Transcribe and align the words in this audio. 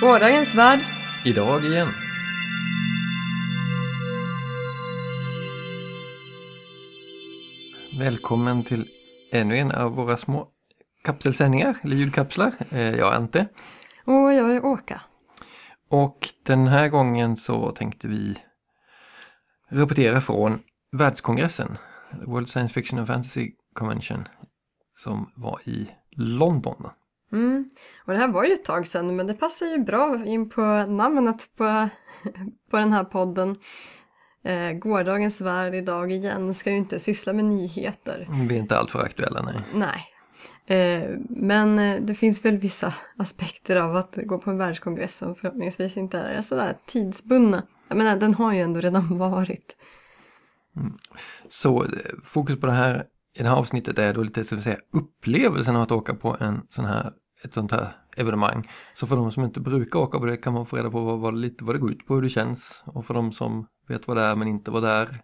Gårdagens 0.00 0.54
värld. 0.54 0.84
Idag 1.24 1.64
igen. 1.64 1.88
Välkommen 7.98 8.62
till 8.62 8.84
ännu 9.32 9.58
en 9.58 9.72
av 9.72 9.92
våra 9.92 10.16
små 10.16 10.48
kapselsändningar, 11.04 11.76
eller 11.82 11.96
ljudkapslar. 11.96 12.52
Eh, 12.70 12.80
Jag 12.80 13.12
är 13.12 13.16
Ante. 13.16 13.46
Och 14.04 14.32
jag 14.34 14.56
är 14.56 14.64
Åka. 14.64 15.00
Och 15.88 16.28
den 16.42 16.66
här 16.68 16.88
gången 16.88 17.36
så 17.36 17.70
tänkte 17.70 18.08
vi 18.08 18.38
rapportera 19.68 20.20
från 20.20 20.58
världskongressen, 20.92 21.78
World 22.26 22.48
Science 22.48 22.74
Fiction 22.74 22.98
and 22.98 23.08
Fantasy 23.08 23.52
Convention, 23.72 24.28
som 24.96 25.30
var 25.34 25.60
i 25.64 25.88
London. 26.16 26.86
Mm. 27.32 27.70
Och 28.04 28.12
det 28.12 28.18
här 28.18 28.28
var 28.28 28.44
ju 28.44 28.52
ett 28.52 28.64
tag 28.64 28.86
sedan 28.86 29.16
men 29.16 29.26
det 29.26 29.34
passar 29.34 29.66
ju 29.66 29.78
bra 29.78 30.24
in 30.26 30.50
på 30.50 30.62
namnet 30.86 31.48
på, 31.56 31.88
på 32.70 32.76
den 32.76 32.92
här 32.92 33.04
podden. 33.04 33.56
Eh, 34.44 34.72
gårdagens 34.72 35.40
värld 35.40 35.74
idag 35.74 36.12
igen 36.12 36.54
ska 36.54 36.70
ju 36.70 36.76
inte 36.76 36.98
syssla 36.98 37.32
med 37.32 37.44
nyheter. 37.44 38.28
Vi 38.48 38.54
är 38.54 38.60
inte 38.60 38.78
alltför 38.78 38.98
aktuella, 38.98 39.42
nej. 39.42 39.60
Nej. 39.74 40.12
Eh, 40.66 41.10
men 41.28 41.78
eh, 41.78 42.00
det 42.00 42.14
finns 42.14 42.44
väl 42.44 42.58
vissa 42.58 42.94
aspekter 43.18 43.76
av 43.76 43.96
att 43.96 44.18
gå 44.24 44.38
på 44.38 44.50
en 44.50 44.58
världskongress 44.58 45.16
som 45.16 45.34
förhoppningsvis 45.34 45.96
inte 45.96 46.18
är 46.18 46.42
sådär 46.42 46.76
tidsbundna. 46.86 47.62
Jag 47.88 47.98
menar, 47.98 48.16
den 48.16 48.34
har 48.34 48.52
ju 48.52 48.60
ändå 48.60 48.80
redan 48.80 49.18
varit. 49.18 49.76
Så 51.48 51.84
eh, 51.84 51.90
fokus 52.24 52.60
på 52.60 52.66
det 52.66 52.72
här 52.72 53.04
i 53.38 53.42
det 53.42 53.48
här 53.48 53.56
avsnittet 53.56 53.98
är 53.98 54.14
då 54.14 54.22
lite 54.22 54.44
så 54.44 54.56
att 54.56 54.62
säga 54.62 54.76
upplevelsen 54.92 55.76
av 55.76 55.82
att 55.82 55.92
åka 55.92 56.14
på 56.14 56.36
en 56.40 56.66
sån 56.70 56.84
här, 56.84 57.12
ett 57.44 57.54
sånt 57.54 57.72
här 57.72 57.96
evenemang. 58.16 58.70
Så 58.94 59.06
för 59.06 59.16
de 59.16 59.32
som 59.32 59.44
inte 59.44 59.60
brukar 59.60 59.98
åka 59.98 60.18
på 60.18 60.26
det 60.26 60.36
kan 60.36 60.52
man 60.52 60.66
få 60.66 60.76
reda 60.76 60.90
på 60.90 61.00
vad, 61.00 61.18
vad, 61.18 61.38
lite 61.38 61.64
vad 61.64 61.74
det 61.74 61.78
går 61.78 61.90
ut 61.90 62.06
på, 62.06 62.14
hur 62.14 62.22
det 62.22 62.28
känns. 62.28 62.82
Och 62.86 63.06
för 63.06 63.14
de 63.14 63.32
som 63.32 63.66
vet 63.88 64.08
vad 64.08 64.16
det 64.16 64.22
är 64.22 64.36
men 64.36 64.48
inte 64.48 64.70
var 64.70 64.80
där 64.80 65.22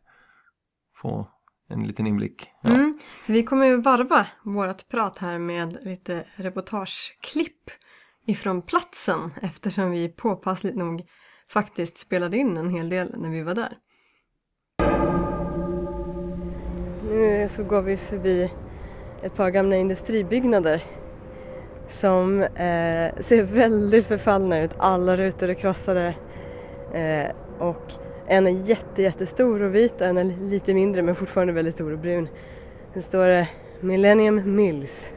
få 1.02 1.28
en 1.68 1.86
liten 1.86 2.06
inblick. 2.06 2.48
Ja. 2.62 2.70
Mm, 2.70 2.98
för 3.24 3.32
vi 3.32 3.42
kommer 3.42 3.66
ju 3.66 3.80
varva 3.80 4.26
vårt 4.42 4.88
prat 4.88 5.18
här 5.18 5.38
med 5.38 5.78
lite 5.82 6.26
reportageklipp 6.36 7.70
ifrån 8.26 8.62
platsen 8.62 9.30
eftersom 9.42 9.90
vi 9.90 10.08
påpassligt 10.08 10.76
nog 10.76 11.08
faktiskt 11.52 11.98
spelade 11.98 12.36
in 12.36 12.56
en 12.56 12.70
hel 12.70 12.88
del 12.88 13.14
när 13.16 13.30
vi 13.30 13.42
var 13.42 13.54
där. 13.54 13.76
Nu 17.08 17.48
så 17.48 17.64
går 17.64 17.82
vi 17.82 17.96
förbi 17.96 18.50
ett 19.22 19.34
par 19.34 19.50
gamla 19.50 19.76
industribyggnader 19.76 20.84
som 21.88 22.42
eh, 22.42 23.20
ser 23.20 23.42
väldigt 23.42 24.06
förfallna 24.06 24.60
ut. 24.60 24.70
Alla 24.78 25.16
rutor 25.16 25.48
är 25.48 25.54
krossade 25.54 26.14
eh, 26.92 27.36
och 27.58 27.92
en 28.26 28.46
är 28.46 28.68
jätte, 28.68 29.02
jättestor 29.02 29.62
och 29.62 29.74
vit 29.74 30.00
och 30.00 30.06
en 30.06 30.18
är 30.18 30.24
lite 30.24 30.74
mindre 30.74 31.02
men 31.02 31.14
fortfarande 31.14 31.52
väldigt 31.52 31.74
stor 31.74 31.92
och 31.92 31.98
brun. 31.98 32.28
Sen 32.92 33.02
står 33.02 33.26
det 33.26 33.48
Millennium 33.80 34.56
Mills. 34.56 35.12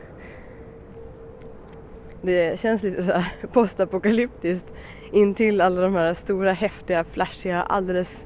Det 2.22 2.60
känns 2.60 2.84
lite 2.84 3.04
så 3.04 3.12
här 3.12 3.34
postapokalyptiskt 3.54 4.74
intill 5.16 5.62
alla 5.62 5.82
de 5.82 5.96
här 5.96 6.14
stora, 6.14 6.52
häftiga, 6.52 7.04
flashiga, 7.04 7.62
alldeles 7.62 8.26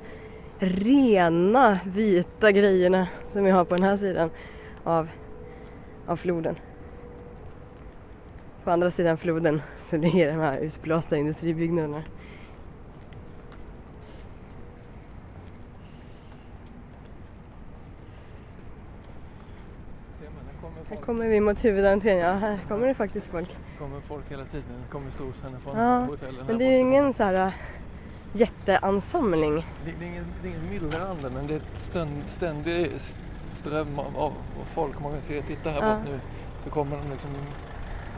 rena 0.60 1.80
vita 1.86 2.52
grejerna 2.52 3.08
som 3.32 3.44
vi 3.44 3.52
har 3.52 3.66
på 3.66 3.76
den 3.76 3.86
här 3.86 3.98
sidan 3.98 4.30
av, 4.84 5.08
av 6.08 6.16
floden. 6.16 6.56
På 8.64 8.72
andra 8.72 8.92
sidan 8.92 9.18
floden 9.18 9.62
så 9.90 9.98
ligger 9.98 10.28
de 10.28 10.40
här 10.40 10.58
utblåsta 10.58 11.18
industribyggnaderna. 11.18 12.04
Här 20.90 20.98
kommer 20.98 21.28
vi 21.28 21.40
mot 21.40 21.66
huvudentrén. 21.66 22.18
Ja, 22.18 22.34
här 22.34 22.60
kommer 22.68 22.88
det 22.88 22.94
faktiskt 22.94 23.28
folk. 23.32 23.50
kommer 23.80 24.00
folk 24.02 24.32
hela 24.32 24.46
tiden, 24.46 24.66
det 24.86 24.92
kommer 24.92 25.12
storsändare 25.12 25.62
från 25.62 25.78
Ja, 25.78 26.00
hotellen. 26.00 26.46
Men 26.48 26.58
det 26.58 26.66
är 26.66 26.72
ju 26.72 26.78
ingen 26.78 27.14
så 27.14 27.24
här 27.24 27.34
äh, 27.34 27.54
jätteansamling. 28.34 29.56
Det, 29.56 29.92
det, 30.00 30.06
är 30.06 30.10
ingen, 30.10 30.26
det 30.42 30.48
är 30.48 30.52
ingen 30.52 30.70
myllrande 30.70 31.30
men 31.30 31.48
det 31.48 31.54
är 31.54 31.58
ett 31.58 31.80
ständ, 31.80 32.24
ständig 32.28 32.92
ström 33.54 34.00
av, 34.00 34.18
av 34.18 34.34
folk. 34.74 35.00
Man 35.02 35.12
kan 35.12 35.22
se, 35.22 35.42
titta 35.42 35.70
här 35.70 35.82
Ja. 35.90 35.96
bort 35.96 36.06
nu. 36.06 36.20
Så 36.64 36.70
kommer 36.70 36.98
de 36.98 37.12
liksom, 37.12 37.30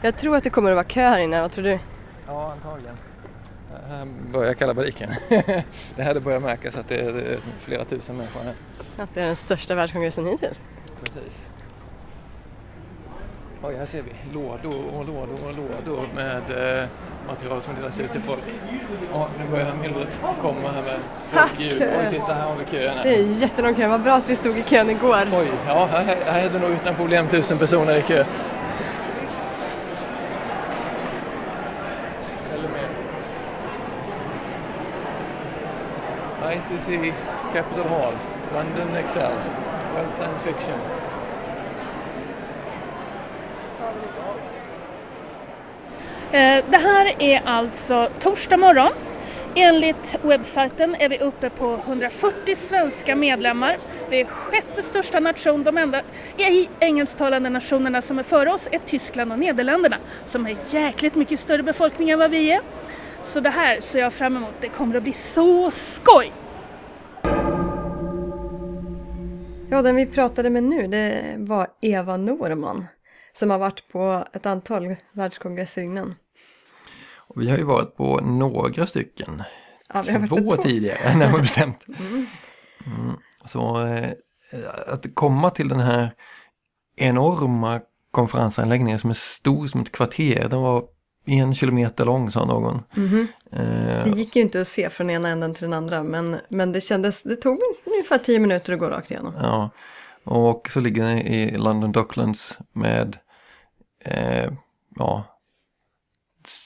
Jag 0.02 0.16
tror 0.16 0.36
att 0.36 0.44
det 0.44 0.50
kommer 0.50 0.70
att 0.70 0.76
vara 0.76 0.84
kö 0.84 1.00
här 1.00 1.18
inne. 1.20 1.40
Vad 1.40 1.52
tror 1.52 1.64
du? 1.64 1.78
ja 2.26 2.52
antagligen. 2.52 2.96
Här 3.88 4.08
börjar 4.32 4.54
kalabaliken. 4.54 5.10
det 5.96 6.02
här 6.02 6.14
det 6.14 6.20
börjar 6.20 6.40
märkas 6.40 6.76
att 6.76 6.88
det 6.88 6.96
är, 7.00 7.12
det 7.12 7.20
är 7.22 7.38
flera 7.60 7.84
tusen 7.84 8.16
människor 8.16 8.40
här. 8.40 8.54
Att 8.98 9.14
det 9.14 9.22
är 9.22 9.26
den 9.26 9.36
största 9.36 9.74
världskongressen 9.74 10.26
hittills. 10.26 10.60
Precis. 11.04 11.40
Oj, 13.64 13.74
här 13.78 13.86
ser 13.86 14.02
vi 14.02 14.10
lådor 14.34 14.84
och 14.94 15.06
lådor 15.06 15.38
och 15.46 15.54
lådor 15.54 16.08
med 16.14 16.80
eh, 16.82 16.88
material 17.26 17.62
som 17.62 17.74
delas 17.74 18.00
ut 18.00 18.12
till 18.12 18.20
folk. 18.20 18.42
Ja, 19.12 19.28
nu 19.38 19.50
börjar 19.50 19.74
myllret 19.82 20.22
komma 20.40 20.70
här 20.70 20.82
med 20.82 21.00
folk 21.30 21.60
i. 21.60 21.78
Oj, 21.80 22.06
titta 22.10 22.34
här 22.34 22.46
har 22.46 22.56
vi 22.56 22.64
kön. 22.64 22.96
Det 23.02 23.14
är 23.14 23.22
jättelång 23.22 23.74
kö. 23.74 23.88
Vad 23.88 24.00
bra 24.00 24.14
att 24.14 24.28
vi 24.30 24.36
stod 24.36 24.58
i 24.58 24.62
kön 24.62 24.90
igår. 24.90 25.28
Oj, 25.32 25.50
ja 25.66 25.88
här, 25.90 26.16
här 26.26 26.46
är 26.46 26.50
det 26.50 26.58
nog 26.58 26.70
utan 26.70 26.94
problem 26.94 27.28
tusen 27.28 27.58
personer 27.58 27.96
i 27.96 28.02
kö. 28.02 28.24
ICC 36.52 37.14
Capital 37.52 37.88
Hall, 37.88 38.14
London 38.54 38.96
Excel, 38.96 39.32
World 39.94 40.14
Science 40.14 40.38
Fiction. 40.44 41.01
Eh, 46.32 46.64
det 46.70 46.76
här 46.76 47.14
är 47.18 47.42
alltså 47.44 48.08
torsdag 48.20 48.56
morgon. 48.56 48.92
Enligt 49.54 50.16
webbsajten 50.22 50.94
är 50.98 51.08
vi 51.08 51.18
uppe 51.18 51.50
på 51.50 51.74
140 51.86 52.56
svenska 52.56 53.16
medlemmar. 53.16 53.78
Vi 54.10 54.20
är 54.20 54.24
sjätte 54.24 54.82
största 54.82 55.20
nation. 55.20 55.64
De 55.64 55.78
enda 55.78 56.02
i 56.36 56.68
engelsktalande 56.80 57.50
nationerna 57.50 58.02
som 58.02 58.18
är 58.18 58.22
före 58.22 58.52
oss 58.52 58.68
är 58.72 58.78
Tyskland 58.78 59.32
och 59.32 59.38
Nederländerna 59.38 59.96
som 60.26 60.46
är 60.46 60.56
jäkligt 60.70 61.14
mycket 61.14 61.40
större 61.40 61.62
befolkning 61.62 62.10
än 62.10 62.18
vad 62.18 62.30
vi 62.30 62.50
är. 62.50 62.60
Så 63.22 63.40
det 63.40 63.50
här 63.50 63.80
ser 63.80 64.00
jag 64.00 64.12
fram 64.12 64.36
emot. 64.36 64.54
Det 64.60 64.68
kommer 64.68 64.96
att 64.96 65.02
bli 65.02 65.12
så 65.12 65.70
skoj! 65.70 66.32
Ja, 69.70 69.82
den 69.82 69.96
vi 69.96 70.06
pratade 70.06 70.50
med 70.50 70.64
nu 70.64 70.86
det 70.86 71.34
var 71.36 71.66
Eva 71.80 72.16
Norman 72.16 72.86
som 73.32 73.50
har 73.50 73.58
varit 73.58 73.88
på 73.88 74.24
ett 74.32 74.46
antal 74.46 74.96
världskongresser 75.12 75.82
innan. 75.82 76.14
Och 77.34 77.42
vi 77.42 77.50
har 77.50 77.56
ju 77.58 77.64
varit 77.64 77.96
på 77.96 78.20
några 78.20 78.86
stycken. 78.86 79.42
Ja, 79.94 80.02
vi 80.06 80.12
har 80.12 80.18
varit 80.18 80.30
på 80.30 80.36
Två 80.36 80.50
två. 80.56 80.62
tidigare, 80.62 81.14
närmare 81.16 81.42
bestämt. 81.42 81.86
Mm. 82.86 83.16
Så 83.44 83.86
eh, 83.86 84.10
att 84.86 85.06
komma 85.14 85.50
till 85.50 85.68
den 85.68 85.80
här 85.80 86.14
enorma 86.96 87.80
konferensanläggningen 88.10 88.98
som 88.98 89.10
är 89.10 89.14
stor 89.14 89.66
som 89.66 89.80
ett 89.80 89.92
kvarter. 89.92 90.46
Den 90.50 90.60
var 90.62 90.84
en 91.26 91.54
kilometer 91.54 92.04
lång 92.04 92.30
sa 92.30 92.44
någon. 92.44 92.82
Mhm. 92.94 93.26
Eh, 93.52 94.04
Det 94.04 94.10
gick 94.16 94.36
ju 94.36 94.42
inte 94.42 94.60
att 94.60 94.66
se 94.66 94.90
från 94.90 95.10
ena 95.10 95.28
änden 95.28 95.54
till 95.54 95.62
den 95.62 95.72
andra 95.72 96.02
men, 96.02 96.36
men 96.48 96.72
det 96.72 96.80
kändes, 96.80 97.22
det 97.22 97.36
tog 97.36 97.58
ungefär 97.84 98.18
tio 98.18 98.38
minuter 98.38 98.72
att 98.72 98.78
gå 98.78 98.88
rakt 98.90 99.10
igenom. 99.10 99.34
Ja, 99.42 99.70
och 100.24 100.70
så 100.70 100.80
ligger 100.80 101.04
den 101.04 101.18
i 101.18 101.58
London 101.58 101.92
Docklands 101.92 102.58
med 102.72 103.18
eh, 104.04 104.52
ja, 104.96 105.31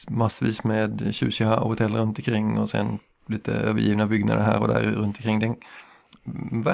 massvis 0.09 0.65
med 0.65 1.15
tjusiga 1.15 1.57
hotell 1.57 1.95
runt 1.95 2.19
omkring 2.19 2.59
och 2.59 2.71
sen 2.71 2.99
lite 3.29 3.53
övergivna 3.53 4.07
byggnader 4.07 4.43
här 4.43 4.61
och 4.61 4.69
där 4.69 4.83
runt 4.83 5.17
omkring. 5.17 5.57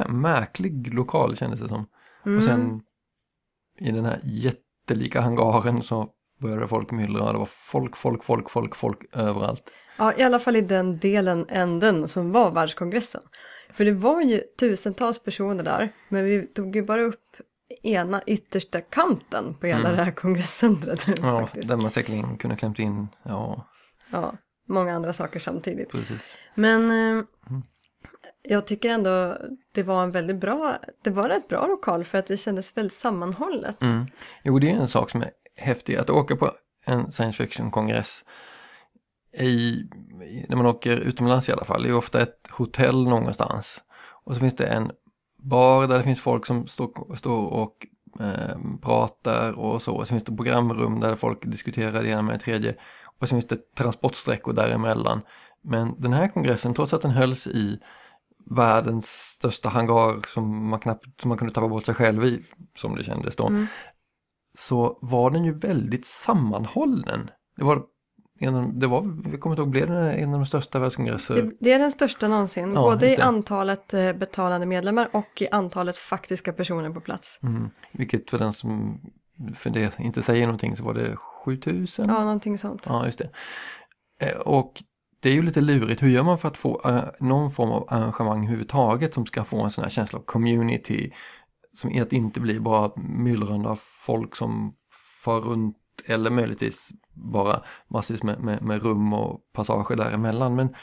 En 0.08 0.20
märklig 0.20 0.94
lokal 0.94 1.36
kändes 1.36 1.60
det 1.60 1.68
som. 1.68 1.86
Och 2.36 2.42
sen 2.42 2.80
i 3.78 3.90
den 3.90 4.04
här 4.04 4.20
jättelika 4.24 5.20
hangaren 5.20 5.82
så 5.82 6.08
började 6.40 6.68
folk 6.68 6.90
myllra 6.90 7.32
det 7.32 7.38
var 7.38 7.48
folk, 7.52 7.96
folk, 7.96 8.24
folk, 8.24 8.50
folk, 8.50 8.76
folk 8.76 8.98
överallt. 9.12 9.72
Ja, 9.98 10.14
i 10.16 10.22
alla 10.22 10.38
fall 10.38 10.56
i 10.56 10.60
den 10.60 10.98
delen, 10.98 11.46
änden 11.48 12.08
som 12.08 12.32
var 12.32 12.50
världskongressen. 12.50 13.22
För 13.72 13.84
det 13.84 13.92
var 13.92 14.22
ju 14.22 14.40
tusentals 14.60 15.24
personer 15.24 15.64
där, 15.64 15.88
men 16.08 16.24
vi 16.24 16.46
tog 16.46 16.76
ju 16.76 16.82
bara 16.82 17.02
upp 17.02 17.24
ena 17.82 18.22
yttersta 18.26 18.80
kanten 18.80 19.54
på 19.54 19.66
hela 19.66 19.90
det 19.90 20.04
här 20.04 20.10
kongresscentret. 20.10 21.06
Ja, 21.22 21.40
faktiskt. 21.40 21.68
där 21.68 21.76
man 21.76 21.90
säkerligen 21.90 22.38
kunde 22.38 22.56
klämt 22.56 22.78
in, 22.78 23.08
ja, 23.22 23.66
ja, 24.10 24.34
många 24.68 24.92
andra 24.92 25.12
saker 25.12 25.40
samtidigt. 25.40 25.90
precis. 25.90 26.36
Men 26.54 26.90
eh, 26.90 27.24
jag 28.42 28.66
tycker 28.66 28.90
ändå 28.90 29.36
det 29.72 29.82
var 29.82 30.02
en 30.02 30.10
väldigt 30.10 30.36
bra, 30.36 30.76
det 31.02 31.10
var 31.10 31.30
ett 31.30 31.48
bra 31.48 31.66
lokal 31.66 32.04
för 32.04 32.18
att 32.18 32.26
det 32.26 32.36
kändes 32.36 32.76
väldigt 32.76 32.92
sammanhållet. 32.92 33.82
Mm. 33.82 34.06
Jo, 34.42 34.58
det 34.58 34.70
är 34.70 34.74
en 34.74 34.88
sak 34.88 35.10
som 35.10 35.22
är 35.22 35.30
häftig, 35.56 35.96
att 35.96 36.10
åka 36.10 36.36
på 36.36 36.52
en 36.86 37.12
science 37.12 37.36
fiction-kongress 37.36 38.24
i, 39.38 39.84
när 40.48 40.56
man 40.56 40.66
åker 40.66 40.96
utomlands 40.96 41.48
i 41.48 41.52
alla 41.52 41.64
fall, 41.64 41.82
det 41.82 41.88
är 41.88 41.96
ofta 41.96 42.22
ett 42.22 42.48
hotell 42.50 43.04
någonstans. 43.04 43.82
Och 44.24 44.34
så 44.34 44.40
finns 44.40 44.56
det 44.56 44.66
en 44.66 44.90
bar 45.42 45.86
där 45.86 45.98
det 45.98 46.04
finns 46.04 46.20
folk 46.20 46.46
som 46.46 46.66
står, 46.66 47.16
står 47.16 47.46
och 47.46 47.86
eh, 48.20 48.56
pratar 48.82 49.58
och 49.58 49.82
så. 49.82 49.94
Och 49.94 50.06
så 50.06 50.10
finns 50.10 50.24
det 50.24 50.36
programrum 50.36 51.00
där 51.00 51.14
folk 51.14 51.38
diskuterar 51.50 52.02
det 52.02 52.08
ena 52.08 52.22
med 52.22 52.34
det 52.34 52.38
tredje. 52.38 52.74
Och 53.18 53.28
så 53.28 53.34
finns 53.34 53.48
det 53.48 53.74
transportsträckor 53.74 54.52
däremellan. 54.52 55.20
Men 55.62 56.00
den 56.00 56.12
här 56.12 56.28
kongressen, 56.28 56.74
trots 56.74 56.94
att 56.94 57.02
den 57.02 57.10
hölls 57.10 57.46
i 57.46 57.80
världens 58.46 59.06
största 59.06 59.68
hangar 59.68 60.26
som 60.28 60.68
man 60.68 60.80
knappt 60.80 61.20
som 61.20 61.28
man 61.28 61.38
kunde 61.38 61.54
tappa 61.54 61.68
bort 61.68 61.84
sig 61.84 61.94
själv 61.94 62.24
i, 62.24 62.42
som 62.76 62.96
det 62.96 63.04
kändes 63.04 63.36
då, 63.36 63.46
Mm. 63.46 63.66
så 64.58 64.98
var 65.02 65.30
den 65.30 65.44
ju 65.44 65.52
väldigt 65.58 66.06
sammanhållen. 66.06 67.30
Det 67.56 67.64
var, 67.64 67.82
en, 68.44 68.78
det 68.78 68.86
var 68.86 69.18
jag 69.30 69.40
kommer 69.40 69.54
inte 69.54 69.62
ihåg, 69.62 69.70
blev 69.70 69.90
det 69.90 70.12
en 70.12 70.34
av 70.34 70.40
de 70.40 70.46
största 70.46 70.78
världskongresser? 70.78 71.34
Det, 71.34 71.50
det 71.60 71.72
är 71.72 71.78
den 71.78 71.92
största 71.92 72.28
någonsin, 72.28 72.74
Ja, 72.74 72.80
både 72.82 73.10
i 73.10 73.16
antalet 73.16 73.94
eh, 73.94 74.12
betalande 74.12 74.66
medlemmar 74.66 75.08
och 75.12 75.42
i 75.42 75.48
antalet 75.48 75.96
faktiska 75.96 76.52
personer 76.52 76.90
på 76.90 77.00
plats. 77.00 77.40
Mm. 77.42 77.70
Vilket 77.92 78.30
för 78.30 78.38
den 78.38 78.52
som 78.52 79.00
för 79.54 79.70
det 79.70 79.98
inte 79.98 80.22
säger 80.22 80.46
någonting 80.46 80.76
så 80.76 80.84
var 80.84 80.94
det 80.94 81.16
7000? 81.16 82.06
Ja, 82.08 82.20
någonting 82.20 82.58
sånt. 82.58 82.86
Ja, 82.88 83.06
just 83.06 83.18
det. 83.18 83.30
Eh, 84.20 84.36
Och 84.36 84.82
det 85.20 85.28
är 85.28 85.34
ju 85.34 85.42
lite 85.42 85.60
lurigt, 85.60 86.02
hur 86.02 86.08
gör 86.08 86.22
man 86.22 86.38
för 86.38 86.48
att 86.48 86.56
få 86.56 86.80
eh, 86.84 87.04
någon 87.20 87.50
form 87.50 87.70
av 87.70 87.86
arrangemang 87.88 88.38
överhuvudtaget 88.38 89.14
som 89.14 89.26
ska 89.26 89.44
få 89.44 89.62
en 89.62 89.70
sån 89.70 89.84
här 89.84 89.90
känsla 89.90 90.18
av 90.18 90.22
community? 90.22 91.12
Som 91.74 92.02
att 92.02 92.12
inte 92.12 92.40
bli 92.40 92.60
bara 92.60 92.90
myllrande 92.96 93.68
av 93.68 93.80
folk 93.82 94.36
som 94.36 94.74
far 95.24 95.40
runt 95.40 95.76
eller 96.06 96.30
möjligtvis 96.30 96.90
bara 97.14 97.62
massvis 97.88 98.22
med, 98.22 98.40
med, 98.40 98.62
med 98.62 98.82
rum 98.82 99.12
och 99.12 99.40
passager 99.52 99.96
däremellan. 99.96 100.54
Men 100.54 100.74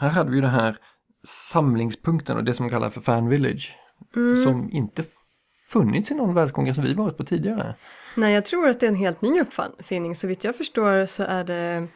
här 0.00 0.08
hade 0.08 0.30
vi 0.30 0.36
ju 0.36 0.42
den 0.42 0.50
här 0.50 0.76
samlingspunkten 1.24 2.36
och 2.36 2.44
det 2.44 2.54
som 2.54 2.70
kallas 2.70 2.94
för 2.94 3.00
Fan 3.00 3.28
Village. 3.28 3.76
Mm. 4.16 4.44
Som 4.44 4.70
inte 4.72 5.04
funnits 5.68 6.10
i 6.10 6.14
någon 6.14 6.34
världskongress 6.34 6.76
som 6.76 6.84
vi 6.84 6.94
varit 6.94 7.16
på 7.16 7.24
tidigare. 7.24 7.74
Nej, 8.14 8.34
jag 8.34 8.44
tror 8.44 8.68
att 8.68 8.80
det 8.80 8.86
är 8.86 8.90
en 8.90 8.96
helt 8.96 9.22
ny 9.22 9.40
uppfinning. 9.40 10.14
Så 10.14 10.26
vitt 10.26 10.44
jag 10.44 10.56
förstår 10.56 11.06
så 11.06 11.22
är 11.22 11.44
det, 11.44 11.88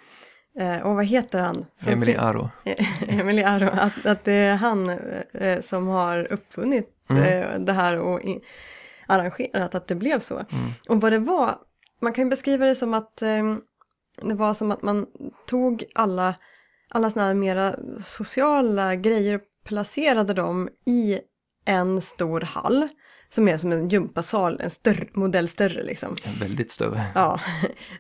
eh, 0.59 0.83
och 0.83 0.95
vad 0.95 1.05
heter 1.05 1.41
han? 1.41 1.67
Emily 1.87 2.15
Aro. 2.15 2.51
Emily 3.09 3.43
Aro, 3.43 3.69
att, 3.73 4.07
att 4.07 4.25
det 4.25 4.33
är 4.33 4.57
han 4.57 4.91
eh, 5.33 5.61
som 5.61 5.87
har 5.87 6.33
uppfunnit 6.33 6.89
Mm. 7.11 7.23
eh, 7.23 7.59
det 7.59 7.73
här 7.73 7.99
och 7.99 8.23
i, 8.23 8.41
arrangerat 9.07 9.75
att 9.75 9.87
det 9.87 9.95
blev 9.95 10.21
så. 10.21 10.35
Mm. 10.35 10.71
Och 10.89 11.01
vad 11.01 11.13
det 11.13 11.19
var, 11.19 11.57
man 12.03 12.13
kan 12.13 12.25
ju 12.25 12.31
beskriva 12.31 12.67
det 12.67 12.75
som 12.75 12.95
att 12.95 13.23
eh, 13.23 13.55
det 14.23 14.35
var 14.35 14.55
som 14.55 14.71
att 14.71 14.83
man 14.83 15.07
tog 15.47 15.85
alla, 15.95 16.35
alla 16.89 17.11
sådana 17.11 17.29
här 17.29 17.35
mera 17.35 17.77
sociala 18.05 18.97
grejer 18.97 19.35
och 19.35 19.43
placerade 19.65 20.35
dem 20.35 20.69
i 20.87 21.19
en 21.65 22.01
stor 22.01 22.41
hall. 22.41 22.89
Som 23.29 23.49
är 23.49 23.57
som 23.59 23.73
en 23.73 23.89
gympasal, 23.89 24.61
en 24.61 24.71
större, 24.71 25.07
modell 25.13 25.49
större 25.49 25.83
liksom. 25.83 26.17
Väldigt 26.41 26.71
större. 26.71 27.05
Ja, 27.15 27.41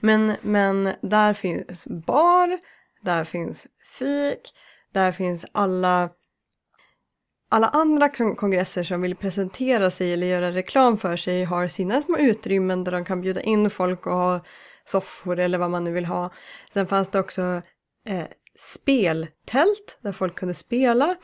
men, 0.00 0.32
men 0.42 0.92
där 1.00 1.34
finns 1.34 1.86
bar, 1.86 2.58
där 3.02 3.24
finns 3.24 3.66
fik, 3.98 4.54
där 4.92 5.12
finns 5.12 5.46
alla, 5.52 6.08
alla 7.52 7.68
andra 7.68 8.08
kon- 8.08 8.36
kongresser 8.36 8.82
som 8.82 9.02
vill 9.02 9.16
presentera 9.16 9.90
sig 9.90 10.12
eller 10.12 10.26
göra 10.26 10.52
reklam 10.52 10.98
för 10.98 11.16
sig 11.16 11.44
har 11.44 11.66
sina 11.68 12.02
små 12.02 12.16
utrymmen 12.16 12.84
där 12.84 12.92
de 12.92 13.04
kan 13.04 13.20
bjuda 13.20 13.40
in 13.40 13.70
folk 13.70 14.06
och 14.06 14.12
ha 14.12 14.40
soffor 14.84 15.38
eller 15.38 15.58
vad 15.58 15.70
man 15.70 15.84
nu 15.84 15.92
vill 15.92 16.04
ha. 16.06 16.30
Sen 16.72 16.86
fanns 16.86 17.08
det 17.08 17.18
också 17.20 17.42
eh, 18.08 18.24
speltält 18.58 19.98
där 20.02 20.12
folk 20.12 20.34
kunde 20.34 20.54
spela. 20.54 21.14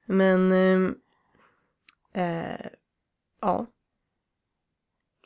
Men, 0.06 0.52
ehm, 0.52 0.94
eh, 2.14 2.66
ja. 3.40 3.66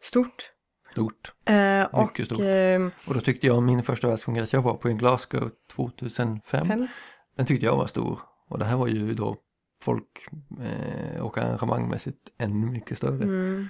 Stort. 0.03 0.51
Stort. 0.93 1.33
Eh, 1.45 1.83
och 1.85 2.03
Mycket 2.03 2.27
stort. 2.27 2.41
ehm, 2.43 2.91
Och 3.07 3.15
då 3.15 3.21
tyckte 3.21 3.47
jag 3.47 3.63
min 3.63 3.83
första 3.83 4.09
världskongress 4.09 4.53
jag 4.53 4.63
var 4.63 4.75
på 4.75 4.91
i 4.91 4.95
Glasgow 4.95 5.51
2005. 5.73 6.67
fem. 6.67 6.89
Den 7.37 7.47
tyckte 7.47 7.67
jag 7.67 7.77
var 7.77 7.87
stor. 7.87 8.21
Och 8.49 8.59
det 8.59 8.65
här 8.65 8.77
var 8.77 8.87
ju 8.87 9.15
då 9.15 9.37
folk 9.83 10.27
eh, 10.63 11.21
och 11.21 11.39
arrangemangmässigt 11.39 12.19
ännu 12.39 12.67
mycket 12.67 12.99
större. 12.99 13.23
Mm. 13.25 13.69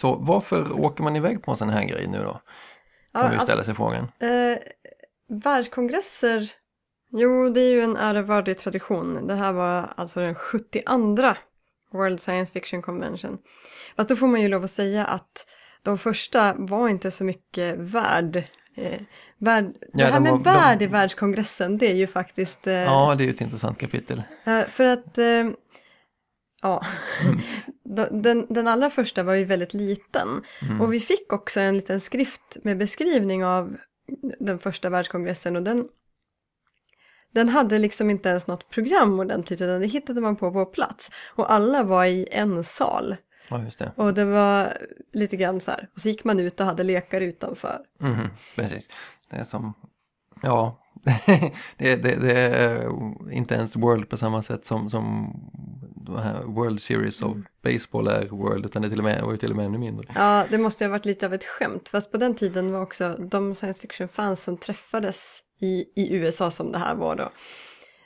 Så 0.00 0.14
varför 0.16 0.80
åker 0.80 1.02
man 1.02 1.16
iväg 1.16 1.42
på 1.42 1.50
en 1.50 1.56
sån 1.56 1.68
här 1.70 1.84
grej 1.84 2.06
nu 2.06 2.18
då? 2.18 2.40
Ja, 3.12 3.20
Kan 3.20 3.22
man 3.22 3.30
ju 3.30 3.34
alltså, 3.34 3.46
ställa 3.46 3.64
sig 3.64 3.74
frågan. 3.74 4.04
eh, 4.18 4.58
världskongresser, 5.28 6.52
jo 7.10 7.48
det 7.48 7.60
är 7.60 7.70
ju 7.70 7.80
en 7.80 7.96
ärevördig 7.96 8.58
tradition. 8.58 9.26
Det 9.26 9.34
här 9.34 9.52
var 9.52 9.92
alltså 9.96 10.20
den 10.20 10.34
72 10.34 11.34
World 11.92 12.20
Science 12.20 12.52
Fiction 12.52 12.82
Convention. 12.82 13.38
Fast 13.96 14.08
då 14.08 14.16
får 14.16 14.26
man 14.26 14.40
ju 14.42 14.48
lov 14.48 14.64
att 14.64 14.70
säga 14.70 15.04
att 15.06 15.46
de 15.82 15.98
första 15.98 16.54
var 16.58 16.88
inte 16.88 17.10
så 17.10 17.24
mycket 17.24 17.78
värd. 17.78 18.44
Eh, 18.74 19.00
värd 19.38 19.64
det 19.64 19.88
Ja, 19.92 20.06
här 20.06 20.12
de 20.12 20.22
med 20.22 20.32
var- 20.32 20.38
värd 20.40 20.82
i 20.82 20.86
världskongressen, 20.86 21.78
det 21.78 21.90
är 21.90 21.94
ju 21.94 22.06
faktiskt... 22.06 22.66
Eh, 22.66 22.74
Ja, 22.74 23.14
det 23.14 23.24
är 23.24 23.26
ju 23.26 23.34
ett 23.34 23.40
intressant 23.40 23.78
kapitel. 23.78 24.22
Eh, 24.44 24.64
för 24.64 24.84
att, 24.84 25.18
eh, 25.18 25.44
ja, 26.62 26.82
De- 27.84 28.22
den, 28.22 28.46
den 28.48 28.68
allra 28.68 28.90
första 28.90 29.22
var 29.22 29.34
ju 29.34 29.44
väldigt 29.44 29.74
liten. 29.74 30.28
Mm. 30.62 30.80
Och 30.80 30.92
vi 30.92 31.00
fick 31.00 31.32
också 31.32 31.60
en 31.60 31.76
liten 31.76 32.00
skrift 32.00 32.56
med 32.62 32.78
beskrivning 32.78 33.44
av 33.44 33.76
den 34.40 34.58
första 34.58 34.90
världskongressen 34.90 35.56
och 35.56 35.62
den, 35.62 35.88
den 37.34 37.48
hade 37.48 37.78
liksom 37.78 38.10
inte 38.10 38.28
ens 38.28 38.46
något 38.46 38.70
program 38.70 39.20
ordentligt 39.20 39.60
utan 39.60 39.80
det 39.80 39.86
hittade 39.86 40.20
man 40.20 40.36
på 40.36 40.52
på 40.52 40.66
plats. 40.66 41.10
Och 41.26 41.52
alla 41.52 41.82
var 41.82 42.04
i 42.04 42.28
en 42.30 42.64
sal. 42.64 43.16
Ja, 43.50 43.62
just 43.62 43.78
det. 43.78 43.92
Och 43.96 44.14
det 44.14 44.24
var 44.24 44.72
lite 45.12 45.36
grann 45.36 45.60
så 45.60 45.70
här. 45.70 45.88
Och 45.94 46.00
så 46.00 46.08
gick 46.08 46.24
man 46.24 46.40
ut 46.40 46.60
och 46.60 46.66
hade 46.66 46.82
lekar 46.82 47.20
utanför. 47.20 47.78
Mhm, 48.00 48.28
precis. 48.56 48.88
Det 49.30 49.36
är 49.36 49.44
som, 49.44 49.74
ja, 50.42 50.80
det, 51.76 51.96
det, 51.96 52.16
det 52.16 52.32
är 52.32 52.90
inte 53.32 53.54
ens 53.54 53.76
World 53.76 54.08
på 54.08 54.16
samma 54.16 54.42
sätt 54.42 54.66
som, 54.66 54.90
som 54.90 55.32
World 56.44 56.80
Series 56.80 57.22
of 57.22 57.36
Baseball 57.62 58.08
är 58.08 58.26
World, 58.26 58.66
utan 58.66 58.82
det 58.82 58.88
är 58.88 58.90
till 58.90 58.98
och 58.98 59.04
med, 59.04 59.22
var 59.22 59.36
till 59.36 59.50
och 59.50 59.56
med 59.56 59.66
ännu 59.66 59.78
mindre. 59.78 60.06
Ja, 60.14 60.44
det 60.50 60.58
måste 60.58 60.84
ha 60.84 60.90
varit 60.90 61.04
lite 61.04 61.26
av 61.26 61.34
ett 61.34 61.44
skämt. 61.44 61.88
Fast 61.88 62.12
på 62.12 62.18
den 62.18 62.34
tiden 62.34 62.72
var 62.72 62.80
också 62.80 63.16
de 63.18 63.54
science 63.54 63.80
fiction-fans 63.80 64.42
som 64.42 64.56
träffades 64.56 65.42
i, 65.60 65.84
i 65.96 66.14
USA 66.14 66.50
som 66.50 66.72
det 66.72 66.78
här 66.78 66.94
var 66.94 67.16
då. 67.16 67.30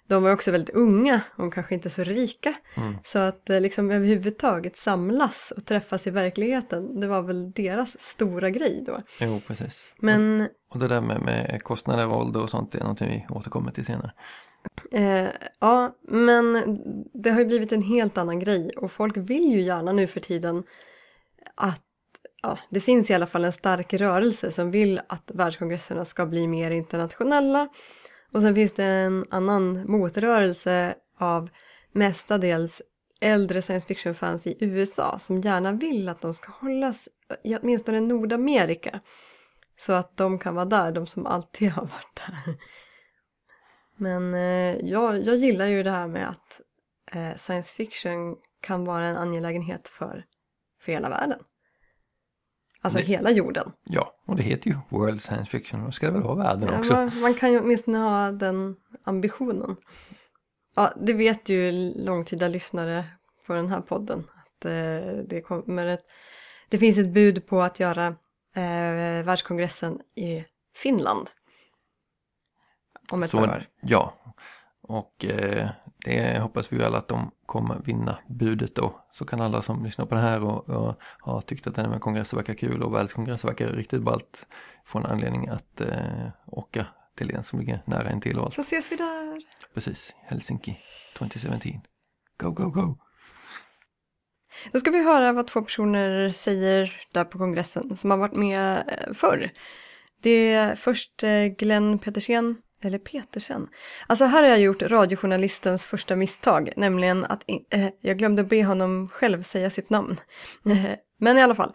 De 0.09 0.23
var 0.23 0.33
också 0.33 0.51
väldigt 0.51 0.75
unga 0.75 1.21
och 1.37 1.55
kanske 1.55 1.75
inte 1.75 1.91
så 1.91 2.05
rika. 2.05 2.55
Mm. 2.75 2.95
Så 3.05 3.19
att 3.19 3.51
eh, 3.51 3.61
liksom 3.61 3.91
överhuvudtaget 3.91 4.77
samlas 4.77 5.53
och 5.57 5.65
träffas 5.65 6.07
i 6.07 6.11
verkligheten, 6.11 7.01
det 7.01 7.07
var 7.07 7.23
väl 7.23 7.53
deras 7.53 8.01
stora 8.01 8.51
grej 8.51 8.85
då. 8.87 8.99
Jo, 9.21 9.41
precis. 9.47 9.81
Men 9.99 10.49
Och 10.71 10.79
det 10.79 10.89
där 10.89 11.01
med, 11.01 11.23
med 11.23 11.63
kostnader 11.63 12.07
och 12.07 12.17
ålder 12.17 12.43
och 12.43 12.51
sånt 12.51 12.73
det 12.73 12.79
är 12.79 12.83
någonting 12.83 13.09
vi 13.09 13.35
återkommer 13.35 13.71
till 13.71 13.85
senare. 13.85 14.13
Eh, 14.93 15.29
ja, 15.61 15.97
men 16.03 16.79
det 17.15 17.31
har 17.31 17.41
ju 17.41 17.47
blivit 17.47 17.73
en 17.73 17.83
helt 17.83 18.19
annan 18.19 18.39
grej 18.39 18.71
och 18.77 18.93
folk 18.93 19.17
vill 19.17 19.53
ju 19.53 19.61
gärna 19.61 19.93
nu 19.93 20.07
för 20.07 20.21
tiden 20.21 20.65
att 21.55 21.83
ja, 22.43 22.59
det 22.71 22.81
finns 22.81 23.11
i 23.11 23.15
alla 23.15 23.27
fall 23.27 23.45
en 23.45 23.53
stark 23.53 23.95
rörelse 23.95 24.53
som 24.53 24.71
vill 24.71 25.01
att 25.07 25.31
världskongresserna 25.35 26.05
ska 26.05 26.27
bli 26.27 26.47
mer 26.47 26.71
internationella. 26.71 27.69
Och 28.33 28.43
sen 28.43 28.55
finns 28.55 28.73
det 28.73 28.85
en 28.85 29.25
annan 29.31 29.91
motrörelse 29.91 30.95
av 31.19 31.51
mestadels 31.93 32.83
äldre 33.21 33.63
science 33.63 33.87
fiction-fans 33.87 34.47
i 34.47 34.57
USA 34.61 35.19
som 35.19 35.41
gärna 35.41 35.73
vill 35.73 36.09
att 36.09 36.21
de 36.21 36.35
ska 36.35 36.53
hållas 36.53 37.09
i 37.45 37.57
åtminstone 37.57 38.01
Nordamerika. 38.01 39.01
Så 39.77 39.93
att 39.93 40.17
de 40.17 40.39
kan 40.39 40.55
vara 40.55 40.65
där, 40.65 40.93
de 40.93 41.07
som 41.07 41.27
alltid 41.27 41.71
har 41.73 41.83
varit 41.83 42.21
där. 42.27 42.59
Men 43.97 44.35
eh, 44.35 44.77
jag, 44.91 45.23
jag 45.23 45.37
gillar 45.37 45.67
ju 45.67 45.83
det 45.83 45.91
här 45.91 46.07
med 46.07 46.29
att 46.29 46.61
eh, 47.13 47.37
science 47.37 47.75
fiction 47.75 48.37
kan 48.61 48.85
vara 48.85 49.07
en 49.07 49.17
angelägenhet 49.17 49.89
för, 49.89 50.25
för 50.81 50.93
hela 50.93 51.09
världen. 51.09 51.41
Alltså 52.81 52.99
Det- 52.99 53.05
hela 53.05 53.31
jorden. 53.31 53.73
Ja, 53.85 54.15
och 54.27 54.37
det 54.37 54.43
heter 54.43 54.71
ju 54.71 54.77
World 54.89 55.23
Science 55.23 55.51
Fiction 55.51 55.85
då 55.85 55.91
ska 55.91 56.07
det 56.07 56.13
väl 56.13 56.23
vara 56.23 56.35
världen 56.35 56.69
Ja, 56.73 56.79
också. 56.79 56.93
man, 56.93 57.21
man 57.21 57.35
kan 57.35 57.53
ju 57.53 57.61
åtminstone 57.61 57.99
ha 57.99 58.31
den 58.33 58.77
ambitionen. 59.05 59.77
Ja, 60.77 60.93
det 61.01 61.13
vet 61.13 61.49
ju 61.49 61.73
långtida 61.97 62.49
lyssnare 62.49 63.05
på 63.47 63.53
den 63.53 63.69
här 63.71 63.81
podden. 63.81 64.19
Att 64.19 64.65
eh, 64.65 65.13
det, 65.29 65.41
kommer 65.47 65.87
ett, 65.87 66.05
det 66.69 66.79
finns 66.79 66.99
ett 66.99 67.13
bud 67.13 67.47
på 67.47 67.61
att 67.63 67.81
göra 67.81 68.07
eh, 68.55 69.25
världskongressen 69.25 70.01
i 70.15 70.45
Finland. 70.77 71.31
Om 73.13 73.23
ett 73.23 73.33
par 73.33 73.39
Så, 73.45 73.51
år. 73.51 73.67
ja, 73.83 74.15
och 74.89 75.25
eh, 75.25 75.69
det 76.05 76.39
hoppas 76.39 76.73
vi 76.73 76.77
väl 76.77 76.95
att 76.95 77.09
de 77.09 77.31
kommer 77.47 77.81
vinna 77.85 78.19
budet 78.29 78.75
då. 78.75 79.07
Så 79.13 79.25
kan 79.25 79.41
alla 79.41 79.63
som 79.63 79.85
lyssnar 79.85 80.07
på 80.07 80.15
det 80.15 80.21
här 80.21 80.45
och, 80.45 80.69
och 80.69 80.95
har 81.21 81.41
tyckt 81.41 81.67
att 81.67 81.75
den 81.75 81.93
här 81.93 81.99
kongressen 81.99 82.37
verkar 82.37 82.55
kul 82.55 82.83
och 82.83 82.95
världskongressen 82.95 83.49
verkar 83.49 83.69
riktigt 83.69 84.03
ballt 84.03 84.47
få 84.85 84.99
en 84.99 85.07
anledning 85.07 85.49
att 85.49 85.81
eh, 85.81 86.29
åka 86.47 86.87
till 87.17 87.35
en 87.35 87.45
som 87.45 87.59
ligger 87.59 87.83
nära 87.87 88.09
en 88.09 88.21
till 88.21 88.39
och 88.39 88.45
allt. 88.45 88.55
Så 88.55 88.61
ses 88.61 88.93
vi 88.93 88.97
där. 88.97 89.43
Precis, 89.75 90.15
Helsinki 90.23 90.79
2017. 91.19 91.81
Go, 92.39 92.51
go, 92.51 92.71
go! 92.71 92.99
Då 94.73 94.81
ska 94.81 94.91
vi 94.91 95.05
höra 95.05 95.33
vad 95.33 95.47
två 95.47 95.63
personer 95.63 96.31
säger 96.31 97.01
där 97.13 97.25
på 97.25 97.39
kongressen 97.39 97.97
som 97.97 98.11
har 98.11 98.19
varit 98.19 98.37
med 98.37 98.83
eh, 98.89 99.15
förr. 99.15 99.51
Det 100.23 100.53
är 100.53 100.75
först 100.75 101.23
eh, 101.23 101.45
Glenn 101.45 101.99
Petersen, 101.99 102.57
eller 102.83 102.99
Petersen. 102.99 103.69
Alltså 104.07 104.25
här 104.25 104.43
har 104.43 104.49
jag 104.49 104.61
gjort 104.61 104.83
radiojournalistens 104.83 105.85
första 105.85 106.17
misstag, 106.17 106.73
nämligen 106.77 107.25
att 107.25 107.45
eh, 107.71 107.89
jag 108.01 108.19
glömde 108.19 108.45
be 108.45 108.65
honom 108.65 109.09
själv 109.09 109.43
säga 109.43 109.71
sitt 109.71 109.91
namn. 109.91 110.21
Men 111.19 111.39
i 111.39 111.43
alla 111.43 111.55
fall, 111.55 111.73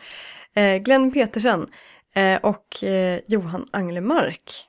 eh, 0.56 0.78
Glenn 0.78 1.12
Petersen 1.12 1.68
eh, 2.16 2.40
och 2.42 2.84
eh, 2.84 3.20
Johan 3.28 3.68
Anglemark. 3.72 4.68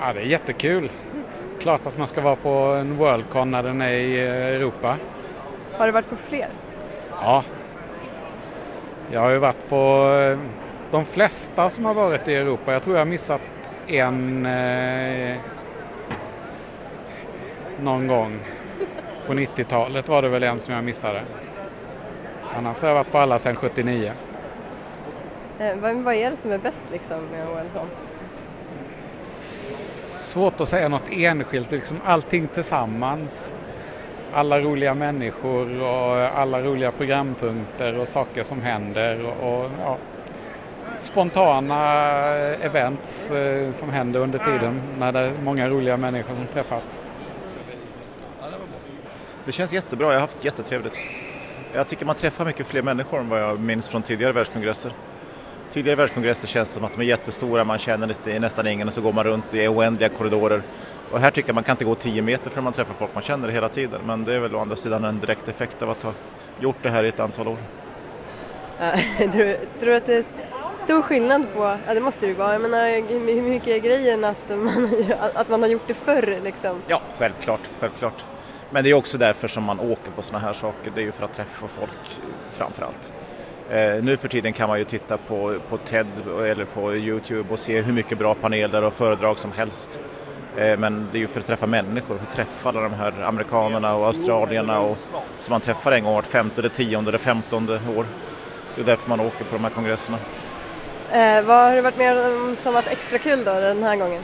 Ja, 0.00 0.12
det 0.12 0.20
är 0.20 0.24
jättekul. 0.24 0.90
Klart 1.60 1.86
att 1.86 1.98
man 1.98 2.08
ska 2.08 2.20
vara 2.20 2.36
på 2.36 2.48
en 2.48 2.96
Worldcon 2.96 3.50
när 3.50 3.62
den 3.62 3.80
är 3.80 3.92
i 3.92 4.18
eh, 4.18 4.32
Europa. 4.32 4.96
Har 5.72 5.86
du 5.86 5.92
varit 5.92 6.10
på 6.10 6.16
fler? 6.16 6.48
Ja. 7.10 7.44
Jag 9.12 9.20
har 9.20 9.30
ju 9.30 9.38
varit 9.38 9.68
på 9.68 10.10
eh, 10.12 10.38
de 10.90 11.04
flesta 11.04 11.70
som 11.70 11.84
har 11.84 11.94
varit 11.94 12.28
i 12.28 12.34
Europa. 12.34 12.72
Jag 12.72 12.82
tror 12.82 12.96
jag 12.96 13.00
har 13.00 13.10
missat 13.10 13.40
en 13.86 14.46
eh, 14.46 15.36
någon 17.80 18.06
gång. 18.06 18.38
På 19.26 19.34
90-talet 19.34 20.08
var 20.08 20.22
det 20.22 20.28
väl 20.28 20.42
en 20.42 20.58
som 20.58 20.74
jag 20.74 20.84
missade. 20.84 21.22
Annars 22.56 22.80
har 22.80 22.88
jag 22.88 22.94
varit 22.94 23.12
på 23.12 23.18
alla 23.18 23.38
sedan 23.38 23.56
79. 23.56 24.12
Eh, 25.58 25.76
vad, 25.76 25.96
vad 25.96 26.14
är 26.14 26.30
det 26.30 26.36
som 26.36 26.52
är 26.52 26.58
bäst 26.58 26.90
liksom 26.92 27.20
med 27.24 27.46
Worldcon? 27.46 27.88
Svårt 30.28 30.60
att 30.60 30.68
säga 30.68 30.88
något 30.88 31.10
enskilt, 31.10 31.70
liksom 31.70 31.96
allting 32.04 32.48
tillsammans. 32.48 33.54
Alla 34.32 34.60
roliga 34.60 34.94
människor 34.94 35.82
och 35.82 36.16
alla 36.38 36.60
roliga 36.60 36.92
programpunkter 36.92 37.98
och 37.98 38.08
saker 38.08 38.44
som 38.44 38.62
händer 38.62 39.26
och, 39.26 39.64
och 39.64 39.70
ja, 39.84 39.96
spontana 40.98 41.80
events 42.54 43.30
eh, 43.30 43.72
som 43.72 43.90
händer 43.90 44.20
under 44.20 44.38
tiden 44.38 44.82
när 44.98 45.12
det 45.12 45.18
är 45.18 45.32
många 45.42 45.68
roliga 45.68 45.96
människor 45.96 46.34
som 46.34 46.46
träffas. 46.46 47.00
Det 49.44 49.52
känns 49.52 49.72
jättebra, 49.72 50.06
jag 50.06 50.14
har 50.14 50.20
haft 50.20 50.44
jättetrevligt. 50.44 51.08
Jag 51.74 51.88
tycker 51.88 52.06
man 52.06 52.14
träffar 52.14 52.44
mycket 52.44 52.66
fler 52.66 52.82
människor 52.82 53.20
än 53.20 53.28
vad 53.28 53.42
jag 53.42 53.60
minns 53.60 53.88
från 53.88 54.02
tidigare 54.02 54.32
världskongresser. 54.32 54.92
Tidigare 55.72 55.96
världskongresser 55.96 56.46
känns 56.46 56.70
som 56.70 56.84
att 56.84 56.92
de 56.92 57.00
är 57.00 57.04
jättestora, 57.04 57.64
man 57.64 57.78
känner 57.78 58.38
nästan 58.40 58.66
ingen 58.66 58.88
och 58.88 58.94
så 58.94 59.00
går 59.00 59.12
man 59.12 59.24
runt 59.24 59.54
i 59.54 59.68
oändliga 59.68 60.08
korridorer. 60.08 60.62
Och 61.12 61.20
här 61.20 61.30
tycker 61.30 61.48
jag 61.48 61.54
man 61.54 61.64
kan 61.64 61.72
inte 61.72 61.84
gå 61.84 61.94
10 61.94 62.22
meter 62.22 62.50
förrän 62.50 62.64
man 62.64 62.72
träffar 62.72 62.94
folk 62.94 63.14
man 63.14 63.22
känner 63.22 63.48
hela 63.48 63.68
tiden. 63.68 64.00
Men 64.04 64.24
det 64.24 64.34
är 64.34 64.40
väl 64.40 64.54
å 64.54 64.58
andra 64.58 64.76
sidan 64.76 65.04
en 65.04 65.20
direkt 65.20 65.48
effekt 65.48 65.82
av 65.82 65.90
att 65.90 66.02
ha 66.02 66.12
gjort 66.60 66.76
det 66.82 66.90
här 66.90 67.04
i 67.04 67.08
ett 67.08 67.20
antal 67.20 67.48
år. 67.48 67.56
tror, 69.18 69.78
tror 69.78 69.90
du 69.90 69.96
att 69.96 70.06
det 70.06 70.30
stor 70.78 71.02
skillnad 71.02 71.46
på, 71.54 71.76
ja 71.86 71.94
det 71.94 72.00
måste 72.00 72.26
det 72.26 72.30
ju 72.30 72.34
vara, 72.34 72.52
jag 72.52 72.62
menar 72.62 73.08
hur 73.34 73.42
mycket 73.42 73.68
är 73.68 73.78
grejen 73.78 74.24
att 74.24 74.48
man, 74.48 74.90
att 75.34 75.48
man 75.48 75.62
har 75.62 75.68
gjort 75.68 75.86
det 75.86 75.94
förr 75.94 76.40
liksom? 76.44 76.82
Ja, 76.86 77.00
självklart, 77.18 77.60
självklart. 77.80 78.24
Men 78.70 78.84
det 78.84 78.90
är 78.90 78.94
också 78.94 79.18
därför 79.18 79.48
som 79.48 79.64
man 79.64 79.80
åker 79.80 80.10
på 80.10 80.22
sådana 80.22 80.46
här 80.46 80.52
saker, 80.52 80.92
det 80.94 81.00
är 81.00 81.04
ju 81.04 81.12
för 81.12 81.24
att 81.24 81.32
träffa 81.32 81.68
folk 81.68 82.20
framför 82.50 82.82
allt. 82.82 83.12
Eh, 83.70 84.02
nu 84.02 84.16
för 84.16 84.28
tiden 84.28 84.52
kan 84.52 84.68
man 84.68 84.78
ju 84.78 84.84
titta 84.84 85.16
på, 85.16 85.58
på 85.68 85.76
TED 85.76 86.06
eller 86.42 86.64
på 86.64 86.94
Youtube 86.94 87.52
och 87.52 87.58
se 87.58 87.80
hur 87.80 87.92
mycket 87.92 88.18
bra 88.18 88.34
paneler 88.34 88.82
och 88.82 88.92
föredrag 88.92 89.38
som 89.38 89.52
helst. 89.52 90.00
Eh, 90.56 90.78
men 90.78 91.08
det 91.12 91.18
är 91.18 91.20
ju 91.20 91.28
för 91.28 91.40
att 91.40 91.46
träffa 91.46 91.66
människor, 91.66 92.16
för 92.16 92.24
att 92.24 92.32
träffa 92.32 92.68
alla 92.68 92.80
de 92.80 92.92
här 92.92 93.22
amerikanerna 93.22 93.94
och 93.94 94.06
australierna 94.06 94.80
och, 94.80 94.98
som 95.38 95.52
man 95.52 95.60
träffar 95.60 95.92
en 95.92 96.04
gång 96.04 96.14
vart 96.14 96.26
femte, 96.26 96.62
det 96.62 96.68
tionde 96.68 97.10
eller 97.10 97.18
femtonde 97.18 97.80
år. 97.96 98.06
Det 98.74 98.80
är 98.80 98.86
därför 98.86 99.08
man 99.08 99.20
åker 99.20 99.44
på 99.44 99.56
de 99.56 99.62
här 99.62 99.70
kongresserna. 99.70 100.18
Eh, 101.12 101.42
vad 101.42 101.56
har 101.56 101.74
du 101.76 101.80
varit 101.80 101.98
med 101.98 102.26
om 102.26 102.56
som 102.56 102.74
varit 102.74 102.86
extra 102.86 103.18
kul 103.18 103.44
då 103.44 103.60
den 103.60 103.82
här 103.82 103.96
gången? 103.96 104.22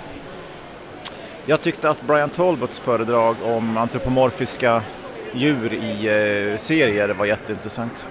Jag 1.47 1.61
tyckte 1.61 1.91
att 1.91 2.03
Brian 2.03 2.31
Talbots 2.31 2.79
föredrag 2.79 3.37
om 3.45 3.77
antropomorfiska 3.77 4.83
djur 5.33 5.73
i 5.73 6.07
eh, 6.53 6.59
serier 6.59 7.09
var 7.09 7.27
jätteintressant. 7.27 8.09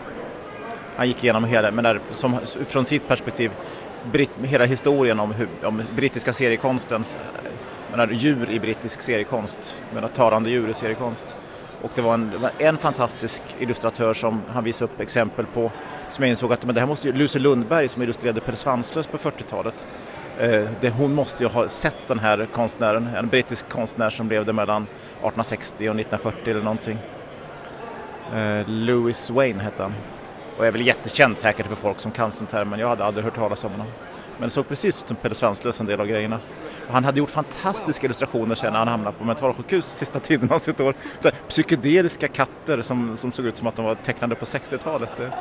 Han 0.95 1.07
gick 1.07 1.23
igenom 1.23 1.43
hela, 1.43 1.71
men 1.71 1.83
där, 1.83 1.99
som, 2.11 2.37
från 2.67 2.85
sitt 2.85 3.07
perspektiv, 3.07 3.51
britt, 4.11 4.29
hela 4.43 4.65
historien 4.65 5.19
om, 5.19 5.31
hur, 5.31 5.47
om 5.63 5.81
brittiska 5.95 6.33
seriekonstens, 6.33 7.15
eh, 7.15 7.51
menar, 7.91 8.07
djur 8.07 8.49
i 8.49 8.59
brittisk 8.59 9.01
seriekonst, 9.01 9.83
menar, 9.93 10.07
tarande 10.07 10.49
djur 10.49 10.69
i 10.69 10.73
seriekonst. 10.73 11.35
Och 11.83 11.91
det 11.95 12.01
var 12.01 12.13
en, 12.13 12.47
en 12.57 12.77
fantastisk 12.77 13.41
illustratör 13.59 14.13
som 14.13 14.41
han 14.53 14.63
visade 14.63 14.91
upp 14.91 14.99
exempel 14.99 15.45
på, 15.45 15.71
som 16.09 16.23
jag 16.23 16.29
insåg 16.29 16.53
att 16.53 16.65
men 16.65 16.75
det 16.75 16.81
här 16.81 16.87
måste 16.87 17.07
ju, 17.07 17.13
Lucy 17.13 17.39
Lundberg 17.39 17.87
som 17.87 18.01
illustrerade 18.01 18.41
Pelle 18.41 18.57
Svanslös 18.57 19.07
på 19.07 19.17
40-talet, 19.17 19.87
Eh, 20.39 20.69
det, 20.81 20.89
hon 20.89 21.13
måste 21.13 21.43
ju 21.43 21.49
ha 21.49 21.67
sett 21.67 22.07
den 22.07 22.19
här 22.19 22.47
konstnären, 22.53 23.07
en 23.07 23.27
brittisk 23.27 23.69
konstnär 23.69 24.09
som 24.09 24.29
levde 24.29 24.53
mellan 24.53 24.83
1860 24.83 25.75
och 25.75 25.79
1940 25.79 26.51
eller 26.51 26.61
någonting. 26.61 26.97
Eh, 28.35 28.67
Louis 28.67 29.29
Wayne 29.29 29.63
hette 29.63 29.83
han. 29.83 29.93
Och 30.57 30.65
är 30.65 30.71
väl 30.71 30.87
jättekänd 30.87 31.37
säkert 31.37 31.67
för 31.67 31.75
folk 31.75 31.99
som 31.99 32.11
kan 32.11 32.31
sånt 32.31 32.51
här 32.51 32.65
men 32.65 32.79
jag 32.79 32.87
hade 32.87 33.03
aldrig 33.03 33.25
hört 33.25 33.35
talas 33.35 33.63
om 33.63 33.71
honom. 33.71 33.87
Men 34.37 34.47
det 34.47 34.49
såg 34.49 34.67
precis 34.67 35.03
ut 35.03 35.07
som 35.07 35.17
Pelle 35.17 35.35
Svanslös 35.35 35.79
en 35.79 35.85
del 35.85 35.99
av 35.99 36.07
grejerna. 36.07 36.39
Och 36.87 36.93
han 36.93 37.03
hade 37.03 37.19
gjort 37.19 37.29
fantastiska 37.29 38.05
illustrationer 38.05 38.55
sen 38.55 38.73
när 38.73 38.79
han 38.79 38.87
hamnade 38.87 39.17
på 39.17 39.23
mentalsjukhus 39.23 39.85
sista 39.85 40.19
tiden 40.19 40.51
av 40.51 40.59
sitt 40.59 40.79
år. 40.79 40.95
Så 41.19 41.27
här, 41.27 41.37
psykedeliska 41.47 42.27
katter 42.27 42.81
som, 42.81 43.17
som 43.17 43.31
såg 43.31 43.45
ut 43.45 43.57
som 43.57 43.67
att 43.67 43.75
de 43.75 43.85
var 43.85 43.95
tecknade 43.95 44.35
på 44.35 44.45
60-talet. 44.45 45.09
Det, 45.17 45.31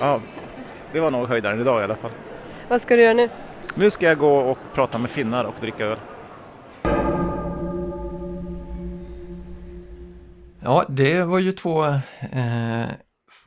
ja, 0.00 0.20
det 0.92 1.00
var 1.00 1.10
nog 1.10 1.28
höjdaren 1.28 1.60
idag 1.60 1.80
i 1.80 1.84
alla 1.84 1.96
fall. 1.96 2.10
Vad 2.68 2.80
ska 2.80 2.96
du 2.96 3.02
göra 3.02 3.14
nu? 3.14 3.28
Nu 3.74 3.90
ska 3.90 4.06
jag 4.06 4.18
gå 4.18 4.36
och 4.38 4.58
prata 4.74 4.98
med 4.98 5.10
finnar 5.10 5.44
och 5.44 5.54
dricka 5.60 5.86
öl. 5.86 5.98
Ja, 10.60 10.84
det 10.88 11.22
var 11.24 11.38
ju 11.38 11.52
två 11.52 11.84
eh, 11.84 12.88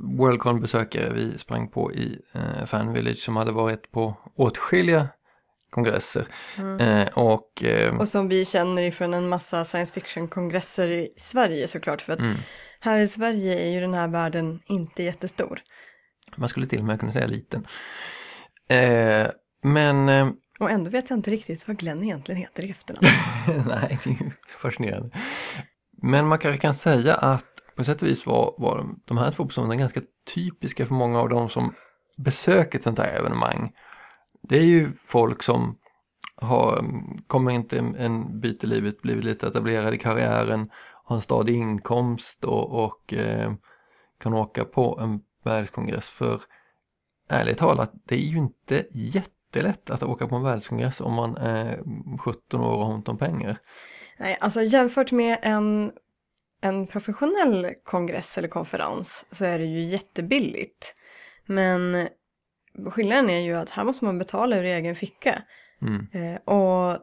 Worldcon-besökare 0.04 1.14
vi 1.14 1.38
sprang 1.38 1.68
på 1.68 1.94
i 1.94 2.20
eh, 2.34 2.66
Fan 2.66 2.94
Village 2.94 3.18
som 3.18 3.36
hade 3.36 3.52
varit 3.52 3.92
på 3.92 4.18
åtskilliga 4.36 5.08
kongresser. 5.70 6.28
Eh, 6.80 7.08
och 7.08 7.64
eh, 7.64 7.96
Och 7.98 8.08
som 8.08 8.28
vi 8.30 8.46
känner 8.46 8.82
ifrån 8.82 9.14
en 9.14 9.30
massa 9.30 9.66
science 9.66 9.94
fiction-kongresser 9.94 10.88
i 10.88 11.14
Sverige 11.18 11.68
såklart. 11.68 12.02
För 12.02 12.14
att 12.14 12.20
Mm. 12.20 12.36
här 12.80 12.98
i 12.98 13.08
Sverige 13.08 13.60
är 13.60 13.70
ju 13.72 13.80
den 13.82 13.94
här 13.94 14.08
världen 14.08 14.60
inte 14.66 15.04
jättestor. 15.04 15.60
man 16.36 16.50
skulle 16.50 16.68
till 16.68 16.80
och 16.80 16.86
med 16.86 17.00
kunna 17.00 17.12
säga 17.12 17.28
liten. 17.28 17.68
Eh, 18.70 19.28
men 19.64 20.10
eh, 20.10 20.30
Och 20.60 20.72
ändå 20.72 20.90
vet 20.90 21.10
jag 21.10 21.20
inte 21.20 21.32
riktigt 21.32 21.68
vad 21.68 21.78
Glenn 21.78 22.04
egentligen 22.04 22.42
heter 22.42 22.64
i 22.66 22.70
efternamn. 22.72 23.06
Nej, 23.68 24.00
det 24.04 24.10
är 24.10 24.14
ju 24.14 24.32
fascinerande. 24.62 25.10
Men 26.04 26.28
man 26.28 26.40
kanske 26.40 26.62
kan 26.62 26.74
säga 26.74 27.16
att 27.16 27.46
på 27.82 27.86
sätt 27.86 28.02
och 28.02 28.08
vis 28.08 28.26
var, 28.26 28.56
var 28.58 28.96
de, 29.06 29.18
här 29.18 29.32
två 29.32 29.46
personerna 29.46 29.76
ganska 29.76 30.02
typiska 30.34 30.86
för 30.86 30.94
många 30.94 31.20
av 31.20 31.30
dem 31.30 31.50
som 31.50 31.74
besöker 32.18 32.78
ett 32.78 32.84
sånt 32.84 33.00
här 33.00 33.20
evenemang. 33.20 33.72
Det 34.42 34.58
är 34.58 34.64
ju 34.64 34.92
folk 35.06 35.44
som 35.44 35.78
har, 36.36 36.86
kommit 37.28 37.54
inte 37.54 37.80
en, 37.80 37.96
en 37.96 38.40
bit 38.40 38.64
i 38.64 38.68
livet, 38.68 39.02
blivit 39.02 39.24
lite 39.24 39.48
etablerade 39.48 39.96
i 39.96 40.00
karriären, 40.00 40.70
har 41.04 41.16
en 41.16 41.22
stadig 41.22 41.56
inkomst 41.56 42.44
och, 42.44 42.84
och 42.84 43.14
eh, 43.14 43.54
kan 44.20 44.34
åka 44.34 44.66
på 44.66 45.00
en 45.02 45.22
världskongress 45.44 46.10
för 46.10 46.42
ärligt 47.30 47.58
talat, 47.58 47.92
det 48.06 48.16
är 48.16 48.20
ju 48.20 48.38
inte 48.38 48.86
jättelätt 48.92 49.90
att 49.90 50.04
åka 50.04 50.28
på 50.28 50.36
en 50.36 50.44
världskongress 50.44 51.02
om 51.02 51.14
man 51.14 51.38
är 51.38 51.84
17 52.20 52.62
år 52.62 52.74
och 52.74 52.86
har 52.86 52.94
ont 52.94 53.10
om 53.10 53.18
pengar. 53.18 53.58
Nej, 54.20 54.38
alltså 54.40 54.62
jämfört 54.62 55.12
med 55.12 55.40
en, 55.42 55.92
en 56.62 56.88
professionell 56.88 57.74
kongress 57.84 58.38
eller 58.38 58.48
konferens 58.48 59.26
så 59.32 59.46
är 59.46 59.60
det 59.60 59.66
ju 59.66 59.82
jättebilligt. 59.82 60.96
Men 61.46 62.08
skillnaden 62.92 63.30
är 63.30 63.40
ju 63.40 63.54
att 63.54 63.70
här 63.70 63.84
måste 63.84 64.06
man 64.06 64.20
betala 64.20 64.58
ur 64.58 64.64
egen 64.64 64.96
ficka. 64.96 65.42
Mm. 65.82 66.08
Eh, 66.14 66.42
och 66.42 66.98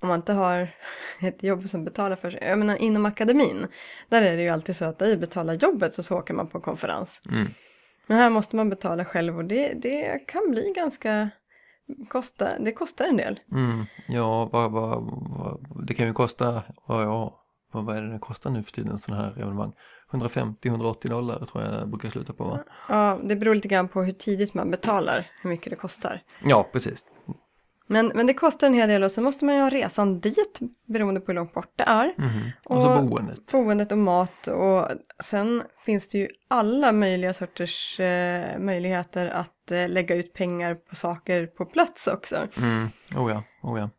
om 0.00 0.08
man 0.08 0.18
inte 0.18 0.32
har 0.32 0.68
ett 1.20 1.42
jobb 1.42 1.68
som 1.68 1.84
betalar 1.84 2.16
för 2.16 2.30
sig. 2.30 2.40
Jag 2.42 2.58
menar 2.58 2.76
inom 2.76 3.06
akademin, 3.06 3.66
där 4.08 4.22
är 4.22 4.36
det 4.36 4.42
ju 4.42 4.48
alltid 4.48 4.76
så 4.76 4.84
att 4.84 5.02
i 5.02 5.16
betalar 5.16 5.54
jobbet 5.54 5.94
så, 5.94 6.02
så 6.02 6.18
åker 6.18 6.34
man 6.34 6.46
på 6.46 6.60
konferens. 6.60 7.20
Mm. 7.30 7.48
Men 8.06 8.18
här 8.18 8.30
måste 8.30 8.56
man 8.56 8.68
betala 8.68 9.04
själv 9.04 9.38
och 9.38 9.44
det, 9.44 9.72
det 9.72 10.26
kan 10.26 10.50
bli 10.50 10.72
ganska, 10.76 11.30
kosta, 12.08 12.58
det 12.58 12.72
kostar 12.72 13.08
en 13.08 13.16
del. 13.16 13.40
Mm. 13.52 13.84
Ja, 14.08 14.48
vad, 14.52 14.72
vad, 14.72 15.02
vad, 15.02 15.86
det 15.86 15.94
kan 15.94 16.06
ju 16.06 16.12
kosta, 16.12 16.62
ja, 16.86 17.37
vad, 17.72 17.84
vad 17.84 17.96
är 17.96 18.02
det 18.02 18.12
det 18.12 18.18
kostar 18.18 18.50
nu 18.50 18.62
för 18.62 18.72
tiden 18.72 18.98
sådana 18.98 19.22
här 19.22 19.32
evenemang? 19.32 19.72
150-180 20.10 21.08
dollar 21.08 21.44
tror 21.44 21.64
jag 21.64 21.88
brukar 21.88 22.10
sluta 22.10 22.32
på 22.32 22.44
va? 22.44 22.64
Ja, 22.88 23.18
det 23.24 23.36
beror 23.36 23.54
lite 23.54 23.68
grann 23.68 23.88
på 23.88 24.02
hur 24.02 24.12
tidigt 24.12 24.54
man 24.54 24.70
betalar, 24.70 25.30
hur 25.42 25.50
mycket 25.50 25.70
det 25.70 25.76
kostar. 25.76 26.22
Ja, 26.44 26.68
precis. 26.72 27.04
Men, 27.90 28.12
men 28.14 28.26
det 28.26 28.34
kostar 28.34 28.66
en 28.66 28.74
hel 28.74 28.88
del 28.88 29.02
och 29.02 29.10
sen 29.10 29.24
måste 29.24 29.44
man 29.44 29.54
ju 29.54 29.60
ha 29.60 29.70
resan 29.70 30.20
dit 30.20 30.58
beroende 30.86 31.20
på 31.20 31.26
hur 31.26 31.34
långt 31.34 31.54
bort 31.54 31.72
det 31.76 31.84
är. 31.84 32.14
Mhm. 32.16 32.50
Och 32.64 32.82
så 32.82 33.02
boendet. 33.02 33.46
Boendet 33.52 33.92
och 33.92 33.98
mat 33.98 34.46
och 34.46 34.88
sen 35.24 35.62
finns 35.84 36.08
det 36.08 36.18
ju 36.18 36.28
alla 36.48 36.92
möjliga 36.92 37.32
sorters 37.32 38.00
eh, 38.00 38.58
möjligheter 38.58 39.26
att 39.26 39.70
eh, 39.70 39.88
lägga 39.88 40.14
ut 40.14 40.32
pengar 40.32 40.74
på 40.74 40.96
saker 40.96 41.46
på 41.46 41.64
plats 41.64 42.06
också. 42.06 42.36
Mm. 42.56 42.88
Oh 43.16 43.30
ja, 43.32 43.42
oh 43.62 43.78
ja. 43.78 43.90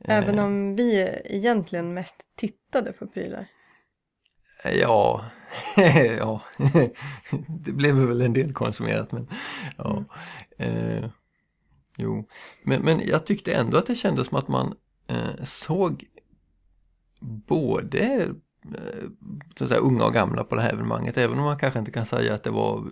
Även 0.00 0.38
Eh, 0.38 0.44
om 0.44 0.76
vi 0.76 1.18
egentligen 1.24 1.94
mest 1.94 2.28
tittade 2.36 2.92
på 2.92 3.06
prylar. 3.06 3.46
Ja, 4.64 5.24
ja. 6.18 6.42
det 7.48 7.72
blev 7.72 7.94
väl 7.94 8.20
en 8.20 8.32
del 8.32 8.52
konsumerat 8.52 9.12
men 9.12 9.28
ja. 9.76 10.04
Eh, 10.58 11.10
jo, 11.96 12.28
men, 12.64 12.82
men 12.82 13.00
jag 13.06 13.26
tyckte 13.26 13.52
ändå 13.52 13.78
att 13.78 13.86
det 13.86 13.94
kändes 13.94 14.28
som 14.28 14.38
att 14.38 14.48
man 14.48 14.74
eh, 15.08 15.44
såg 15.44 16.04
både 17.46 17.98
eh, 18.78 19.08
så 19.58 19.64
att 19.64 19.70
säga, 19.70 19.80
unga 19.80 20.04
och 20.04 20.14
gamla 20.14 20.44
på 20.44 20.54
det 20.54 20.62
här 20.62 20.72
evenemanget 20.72 21.18
även 21.18 21.38
om 21.38 21.44
man 21.44 21.58
kanske 21.58 21.78
inte 21.78 21.90
kan 21.90 22.06
säga 22.06 22.34
att 22.34 22.42
det 22.42 22.50
var 22.50 22.90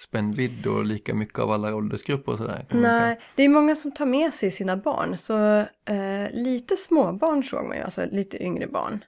jättespännvidd 0.00 0.66
och 0.66 0.84
lika 0.84 1.14
mycket 1.14 1.38
av 1.38 1.50
alla 1.50 1.74
åldersgrupper 1.74 2.32
och 2.32 2.38
sådär. 2.38 2.66
Nej, 2.70 3.20
det 3.34 3.42
är 3.42 3.48
många 3.48 3.76
som 3.76 3.92
tar 3.92 4.06
med 4.06 4.34
sig 4.34 4.50
sina 4.50 4.76
barn. 4.76 5.16
Så 5.16 5.58
eh, 5.58 6.30
lite 6.32 6.76
småbarn 6.76 7.42
såg 7.42 7.66
man 7.66 7.76
ju, 7.76 7.82
alltså 7.82 8.06
lite 8.06 8.42
yngre 8.42 8.66
barn. 8.66 9.04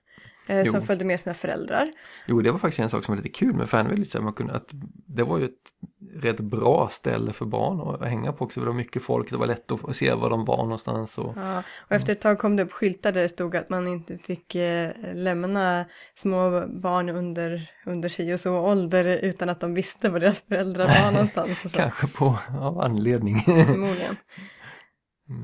Eh, 0.46 0.64
som 0.64 0.82
följde 0.82 1.04
med 1.04 1.20
sina 1.20 1.34
föräldrar. 1.34 1.92
Jo, 2.26 2.42
det 2.42 2.50
var 2.50 2.58
faktiskt 2.58 2.80
en 2.80 2.90
sak 2.90 3.04
som 3.04 3.12
var 3.12 3.22
lite 3.22 3.38
kul 3.38 3.54
med 3.54 3.68
Fanville. 3.68 4.04
så 4.04 4.22
Man 4.22 4.32
kunde, 4.32 4.52
att 4.54 4.68
det 5.06 5.22
var 5.22 5.38
ju 5.38 5.44
ett 5.44 5.72
rätt 6.14 6.40
bra 6.40 6.88
ställe 6.92 7.32
för 7.32 7.44
barn 7.44 7.80
att 7.80 8.08
hänga 8.08 8.32
på 8.32 8.44
också. 8.44 8.60
Det 8.60 8.66
var 8.66 8.72
mycket 8.72 9.02
folk, 9.02 9.30
det 9.30 9.36
var 9.36 9.46
lätt 9.46 9.72
att 9.72 9.96
se 9.96 10.14
var 10.14 10.30
de 10.30 10.44
var 10.44 10.56
någonstans. 10.56 11.18
Och, 11.18 11.34
Ja, 11.36 11.62
och 11.78 11.92
efter 11.92 12.12
ett 12.12 12.20
tag 12.20 12.38
kom 12.38 12.56
det 12.56 12.62
upp 12.62 12.72
skyltar 12.72 13.12
där 13.12 13.22
det 13.22 13.28
stod 13.28 13.56
att 13.56 13.70
man 13.70 13.88
inte 13.88 14.18
fick 14.18 14.54
eh, 14.54 14.90
lämna 15.14 15.84
små 16.14 16.66
barn 16.66 17.08
under, 17.08 17.70
under 17.86 18.08
sig 18.08 18.34
och 18.34 18.40
så 18.40 18.58
ålder 18.58 19.04
utan 19.04 19.48
att 19.48 19.60
de 19.60 19.74
visste 19.74 20.08
var 20.08 20.20
deras 20.20 20.40
föräldrar 20.40 20.86
var 20.86 21.12
någonstans. 21.12 21.72
Kanske 21.76 22.06
på 22.06 22.38
av 22.60 22.80
anledning. 22.80 23.38
Förmodligen. 23.40 24.16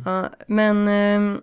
Ja, 0.04 0.28
men 0.46 0.88
ehm, 0.88 1.40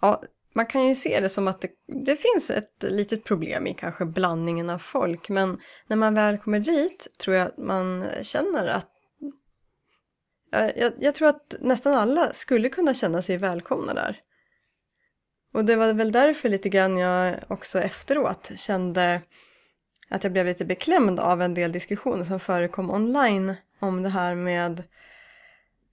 ja, 0.00 0.22
man 0.60 0.66
kan 0.66 0.88
ju 0.88 0.94
se 0.94 1.20
det 1.20 1.28
som 1.28 1.48
att 1.48 1.60
det, 1.60 1.70
det 2.04 2.16
finns 2.16 2.50
ett 2.50 2.82
litet 2.82 3.24
problem 3.24 3.66
i 3.66 3.74
kanske 3.74 4.04
blandningen 4.04 4.70
av 4.70 4.78
folk. 4.78 5.28
Men 5.28 5.60
när 5.86 5.96
man 5.96 6.14
väl 6.14 6.38
kommer 6.38 6.60
dit 6.60 7.08
tror 7.18 7.36
jag 7.36 7.46
att 7.46 7.58
man 7.58 8.06
känner 8.22 8.66
att 8.66 8.88
jag, 10.76 10.92
jag 11.00 11.14
tror 11.14 11.28
att 11.28 11.54
nästan 11.60 11.94
alla 11.94 12.32
skulle 12.32 12.68
kunna 12.68 12.94
känna 12.94 13.22
sig 13.22 13.36
välkomna 13.36 13.94
där. 13.94 14.20
Och 15.54 15.64
det 15.64 15.76
var 15.76 15.92
väl 15.92 16.12
därför 16.12 16.48
lite 16.48 16.68
grann 16.68 16.98
jag 16.98 17.36
också 17.48 17.78
efteråt 17.78 18.50
kände 18.56 19.20
att 20.10 20.24
jag 20.24 20.32
blev 20.32 20.46
lite 20.46 20.64
beklämd 20.64 21.20
av 21.20 21.42
en 21.42 21.54
del 21.54 21.72
diskussioner 21.72 22.24
som 22.24 22.40
förekom 22.40 22.90
online 22.90 23.54
om 23.78 24.02
det 24.02 24.08
här 24.08 24.34
med 24.34 24.82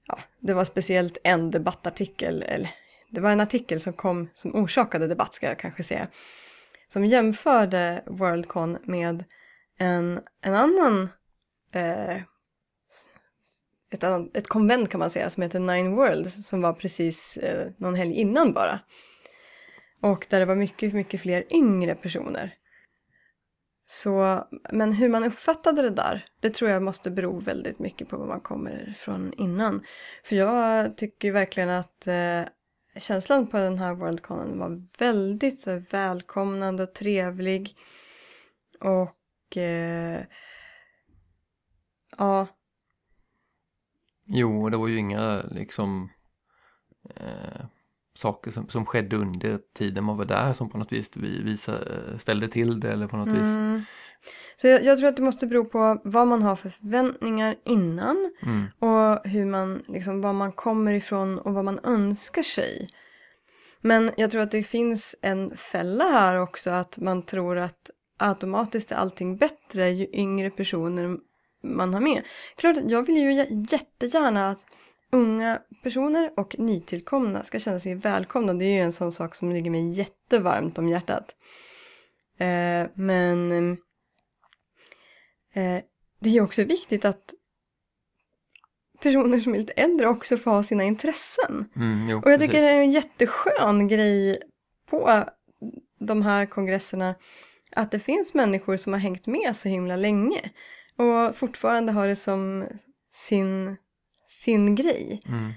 ja, 0.08 0.20
det 0.40 0.54
var 0.54 0.66
speciellt 0.66 1.18
en 1.24 1.52
debattartikel, 1.52 2.44
eller 2.44 2.70
det 3.10 3.22
var 3.22 3.32
en 3.32 3.40
artikel 3.40 3.80
som 3.80 3.94
kom 3.94 4.30
som 4.34 4.56
orsakade 4.56 5.08
debatt 5.08 5.34
ska 5.34 5.48
jag 5.48 5.60
kanske 5.60 5.84
säga, 5.84 6.08
som 6.88 7.06
jämförde 7.06 8.04
Worldcon 8.06 8.78
med 8.84 9.24
en, 9.78 10.22
en 10.42 10.54
annan 10.54 11.10
eh, 11.74 12.22
ett, 13.90 14.04
ett 14.34 14.48
konvent 14.48 14.90
kan 14.90 15.00
man 15.00 15.10
säga 15.10 15.30
som 15.30 15.44
heter 15.44 15.60
Nine 15.60 15.96
Worlds 15.96 16.48
som 16.48 16.62
var 16.62 16.74
precis 16.74 17.38
eh, 17.38 17.72
någon 17.78 17.96
helg 17.96 18.14
innan 18.14 18.54
bara. 18.54 18.80
Och 20.02 20.28
där 20.30 20.40
det 20.40 20.46
var 20.46 20.56
mycket, 20.56 20.94
mycket 20.94 21.22
fler 21.22 21.54
yngre 21.54 21.96
personer. 21.96 22.54
Så, 23.86 24.44
men 24.72 24.94
hur 24.94 25.10
man 25.10 25.24
uppfattade 25.24 25.82
det 25.82 25.90
där, 25.90 26.26
det 26.40 26.50
tror 26.50 26.72
jag 26.72 26.84
måste 26.84 27.12
bero 27.12 27.40
väldigt 27.40 27.80
mycket 27.80 28.10
på 28.10 28.18
var 28.18 28.28
man 28.28 28.42
kommer 28.42 28.96
från 28.98 29.34
innan. 29.34 29.84
För 30.24 30.36
jag 30.36 30.98
tycker 30.98 31.32
verkligen 31.32 31.70
att 31.70 32.08
eh, 32.08 32.42
känslan 33.00 33.48
på 33.48 33.58
den 33.58 33.80
här 33.80 33.94
Worldconen 33.94 34.60
var 34.60 34.82
väldigt 35.00 35.60
så, 35.60 35.82
välkomnande 35.92 36.84
och 36.84 36.94
trevlig. 36.94 37.78
Och 38.80 39.58
eh, 39.58 40.22
ja, 42.18 42.48
Jo, 44.30 44.70
det 44.70 44.78
var 44.78 44.88
ju 44.88 44.98
inga 44.98 45.42
liksom 45.52 46.10
eh, 47.16 47.66
saker 48.16 48.52
som, 48.52 48.70
som 48.70 48.86
skedde 48.86 49.16
under 49.16 49.60
tiden 49.74 50.04
man 50.04 50.18
var 50.18 50.26
där 50.26 50.54
som 50.54 50.70
på 50.70 50.78
något 50.78 50.92
vis 50.92 51.10
vi, 51.14 51.44
visa, 51.44 51.78
ställde 52.18 52.48
till 52.48 52.80
det 52.80 52.92
eller 52.92 53.08
på 53.08 53.18
något 53.18 53.28
vis. 53.28 53.88
Så 54.62 54.68
jag, 54.68 54.84
jag 54.84 55.00
tror 55.00 55.10
att 55.10 55.16
det 55.16 55.22
måste 55.22 55.48
bero 55.48 55.66
på 55.66 56.02
vad 56.04 56.28
man 56.28 56.42
har 56.42 56.56
för 56.56 56.70
förväntningar 56.70 57.56
innan 57.66 58.32
Mm. 58.44 58.66
och 58.80 59.28
hur 59.30 59.46
man, 59.46 59.84
liksom, 59.88 60.22
var 60.22 60.34
man 60.34 60.52
kommer 60.52 60.94
ifrån 60.94 61.40
och 61.40 61.54
vad 61.54 61.66
man 61.66 61.80
önskar 61.84 62.44
sig. 62.44 62.88
Men 63.82 64.12
jag 64.18 64.32
tror 64.32 64.42
att 64.42 64.52
det 64.52 64.64
finns 64.64 65.16
en 65.22 65.58
fälla 65.58 66.04
här 66.04 66.40
också 66.40 66.70
att 66.70 66.98
man 66.98 67.22
tror 67.26 67.58
att 67.58 67.90
automatiskt 68.18 68.92
är 68.92 68.96
allting 68.96 69.38
bättre 69.38 69.90
ju 69.90 70.08
yngre 70.14 70.50
personer 70.50 71.18
man 71.64 71.94
har 71.94 72.02
med. 72.02 72.24
Klart, 72.56 72.76
jag 72.86 73.04
vill 73.06 73.18
ju 73.18 73.32
jä- 73.32 73.68
jättegärna 73.72 74.50
att 74.50 74.66
unga 75.12 75.60
personer 75.84 76.32
och 76.38 76.56
nytillkomna 76.60 77.44
ska 77.44 77.60
känna 77.60 77.80
sig 77.80 77.96
välkomna. 77.96 78.54
Det 78.54 78.66
är 78.66 78.74
ju 78.74 78.82
en 78.82 78.92
sån 78.92 79.12
sak 79.12 79.36
som 79.36 79.52
ligger 79.52 79.72
mig 79.72 79.90
jättevarmt 79.92 80.78
om 80.78 80.90
hjärtat. 80.90 81.36
Eh, 82.40 82.90
men 82.94 83.78
eh, 85.58 85.82
det 86.20 86.38
är 86.38 86.42
också 86.42 86.64
viktigt 86.64 87.06
att 87.06 87.34
personer 89.02 89.40
som 89.40 89.54
är 89.54 89.58
lite 89.58 89.74
äldre 89.74 90.08
också 90.08 90.38
får 90.38 90.52
ha 90.52 90.64
sina 90.64 90.84
intressen. 90.84 91.70
Mm, 91.76 92.10
jo, 92.10 92.22
Och 92.26 92.32
jag 92.32 92.40
tycker 92.40 92.54
precis. 92.54 92.66
det 92.66 92.70
är 92.70 92.82
en 92.82 92.92
jätteskön 92.92 93.88
grej 93.88 94.42
på 94.90 95.26
de 96.00 96.22
här 96.22 96.46
kongresserna 96.46 97.16
att 97.72 97.92
det 97.92 98.00
finns 98.00 98.34
människor 98.34 98.78
som 98.78 98.94
har 98.94 99.00
hängt 99.00 99.28
med 99.28 99.56
så 99.56 99.70
himla 99.70 99.96
länge 99.96 100.52
och 100.98 101.36
fortfarande 101.36 101.92
har 101.92 102.08
det 102.08 102.16
som 102.16 102.68
sin, 103.12 103.78
sin 104.28 104.76
grej. 104.76 105.22
Mm. 105.28 105.54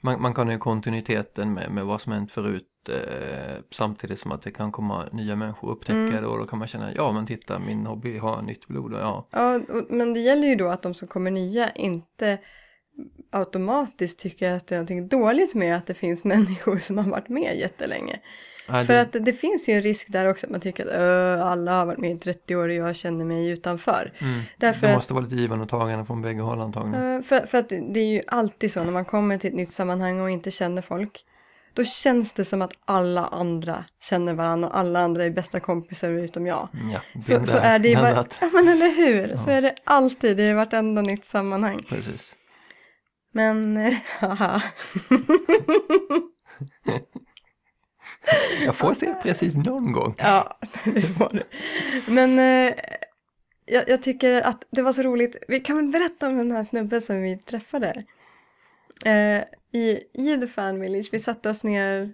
Man, 0.00 0.22
man 0.22 0.34
kan 0.34 0.50
ju 0.50 0.58
kontinuiteten 0.58 1.54
med, 1.54 1.70
med 1.70 1.84
vad 1.84 2.00
som 2.00 2.12
hänt 2.12 2.32
förut 2.32 2.66
eh, 2.90 3.56
samtidigt 3.70 4.18
som 4.18 4.32
att 4.32 4.42
det 4.42 4.50
kan 4.50 4.72
komma 4.72 5.04
nya 5.12 5.36
människor 5.36 5.68
och 5.68 5.74
upptäcka 5.76 5.98
Mm. 5.98 6.10
det 6.22 6.26
och 6.26 6.38
då 6.38 6.46
kan 6.46 6.58
man 6.58 6.68
känna 6.68 6.94
ja 6.94 7.12
men 7.12 7.26
titta 7.26 7.58
min 7.58 7.86
hobby 7.86 8.18
har 8.18 8.42
nytt 8.42 8.66
blod 8.68 8.92
och 8.94 9.00
ja. 9.00 9.26
Ja, 9.30 9.54
och, 9.56 9.86
men 9.90 10.14
det 10.14 10.20
gäller 10.20 10.48
ju 10.48 10.54
då 10.54 10.68
att 10.68 10.82
de 10.82 10.94
som 10.94 11.08
kommer 11.08 11.30
nya 11.30 11.70
inte 11.70 12.38
automatiskt 13.30 14.18
tycker 14.20 14.52
att 14.56 14.66
det 14.66 14.74
är 14.74 14.78
någonting 14.78 15.08
dåligt 15.08 15.54
med 15.54 15.76
att 15.76 15.86
det 15.86 15.94
finns 15.94 16.24
människor 16.34 16.78
som 16.78 16.98
har 16.98 17.04
varit 17.10 17.28
med 17.28 17.56
jättelänge. 17.58 18.20
För 18.68 18.84
det, 18.94 19.00
att 19.00 19.12
det 19.12 19.32
finns 19.32 19.68
ju 19.68 19.72
en 19.74 19.82
risk 19.82 20.12
där 20.12 20.26
också 20.26 20.46
att 20.46 20.50
man 20.52 20.60
tycker 20.60 20.86
att 20.86 20.92
"Ö, 20.92 21.42
alla 21.42 21.78
har 21.78 21.86
varit 21.86 21.98
med 21.98 22.10
i 22.10 22.18
30 22.18 22.56
år 22.56 22.68
och 22.68 22.74
jag 22.74 22.96
känner 22.96 23.24
mig 23.24 23.48
utanför. 23.48 24.12
mm, 24.18 24.40
Därför 24.58 24.80
det 24.86 24.92
att- 24.92 24.98
måste 24.98 25.14
vara 25.14 25.24
lite 25.24 25.36
givande 25.36 25.62
och 25.64 25.70
tagande 25.70 26.04
från 26.04 26.22
bägge 26.22 26.40
håll 26.40 26.60
antagligen. 26.60 27.22
För, 27.22 27.40
för 27.40 27.58
att 27.58 27.68
det 27.68 28.00
är 28.00 28.06
ju 28.12 28.22
alltid 28.26 28.72
så 28.72 28.84
när 28.84 28.90
man 28.92 29.04
kommer 29.04 29.38
till 29.38 29.50
ett 29.50 29.56
nytt 29.56 29.70
sammanhang 29.72 30.20
och 30.20 30.30
inte 30.30 30.50
känner 30.50 30.82
folk. 30.82 31.24
Då 31.78 31.84
känns 31.84 32.32
det 32.32 32.44
som 32.44 32.62
att 32.62 32.72
alla 32.84 33.26
andra 33.26 33.84
känner 34.00 34.34
varandra 34.34 34.68
och 34.68 34.78
alla 34.78 35.00
andra 35.00 35.24
är 35.24 35.30
bästa 35.30 35.60
kompisar 35.60 36.10
utom 36.10 36.46
jag. 36.46 36.68
Mm, 36.74 36.90
Ja, 36.90 37.00
Så, 37.22 37.46
så 37.46 37.56
är 37.56 37.78
det 37.78 37.88
ju 37.88 37.96
that. 37.96 38.38
ja 38.40 38.50
men 38.52 38.68
eller 38.68 38.96
hur, 38.96 39.36
så 39.36 39.50
är 39.50 39.62
det 39.62 39.74
alltid 39.84 40.40
i 40.40 40.52
vartenda 40.52 41.02
nytt 41.02 41.24
sammanhang. 41.24 41.86
Precis. 41.88 42.36
Men, 43.32 43.76
haha. 44.18 44.62
Jag 48.64 48.74
får 48.74 48.94
se 48.94 49.14
precis 49.22 49.56
någon 49.56 49.92
gång. 49.92 50.14
ja, 50.18 50.58
det 50.84 51.02
får 51.02 51.30
du. 51.32 51.42
Men 52.12 52.38
eh, 52.38 52.74
jag, 53.66 53.88
jag 53.88 54.02
tycker 54.02 54.42
att 54.42 54.64
det 54.70 54.82
var 54.82 54.92
så 54.92 55.02
roligt, 55.02 55.36
vi 55.48 55.60
kan 55.60 55.76
väl 55.76 55.86
berätta 55.88 56.28
om 56.28 56.38
den 56.38 56.52
här 56.52 56.64
snubben 56.64 57.02
som 57.02 57.22
vi 57.22 57.38
träffade. 57.38 58.04
Eh, 59.04 59.42
i, 59.72 60.00
I 60.12 60.40
The 60.40 60.46
Fan 60.46 60.80
Village, 60.80 61.08
vi 61.12 61.18
satte 61.18 61.50
oss 61.50 61.64
ner 61.64 62.12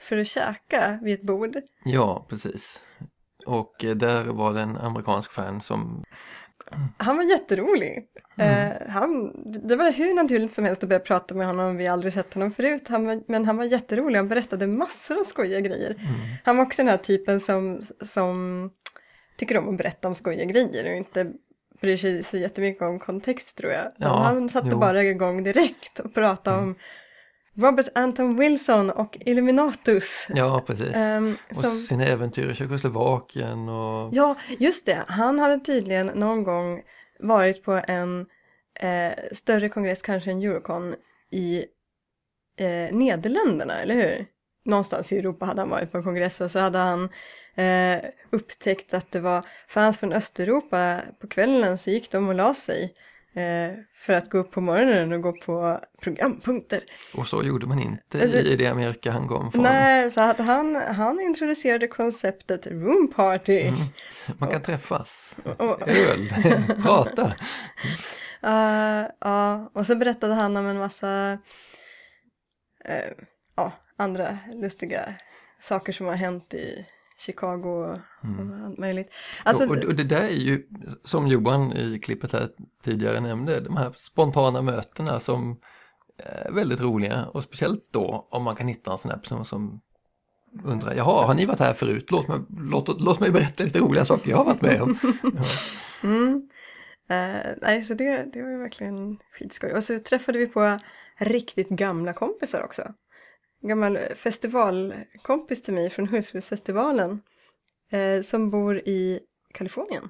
för 0.00 0.18
att 0.18 0.26
käka 0.26 0.98
vid 1.02 1.14
ett 1.14 1.22
bord. 1.22 1.56
Ja, 1.84 2.26
precis. 2.28 2.82
Och 3.46 3.84
eh, 3.84 3.96
där 3.96 4.24
var 4.24 4.54
det 4.54 4.60
en 4.60 4.76
amerikansk 4.76 5.32
fan 5.32 5.60
som, 5.60 6.04
Han 6.98 7.16
var 7.16 7.24
jätterolig. 7.24 8.08
Eh, 8.36 8.88
han, 8.88 9.32
det 9.68 9.76
var 9.76 9.92
hur 9.92 10.14
naturligt 10.14 10.52
som 10.52 10.64
helst 10.64 10.82
att 10.82 10.88
börja 10.88 11.00
prata 11.00 11.34
med 11.34 11.46
honom, 11.46 11.76
vi 11.76 11.86
har 11.86 11.92
aldrig 11.92 12.12
sett 12.12 12.34
honom 12.34 12.50
förut. 12.50 12.88
Han 12.88 13.06
var, 13.06 13.22
men 13.28 13.46
han 13.46 13.56
var 13.56 13.64
jätterolig, 13.64 14.16
han 14.16 14.28
berättade 14.28 14.66
massor 14.66 15.18
av 15.18 15.24
skojiga 15.24 15.60
grejer. 15.60 15.96
Han 16.44 16.56
var 16.56 16.64
också 16.64 16.82
den 16.82 16.88
här 16.88 16.96
typen 16.96 17.40
som, 17.40 17.80
som 18.04 18.70
tycker 19.36 19.58
om 19.58 19.68
att 19.68 19.78
berätta 19.78 20.08
om 20.08 20.14
skojiga 20.14 20.44
grejer 20.44 20.90
och 20.90 20.96
inte 20.96 21.32
bryr 21.80 21.96
sig 21.96 22.22
så 22.22 22.36
jättemycket 22.36 22.82
om 22.82 22.98
kontext 22.98 23.56
tror 23.58 23.72
jag. 23.72 23.92
Ja, 23.98 24.08
han 24.08 24.48
satte 24.48 24.68
jo. 24.70 24.78
bara 24.78 25.02
igång 25.02 25.42
direkt 25.44 25.98
och 26.00 26.14
pratade 26.14 26.56
om 26.58 26.74
Robert 27.54 27.86
Anton 27.94 28.36
Wilson 28.36 28.90
och 28.90 29.18
Illuminatus. 29.20 30.26
ja 30.34 30.64
precis. 30.66 30.94
Ehm, 30.94 31.36
och 31.50 31.56
som- 31.56 31.70
sina 31.70 32.04
äventyr 32.04 32.50
i 32.50 32.54
Tjeckoslovakien 32.54 33.68
och 33.68 34.14
Ja, 34.14 34.36
just 34.58 34.86
det. 34.86 35.04
Han 35.08 35.38
hade 35.38 35.58
tydligen 35.60 36.06
någon 36.06 36.44
gång 36.44 36.82
varit 37.20 37.62
på 37.62 37.80
en 37.88 38.26
eh, 38.80 39.12
större 39.32 39.68
kongress, 39.68 40.02
kanske 40.02 40.30
en 40.30 40.42
Eurocon, 40.42 40.94
i 41.30 41.64
eh, 42.58 42.94
Nederländerna, 42.96 43.80
eller 43.80 43.94
hur? 43.94 44.26
Någonstans 44.64 45.12
i 45.12 45.18
Europa 45.18 45.44
hade 45.46 45.60
han 45.60 45.70
varit 45.70 45.92
på 45.92 45.98
en 45.98 46.04
kongress 46.04 46.40
och 46.40 46.50
så 46.50 46.58
hade 46.58 46.78
han 46.78 47.08
eh, 47.56 48.10
upptäckt 48.30 48.94
att 48.94 49.12
det 49.12 49.20
var 49.20 49.46
fans 49.68 49.98
från 49.98 50.12
Östeuropa 50.12 51.00
på 51.20 51.26
kvällen 51.26 51.78
så 51.78 51.90
gick 51.90 52.10
de 52.10 52.28
och 52.28 52.34
la 52.34 52.54
sig 52.54 52.94
eh, 53.34 53.78
för 53.94 54.12
att 54.12 54.30
gå 54.30 54.38
upp 54.38 54.50
på 54.50 54.60
morgonen 54.60 55.12
och 55.12 55.22
gå 55.22 55.32
på 55.32 55.80
programpunkter. 56.00 56.80
Och 57.14 57.28
så 57.28 57.42
gjorde 57.42 57.66
man 57.66 57.78
inte 57.78 58.20
Eller- 58.20 58.44
i, 58.46 58.56
det 58.56 58.66
Amerika 58.66 59.10
han 59.12 59.28
kom 59.28 59.52
från. 59.52 59.62
Nej, 59.62 60.10
så 60.10 60.20
att 60.20 60.38
han, 60.38 60.76
han 60.76 61.20
introducerade 61.20 61.88
konceptet 61.88 62.66
room 62.66 63.12
party. 63.16 63.72
Man 64.38 64.50
kan 64.50 64.62
träffas, 64.62 65.36
Och, 65.58 65.88
öl, 65.88 66.32
prata. 66.82 67.34
Uh, 68.46 69.06
ja, 69.20 69.70
och 69.74 69.86
så 69.86 69.96
berättade 69.96 70.34
han 70.34 70.56
om 70.56 70.66
en 70.66 70.78
massa 70.78 71.38
eh, 72.84 73.12
ja, 73.56 73.72
andra 73.96 74.38
lustiga 74.52 75.14
saker 75.60 75.92
som 75.92 76.06
har 76.06 76.14
hänt 76.14 76.54
i 76.54 76.86
Chicago 77.18 77.68
och, 77.68 77.90
och 77.90 78.64
allt 78.64 78.78
möjligt. 78.78 79.10
Alltså, 79.44 79.68
och, 79.68 79.84
och 79.84 79.94
det 79.94 80.04
där 80.04 80.22
är 80.22 80.28
ju, 80.28 80.66
som 81.04 81.26
Johan 81.26 81.72
i 81.72 81.98
klippet 81.98 82.32
här 82.32 82.48
tidigare 82.84 83.20
nämnde, 83.20 83.60
de 83.60 83.76
här 83.76 83.92
spontana 83.96 84.62
mötena 84.62 85.20
som 85.20 85.60
är 86.18 86.52
väldigt 86.52 86.80
roliga 86.80 87.26
och 87.26 87.42
speciellt 87.42 87.84
då 87.90 88.28
om 88.30 88.42
man 88.42 88.56
kan 88.56 88.68
hitta 88.68 88.92
en 88.92 88.98
sån 88.98 89.10
här 89.10 89.18
person 89.18 89.44
som 89.44 89.80
undrar, 90.64 90.94
jaha, 90.94 91.26
har 91.26 91.34
ni 91.34 91.46
varit 91.46 91.60
här 91.60 91.74
förut? 91.74 92.10
Låt 92.10 92.28
mig, 92.28 92.40
låt, 92.48 93.00
låt 93.00 93.20
mig 93.20 93.30
berätta 93.30 93.64
lite 93.64 93.78
roliga 93.78 94.04
saker 94.04 94.30
jag 94.30 94.36
har 94.36 94.44
varit 94.44 94.62
med 94.62 94.82
om. 94.82 94.98
Ja. 95.22 96.08
mm, 96.08 96.48
eh, 97.08 97.52
nej, 97.62 97.82
så 97.82 97.94
det, 97.94 98.32
det 98.32 98.42
var 98.42 98.50
ju 98.50 98.58
verkligen 98.58 99.18
skitskoj. 99.32 99.72
Och 99.72 99.84
så 99.84 99.98
träffade 99.98 100.38
vi 100.38 100.46
på 100.46 100.78
riktigt 101.18 101.68
gamla 101.68 102.12
kompisar 102.12 102.62
också. 102.62 102.82
Gammal 103.68 103.98
festivalkompis 104.16 105.62
till 105.62 105.74
mig 105.74 105.90
från 105.90 106.08
Hultsfredsfestivalen 106.08 107.22
eh, 107.90 108.22
som 108.22 108.50
bor 108.50 108.78
i 108.78 109.20
Kalifornien. 109.54 110.08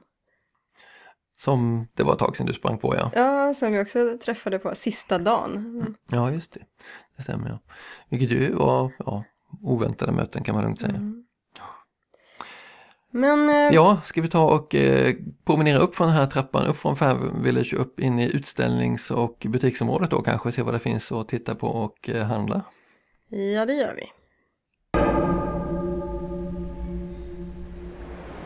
Som 1.38 1.88
det 1.94 2.02
var 2.02 2.12
ett 2.12 2.18
tag 2.18 2.36
sedan 2.36 2.46
du 2.46 2.52
sprang 2.52 2.78
på 2.78 2.96
ja. 2.96 3.10
Ja, 3.14 3.54
som 3.54 3.72
vi 3.72 3.82
också 3.82 4.18
träffade 4.18 4.58
på 4.58 4.74
sista 4.74 5.18
dagen. 5.18 5.96
Ja, 6.10 6.30
just 6.30 6.52
det. 6.52 6.60
Det 7.16 7.22
stämmer 7.22 7.48
ja. 7.48 7.58
Vilket 8.08 8.30
ju 8.30 8.52
var 8.52 8.92
ja, 8.98 9.24
oväntade 9.62 10.12
möten 10.12 10.44
kan 10.44 10.54
man 10.54 10.64
lugnt 10.64 10.80
säga. 10.80 11.12
Men 13.10 13.48
eh, 13.48 13.74
Ja, 13.74 14.00
ska 14.04 14.22
vi 14.22 14.28
ta 14.28 14.50
och 14.50 14.74
eh, 14.74 15.14
promenera 15.44 15.78
upp 15.78 15.96
från 15.96 16.06
den 16.06 16.16
här 16.16 16.26
trappan, 16.26 16.66
upp 16.66 16.76
från 16.76 16.96
Fan 16.96 17.42
Village 17.42 17.74
upp 17.74 18.00
in 18.00 18.18
i 18.18 18.30
utställnings 18.30 19.10
och 19.10 19.46
butiksområdet 19.48 20.10
då 20.10 20.22
kanske, 20.22 20.52
se 20.52 20.62
vad 20.62 20.74
det 20.74 20.78
finns 20.78 21.12
att 21.12 21.28
titta 21.28 21.54
på 21.54 21.68
och 21.68 22.10
eh, 22.10 22.26
handla. 22.26 22.62
Ja, 23.28 23.66
det 23.66 23.74
gör 23.74 23.94
vi. 23.94 24.12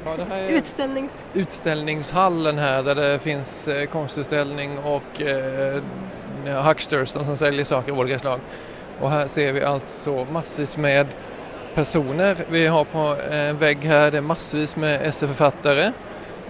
Ja, 0.04 0.16
det 0.16 0.24
här 0.24 0.36
är 0.36 0.48
Utställnings... 0.48 1.22
utställningshallen 1.34 2.58
här 2.58 2.82
där 2.82 2.94
det 2.94 3.18
finns 3.18 3.68
eh, 3.68 3.86
konstutställning 3.86 4.78
och 4.78 5.20
eh, 5.20 5.82
hucksters, 6.64 7.12
de 7.12 7.24
som 7.24 7.36
säljer 7.36 7.64
saker 7.64 7.92
av 7.92 7.98
olika 7.98 8.18
slag. 8.18 8.40
Och 9.00 9.10
här 9.10 9.26
ser 9.26 9.52
vi 9.52 9.62
alltså 9.62 10.26
massvis 10.32 10.76
med 10.76 11.06
personer. 11.74 12.36
Vi 12.50 12.66
har 12.66 12.84
på 12.84 13.16
en 13.30 13.56
vägg 13.58 13.84
här, 13.84 14.10
det 14.10 14.16
är 14.16 14.22
massvis 14.22 14.76
med 14.76 15.06
essayförfattare 15.06 15.92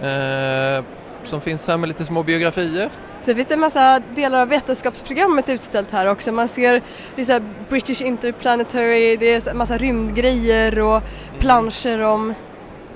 eh, 0.01 0.83
som 1.23 1.41
finns 1.41 1.67
här 1.67 1.77
med 1.77 1.89
lite 1.89 2.05
små 2.05 2.23
biografier. 2.23 2.89
Så 3.21 3.35
finns 3.35 3.47
det 3.47 3.53
en 3.53 3.59
massa 3.59 4.01
delar 4.15 4.41
av 4.41 4.47
vetenskapsprogrammet 4.47 5.49
utställt 5.49 5.91
här 5.91 6.05
också. 6.05 6.31
Man 6.31 6.47
ser 6.47 6.81
det 7.15 7.29
är 7.29 7.41
British 7.69 8.01
Interplanetary, 8.01 9.17
det 9.17 9.33
är 9.33 9.39
så- 9.39 9.53
massa 9.53 9.77
rymdgrejer 9.77 10.79
och 10.79 11.01
planscher 11.39 12.01
om 12.01 12.29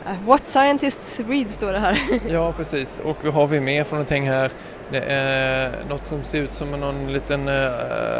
eh, 0.05 0.11
What 0.27 0.45
Scientists 0.47 1.19
Read 1.27 1.51
står 1.51 1.71
det 1.71 1.79
här. 1.79 1.99
Ja, 2.29 2.53
precis. 2.57 3.01
Och 3.05 3.17
vad 3.23 3.33
har 3.33 3.47
vi 3.47 3.59
mer 3.59 3.83
för 3.83 3.95
någonting 3.95 4.27
här? 4.29 4.51
Det 4.91 4.99
är 5.07 5.71
något 5.89 6.07
som 6.07 6.23
ser 6.23 6.41
ut 6.41 6.53
som 6.53 6.71
någon 6.71 7.13
liten, 7.13 7.47
eh, 7.47 7.53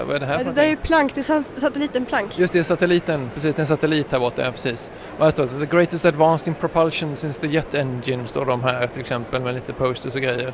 vad 0.07 0.15
är 0.15 0.19
det 0.19 0.25
här 0.25 0.37
för 0.37 0.45
det 0.45 0.51
där 0.51 0.63
är 0.63 0.67
ju 0.67 0.75
plank, 0.75 1.15
det 1.15 1.21
är 1.21 1.23
sat- 1.23 1.43
satellitenplank. 1.57 2.39
Just 2.39 2.53
det, 2.53 2.63
satelliten. 2.63 3.29
Precis, 3.33 3.55
det 3.55 3.59
är 3.59 3.61
en 3.63 3.67
satellit 3.67 4.11
här 4.11 4.19
borta, 4.19 4.41
ja, 4.45 4.51
precis. 4.51 4.91
Och 5.17 5.23
här 5.23 5.31
står 5.31 5.43
det 5.45 5.65
The 5.65 5.75
greatest 5.75 6.05
advanced 6.05 6.47
in 6.47 6.53
propulsion 6.55 7.15
since 7.15 7.41
the 7.41 7.47
jet 7.47 7.75
engine, 7.75 8.27
står 8.27 8.45
de 8.45 8.63
här 8.63 8.87
till 8.87 9.01
exempel 9.01 9.41
med 9.41 9.53
lite 9.53 9.73
posters 9.73 10.15
och 10.15 10.21
grejer. 10.21 10.53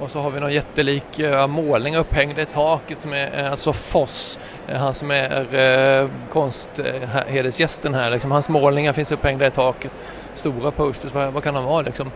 Och 0.00 0.10
så 0.10 0.20
har 0.20 0.30
vi 0.30 0.40
någon 0.40 0.52
jättelik 0.52 1.20
uh, 1.20 1.46
målning 1.46 1.96
upphängd 1.96 2.38
i 2.38 2.44
taket 2.44 2.98
som 2.98 3.12
är 3.12 3.42
uh, 3.42 3.50
alltså 3.50 3.72
Foss, 3.72 4.38
uh, 4.70 4.76
han 4.76 4.94
som 4.94 5.10
är 5.10 6.08
konsthedersgästen 6.32 7.94
här. 7.94 8.10
Liksom, 8.10 8.30
hans 8.30 8.48
målningar 8.48 8.92
finns 8.92 9.12
upphängda 9.12 9.46
i 9.46 9.50
taket. 9.50 9.92
Stora 10.34 10.70
posters, 10.70 11.14
vad, 11.14 11.42
kan 11.42 11.54
de 11.54 11.64
vara 11.64 11.82
liksom? 11.82 12.10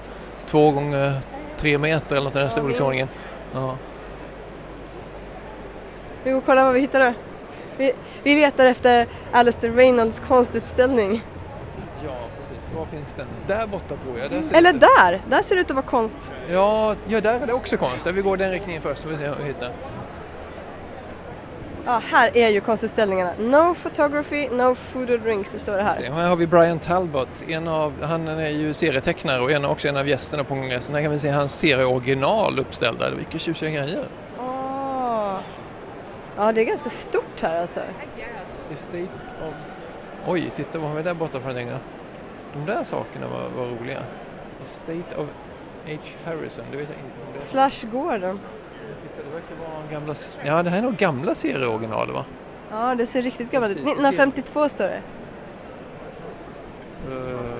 Två 0.47 0.71
gånger 0.71 1.21
tre 1.57 1.79
meter 1.79 2.16
eller 2.16 2.25
något 2.25 2.37
i 2.37 2.38
den 2.38 2.47
Ja, 2.47 2.51
storleksordningen. 2.51 3.09
Ja. 3.55 3.77
Vi 6.25 6.31
går 6.31 6.38
och 6.38 6.47
kollar 6.47 6.64
vad 6.64 6.75
vi 6.75 6.81
hittar 6.81 7.01
då. 7.01 7.12
Vi, 7.77 7.92
vi 8.23 8.35
letar 8.40 8.66
efter 8.66 9.07
Alistair 9.33 9.73
Reynolds 9.73 10.23
konstutställning. 10.29 11.23
Var 12.77 12.87
finns 12.87 13.15
den? 13.15 13.27
Där 13.47 13.67
borta 13.67 13.97
tror 13.97 14.19
jag. 14.19 14.31
Där 14.31 14.43
Eller 14.53 14.73
där! 14.73 15.21
Där 15.29 15.43
ser 15.43 15.55
det 15.55 15.61
ut 15.61 15.71
att 15.71 15.77
vara 15.77 15.87
konst. 15.87 16.31
Ja, 16.51 16.95
ja, 17.09 17.21
där 17.21 17.41
är 17.41 17.47
det 17.47 17.53
också 17.53 17.77
konst. 17.77 18.07
Vi 18.07 18.23
går 18.23 18.37
den 18.37 18.51
riktningen 18.51 18.83
först 18.83 19.03
så 19.03 19.09
vi 19.09 19.17
ser 19.17 19.29
vad 19.29 19.39
vi 19.39 19.45
hittar. 19.45 19.71
Ja, 21.85 22.03
här 22.11 22.37
är 22.37 22.49
ju 22.49 22.61
konstutställningarna. 22.61 23.33
No 23.39 23.75
photography, 23.75 24.49
no 24.49 24.75
food 24.75 25.11
or 25.11 25.19
drinks, 25.19 25.51
står 25.59 25.77
det 25.77 25.83
här. 25.83 26.01
Det. 26.01 26.13
Här 26.13 26.29
har 26.29 26.37
vi 26.37 26.47
Brian 26.47 26.79
Talbot. 26.79 27.29
En 27.49 27.69
av, 27.69 28.03
han 28.03 28.29
är 28.29 28.49
ju 28.49 28.73
serietecknare 28.73 29.41
och 29.41 29.51
en, 29.51 29.65
också 29.65 29.89
en 29.89 29.97
av 29.97 30.09
gästerna 30.09 30.45
på 30.45 30.55
kongressen. 30.55 30.95
Här 30.95 31.03
kan 31.03 31.13
vi 31.13 31.19
se 31.19 31.29
hans 31.29 31.59
serieoriginal 31.59 32.59
uppställda. 32.59 33.11
Vilka 33.11 33.39
tjusiga 33.39 33.71
grejer. 33.71 34.05
Ah. 34.39 35.39
Ja, 36.37 36.53
det 36.53 36.61
är 36.61 36.65
ganska 36.65 36.91
stort 36.91 37.43
här 37.43 37.61
alltså. 37.61 37.81
Oj, 40.27 40.51
titta 40.55 40.79
vad 40.79 40.89
har 40.89 40.97
vi 40.97 41.03
där 41.03 41.15
borta 41.15 41.41
för 41.41 41.49
någonting? 41.49 41.71
De 42.53 42.67
där 42.67 42.85
sakerna 42.85 43.27
var, 43.29 43.49
var 43.49 43.67
roliga. 43.67 44.03
Estate 44.65 45.17
of 45.17 45.27
H. 45.87 45.93
Harrison, 46.25 46.65
det 46.71 46.77
vet 46.77 46.88
jag 46.88 46.99
inte 46.99 47.19
om 47.27 47.33
det 47.33 47.38
är. 47.38 47.45
Flash 47.45 47.87
Gordon. 47.93 48.41
Titta, 49.03 49.23
det 49.29 49.35
verkar 49.35 49.73
vara 49.73 49.83
gamla... 49.93 50.15
Ja, 50.45 50.62
det 50.62 50.71
här 50.71 50.79
är 50.79 50.83
nog 50.83 50.97
gamla 50.97 51.35
serieoriginal 51.35 52.12
va? 52.12 52.25
Ja, 52.71 52.95
det 52.95 53.07
ser 53.07 53.23
riktigt 53.23 53.51
gammalt 53.51 53.71
ut. 53.73 53.77
Precis, 53.77 53.97
det 53.97 54.03
ser- 54.03 54.09
1952 54.09 54.69
står 54.69 54.85
det. 54.88 55.03
Uh, 57.11 57.53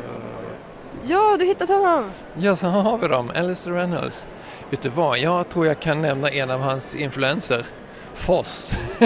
Ja, 1.05 1.37
du 1.39 1.45
hittat 1.45 1.69
honom! 1.69 2.11
ja, 2.39 2.57
så 2.57 2.67
har 2.67 2.99
vi 2.99 3.09
dem. 3.09 3.31
Alistair 3.37 3.75
Reynolds. 3.75 4.27
Vet 4.71 4.83
du 4.83 4.89
vad, 4.89 5.19
jag 5.19 5.49
tror 5.49 5.67
jag 5.67 5.81
kan 5.81 6.03
nämna 6.03 6.29
en 6.31 6.51
av 6.51 6.61
hans 6.61 6.95
influenser. 6.95 7.67
Foss. 8.15 8.73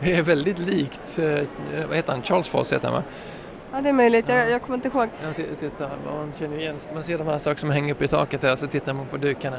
det 0.00 0.16
är 0.16 0.22
väldigt 0.22 0.58
likt, 0.58 1.18
eh, 1.18 1.40
vad 1.88 1.96
heter 1.96 2.12
han, 2.12 2.22
Charles 2.22 2.48
Foss 2.48 2.72
heter 2.72 2.88
han 2.88 2.94
va? 2.94 3.02
Ja, 3.72 3.80
det 3.80 3.88
är 3.88 3.92
möjligt. 3.92 4.28
Jag, 4.28 4.50
jag 4.50 4.62
kommer 4.62 4.74
inte 4.76 4.88
ihåg. 4.88 5.08
Ja, 5.22 5.44
titta, 5.60 5.88
man 6.06 6.32
känner 6.38 6.58
igen, 6.58 6.76
man 6.94 7.02
ser 7.02 7.18
de 7.18 7.26
här 7.26 7.38
sakerna 7.38 7.58
som 7.58 7.70
hänger 7.70 7.94
upp 7.94 8.02
i 8.02 8.08
taket 8.08 8.40
där, 8.40 8.56
så 8.56 8.66
tittar 8.66 8.94
man 8.94 9.06
på 9.06 9.16
dukarna. 9.16 9.56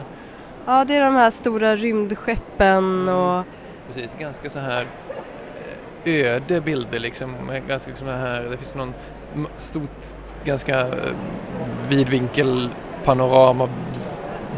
Ja, 0.66 0.86
det 0.86 0.96
är 0.96 1.06
de 1.06 1.16
här 1.16 1.32
stora 1.32 1.76
rymdskeppen 1.76 3.10
och... 3.10 3.44
Precis, 3.88 4.16
ganska 4.20 4.50
så 4.50 4.60
här 4.60 4.86
eh, 6.04 6.14
öde 6.14 6.62
bilder 6.62 7.00
liksom. 7.00 7.36
Ganska 7.68 7.90
liksom 7.90 8.08
här, 8.08 8.44
det 8.44 8.58
finns 8.58 8.76
någon 8.76 8.94
stort, 9.58 10.08
ganska 10.44 10.80
eh, 10.80 11.14
vidvinkel 11.90 12.70
panorama 13.04 13.70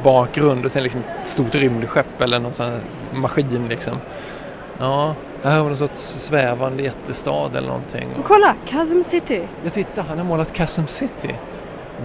bakgrund 0.04 0.66
och 0.66 0.72
sen 0.72 0.84
liksom 0.84 1.02
ett 1.22 1.28
stort 1.28 1.56
rymdskepp 1.56 2.22
eller 2.22 2.40
någon 2.40 2.54
sån 2.54 2.66
här 2.66 2.80
maskin 3.14 3.68
liksom. 3.70 3.98
Ja, 4.80 5.16
här 5.50 5.58
har 5.58 5.64
vi 5.64 5.70
någon 5.70 5.78
sorts 5.78 6.00
svävande 6.00 6.84
jättestad 6.84 7.56
eller 7.56 7.68
någonting. 7.68 8.10
Och 8.20 8.26
Kolla! 8.26 8.56
Chasm 8.66 9.02
City! 9.02 9.48
jag 9.64 9.74
tittar, 9.74 10.04
han 10.04 10.18
har 10.18 10.26
målat 10.26 10.58
Chasm 10.58 10.86
City. 10.88 11.36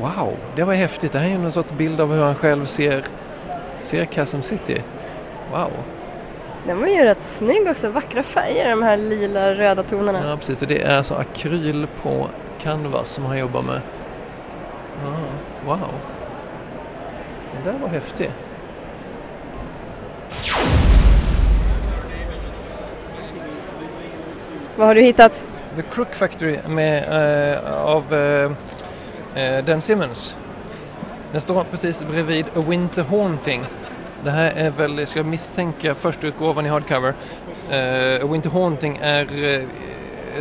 Wow, 0.00 0.36
det 0.56 0.64
var 0.64 0.74
häftigt. 0.74 1.12
Det 1.12 1.18
här 1.18 1.26
är 1.26 1.30
ju 1.30 1.38
någon 1.38 1.52
sorts 1.52 1.72
bild 1.72 2.00
av 2.00 2.12
hur 2.12 2.22
han 2.22 2.34
själv 2.34 2.66
ser, 2.66 3.04
ser 3.84 4.04
Chasm 4.04 4.42
City. 4.42 4.82
Wow. 5.52 5.70
Den 6.66 6.80
var 6.80 6.86
ju 6.86 7.04
rätt 7.04 7.22
snygg 7.22 7.68
också. 7.70 7.90
Vackra 7.90 8.22
färger, 8.22 8.70
de 8.70 8.82
här 8.82 8.96
lila 8.96 9.54
röda 9.54 9.82
tonerna. 9.82 10.20
Ja, 10.28 10.36
precis. 10.36 10.58
Det 10.58 10.82
är 10.82 10.96
alltså 10.96 11.14
akryl 11.14 11.86
på 12.02 12.28
canvas 12.62 13.08
som 13.08 13.24
han 13.24 13.38
jobbar 13.38 13.62
med. 13.62 13.80
Ja, 15.04 15.12
wow. 15.66 15.78
Den 17.52 17.72
där 17.72 17.80
var 17.82 17.88
häftig. 17.88 18.30
Vad 24.80 24.88
har 24.88 24.94
du 24.94 25.00
hittat? 25.00 25.44
The 25.76 25.82
Crook 25.82 26.14
Factory 26.14 26.58
med, 26.68 27.08
uh, 27.64 27.74
av 27.74 28.14
uh, 28.14 29.64
Dan 29.64 29.82
Simmons. 29.82 30.36
Den 31.32 31.40
står 31.40 31.64
precis 31.64 32.04
bredvid 32.04 32.46
A 32.56 32.64
Winter 32.68 33.02
Haunting. 33.02 33.64
Det 34.24 34.30
här 34.30 34.52
är 34.56 34.70
väl, 34.70 34.98
jag 34.98 35.08
ska 35.08 35.22
misstänka, 35.22 35.94
första 35.94 36.26
utgåvan 36.26 36.66
i 36.66 36.68
hardcover. 36.68 37.14
Eh, 37.70 38.24
A 38.24 38.26
Winter 38.32 38.50
Haunting 38.50 38.98
är, 39.02 39.26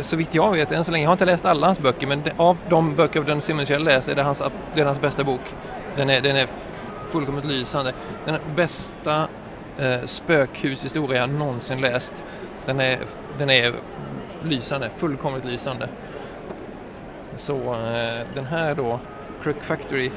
så 0.00 0.16
vitt 0.16 0.34
jag 0.34 0.52
vet, 0.52 0.72
än 0.72 0.84
så 0.84 0.92
länge, 0.92 1.04
jag 1.04 1.08
har 1.08 1.14
inte 1.14 1.24
läst 1.24 1.44
alla 1.44 1.66
hans 1.66 1.80
böcker, 1.80 2.06
men 2.06 2.22
av 2.36 2.56
de 2.68 2.94
böcker 2.94 3.20
av 3.20 3.26
Dan 3.26 3.40
Simmons 3.40 3.70
jag 3.70 3.82
läst 3.82 4.08
är 4.08 4.14
det 4.14 4.22
hans, 4.22 4.42
det 4.74 4.80
är 4.80 4.84
hans 4.84 5.00
bästa 5.00 5.24
bok. 5.24 5.54
Den 5.96 6.10
är, 6.10 6.20
den 6.20 6.36
är 6.36 6.46
fullkomligt 7.10 7.44
lysande. 7.44 7.92
Den 8.24 8.36
bästa 8.56 9.28
eh, 9.78 10.04
spökhushistoria 10.04 11.20
jag 11.20 11.30
någonsin 11.30 11.80
läst. 11.80 12.22
Den 12.66 12.80
är, 12.80 12.98
den 13.38 13.50
är 13.50 13.74
lysande, 14.44 14.90
fullkomligt 14.96 15.44
lysande. 15.44 15.88
Så 17.38 17.54
eh, 17.54 18.26
den 18.34 18.46
här 18.46 18.74
då, 18.74 19.00
Crook 19.42 19.62
Factory, 19.62 20.10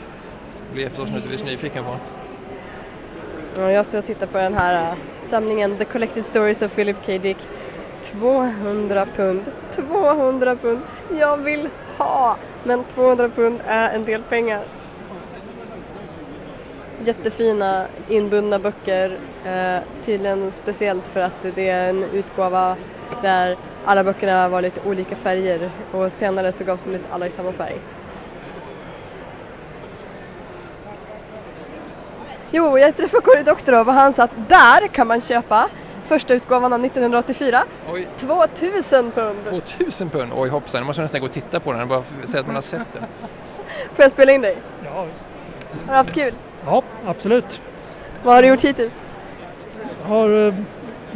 blir 0.71 0.83
jag 0.83 0.91
förstås 0.91 1.09
naturligtvis 1.09 1.43
nyfiken 1.43 1.83
på. 1.83 1.95
Ja, 3.57 3.71
jag 3.71 3.85
står 3.85 3.97
och 3.97 4.05
tittar 4.05 4.27
på 4.27 4.37
den 4.37 4.53
här 4.53 4.91
eh, 4.91 4.97
samlingen 5.21 5.77
The 5.77 5.85
Collected 5.85 6.25
Stories 6.25 6.61
of 6.61 6.75
Philip 6.75 6.97
K. 7.05 7.17
Dick. 7.17 7.37
200 8.01 9.07
pund. 9.15 9.41
200 9.71 10.55
pund. 10.55 10.79
Jag 11.19 11.37
vill 11.37 11.69
ha! 11.97 12.37
Men 12.63 12.83
200 12.83 13.29
pund 13.29 13.59
är 13.67 13.95
en 13.95 14.05
del 14.05 14.23
pengar. 14.23 14.63
Jättefina 17.05 17.85
inbundna 18.07 18.59
böcker. 18.59 19.17
Eh, 19.45 19.83
tydligen 20.01 20.51
speciellt 20.51 21.07
för 21.07 21.21
att 21.21 21.45
det 21.55 21.69
är 21.69 21.89
en 21.89 22.03
utgåva 22.03 22.75
där 23.21 23.57
alla 23.85 24.03
böckerna 24.03 24.49
var 24.49 24.61
lite 24.61 24.79
olika 24.85 25.15
färger 25.15 25.69
och 25.91 26.11
senare 26.11 26.51
så 26.51 26.63
gavs 26.63 26.81
de 26.81 26.95
ut 26.95 27.07
alla 27.11 27.27
i 27.27 27.29
samma 27.29 27.51
färg. 27.51 27.75
Jo, 32.51 32.77
jag 32.77 32.95
träffade 32.97 33.23
Cory 33.23 33.43
Doctorow 33.43 33.87
och 33.87 33.93
han 33.93 34.13
sa 34.13 34.23
att 34.23 34.49
där 34.49 34.87
kan 34.87 35.07
man 35.07 35.21
köpa 35.21 35.69
första 36.05 36.33
utgåvan 36.33 36.73
av 36.73 36.85
1984. 36.85 37.63
Oj, 37.91 38.07
2000 38.17 39.11
pund! 39.11 39.37
2000 39.77 40.09
pund! 40.09 40.31
Oj 40.35 40.49
hoppsan, 40.49 40.81
nu 40.81 40.87
måste 40.87 40.99
man 41.01 41.03
nästan 41.03 41.21
gå 41.21 41.27
och 41.27 41.33
titta 41.33 41.59
på 41.59 41.73
den 41.73 41.87
bara 41.87 42.03
säga 42.25 42.39
att 42.41 42.45
man 42.45 42.55
har 42.55 42.61
sett 42.61 42.93
den. 42.93 43.03
Får 43.93 44.03
jag 44.03 44.11
spela 44.11 44.31
in 44.31 44.41
dig? 44.41 44.57
Ja, 44.85 44.91
Har 44.95 45.07
du 45.87 45.91
haft 45.93 46.13
kul? 46.13 46.33
ja, 46.65 46.83
absolut. 47.07 47.61
Vad 48.23 48.35
har 48.35 48.41
du 48.41 48.47
gjort 48.47 48.61
hittills? 48.63 49.01
Jag 50.01 50.07
har 50.09 50.47
eh, 50.47 50.53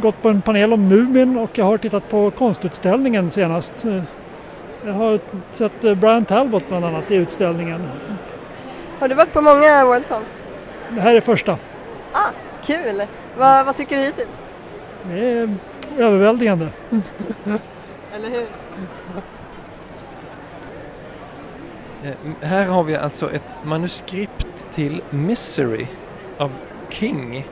gått 0.00 0.22
på 0.22 0.28
en 0.28 0.42
panel 0.42 0.72
om 0.72 0.88
Mumin 0.88 1.38
och 1.38 1.58
jag 1.58 1.64
har 1.64 1.78
tittat 1.78 2.10
på 2.10 2.30
konstutställningen 2.30 3.30
senast. 3.30 3.84
Jag 4.84 4.92
har 4.92 5.20
sett 5.52 5.84
eh, 5.84 5.94
Brian 5.94 6.24
Talbot 6.24 6.68
bland 6.68 6.84
annat 6.84 7.10
i 7.10 7.14
utställningen. 7.14 7.88
Har 8.98 9.08
du 9.08 9.14
varit 9.14 9.32
på 9.32 9.40
många 9.40 9.84
Worldcons? 9.84 10.34
Det 10.94 11.00
här 11.00 11.14
är 11.14 11.20
första. 11.20 11.52
Ah, 12.12 12.30
kul! 12.64 13.02
Vad, 13.38 13.66
vad 13.66 13.76
tycker 13.76 13.96
du 13.96 14.02
hittills? 14.02 14.42
Det 15.02 15.24
är 15.24 15.54
överväldigande. 15.98 16.68
Eller 18.14 18.30
hur? 18.30 18.46
Eh, 22.04 22.46
här 22.48 22.64
har 22.64 22.84
vi 22.84 22.96
alltså 22.96 23.32
ett 23.32 23.54
manuskript 23.64 24.66
till 24.72 25.02
Misery 25.10 25.86
av 26.38 26.52
King. 26.88 27.46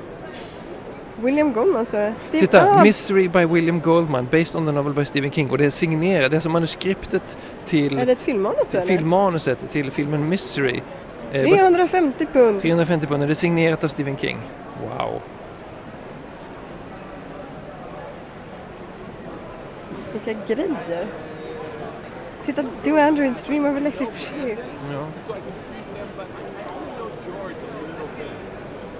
William 1.20 1.52
Goldman 1.52 1.86
så 1.86 2.12
Steve... 2.28 2.40
Titta, 2.40 2.70
ah, 2.70 2.82
Misery 2.82 3.28
by 3.28 3.44
William 3.44 3.80
Goldman, 3.80 4.28
based 4.30 4.56
on 4.56 4.66
the 4.66 4.72
novel 4.72 4.92
by 4.94 5.04
Stephen 5.04 5.30
King. 5.30 5.50
Och 5.50 5.58
det 5.58 5.66
är 5.66 5.70
signerat, 5.70 6.30
det 6.30 6.34
är 6.34 6.36
alltså 6.36 6.48
manuskriptet 6.48 7.36
till, 7.66 7.98
Är 7.98 8.06
det 8.06 8.12
ett 8.12 8.18
filmmanus 8.18 8.68
till 8.68 8.80
filmmanuset 8.80 9.70
till 9.70 9.90
filmen. 9.90 10.32
Eh, 11.32 11.42
bas- 11.44 11.58
350 11.58 12.26
pund! 12.32 12.60
350 12.60 13.06
pund, 13.06 13.22
och 13.22 13.28
det 13.28 13.32
är 13.32 13.34
signerat 13.34 13.84
av 13.84 13.88
Stephen 13.88 14.16
King. 14.16 14.38
Wow. 14.82 15.20
Vilka 20.12 20.54
grejer! 20.54 21.06
Titta, 22.44 22.62
Do 22.84 22.96
Androids 22.96 23.44
Dream 23.44 23.66
of 23.66 23.76
Electric 23.76 24.08
Sheep. 24.08 24.58
Ja. 24.92 25.06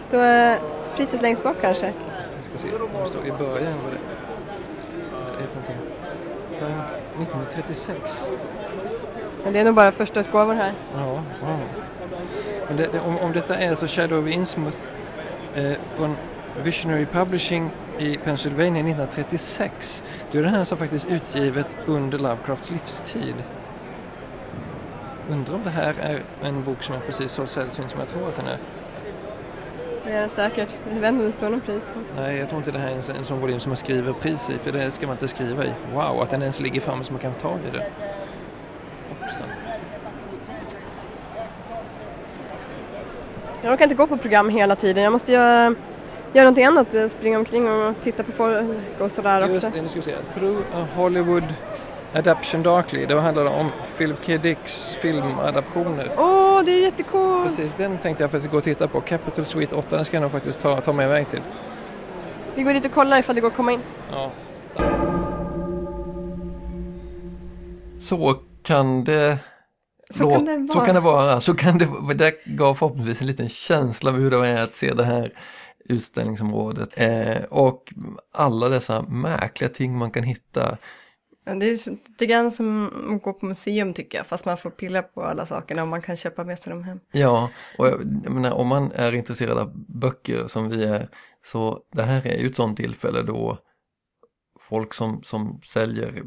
Står 0.09 0.21
eh, 0.21 0.76
priset 0.97 1.23
längst 1.23 1.43
bak 1.43 1.57
kanske? 1.61 1.87
Jag 1.87 2.45
ska 2.45 2.59
se, 2.59 2.69
det 3.03 3.09
står 3.09 3.27
i 3.27 3.33
början 3.33 3.75
vad 3.83 3.93
det 3.93 5.43
är 5.43 5.47
för 5.47 5.57
någonting. 5.61 5.77
Frank 6.59 6.85
1936. 7.21 8.29
Men 9.45 9.53
det 9.53 9.59
är 9.59 9.65
nog 9.65 9.75
bara 9.75 9.93
första 9.93 10.21
utgåvan 10.21 10.57
här. 10.57 10.73
Ja, 10.95 11.13
wow. 11.15 11.61
Men 12.69 12.77
det, 12.77 12.89
det, 12.93 13.01
om, 13.01 13.19
om 13.19 13.33
detta 13.33 13.57
är 13.57 13.71
alltså 13.71 13.87
Shadow 13.87 14.23
of 14.25 14.29
Innsmouth 14.29 14.79
eh, 15.55 15.73
från 15.97 16.17
Visionary 16.63 17.07
Publishing 17.07 17.71
i 17.99 18.17
Pennsylvania 18.17 18.81
1936. 18.81 20.05
Då 20.33 20.39
är 20.39 20.43
det 20.43 20.49
här 20.49 20.65
som 20.65 20.79
faktiskt 20.79 21.07
utgivet 21.07 21.77
under 21.87 22.19
Lovecrafts 22.19 22.71
livstid. 22.71 23.35
Undrar 25.31 25.55
om 25.55 25.63
det 25.65 25.71
här 25.71 25.95
är 26.01 26.23
en 26.43 26.65
bok 26.65 26.83
som 26.83 26.95
är 26.95 27.01
precis 27.01 27.33
så 27.33 27.47
sällsynt 27.47 27.91
som 27.91 28.01
jag 28.01 28.09
tror 28.09 28.29
att 28.29 28.37
den 28.37 28.47
är. 28.47 28.59
Det 30.07 30.13
är 30.13 30.23
det 30.23 30.29
säkert. 30.29 30.77
Jag 30.95 31.01
vet 31.01 31.09
inte 31.09 31.21
om 31.25 31.27
det 31.27 31.33
står 31.33 31.51
någon 31.51 31.61
pris. 31.61 31.83
Nej, 32.17 32.37
jag 32.39 32.49
tror 32.49 32.59
inte 32.59 32.71
det 32.71 32.79
här 32.79 32.89
är 32.89 33.11
en, 33.11 33.17
en 33.17 33.25
sån 33.25 33.41
volym 33.41 33.61
som 33.61 33.71
man 33.71 33.77
skriver 33.77 34.13
pris 34.13 34.51
i, 34.51 34.59
för 34.59 34.73
det 34.73 34.91
ska 34.91 35.07
man 35.07 35.15
inte 35.15 35.29
skriva 35.29 35.65
i. 35.65 35.71
Wow, 35.95 36.21
att 36.23 36.31
den 36.31 36.41
ens 36.43 36.61
ligger 36.61 36.81
framme 36.81 37.05
så 37.05 37.13
man 37.13 37.21
kan 37.23 37.35
ta 37.35 37.49
i 37.51 37.71
den. 37.77 37.83
Hoppsan. 39.09 39.47
Jag 43.63 43.73
orkar 43.73 43.85
inte 43.85 43.95
gå 43.95 44.07
på 44.07 44.17
program 44.17 44.49
hela 44.49 44.77
tiden. 44.77 45.05
Jag 45.05 45.13
måste 45.13 45.33
göra, 45.33 45.75
göra 46.33 46.45
någonting 46.45 46.65
annat. 46.65 46.95
eh, 46.95 47.07
Springa 47.09 47.39
omkring 47.39 47.71
och 47.71 47.95
titta 48.03 48.23
på 48.23 48.33
folk 48.33 48.67
och 48.99 49.11
sådär 49.13 49.41
också. 49.43 49.53
Just 49.53 49.73
det, 49.73 49.83
nu 49.83 49.89
ska 49.89 49.97
vi 50.01 50.03
se. 50.05 50.15
Through 50.35 50.59
a 50.75 50.87
Hollywood 50.95 51.45
Adaption 52.13 52.63
Darkly. 52.63 53.07
Det 53.07 53.21
handlar 53.21 53.45
om 53.45 53.71
Philip 53.97 54.17
K. 54.27 54.37
Dicks 54.37 54.95
filmadaptioner. 54.95 56.11
Åh, 56.17 56.63
det 56.65 56.73
är 56.73 56.83
jättecoolt! 56.83 57.47
Precis, 57.47 57.75
den 57.75 57.99
tänkte 57.99 58.25
jag 58.25 58.31
faktiskt 58.31 58.53
gå 58.53 58.59
och 58.59 58.65
titta 58.65 58.89
på. 58.89 59.01
Capital 59.01 59.45
Suite 59.45 59.77
8, 59.77 59.97
den 59.97 60.05
ska 60.05 60.17
jag 60.17 60.23
nog 60.23 60.33
faktiskt 60.33 60.61
ta, 60.61 60.81
ta 60.81 60.93
med 60.93 61.09
väg 61.09 61.29
till. 61.29 61.43
Vi 62.55 62.63
går 62.63 62.73
dit 62.73 62.85
och 62.85 62.93
kollar 62.93 63.19
ifall 63.19 63.35
det 63.35 63.41
går 63.41 63.49
att 63.49 63.57
komma 63.57 63.73
in. 63.73 63.81
Ja. 64.13 64.31
Så 68.01 68.35
kan 68.63 69.05
det 69.05 69.39
Så 70.11 70.31
kan 70.31 70.45
det 70.45 70.57
vara. 70.57 70.71
Så 70.71 70.81
kan 70.81 70.95
det 70.95 71.01
vara. 71.01 71.41
Så 71.41 71.55
kan 71.55 71.79
det, 71.79 72.15
det 72.15 72.35
gav 72.45 72.75
förhoppningsvis 72.75 73.21
en 73.21 73.27
liten 73.27 73.49
känsla 73.49 74.11
av 74.11 74.17
hur 74.17 74.31
det 74.31 74.49
är 74.49 74.63
att 74.63 74.75
se 74.75 74.95
det 74.95 75.05
här 75.05 75.33
utställningsområdet. 75.85 76.89
Eh, 76.95 77.43
och 77.51 77.93
alla 78.33 78.69
dessa 78.69 79.03
märkliga 79.03 79.69
ting 79.71 79.99
man 79.99 80.11
kan 80.11 80.23
hitta 80.23 80.77
det 81.55 81.67
är 81.67 81.91
lite 81.91 82.27
grann 82.27 82.51
som 82.51 82.91
att 83.17 83.23
gå 83.23 83.33
på 83.33 83.47
museum 83.47 83.95
tycker 83.95 84.19
jag, 84.19 84.27
fast 84.27 84.45
man 84.45 84.59
får 84.59 84.71
pilla 84.71 85.03
på 85.03 85.23
alla 85.23 85.47
sakerna 85.47 85.83
och 85.83 85.89
man 85.89 86.03
kan 86.03 86.17
köpa 86.17 86.45
med 86.45 86.59
sig 86.59 86.71
dem 86.71 86.85
hem. 86.85 87.01
Ja, 87.13 87.51
och 87.79 87.87
jag, 87.87 88.21
jag 88.25 88.33
menar, 88.33 88.51
om 88.51 88.67
man 88.67 88.93
är 88.93 89.13
intresserad 89.13 89.59
av 89.59 89.73
böcker 89.89 90.47
som 90.47 90.69
vi 90.69 90.85
är, 90.85 91.09
så 91.45 91.81
det 91.93 92.03
här 92.03 92.27
är 92.27 92.39
ju 92.39 92.51
ett 92.51 92.57
sånt 92.57 92.77
tillfälle 92.77 93.23
då 93.23 93.59
folk 94.61 94.95
som, 94.95 95.23
som 95.23 95.61
säljer 95.65 96.23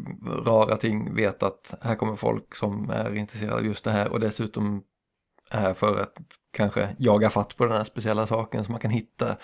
rara 0.45 0.77
ting 0.77 1.15
vet 1.15 1.43
att 1.43 1.73
här 1.81 1.95
kommer 1.95 2.15
folk 2.15 2.55
som 2.55 2.89
är 2.89 3.15
intresserade 3.15 3.55
av 3.55 3.65
just 3.65 3.83
det 3.83 3.91
här 3.91 4.09
och 4.09 4.19
dessutom 4.19 4.83
är 5.49 5.59
här 5.59 5.73
för 5.73 6.01
att 6.01 6.13
kanske 6.51 6.95
jaga 6.99 7.29
fatt 7.29 7.57
på 7.57 7.65
den 7.65 7.77
här 7.77 7.83
speciella 7.83 8.27
saken 8.27 8.63
som 8.63 8.71
man 8.71 8.81
kan 8.81 8.91
hitta 8.91 9.37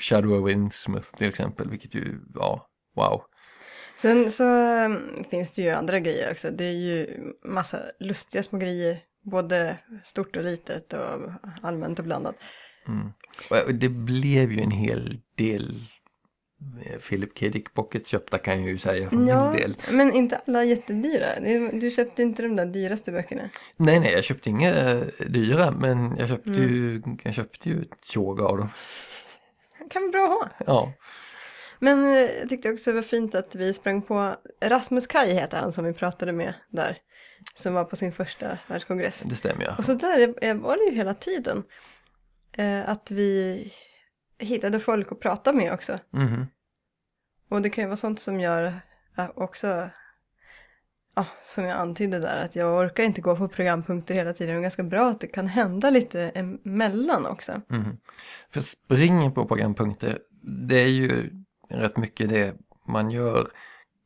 Shadow 0.00 0.32
of 0.32 0.48
Winsmith 0.48 1.16
till 1.16 1.28
exempel, 1.28 1.70
vilket 1.70 1.94
ju, 1.94 2.20
ja, 2.34 2.68
wow. 2.94 3.22
Sen 3.96 4.30
så 4.30 4.44
um, 4.84 5.24
finns 5.30 5.52
det 5.52 5.62
ju 5.62 5.70
andra 5.70 6.00
grejer 6.00 6.30
också. 6.32 6.50
Det 6.50 6.64
är 6.64 6.72
ju 6.72 7.06
massa 7.44 7.78
lustiga 8.00 8.42
små 8.42 8.58
grejer. 8.58 8.98
Både 9.22 9.76
stort 10.04 10.36
och 10.36 10.42
litet 10.44 10.92
och 10.92 11.30
allmänt 11.62 11.98
och 11.98 12.04
blandat. 12.04 12.34
Mm. 12.88 13.12
Det 13.80 13.88
blev 13.88 14.52
ju 14.52 14.60
en 14.60 14.70
hel 14.70 15.18
del 15.34 15.74
eh, 16.86 16.98
Philip 16.98 17.38
K. 17.38 17.46
Dick 17.48 17.74
Pocket 17.74 18.06
köpta 18.06 18.38
kan 18.38 18.60
jag 18.60 18.68
ju 18.70 18.78
säga 18.78 19.10
för 19.10 19.16
Ja, 19.28 19.50
min 19.50 19.60
del. 19.60 19.76
men 19.90 20.12
inte 20.12 20.40
alla 20.46 20.64
jättedyra. 20.64 21.26
Du 21.72 21.90
köpte 21.90 22.22
inte 22.22 22.42
de 22.42 22.56
där 22.56 22.66
dyraste 22.66 23.12
böckerna. 23.12 23.50
Nej, 23.76 24.00
nej, 24.00 24.12
jag 24.12 24.24
köpte 24.24 24.50
inga 24.50 24.74
eh, 24.74 25.02
dyra, 25.26 25.70
men 25.70 26.16
jag 26.18 26.28
köpte 26.28 26.50
Mm. 26.50 26.62
ju, 26.62 27.02
jag 27.22 27.34
köpte 27.34 27.68
ju 27.68 27.82
ett 27.82 28.04
tjog 28.04 28.40
av 28.40 28.56
dem. 28.58 28.68
Kan 29.90 30.02
vara 30.02 30.10
bra 30.12 30.24
att 30.58 30.66
ha. 30.66 30.72
Ja, 30.74 30.92
Men 31.78 32.04
eh, 32.04 32.10
jag 32.18 32.48
tyckte 32.48 32.72
också 32.72 32.90
det 32.90 32.94
var 32.94 33.02
fint 33.02 33.34
att 33.34 33.54
vi 33.54 33.74
sprang 33.74 34.02
på 34.02 34.34
Rasmus 34.60 35.06
Kaj 35.06 35.34
heter 35.34 35.58
han 35.58 35.72
som 35.72 35.84
vi 35.84 35.92
pratade 35.92 36.32
med 36.32 36.54
där. 36.68 36.98
Som 37.54 37.74
var 37.74 37.84
på 37.84 37.96
sin 37.96 38.12
första 38.12 38.58
världskongress. 38.68 39.22
det 39.26 39.36
stämmer 39.36 39.64
ja. 39.64 39.74
Och 39.78 39.84
så 39.84 39.94
där 39.94 40.54
var 40.54 40.76
det 40.76 40.90
ju 40.90 40.96
hela 40.96 41.14
tiden. 41.14 41.64
Eh, 42.52 42.88
att 42.88 43.10
vi 43.10 43.72
hittade 44.38 44.80
folk 44.80 45.12
att 45.12 45.20
prata 45.20 45.52
med 45.52 45.72
också. 45.72 45.98
Mhm. 46.10 46.46
Och 47.48 47.62
det 47.62 47.70
kan 47.70 47.84
ju 47.84 47.88
vara 47.88 47.96
sånt 47.96 48.20
som 48.20 48.40
gör 48.40 48.80
också, 49.34 49.88
ja, 51.14 51.26
som 51.44 51.64
jag 51.64 51.76
antydde 51.78 52.18
där, 52.18 52.44
att 52.44 52.56
jag 52.56 52.78
orkar 52.78 53.04
inte 53.04 53.20
gå 53.20 53.36
på 53.36 53.48
programpunkter 53.48 54.14
hela 54.14 54.32
tiden. 54.32 54.54
Det 54.54 54.60
är 54.60 54.62
ganska 54.62 54.82
bra 54.82 55.10
att 55.10 55.20
det 55.20 55.26
kan 55.26 55.46
hända 55.46 55.90
lite 55.90 56.30
emellan 56.34 57.26
också. 57.26 57.60
Mhm. 57.68 57.98
För 58.50 58.60
springen 58.60 59.32
på 59.32 59.46
programpunkter, 59.46 60.18
det 60.68 60.76
är 60.76 60.88
ju 60.88 61.30
rätt 61.68 61.96
mycket 61.96 62.28
det 62.28 62.54
man 62.88 63.10
gör 63.10 63.50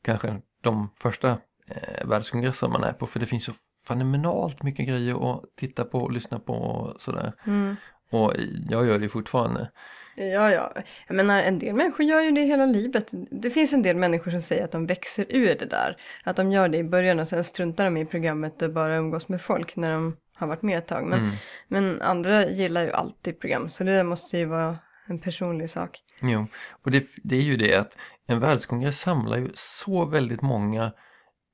kanske 0.03 0.41
de 0.61 0.91
första 1.01 1.29
eh, 1.71 2.07
världskongresser 2.07 2.69
man 2.69 2.85
är 2.85 2.93
på. 2.93 3.07
För 3.07 3.21
det 3.21 3.27
finns 3.27 3.45
så 3.45 3.53
fenomenalt 3.87 4.63
mycket 4.63 4.89
grejer 4.89 5.33
att 5.33 5.43
titta 5.57 5.85
på 5.85 5.99
och 5.99 6.13
lyssna 6.13 6.39
på 6.39 6.53
och 6.53 7.01
sådär. 7.01 7.33
Mm. 7.47 7.77
Och 8.11 8.33
jag 8.69 8.87
gör 8.87 8.99
det 8.99 9.09
fortfarande. 9.09 9.71
Ja, 10.17 10.51
ja. 10.51 10.73
Jag 11.07 11.17
menar, 11.17 11.43
en 11.43 11.59
del 11.59 11.75
människor 11.75 12.07
gör 12.07 12.21
ju 12.21 12.31
det 12.31 12.43
hela 12.43 12.67
livet. 12.67 13.11
Det 13.31 13.51
finns 13.51 13.73
en 13.73 13.83
del 13.83 13.97
människor 13.97 14.31
som 14.31 14.41
säger 14.41 14.65
att 14.65 14.73
de 14.73 14.87
växer 14.87 15.27
ur 15.29 15.55
det 15.59 15.67
där. 15.67 15.97
Att 16.25 16.37
de 16.37 16.53
gör 16.53 16.69
det 16.69 16.79
i 16.79 16.85
början 16.85 17.21
och 17.21 17.29
sen 17.29 17.45
struntar 17.45 17.85
de 17.85 17.97
i 17.97 18.07
programmet 18.07 18.63
och 18.63 18.73
bara 18.73 18.97
umgås 18.97 19.29
med 19.29 19.41
folk 19.41 19.77
när 19.77 19.93
de 19.93 20.17
har 20.35 20.47
varit 20.47 20.63
med 20.63 20.79
ett 20.79 20.87
tag. 20.87 21.07
Men, 21.07 21.19
Mm. 21.19 21.31
men 21.69 22.03
andra 22.03 22.47
gillar 22.47 22.83
ju 22.85 22.91
alltid 22.91 23.41
program, 23.41 23.69
så 23.69 23.85
det 23.85 24.05
måste 24.05 24.39
ju 24.39 24.45
vara 24.45 24.79
en 25.11 25.19
personlig 25.19 25.71
sak. 25.71 25.99
Jo, 26.21 26.47
och 26.83 26.91
det, 26.91 27.07
det 27.23 27.37
är 27.37 27.43
ju 27.43 27.57
det 27.57 27.75
att 27.75 27.97
en 28.27 28.41
världskongress 28.41 29.01
samlar 29.01 29.39
ju 29.39 29.51
så 29.55 30.05
väldigt 30.05 30.43
många 30.43 30.93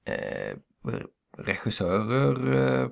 eh, 0.07 0.57
regissörer 1.39 2.55
eh, 2.55 2.89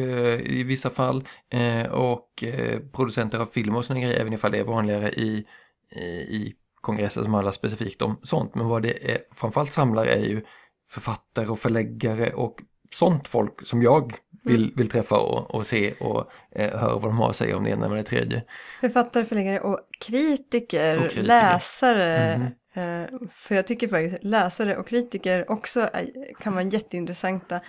eh 0.00 0.40
i 0.40 0.62
vissa 0.62 0.90
fall 0.90 1.28
eh, 1.50 1.86
och 1.86 2.44
eh, 2.44 2.80
producenter 2.92 3.38
av 3.38 3.46
film 3.46 3.76
och 3.76 3.84
sådana 3.84 4.00
grejer, 4.00 4.20
även 4.20 4.32
ifall 4.32 4.52
det 4.52 4.58
är 4.58 4.64
vanligare 4.64 5.10
i, 5.10 5.46
i, 5.90 6.04
i 6.06 6.54
kongresser 6.80 7.22
som 7.22 7.34
handlar 7.34 7.52
specifikt 7.52 8.02
om 8.02 8.20
sånt. 8.22 8.54
Men 8.54 8.66
vad 8.66 8.82
det 8.82 9.12
är, 9.12 9.18
framförallt 9.34 9.72
samlar 9.72 10.06
är 10.06 10.24
ju 10.24 10.44
författare 10.90 11.46
och 11.46 11.58
förläggare 11.58 12.32
och 12.32 12.62
sånt 12.94 13.28
folk 13.28 13.66
som 13.66 13.82
jag 13.82 14.14
vill, 14.44 14.72
vill 14.76 14.88
träffa 14.88 15.16
och, 15.18 15.54
och 15.54 15.66
se 15.66 15.92
och 15.92 16.30
eh, 16.50 16.78
höra 16.78 16.92
vad 16.94 17.02
de 17.02 17.18
har 17.18 17.30
att 17.30 17.36
säga 17.36 17.56
om 17.56 17.64
det 17.64 17.70
ena 17.70 17.88
med 17.88 17.98
det 17.98 18.02
tredje. 18.04 18.42
Författare, 18.80 19.24
förläggare 19.24 19.60
och 19.60 19.80
kritiker, 20.00 20.96
Och 20.96 21.02
kritiker. 21.02 21.22
läsare. 21.22 22.38
Mhm. 22.38 22.46
Eh, 22.74 23.08
för 23.32 23.54
jag 23.54 23.66
tycker 23.66 23.88
faktiskt 23.88 24.24
läsare 24.24 24.76
och 24.76 24.88
kritiker 24.88 25.50
också 25.50 25.80
är, 25.80 26.06
kan 26.40 26.52
vara 26.54 26.62
jätteintressanta 26.64 27.60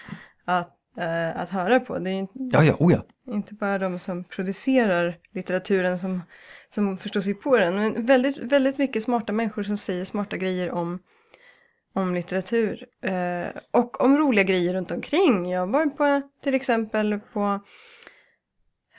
att, 0.45 0.75
eh, 0.97 1.41
att 1.41 1.49
höra 1.49 1.79
på. 1.79 1.99
Det 1.99 2.10
är 2.10 2.13
inte, 2.13 2.34
Ja, 2.36 2.63
ja, 2.63 2.75
oh 2.79 2.93
ja. 2.93 3.34
inte 3.34 3.53
bara 3.53 3.77
de 3.79 3.99
som 3.99 4.23
producerar 4.23 5.17
litteraturen 5.34 5.99
som, 5.99 6.21
som 6.69 6.97
förstår 6.97 7.21
sig 7.21 7.34
på 7.34 7.58
den. 7.58 7.75
Men 7.75 8.05
väldigt, 8.05 8.38
väldigt 8.38 8.77
mycket 8.77 9.03
smarta 9.03 9.34
människor 9.34 9.63
som 9.63 9.77
säger 9.77 10.05
smarta 10.05 10.38
grejer 10.38 10.71
om, 10.71 10.99
om 11.93 12.13
litteratur. 12.13 12.86
Eh, 13.02 13.47
och 13.71 14.02
om 14.02 14.17
roliga 14.17 14.43
grejer 14.43 14.73
runt 14.73 14.91
omkring. 14.91 15.52
Jag 15.52 15.67
var 15.67 15.86
på 15.86 16.30
till 16.43 16.56
exempel 16.56 17.19
på 17.34 17.60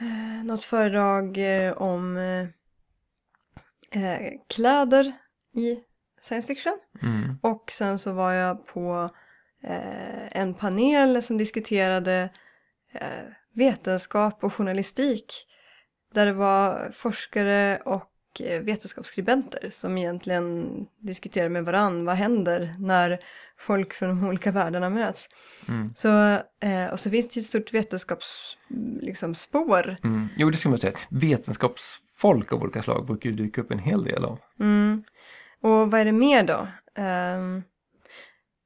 eh, 0.00 0.44
något 0.44 0.64
föredrag 0.64 1.38
eh, 1.38 1.72
om 1.72 2.16
eh, 2.16 2.42
eh, 4.02 4.32
kläder 4.48 5.12
i 5.54 5.78
science 6.20 6.46
fiction. 6.46 6.78
Mm. 7.02 7.38
Och 7.42 7.70
sen 7.72 7.98
så 7.98 8.12
var 8.12 8.32
jag 8.32 8.66
på 8.66 9.10
eh, 9.62 10.38
en 10.38 10.54
panel 10.54 11.22
som 11.22 11.38
diskuterade 11.38 12.30
eh, 12.92 13.24
vetenskap 13.54 14.44
och 14.44 14.54
journalistik. 14.54 15.46
Där 16.14 16.26
det 16.26 16.32
var 16.32 16.90
forskare 16.92 17.80
och 17.84 18.09
eh, 18.40 18.62
vetenskapsskribenter 18.62 19.70
som 19.70 19.98
egentligen 19.98 20.70
diskuterade 20.98 21.50
med 21.50 21.64
varann. 21.64 22.04
Vad 22.04 22.16
händer 22.16 22.74
när 22.78 23.18
folk 23.58 23.94
från 23.94 24.08
de 24.08 24.28
olika 24.28 24.52
världarna 24.52 24.90
möts? 24.90 25.28
Mm. 25.68 25.92
Så, 25.96 26.08
eh, 26.60 26.92
och 26.92 27.00
så 27.00 27.10
finns 27.10 27.28
det 27.28 27.36
ju 27.36 27.40
ett 27.40 27.46
stort 27.46 27.74
vetenskapsspår. 27.74 28.60
Liksom, 29.00 29.34
spår. 29.34 29.96
Mm. 30.04 30.28
Jo, 30.36 30.50
det 30.50 30.56
ska 30.56 30.68
man 30.68 30.78
säga. 30.78 30.98
Vetenskapsfolk 31.10 32.52
av 32.52 32.62
olika 32.62 32.82
slag 32.82 33.06
brukar 33.06 33.30
ju 33.30 33.36
dyka 33.36 33.60
upp 33.60 33.70
en 33.70 33.78
hel 33.78 34.04
del 34.04 34.24
av. 34.24 34.38
Mm. 34.60 35.02
Och 35.60 35.90
vad 35.90 35.94
är 35.94 36.04
det 36.04 36.12
mer 36.12 36.42
då? 36.42 36.68
Um, 37.02 37.62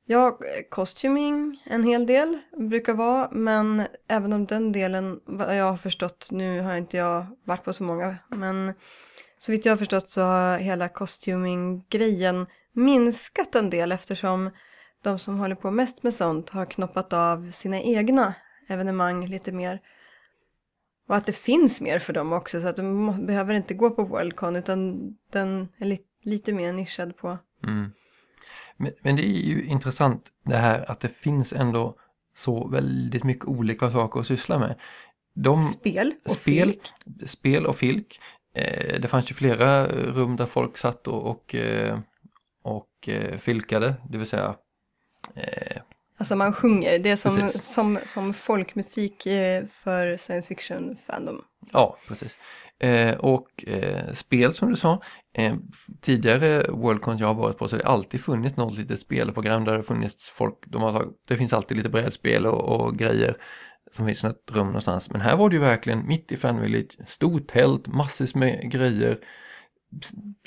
ja, 0.07 0.39
costuming 0.71 1.63
en 1.65 1.85
hel 1.85 2.07
del 2.07 2.39
brukar 2.57 2.95
vara, 2.95 3.29
men 3.33 3.87
även 4.09 4.33
om 4.33 4.47
den 4.47 4.73
delen, 4.73 5.21
vad 5.25 5.57
jag 5.57 5.71
har 5.71 5.77
förstått, 5.77 6.29
nu 6.31 6.61
har 6.61 6.77
inte 6.77 6.97
jag 6.97 7.27
varit 7.45 7.65
på 7.65 7.73
så 7.73 7.85
många, 7.85 8.17
men 8.29 8.75
så 9.45 9.53
vitt 9.53 9.65
jag 9.65 9.73
har 9.73 9.77
förstått 9.77 10.09
så 10.09 10.21
har 10.21 10.59
hela 10.59 10.89
costuming-grejen 10.89 12.47
minskat 12.73 13.55
en 13.55 13.71
del 13.71 13.93
eftersom 13.93 14.51
de 15.03 15.19
som 15.19 15.39
håller 15.39 15.55
på 15.55 15.71
mest 15.71 16.03
med 16.03 16.15
sånt 16.15 16.51
har 16.51 16.65
knoppat 16.65 17.13
av 17.13 17.51
sina 17.51 17.81
egna 17.81 18.35
evenemang 18.69 19.27
lite 19.27 19.53
mer. 19.53 19.81
Och 21.09 21.17
att 21.17 21.27
det 21.27 21.33
finns 21.33 21.81
mer 21.81 21.99
för 21.99 22.13
dem 22.13 22.33
också 22.33 22.61
så 22.61 22.69
att 22.69 22.77
de 22.77 23.27
behöver 23.27 23.55
inte 23.55 23.75
gå 23.75 23.91
på 23.91 24.05
Worldcon 24.05 24.57
utan 24.57 25.09
den 25.33 25.69
är 25.79 25.87
li- 25.87 26.07
lite 26.23 26.53
mer 26.53 26.73
nischad 26.73 27.17
på. 27.17 27.39
Mm. 27.65 27.91
Men, 28.77 28.93
men 29.03 29.17
det 29.17 29.23
är 29.23 29.43
ju 29.47 29.65
intressant 29.65 30.25
det 30.45 30.57
här 30.57 30.91
att 30.91 31.01
det 31.01 31.09
finns 31.09 31.53
ändå 31.53 31.97
så 32.37 32.69
väldigt 32.69 33.25
mycket 33.25 33.45
olika 33.45 33.91
saker 33.91 34.21
att 34.21 34.27
syssla 34.27 34.59
med. 34.59 34.75
De, 35.35 35.63
Spel 35.63 36.15
och 36.25 36.31
spel, 36.31 36.71
filk. 36.71 36.93
spel 37.29 37.67
och 37.67 37.77
filk. 37.77 38.21
Eh, 38.55 39.01
det 39.01 39.09
fanns 39.09 39.31
ju 39.31 39.35
flera 39.35 39.87
rum 39.87 40.37
där 40.37 40.47
folk 40.47 40.77
satt 40.77 41.09
och, 41.09 41.27
och, 41.31 41.55
eh, 41.55 41.99
och 42.65 43.09
eh, 43.09 43.39
filkade, 43.39 43.95
det 44.09 44.19
vill 44.19 44.27
säga 44.27 44.55
eh, 45.35 45.81
Alltså 46.19 46.37
man 46.37 46.53
sjunger, 46.53 46.99
det 46.99 47.11
är 47.11 47.17
som, 47.17 47.37
Precis. 47.37 47.65
som, 47.75 47.99
som 48.05 48.35
folkmusik 48.35 49.27
eh, 49.27 49.65
för 49.71 50.17
science 50.17 50.49
fiction 50.49 50.97
fandom. 51.07 51.43
Ja, 51.73 51.99
precis. 52.09 52.39
Eh, 52.79 53.17
och 53.17 53.65
eh, 53.67 54.13
spel 54.13 54.53
som 54.53 54.71
du 54.71 54.77
sa, 54.77 55.03
eh, 55.35 55.55
tidigare 56.01 56.67
Worldcon 56.71 57.19
jag 57.19 57.27
har 57.27 57.35
varit 57.35 57.59
på 57.59 57.69
så 57.69 57.77
har 57.77 57.83
det 57.83 57.89
alltid 57.89 58.21
funnits 58.21 58.57
något 58.57 58.79
litet 58.79 59.01
spelprogram 59.01 59.65
där 59.65 59.77
det 59.77 59.83
funnits 59.83 60.31
folk, 60.31 60.55
de 60.67 60.83
har, 60.83 60.93
tagit- 60.93 61.15
det 61.29 61.37
finns 61.37 61.53
alltid 61.53 61.77
lite 61.77 61.89
brädspel 61.89 62.47
och, 62.47 62.81
och 62.81 62.97
grejer 62.99 63.37
som 63.95 64.07
finns 64.07 64.25
i 64.25 64.27
ett 64.27 64.51
rum 64.51 64.67
någonstans. 64.67 65.11
Men 65.11 65.21
här 65.21 65.37
var 65.37 65.49
det 65.49 65.57
ju 65.57 65.61
verkligen 65.61 66.07
mitt 66.07 66.33
i 66.33 66.37
Fan 66.37 66.61
Village, 66.61 66.99
stort 67.07 67.47
tält, 67.47 67.87
massvis 67.87 68.35
med 68.35 68.71
grejer. 68.71 69.19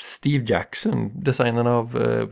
Steve 0.02 0.46
Jackson, 0.48 1.24
designern 1.24 1.68
av 1.68 2.02
eh, 2.02 2.28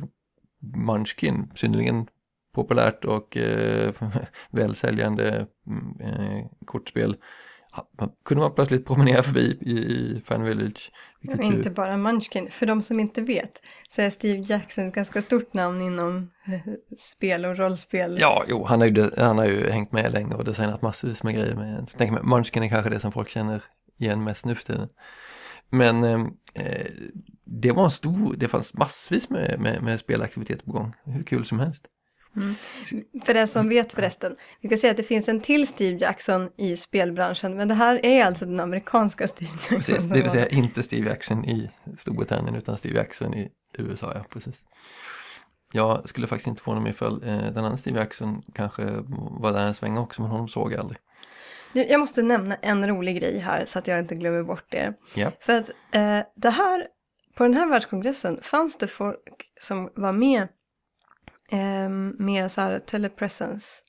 Munchkin, 0.59 1.51
synnerligen 1.55 2.07
populärt 2.53 3.05
och 3.05 3.37
eh, 3.37 3.93
välsäljande 4.49 5.47
mm, 5.67 5.99
eh, 5.99 6.45
kortspel 6.65 7.15
man, 7.99 8.11
kunde 8.25 8.41
man 8.41 8.55
plötsligt 8.55 8.85
promenera 8.85 9.23
förbi 9.23 9.57
i, 9.61 9.71
i 9.71 10.21
Fan 10.25 10.43
Village. 10.43 10.91
Och 11.27 11.43
inte 11.43 11.71
bara 11.71 11.97
Munchkin. 11.97 12.51
För 12.51 12.65
de 12.65 12.81
som 12.81 12.99
inte 12.99 13.21
vet 13.21 13.61
så 13.89 14.01
är 14.01 14.09
Steve 14.09 14.39
Jackson 14.39 14.87
ett 14.87 14.93
ganska 14.93 15.21
stort 15.21 15.53
namn 15.53 15.81
inom 15.81 16.31
eh, 16.47 16.73
spel 16.97 17.45
och 17.45 17.57
rollspel. 17.57 18.17
Ja, 18.19 18.45
jo, 18.47 18.65
han 18.65 18.79
har 18.79 18.87
ju, 18.87 19.11
han 19.17 19.37
har 19.37 19.45
ju 19.45 19.69
hängt 19.69 19.91
med 19.91 20.11
länge 20.11 20.35
och 20.35 20.45
designat 20.45 20.81
massvis 20.81 21.23
med 21.23 21.35
grejer. 21.35 21.55
Med, 21.55 21.77
jag 21.79 21.97
tänker 21.97 22.13
mig, 22.13 22.23
Munchkin 22.23 22.63
är 22.63 22.69
kanske 22.69 22.89
det 22.89 22.99
som 22.99 23.11
folk 23.11 23.29
känner 23.29 23.63
igen 23.97 24.23
mest 24.23 24.45
nu 24.45 24.55
för 24.55 24.65
tiden. 24.65 24.89
Men 25.69 26.03
eh, 26.03 26.85
det 27.45 27.71
var 27.71 27.83
en 27.83 27.91
stor, 27.91 28.35
det 28.37 28.47
fanns 28.47 28.73
massvis 28.73 29.29
med, 29.29 29.59
med, 29.59 29.83
med 29.83 29.99
spelaktiviteter 29.99 30.65
på 30.65 30.71
gång. 30.71 30.93
Hur 31.05 31.23
kul 31.23 31.45
som 31.45 31.59
helst. 31.59 31.85
Mm. 32.35 32.55
För 33.25 33.33
det 33.33 33.47
som 33.47 33.69
vet 33.69 33.93
förresten, 33.93 34.35
vi 34.61 34.69
kan 34.69 34.77
säga 34.77 34.91
att 34.91 34.97
det 34.97 35.03
finns 35.03 35.29
en 35.29 35.39
till 35.39 35.67
Steve 35.67 35.97
Jackson 35.97 36.49
i 36.57 36.77
spelbranschen, 36.77 37.55
men 37.55 37.67
det 37.67 37.73
här 37.73 38.05
är 38.05 38.25
alltså 38.25 38.45
den 38.45 38.59
amerikanska 38.59 39.27
Steve 39.27 39.51
Jackson. 39.51 39.77
Precis, 39.77 40.03
det 40.03 40.21
vill 40.21 40.31
säga 40.31 40.47
inte 40.47 40.83
Steve 40.83 41.09
Jackson 41.09 41.45
i 41.45 41.71
Storbritannien 41.97 42.55
utan 42.55 42.77
Steve 42.77 42.95
Jackson 42.95 43.33
i 43.33 43.51
USA, 43.77 44.11
ja 44.15 44.25
precis. 44.29 44.65
Jag 45.71 46.09
skulle 46.09 46.27
faktiskt 46.27 46.47
inte 46.47 46.61
få 46.61 46.71
honom 46.71 46.87
ifall 46.87 47.23
eh, 47.23 47.37
den 47.37 47.57
andra 47.57 47.77
Steve 47.77 47.99
Jackson 47.99 48.41
kanske 48.53 48.83
var 49.39 49.53
där 49.53 49.67
en 49.67 49.73
sväng 49.73 49.97
också, 49.97 50.21
men 50.21 50.31
honom 50.31 50.47
såg 50.47 50.73
jag 50.73 50.79
aldrig. 50.79 50.99
Jag 51.73 51.99
måste 51.99 52.23
nämna 52.23 52.55
en 52.55 52.87
rolig 52.87 53.19
grej 53.19 53.39
här 53.39 53.65
så 53.65 53.79
att 53.79 53.87
jag 53.87 53.99
inte 53.99 54.15
glömmer 54.15 54.43
bort 54.43 54.65
det. 54.69 54.93
Ja. 55.15 55.31
För 55.39 55.59
att 55.59 55.69
eh, 55.91 56.19
det 56.35 56.49
här, 56.49 56.87
på 57.35 57.43
den 57.43 57.53
här 57.53 57.67
världskongressen 57.67 58.39
fanns 58.41 58.77
det 58.77 58.87
folk 58.87 59.51
som 59.61 59.89
var 59.95 60.11
med 60.11 60.47
eh, 61.51 61.89
med 62.17 62.51
så 62.51 62.61
här 62.61 62.79
telepresence. 62.79 63.81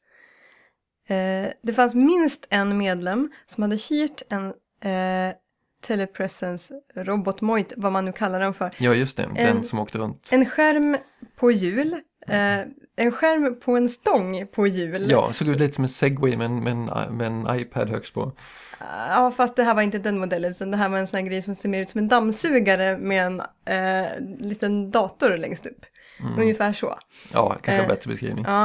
Eh, 1.09 1.51
det 1.63 1.73
fanns 1.75 1.95
minst 1.95 2.47
en 2.51 2.79
medlem 2.79 3.31
som 3.47 3.63
hade 3.63 3.77
hyrt 3.77 4.23
en 4.29 4.47
eh, 4.81 5.35
telepresence 5.83 6.75
robotmojt, 6.95 7.73
vad 7.77 7.93
man 7.93 8.05
nu 8.05 8.13
kallar 8.13 8.41
den 8.41 8.55
för. 8.55 8.71
Ja, 8.79 8.95
just 8.95 9.17
det, 9.17 9.29
den 9.37 9.65
som 9.65 9.79
åkte 9.79 9.99
runt. 9.99 10.29
En 10.33 10.47
skärm 10.47 10.97
på 11.37 11.51
hjul, 11.51 11.93
eh, 12.27 12.61
en 12.97 13.13
skärm 13.13 13.61
på 13.61 13.77
en 13.77 13.89
stång 13.89 14.47
på 14.47 14.67
hjul. 14.67 15.11
Ja, 15.11 15.33
såg 15.33 15.49
ut 15.49 15.59
lite 15.59 15.75
som 15.75 15.85
en 15.85 15.89
segway 15.89 16.37
med 16.37 16.45
en, 16.45 16.65
med 16.65 16.73
en, 16.73 17.17
med 17.17 17.27
en 17.27 17.61
iPad 17.61 17.89
högst 17.89 18.15
på. 18.15 18.33
Ja, 19.09 19.33
fast 19.37 19.57
det 19.57 19.63
här 19.63 19.75
var 19.75 19.83
inte 19.83 19.99
den 19.99 20.19
modellen, 20.19 20.51
utan 20.51 20.71
det 20.71 20.77
här 20.77 20.89
var 20.89 20.99
en 20.99 21.07
sån 21.07 21.19
här 21.21 21.27
grej 21.27 21.43
som 21.43 21.55
ser 21.55 21.69
mer 21.69 21.83
ut 21.83 21.91
som 21.91 21.99
en 21.99 22.09
dammsugare 22.09 22.99
med 22.99 23.27
en 23.27 23.41
eh, 23.65 24.11
liten 24.39 24.91
dator 24.91 25.37
längst 25.37 25.67
upp. 25.67 25.87
Mm. 26.21 26.39
Ungefär 26.39 26.73
så. 26.73 26.99
Ja, 27.33 27.49
kanske 27.49 27.73
en 27.73 27.81
eh, 27.81 27.89
bättre 27.89 28.11
beskrivning. 28.11 28.45
Ja. 28.49 28.64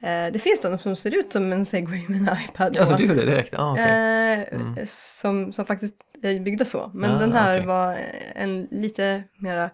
Eh, 0.00 0.32
det 0.32 0.38
finns 0.38 0.60
de 0.60 0.78
som 0.78 0.96
ser 0.96 1.14
ut 1.14 1.32
som 1.32 1.52
en 1.52 1.66
segway 1.66 2.04
med 2.08 2.20
en 2.20 2.38
iPad. 2.44 2.76
Alltså 2.76 2.96
du 2.96 3.06
det 3.06 3.26
direkt? 3.26 3.54
Ah, 3.54 3.72
okay. 3.72 3.84
eh, 3.84 4.52
mm. 4.52 4.76
som, 4.86 5.52
som 5.52 5.66
faktiskt 5.66 5.96
är 6.22 6.40
byggda 6.40 6.64
så. 6.64 6.90
Men 6.94 7.10
ah, 7.10 7.18
den 7.18 7.32
här 7.32 7.54
okay. 7.56 7.66
var 7.66 7.98
en 8.34 8.68
lite 8.70 9.24
mera... 9.38 9.70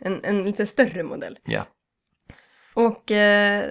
En, 0.00 0.24
en 0.24 0.44
lite 0.44 0.66
större 0.66 1.02
modell. 1.02 1.38
Ja. 1.44 1.66
Och 2.74 3.10
eh, 3.10 3.64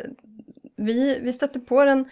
vi, 0.78 1.20
vi 1.20 1.34
stötte 1.34 1.60
på 1.60 1.86
den 1.86 2.10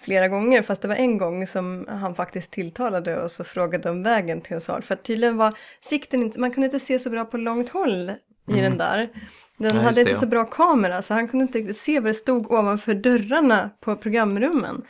flera 0.00 0.28
gånger, 0.28 0.62
fast 0.62 0.82
det 0.82 0.88
var 0.88 0.94
en 0.94 1.18
gång 1.18 1.46
som 1.46 1.86
han 1.88 2.14
faktiskt 2.14 2.52
tilltalade 2.52 3.22
oss 3.22 3.40
och 3.40 3.46
frågade 3.46 3.90
om 3.90 4.02
vägen 4.02 4.40
till 4.40 4.54
en 4.54 4.60
sal. 4.60 4.82
För 4.82 4.94
att 4.94 5.02
tydligen 5.02 5.36
var 5.36 5.58
sikten 5.80 6.22
inte, 6.22 6.40
man 6.40 6.50
kunde 6.50 6.64
inte 6.64 6.80
se 6.80 6.98
så 6.98 7.10
bra 7.10 7.24
på 7.24 7.36
långt 7.36 7.68
håll 7.68 8.12
i 8.48 8.52
mm. 8.52 8.62
den 8.62 8.78
där. 8.78 9.08
Den 9.56 9.76
ja, 9.76 9.82
hade 9.82 10.00
inte 10.00 10.14
så 10.14 10.26
bra 10.26 10.44
kamera 10.44 11.02
så 11.02 11.14
han 11.14 11.28
kunde 11.28 11.42
inte 11.42 11.58
riktigt 11.58 11.76
se 11.76 12.00
vad 12.00 12.10
det 12.10 12.14
stod 12.14 12.52
ovanför 12.52 12.94
dörrarna 12.94 13.70
på 13.80 13.96
programrummen. 13.96 14.82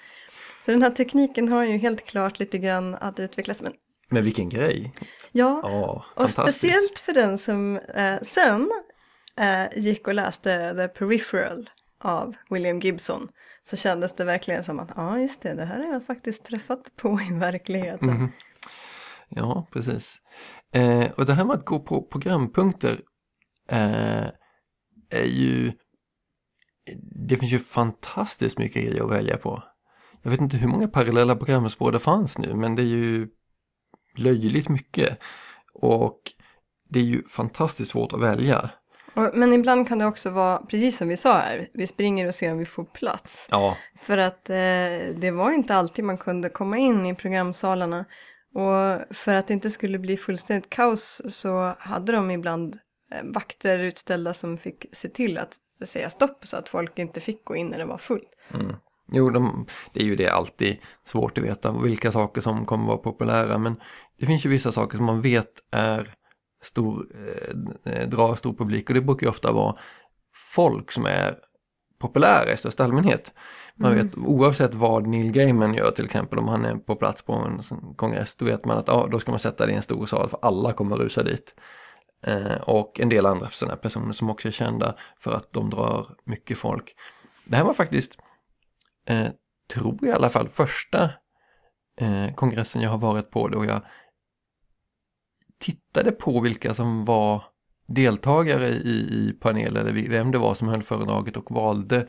Så 0.64 0.70
den 0.70 0.82
här 0.82 0.90
tekniken 0.90 1.48
har 1.48 1.64
ju 1.64 1.76
helt 1.76 2.06
klart 2.06 2.38
lite 2.38 2.58
grann 2.58 2.94
att 2.94 3.20
utvecklas. 3.20 3.62
Men, 3.62 3.72
men 4.08 4.22
vilken 4.22 4.48
grej! 4.48 4.92
Ja, 5.32 5.60
oh, 5.62 6.22
och 6.22 6.30
speciellt 6.30 6.98
för 6.98 7.12
den 7.12 7.38
som 7.38 7.76
eh, 7.76 8.22
sen 8.22 8.70
eh, 9.36 9.78
gick 9.78 10.08
och 10.08 10.14
läste 10.14 10.74
The 10.74 10.88
Peripheral 10.88 11.70
av 11.98 12.34
William 12.50 12.80
Gibson 12.80 13.28
så 13.66 13.76
kändes 13.76 14.14
det 14.14 14.24
verkligen 14.24 14.64
som 14.64 14.80
att 14.80 14.90
ja 14.96 15.18
just 15.18 15.42
det, 15.42 15.54
det 15.54 15.64
här 15.64 15.78
har 15.78 15.92
jag 15.92 16.06
faktiskt 16.06 16.44
träffat 16.44 16.96
på 16.96 17.20
i 17.30 17.34
verkligheten. 17.34 18.08
Mm. 18.08 18.28
Ja, 19.28 19.66
precis. 19.72 20.22
Eh, 20.72 21.10
och 21.10 21.26
det 21.26 21.34
här 21.34 21.44
med 21.44 21.56
att 21.56 21.64
gå 21.64 21.80
på 21.80 22.02
programpunkter 22.02 23.00
eh, 23.70 24.26
är 25.10 25.26
ju 25.26 25.72
det 27.26 27.36
finns 27.36 27.52
ju 27.52 27.58
fantastiskt 27.58 28.58
mycket 28.58 28.84
grejer 28.84 29.04
att 29.04 29.10
välja 29.10 29.36
på. 29.36 29.62
Jag 30.22 30.30
vet 30.30 30.40
inte 30.40 30.56
hur 30.56 30.68
många 30.68 30.88
parallella 30.88 31.36
programspår 31.36 31.92
det 31.92 31.98
fanns 31.98 32.38
nu, 32.38 32.54
men 32.54 32.74
det 32.74 32.82
är 32.82 32.86
ju 32.86 33.28
löjligt 34.16 34.68
mycket. 34.68 35.18
Och 35.72 36.20
det 36.88 36.98
är 36.98 37.04
ju 37.04 37.28
fantastiskt 37.28 37.90
svårt 37.90 38.12
att 38.12 38.20
välja. 38.20 38.70
Men 39.14 39.52
ibland 39.52 39.88
kan 39.88 39.98
det 39.98 40.06
också 40.06 40.30
vara, 40.30 40.58
precis 40.58 40.98
som 40.98 41.08
vi 41.08 41.16
sa 41.16 41.38
här, 41.38 41.68
vi 41.72 41.86
springer 41.86 42.28
och 42.28 42.34
ser 42.34 42.52
om 42.52 42.58
vi 42.58 42.64
får 42.64 42.84
plats. 42.84 43.48
Ja. 43.50 43.76
För 43.98 44.18
att 44.18 44.50
eh, 44.50 44.56
det 45.16 45.30
var 45.34 45.52
inte 45.52 45.74
alltid 45.74 46.04
man 46.04 46.18
kunde 46.18 46.48
komma 46.48 46.78
in 46.78 47.06
i 47.06 47.14
programsalarna. 47.14 48.04
Och 48.54 49.16
för 49.16 49.34
att 49.34 49.46
det 49.46 49.54
inte 49.54 49.70
skulle 49.70 49.98
bli 49.98 50.16
fullständigt 50.16 50.70
kaos 50.70 51.22
så 51.28 51.72
hade 51.78 52.12
de 52.12 52.30
ibland 52.30 52.78
eh, 53.12 53.18
vakter 53.24 53.78
utställda 53.78 54.34
som 54.34 54.58
fick 54.58 54.86
se 54.92 55.08
till 55.08 55.38
att 55.38 55.56
säga 55.84 56.10
stopp 56.10 56.46
så 56.46 56.56
att 56.56 56.68
folk 56.68 56.98
inte 56.98 57.20
fick 57.20 57.44
gå 57.44 57.56
in 57.56 57.66
när 57.66 57.78
det 57.78 57.84
var 57.84 57.98
fullt. 57.98 58.28
Mm. 58.54 58.76
Jo, 59.12 59.30
de, 59.30 59.66
det 59.92 60.00
är 60.00 60.04
ju 60.04 60.16
det 60.16 60.28
alltid 60.28 60.76
svårt 61.04 61.38
att 61.38 61.44
veta 61.44 61.72
vilka 61.72 62.12
saker 62.12 62.40
som 62.40 62.66
kommer 62.66 62.86
vara 62.86 62.96
populära 62.96 63.58
men 63.58 63.80
det 64.18 64.26
finns 64.26 64.46
ju 64.46 64.50
vissa 64.50 64.72
saker 64.72 64.96
som 64.96 65.06
man 65.06 65.22
vet 65.22 65.52
är 65.70 66.14
stor, 66.64 67.06
eh, 67.84 68.08
drar 68.08 68.34
stor 68.34 68.54
publik 68.54 68.90
och 68.90 68.94
det 68.94 69.00
brukar 69.00 69.26
ju 69.26 69.30
ofta 69.30 69.52
vara 69.52 69.76
folk 70.54 70.92
som 70.92 71.06
är 71.06 71.38
populära 71.98 72.52
i 72.52 72.56
största 72.56 72.84
allmänhet. 72.84 73.32
Man 73.74 73.92
mm. 73.92 74.06
vet 74.06 74.16
oavsett 74.16 74.74
vad 74.74 75.06
Neil 75.06 75.32
Gaiman 75.32 75.74
gör 75.74 75.90
till 75.90 76.04
exempel 76.04 76.38
om 76.38 76.48
han 76.48 76.64
är 76.64 76.76
på 76.76 76.96
plats 76.96 77.22
på 77.22 77.32
en 77.32 77.62
kongress 77.96 78.34
då 78.34 78.44
vet 78.44 78.64
man 78.64 78.78
att 78.78 78.88
ja, 78.88 79.08
då 79.10 79.18
ska 79.18 79.30
man 79.30 79.40
sätta 79.40 79.66
det 79.66 79.72
i 79.72 79.76
en 79.76 79.82
stor 79.82 80.06
sal 80.06 80.28
för 80.28 80.38
alla 80.42 80.72
kommer 80.72 80.96
rusa 80.96 81.22
dit. 81.22 81.54
Eh, 82.26 82.54
och 82.54 83.00
en 83.00 83.08
del 83.08 83.26
andra 83.26 83.48
sådana 83.48 83.76
personer 83.76 84.12
som 84.12 84.30
också 84.30 84.48
är 84.48 84.52
kända 84.52 84.94
för 85.18 85.32
att 85.32 85.52
de 85.52 85.70
drar 85.70 86.16
mycket 86.24 86.58
folk. 86.58 86.94
Det 87.44 87.56
här 87.56 87.64
var 87.64 87.74
faktiskt, 87.74 88.18
eh, 89.06 89.26
tror 89.74 89.98
jag 90.00 90.08
i 90.08 90.12
alla 90.12 90.28
fall, 90.28 90.48
första 90.48 91.10
eh, 92.00 92.34
kongressen 92.34 92.82
jag 92.82 92.90
har 92.90 92.98
varit 92.98 93.30
på 93.30 93.48
då 93.48 93.64
jag 93.64 93.80
tittade 95.64 96.12
på 96.12 96.40
vilka 96.40 96.74
som 96.74 97.04
var 97.04 97.44
deltagare 97.86 98.68
i, 98.68 99.08
i 99.12 99.36
panelen, 99.40 100.10
vem 100.10 100.30
det 100.30 100.38
var 100.38 100.54
som 100.54 100.68
höll 100.68 100.82
föredraget 100.82 101.36
och 101.36 101.50
valde 101.50 102.08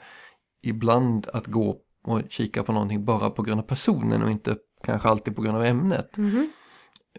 ibland 0.62 1.28
att 1.34 1.48
gå 1.48 1.82
och 2.04 2.22
kika 2.30 2.64
på 2.64 2.74
någonting 2.74 3.06
bara 3.06 3.30
på 3.30 3.42
grund 3.42 3.60
av 3.60 3.66
personen 3.66 4.24
och 4.24 4.32
inte 4.32 4.58
kanske 4.84 5.10
alltid 5.10 5.36
på 5.36 5.42
grund 5.42 5.58
av 5.58 5.64
ämnet. 5.64 6.18
Mm. 6.18 6.52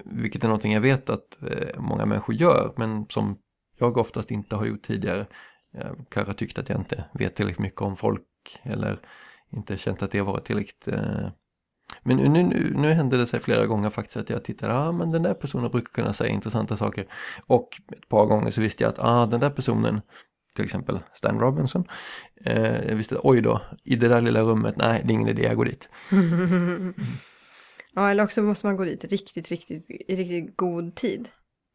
Vilket 0.05 0.45
är 0.45 0.49
någonting 0.49 0.73
jag 0.73 0.81
vet 0.81 1.11
att 1.11 1.43
eh, 1.43 1.81
många 1.81 2.07
människor 2.07 2.35
gör 2.35 2.73
men 2.77 3.07
som 3.09 3.39
jag 3.79 3.97
oftast 3.97 4.31
inte 4.31 4.57
har 4.57 4.67
gjort 4.67 4.83
tidigare. 4.83 5.27
Jag 5.73 6.07
kanske 6.09 6.35
tyckt 6.35 6.59
att 6.59 6.69
jag 6.69 6.81
inte 6.81 7.05
vet 7.15 7.37
tillräckligt 7.37 7.63
mycket 7.63 7.81
om 7.81 7.97
folk 7.97 8.61
eller 8.63 9.01
inte 9.51 9.77
känt 9.77 10.03
att 10.03 10.11
det 10.11 10.21
varit 10.21 10.45
tillräckligt 10.45 10.89
eh, 10.89 11.29
men 12.03 12.17
nu, 12.17 12.29
nu, 12.43 12.73
nu 12.77 12.93
hände 12.93 13.17
det 13.17 13.27
sig 13.27 13.41
flera 13.41 13.67
gånger 13.67 13.91
faktiskt 13.91 14.17
att 14.17 14.31
jag 14.31 14.45
tittade, 14.45 14.73
ja 14.73 14.79
ah, 14.79 14.93
men 14.93 15.11
den 15.11 15.23
där 15.23 15.35
personen 15.35 15.71
brukar 15.71 15.93
kunna 15.93 16.13
säga 16.13 16.31
intressanta 16.31 16.77
saker. 16.77 17.07
Och 17.47 17.81
ett 17.93 18.09
par 18.09 18.27
gånger 18.27 18.51
så 18.51 18.61
visste 18.61 18.83
jag 18.83 18.91
att 18.91 18.99
ah, 18.99 19.27
den 19.27 19.41
där 19.41 19.51
personen, 19.51 20.01
till 20.55 20.65
exempel 20.65 21.01
Stan 21.13 21.41
Robinson, 21.41 21.85
eh, 22.45 22.89
jag 22.89 22.97
visste 22.97 23.19
oj 23.23 23.41
då, 23.41 23.63
i 23.85 23.97
det 23.97 24.09
där 24.09 24.21
lilla 24.21 24.41
rummet, 24.41 24.77
nej 24.77 25.03
det 25.05 25.11
är 25.11 25.15
ingen 25.15 25.29
idé 25.29 25.43
jag 25.43 25.57
går 25.57 25.65
dit. 25.65 25.89
Ja, 27.99 28.11
eller 28.11 28.25
också 28.25 28.43
måste 28.43 28.67
man 28.67 28.77
gå 28.77 28.85
dit 28.85 29.05
riktigt, 29.05 29.49
riktigt, 29.49 29.91
i 30.09 30.17
riktigt 30.17 30.57
god 30.57 30.95
tid. 30.95 31.29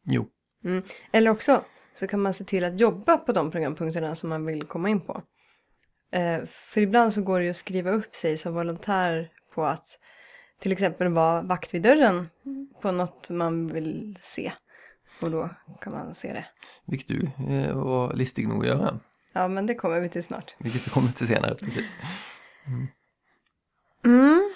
Jo. 0.04 0.26
Mm. 0.64 0.82
Eller 1.12 1.30
också 1.30 1.64
så 1.94 2.06
kan 2.06 2.20
man 2.20 2.34
se 2.34 2.44
till 2.44 2.64
att 2.64 2.80
jobba 2.80 3.16
på 3.16 3.32
de 3.32 3.50
programpunkterna 3.50 4.14
som 4.14 4.28
man 4.28 4.46
vill 4.46 4.62
komma 4.62 4.88
in 4.88 5.00
på. 5.00 5.22
Eh, 6.12 6.44
för 6.46 6.80
ibland 6.80 7.12
så 7.12 7.22
går 7.22 7.38
det 7.38 7.44
ju 7.44 7.50
att 7.50 7.56
skriva 7.56 7.90
upp 7.90 8.14
sig 8.14 8.38
som 8.38 8.54
volontär 8.54 9.30
på 9.54 9.64
att 9.64 9.98
till 10.62 10.72
exempel 10.72 11.08
vara 11.08 11.42
vakt 11.42 11.74
vid 11.74 11.82
dörren 11.82 12.28
på 12.80 12.92
något 12.92 13.30
man 13.30 13.72
vill 13.72 14.18
se. 14.22 14.52
Och 15.22 15.30
då 15.30 15.50
kan 15.80 15.92
man 15.92 16.14
se 16.14 16.32
det. 16.32 16.44
Vilket 16.86 17.08
du 17.08 17.30
eh, 17.54 17.74
var 17.74 18.14
listig 18.14 18.48
nog 18.48 18.60
att 18.60 18.66
göra. 18.66 19.00
Ja, 19.32 19.48
men 19.48 19.66
det 19.66 19.74
kommer 19.74 20.00
vi 20.00 20.08
till 20.08 20.24
snart. 20.24 20.54
Vilket 20.58 20.86
vi 20.86 20.90
kommer 20.90 21.12
till 21.12 21.26
senare, 21.26 21.54
precis. 21.54 21.98
Mm. 22.66 22.88
Mm. 24.04 24.52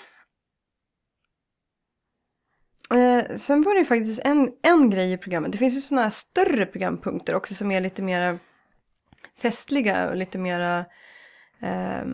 Eh, 2.90 3.36
sen 3.36 3.62
var 3.62 3.74
det 3.74 3.84
faktiskt 3.84 4.20
en, 4.24 4.52
en 4.62 4.90
grej 4.90 5.12
i 5.12 5.18
programmet. 5.18 5.52
Det 5.52 5.58
finns 5.58 5.76
ju 5.76 5.80
sådana 5.80 6.02
här 6.02 6.10
större 6.10 6.66
programpunkter 6.66 7.34
också 7.34 7.54
som 7.54 7.70
är 7.70 7.80
lite 7.80 8.02
mer 8.02 8.38
festliga 9.38 10.10
och 10.10 10.16
lite 10.16 10.38
mera 10.38 10.78
eh, 11.60 12.04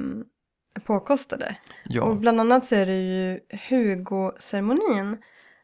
påkostade. 0.81 1.57
Ja, 1.85 2.03
Och 2.03 2.17
bland 2.17 2.41
annat 2.41 2.65
så 2.65 2.75
är 2.75 2.87
det 2.87 3.01
ju 3.01 3.41
Hugo-ceremonin 3.69 5.17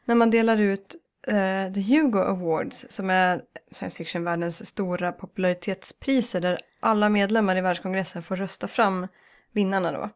när 0.04 0.14
man 0.14 0.30
delar 0.30 0.58
ut 0.58 0.96
eh, 1.26 1.72
The 1.72 1.80
Hugo 1.80 2.18
Awards 2.18 2.86
som 2.88 3.10
är 3.10 3.42
science 3.72 3.96
fiction-världens 3.96 4.66
stora 4.66 5.12
popularitetspriser 5.12 6.40
där 6.40 6.58
alla 6.80 7.08
medlemmar 7.08 7.56
i 7.56 7.60
världskongressen 7.60 8.22
får 8.22 8.36
rösta 8.36 8.68
fram 8.68 9.08
vinnarna 9.52 9.92
då. 9.92 10.10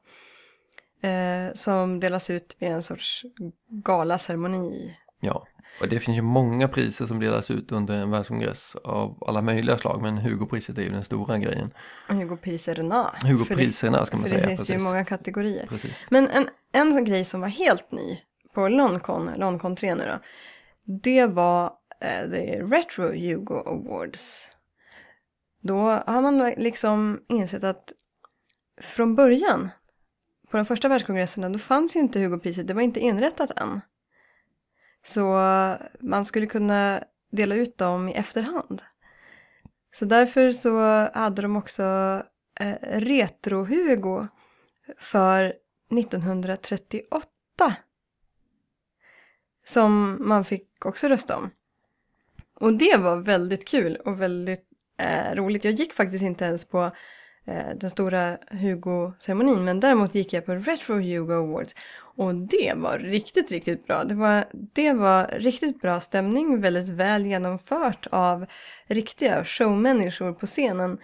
Eh, 1.09 1.55
som 1.55 2.01
delas 2.01 2.31
ut 2.31 2.57
vid 2.59 2.71
en 2.71 2.83
sorts 2.83 3.25
galaceremoni. 3.69 4.97
ja. 5.21 5.47
Och 5.81 5.89
det 5.89 6.01
finns 6.01 6.19
ju 6.19 6.23
många 6.23 6.69
priser 6.69 7.07
som 7.07 7.21
delas 7.21 7.51
ut 7.51 7.73
under 7.73 7.95
en 7.95 8.11
världskongress 8.11 8.77
av 8.85 9.19
alla 9.27 9.43
möjliga 9.43 9.79
slag. 9.79 10.03
Men 10.03 10.19
Hugo-priset 10.19 10.79
är 10.79 10.83
ju 10.83 10.89
den 10.91 11.05
stora 11.05 11.39
grejen. 11.39 11.71
Hugo-priserna. 12.09 13.11
Hugo-priserna 13.25 14.07
ska 14.07 14.17
man 14.17 14.23
För 14.29 14.31
säga. 14.35 14.41
det 14.41 14.47
finns 14.57 14.71
ju 14.71 14.75
precis. 14.75 14.85
många 14.85 15.05
kategorier. 15.05 15.67
precis. 15.67 16.05
Men 16.11 16.29
en, 16.29 16.49
en 16.73 17.05
grej 17.05 17.25
som 17.25 17.41
var 17.41 17.49
helt 17.49 17.93
ny 17.93 18.19
på 18.55 18.69
Loncon, 18.69 19.31
Loncon 19.37 19.77
3 19.77 19.95
nu 19.95 20.05
då, 20.05 20.19
det 21.03 21.27
var 21.27 21.65
eh, 22.01 22.31
The 22.31 22.63
Retro 22.63 23.05
Hugo 23.05 23.55
Awards. 23.55 24.49
Då 25.63 25.79
har 26.07 26.23
man 26.23 26.39
liksom 26.39 27.21
insett 27.29 27.65
att 27.65 27.93
från 28.81 29.15
början, 29.17 29.71
på 30.51 30.57
de 30.57 30.67
första 30.67 30.89
världskongresserna, 30.89 31.49
då 31.49 31.59
fanns 31.59 31.97
ju 31.97 32.01
inte 32.01 32.21
Hugo-priset, 32.21 32.67
det 32.67 32.75
var 32.75 32.83
inte 32.83 33.01
inrättat 33.01 33.51
än. 33.61 33.81
Så 35.05 35.39
man 36.01 36.25
skulle 36.25 36.47
kunna 36.47 37.05
dela 37.33 37.55
ut 37.55 37.79
dem 37.79 38.09
i 38.09 38.13
efterhand. 38.13 38.83
Så 39.95 40.05
därför 40.05 40.53
så 40.53 40.81
hade 41.15 41.43
de 41.43 41.57
också 41.57 41.83
eh, 42.61 42.77
Retro-Hugo 42.83 44.29
för 44.99 45.55
1938. 45.99 47.27
Som 49.67 50.19
man 50.29 50.45
fick 50.45 50.87
också 50.87 51.09
rösta 51.09 51.37
om. 51.37 51.51
Och 52.55 52.73
det 52.73 52.97
var 52.97 53.17
väldigt 53.17 53.69
kul 53.69 53.97
och 53.97 54.21
väldigt 54.21 54.67
eh, 54.99 55.35
roligt. 55.35 55.65
Jag 55.65 55.75
gick 55.75 55.93
faktiskt 55.93 56.25
inte 56.25 56.45
ens 56.45 56.65
på 56.65 56.91
Eh, 57.47 57.75
den 57.77 57.91
stora 57.91 58.39
Hugo-ceremonin 58.51 59.65
men 59.65 59.81
däremot 59.81 60.15
gick 60.15 60.33
jag 60.33 60.47
på 60.47 60.55
Retro 60.55 60.95
Hugo 60.95 61.33
Awards. 61.35 61.75
Och 62.17 62.35
det 62.35 62.73
var 62.77 62.99
riktigt, 62.99 63.51
riktigt 63.51 63.87
bra. 63.87 64.05
Det 64.05 64.15
var, 64.15 64.45
det 64.53 64.93
var 64.93 65.27
riktigt 65.27 65.81
bra 65.81 66.01
stämning, 66.01 66.61
väldigt 66.61 66.89
väl 66.89 67.27
genomfört 67.27 68.07
av 68.11 68.47
riktiga 68.87 69.45
showmänniskor 69.45 70.33
på 70.33 70.47
scenen. 70.47 70.99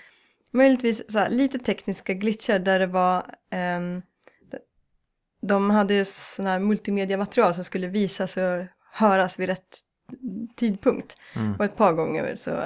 Möjligtvis 0.51 1.12
så 1.12 1.18
här, 1.18 1.30
lite 1.30 1.59
tekniska 1.59 2.14
glitchar 2.14 2.59
där 2.59 2.78
det 2.78 2.86
var 2.86 3.22
ehm, 3.51 4.03
de 5.43 5.70
hade 5.70 6.05
sådana 6.05 6.51
här 6.51 6.59
multimediamaterial 6.59 7.55
som 7.55 7.64
skulle 7.64 7.89
visas 7.89 8.36
och 8.36 8.64
höras 8.93 9.39
vid 9.39 9.49
rätt 9.49 9.78
tidpunkt. 10.56 11.16
Mm. 11.34 11.54
Och 11.54 11.64
ett 11.64 11.76
par 11.76 11.92
gånger 11.92 12.36
så 12.36 12.50
eh, 12.50 12.56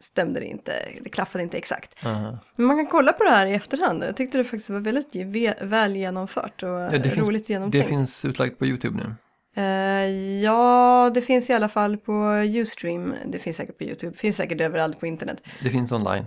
stämde 0.00 0.40
det 0.40 0.46
inte, 0.46 0.72
det 1.00 1.08
klaffade 1.10 1.44
inte 1.44 1.56
exakt. 1.58 2.06
Aha. 2.06 2.38
Men 2.56 2.66
man 2.66 2.76
kan 2.76 2.86
kolla 2.86 3.12
på 3.12 3.24
det 3.24 3.30
här 3.30 3.46
i 3.46 3.54
efterhand. 3.54 4.04
Jag 4.04 4.16
tyckte 4.16 4.38
det 4.38 4.44
faktiskt 4.44 4.70
var 4.70 4.80
väldigt 4.80 5.14
väl 5.62 5.96
genomfört 5.96 6.62
och 6.62 6.68
Ja, 6.68 6.90
det 6.90 7.02
finns- 7.10 7.26
roligt 7.26 7.46
Det 7.46 7.52
genomtänkt. 7.52 7.88
finns 7.88 8.24
utlagt 8.24 8.58
på 8.58 8.66
YouTube 8.66 8.96
nu. 9.04 9.14
Eh, 9.56 10.10
ja, 10.42 11.10
det 11.14 11.22
finns 11.22 11.50
i 11.50 11.52
alla 11.52 11.68
fall 11.68 11.96
på 11.96 12.12
Ustream. 12.60 13.14
Det 13.26 13.38
finns 13.38 13.56
säkert 13.56 13.78
på 13.78 13.84
YouTube. 13.84 14.12
Det 14.12 14.18
finns 14.18 14.36
säkert 14.36 14.60
överallt 14.60 15.00
på 15.00 15.06
internet. 15.06 15.42
Det 15.62 15.70
finns 15.70 15.92
online. 15.92 16.24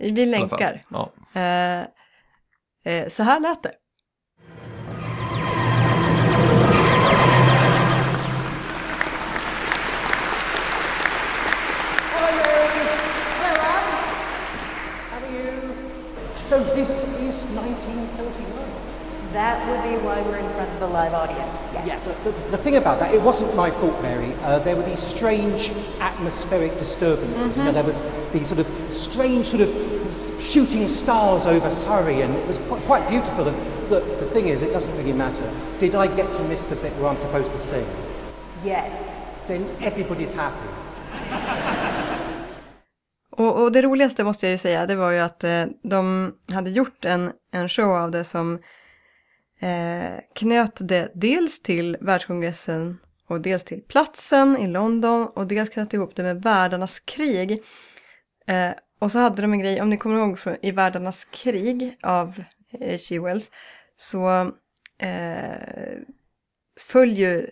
Vi 0.00 0.26
länkar. 0.26 0.82
Ja. 0.90 1.12
Eh, 1.40 1.80
eh, 2.94 3.08
så 3.08 3.22
här 3.22 3.40
lät 3.40 3.62
det. 3.62 3.72
So 16.46 16.62
this 16.62 17.02
is 17.20 17.56
1949. 17.56 19.32
That 19.32 19.66
would 19.68 19.82
be 19.82 19.96
why 20.06 20.22
we're 20.22 20.36
in 20.36 20.48
front 20.50 20.72
of 20.76 20.82
a 20.82 20.86
live 20.86 21.12
audience. 21.12 21.68
Yes. 21.84 22.20
The, 22.20 22.30
the, 22.30 22.50
the 22.50 22.56
thing 22.56 22.76
about 22.76 23.00
that, 23.00 23.12
it 23.12 23.20
wasn't 23.20 23.56
my 23.56 23.68
fault, 23.68 24.00
Mary. 24.00 24.32
Uh, 24.42 24.60
there 24.60 24.76
were 24.76 24.84
these 24.84 25.00
strange 25.00 25.72
atmospheric 25.98 26.70
disturbances. 26.78 27.58
You 27.58 27.64
know, 27.64 27.72
there 27.72 27.82
was 27.82 28.00
these 28.30 28.46
sort 28.46 28.60
of 28.60 28.66
strange 28.92 29.46
sort 29.46 29.62
of 29.62 29.70
shooting 30.40 30.86
stars 30.86 31.46
over 31.46 31.68
Surrey, 31.68 32.20
and 32.20 32.32
it 32.32 32.46
was 32.46 32.58
quite, 32.58 32.82
quite 32.82 33.08
beautiful. 33.08 33.48
And 33.48 33.90
look, 33.90 34.04
the 34.20 34.26
thing 34.26 34.46
is, 34.46 34.62
it 34.62 34.70
doesn't 34.70 34.96
really 34.96 35.12
matter. 35.12 35.52
Did 35.80 35.96
I 35.96 36.06
get 36.06 36.32
to 36.34 36.44
miss 36.44 36.62
the 36.62 36.76
bit 36.76 36.92
where 37.00 37.08
I'm 37.08 37.18
supposed 37.18 37.50
to 37.50 37.58
sing? 37.58 37.84
Yes. 38.62 39.44
Then 39.48 39.68
everybody's 39.80 40.32
happy. 40.32 40.68
Och, 43.36 43.62
och 43.62 43.72
det 43.72 43.82
roligaste 43.82 44.24
måste 44.24 44.46
jag 44.46 44.52
ju 44.52 44.58
säga, 44.58 44.86
det 44.86 44.96
var 44.96 45.10
ju 45.10 45.18
att 45.18 45.44
eh, 45.44 45.64
de 45.82 46.32
hade 46.52 46.70
gjort 46.70 47.04
en, 47.04 47.32
en 47.52 47.68
show 47.68 47.96
av 47.96 48.10
det 48.10 48.24
som 48.24 48.58
eh, 49.60 50.20
knöt 50.34 50.78
det 50.80 51.10
dels 51.14 51.62
till 51.62 51.96
världskongressen 52.00 52.98
och 53.28 53.40
dels 53.40 53.64
till 53.64 53.82
platsen 53.82 54.56
i 54.56 54.66
London 54.66 55.28
och 55.34 55.46
dels 55.46 55.68
knöt 55.68 55.94
ihop 55.94 56.16
det 56.16 56.22
med 56.22 56.42
världarnas 56.42 57.00
krig. 57.00 57.62
Eh, 58.46 58.70
och 58.98 59.12
så 59.12 59.18
hade 59.18 59.42
de 59.42 59.52
en 59.52 59.58
grej, 59.58 59.80
om 59.80 59.90
ni 59.90 59.96
kommer 59.96 60.18
ihåg 60.18 60.38
från, 60.38 60.56
i 60.62 60.70
världarnas 60.70 61.24
krig 61.24 61.98
av 62.02 62.42
eh, 62.80 62.90
H.G. 62.90 63.18
Wells 63.18 63.50
så 63.96 64.52
eh, 64.98 65.98
föll 66.80 67.12
ju 67.12 67.46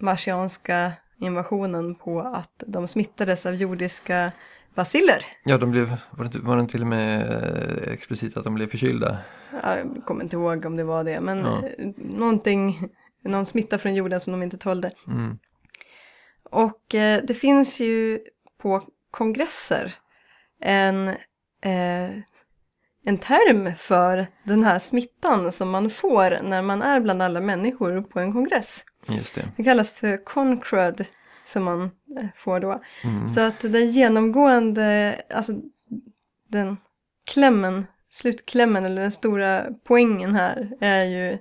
marsianska 0.00 0.92
invasionen 1.18 1.94
på 1.94 2.20
att 2.20 2.62
de 2.66 2.88
smittades 2.88 3.46
av 3.46 3.54
jordiska 3.54 4.32
baciller. 4.74 5.24
Ja, 5.44 5.58
de 5.58 5.70
blev, 5.70 5.96
var 6.10 6.24
det, 6.24 6.38
var 6.38 6.56
det 6.56 6.68
till 6.68 6.80
och 6.82 6.86
med 6.86 7.30
eh, 7.32 7.92
explicit 7.92 8.36
att 8.36 8.44
de 8.44 8.54
blev 8.54 8.70
förkylda? 8.70 9.18
Ja, 9.62 9.76
Jag 9.78 10.04
kommer 10.04 10.22
inte 10.24 10.36
ihåg 10.36 10.64
om 10.64 10.76
det 10.76 10.84
var 10.84 11.04
det, 11.04 11.20
men 11.20 11.38
Ja. 11.38 11.62
eh, 11.78 11.88
någonting, 11.96 12.88
någon 13.24 13.46
smitta 13.46 13.78
från 13.78 13.94
jorden 13.94 14.20
som 14.20 14.32
de 14.32 14.42
inte 14.42 14.58
tålde. 14.58 14.90
Mm. 15.08 15.38
Och 16.44 16.94
eh, 16.94 17.22
det 17.24 17.34
finns 17.34 17.80
ju 17.80 18.18
på 18.62 18.82
kongresser 19.10 19.94
en, 20.60 21.08
eh, 21.64 22.10
en 23.04 23.18
term 23.18 23.74
för 23.74 24.26
den 24.44 24.64
här 24.64 24.78
smittan 24.78 25.52
som 25.52 25.70
man 25.70 25.90
får 25.90 26.42
när 26.48 26.62
man 26.62 26.82
är 26.82 27.00
bland 27.00 27.22
alla 27.22 27.40
människor 27.40 28.02
på 28.02 28.20
en 28.20 28.32
kongress. 28.32 28.84
Just 29.08 29.34
det. 29.34 29.48
Det 29.56 29.64
kallas 29.64 29.90
för 29.90 30.24
concrud 30.24 31.04
som 31.46 31.64
man 31.64 31.82
eh, 32.18 32.26
får 32.36 32.60
då. 32.60 32.80
Mm. 33.04 33.28
Så 33.28 33.40
att 33.40 33.60
den 33.60 33.90
genomgående, 33.90 35.20
alltså 35.30 35.52
den 36.48 36.76
klämmen, 37.24 37.86
slutklämmen 38.10 38.84
eller 38.84 39.02
den 39.02 39.12
stora 39.12 39.66
poängen 39.84 40.34
här 40.34 40.72
är 40.80 41.04
ju 41.04 41.38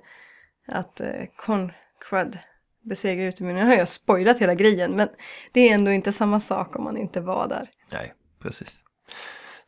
att 0.68 1.02
eh, 1.02 1.26
concrud 1.36 2.40
besegrar 2.84 3.26
utomjordingar. 3.26 3.66
Nu 3.66 3.72
har 3.72 3.78
jag 3.78 3.88
spoilat 3.88 4.40
hela 4.40 4.56
grejen 4.56 4.92
men 4.92 5.10
det 5.52 5.70
är 5.70 5.74
ändå 5.74 5.92
inte 5.92 6.14
samma 6.14 6.40
sak 6.40 6.76
om 6.76 6.84
man 6.84 6.98
inte 6.98 7.22
var 7.22 7.48
där. 7.48 7.70
Nej, 7.94 8.14
precis. 8.40 8.80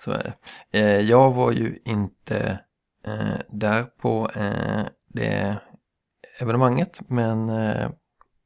Så 0.03 0.11
är 0.11 0.23
det. 0.23 0.33
Eh, 0.79 0.99
jag 1.01 1.31
var 1.31 1.51
ju 1.51 1.79
inte 1.85 2.59
där 3.49 3.83
på 3.83 4.31
det 5.07 5.57
evenemanget 6.39 6.99
men 7.07 7.49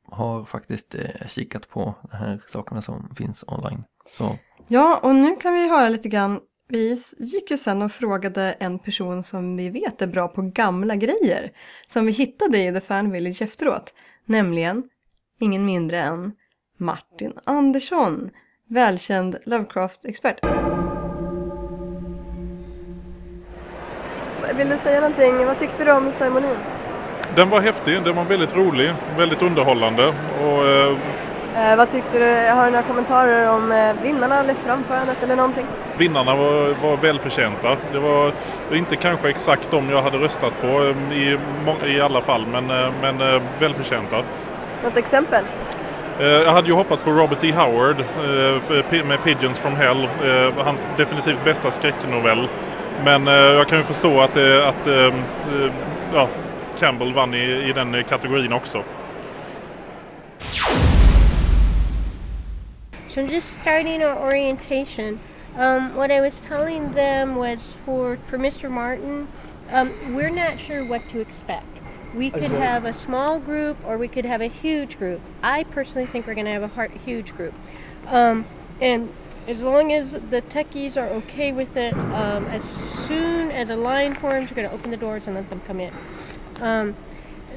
har 0.07 0.45
faktiskt 0.45 0.95
eh, 0.95 1.27
kikat 1.27 1.69
på 1.69 1.95
de 2.11 2.17
här 2.17 2.41
sakerna 2.47 2.81
som 2.81 3.15
finns 3.15 3.43
online. 3.47 3.83
Så 4.17 4.37
Ja, 4.67 4.99
och 5.03 5.15
nu 5.15 5.35
kan 5.35 5.53
vi 5.53 5.69
höra 5.69 5.89
lite 5.89 6.09
grann. 6.09 6.39
Vi 6.67 7.01
gick 7.17 7.51
ju 7.51 7.57
sen 7.57 7.81
och 7.81 7.91
frågade 7.91 8.51
en 8.51 8.79
person 8.79 9.23
som 9.23 9.57
vi 9.57 9.69
vet 9.69 10.01
är 10.01 10.07
bra 10.07 10.27
på 10.27 10.41
gamla 10.41 10.95
grejer. 10.95 11.51
Som 11.87 12.05
vi 12.05 12.11
hittade 12.11 12.63
i 12.63 12.73
The 12.73 12.81
Fan 12.81 13.11
Village 13.11 13.41
efteråt. 13.41 13.93
Nämligen 14.25 14.83
ingen 15.39 15.65
mindre 15.65 15.99
än 15.99 16.31
Martin 16.77 17.33
Andersson. 17.43 18.29
Välkänd 18.69 19.35
Lovecraft-expert. 19.45 20.39
Vill 24.55 24.69
du 24.69 24.77
säga 24.77 24.99
någonting? 25.01 25.45
Vad 25.45 25.59
tyckte 25.59 25.85
du 25.85 25.91
om 25.91 26.11
ceremonin? 26.11 26.57
Den 27.37 27.49
var 27.49 27.61
häftig, 27.61 28.03
den 28.03 28.15
var 28.15 28.23
väldigt 28.23 28.55
rolig, 28.55 28.93
väldigt 29.17 29.41
underhållande 29.41 30.13
och 30.43 30.67
eh, 30.67 30.97
Eh, 31.57 31.75
vad 31.75 31.91
tyckte 31.91 32.19
du? 32.19 32.49
Har 32.55 32.65
du 32.65 32.71
några 32.71 32.83
kommentarer 32.83 33.49
om 33.49 33.71
eh, 33.71 34.03
vinnarna 34.03 34.39
eller 34.39 34.53
framförandet 34.53 35.23
eller 35.23 35.35
någonting? 35.35 35.65
vinnarna 35.97 36.35
var, 36.35 36.75
var 36.81 36.97
välförtjänta. 36.97 37.77
Det 37.93 37.99
var 37.99 38.31
inte 38.73 38.95
kanske 38.95 39.29
exakt 39.29 39.71
de 39.71 39.89
jag 39.89 40.01
hade 40.01 40.17
röstat 40.17 40.53
på 40.61 40.67
eh, 40.67 41.17
i, 41.17 41.37
i 41.85 42.01
alla 42.01 42.21
fall 42.21 42.45
men, 42.51 42.71
eh, 42.71 42.91
men 43.01 43.41
välförtjänta. 43.59 44.23
Något 44.83 44.97
exempel? 44.97 45.45
Jag 46.19 46.51
hade 46.51 46.67
ju 46.67 46.73
hoppats 46.73 47.03
på 47.03 47.11
Robert 47.11 47.43
E. 47.43 47.51
Howard 47.51 47.95
med 49.05 49.23
Pigeons 49.23 49.59
from 49.59 49.75
Hell, 49.75 50.07
hans 50.57 50.89
definitivt 50.97 51.43
bästa 51.43 51.71
skräcknovell. 51.71 52.47
Men 53.03 53.27
jag 53.27 53.67
kan 53.67 53.77
ju 53.77 53.83
förstå 53.83 54.21
att, 54.21 54.33
det, 54.33 54.67
att 54.67 54.87
ja, 56.13 56.27
Campbell 56.79 57.13
vann 57.13 57.33
i, 57.33 57.69
i 57.69 57.73
den 57.73 58.03
kategorin 58.03 58.53
också. 58.53 58.83
So 63.09 63.21
I'm 63.21 63.29
just 63.29 63.59
starting 63.61 64.03
our 64.03 64.15
orientation. 64.15 65.19
Um, 65.57 65.95
what 65.95 66.11
I 66.11 66.21
was 66.21 66.39
telling 66.41 66.93
them 66.93 67.35
was 67.35 67.75
for 67.83 68.17
for 68.29 68.37
Mr. 68.37 68.69
Martin, 68.69 69.27
um, 69.71 69.91
we're 70.13 70.29
not 70.29 70.59
sure 70.59 70.85
what 70.85 71.01
to 71.09 71.19
expect. 71.19 71.65
We 72.15 72.29
could 72.29 72.51
have 72.51 72.85
a 72.85 72.93
small 72.93 73.39
group 73.39 73.77
or 73.83 73.97
we 73.97 74.07
could 74.07 74.25
have 74.25 74.41
a 74.41 74.47
huge 74.47 74.99
group. 74.99 75.19
I 75.41 75.63
personally 75.63 76.05
think 76.05 76.27
we're 76.27 76.35
going 76.35 76.45
to 76.45 76.51
have 76.51 76.63
a 76.63 76.67
heart, 76.67 76.91
huge 77.05 77.35
group, 77.35 77.53
um, 78.05 78.45
and 78.79 79.09
as 79.47 79.63
long 79.63 79.93
as 79.93 80.11
the 80.11 80.43
techies 80.49 80.95
are 80.95 81.07
okay 81.07 81.51
with 81.53 81.75
it, 81.77 81.93
um, 81.93 82.45
as 82.47 82.63
soon 83.07 83.49
as 83.51 83.69
a 83.69 83.75
line 83.75 84.13
forms, 84.13 84.51
we're 84.51 84.57
going 84.57 84.69
to 84.69 84.75
open 84.75 84.91
the 84.91 84.97
doors 84.97 85.25
and 85.25 85.35
let 85.35 85.49
them 85.49 85.61
come 85.61 85.79
in. 85.79 85.93
Um, 86.61 86.95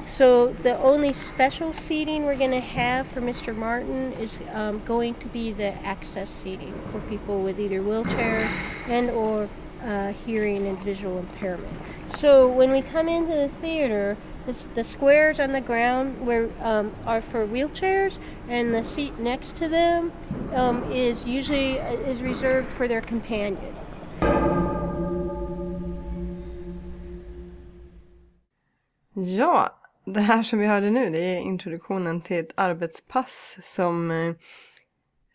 so 0.05 0.47
the 0.47 0.77
only 0.79 1.13
special 1.13 1.73
seating 1.73 2.25
we're 2.25 2.37
going 2.37 2.51
to 2.51 2.59
have 2.59 3.07
for 3.07 3.21
Mr. 3.21 3.55
Martin 3.55 4.13
is 4.13 4.37
um, 4.53 4.81
going 4.85 5.15
to 5.15 5.27
be 5.27 5.51
the 5.51 5.73
access 5.85 6.29
seating 6.29 6.73
for 6.91 6.99
people 7.01 7.43
with 7.43 7.59
either 7.59 7.81
wheelchair 7.81 8.39
and 8.87 9.09
or 9.11 9.47
uh, 9.83 10.13
hearing 10.25 10.67
and 10.67 10.77
visual 10.79 11.19
impairment. 11.19 11.73
So 12.15 12.47
when 12.47 12.71
we 12.71 12.81
come 12.81 13.07
into 13.07 13.35
the 13.35 13.49
theater, 13.49 14.17
the, 14.45 14.55
the 14.75 14.83
squares 14.83 15.39
on 15.39 15.51
the 15.51 15.61
ground 15.61 16.25
where 16.25 16.49
um, 16.61 16.93
are 17.05 17.21
for 17.21 17.45
wheelchairs, 17.45 18.17
and 18.47 18.73
the 18.73 18.83
seat 18.83 19.19
next 19.19 19.55
to 19.57 19.69
them 19.69 20.11
um, 20.53 20.91
is 20.91 21.25
usually 21.25 21.79
uh, 21.79 21.91
is 21.91 22.21
reserved 22.21 22.69
for 22.71 22.87
their 22.87 23.01
companion. 23.01 23.75
Ja, 29.13 29.79
det 30.05 30.19
här 30.21 30.43
som 30.43 30.59
vi 30.59 30.67
hörde 30.67 30.89
nu 30.89 31.09
det 31.09 31.19
är 31.19 31.39
introduktionen 31.39 32.21
till 32.21 32.39
ett 32.39 32.53
arbetspass 32.55 33.57
som, 33.61 34.11
eh, 34.11 34.35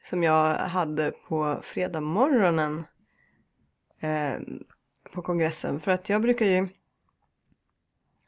som 0.03 0.22
jag 0.22 0.55
hade 0.55 1.11
på 1.11 1.61
fredag 1.62 2.01
morgonen 2.01 2.85
eh, 4.01 4.35
på 5.12 5.22
kongressen. 5.22 5.81
För 5.81 5.93
att 5.93 6.09
jag 6.09 6.22
brukar 6.22 6.47
ju 6.47 6.68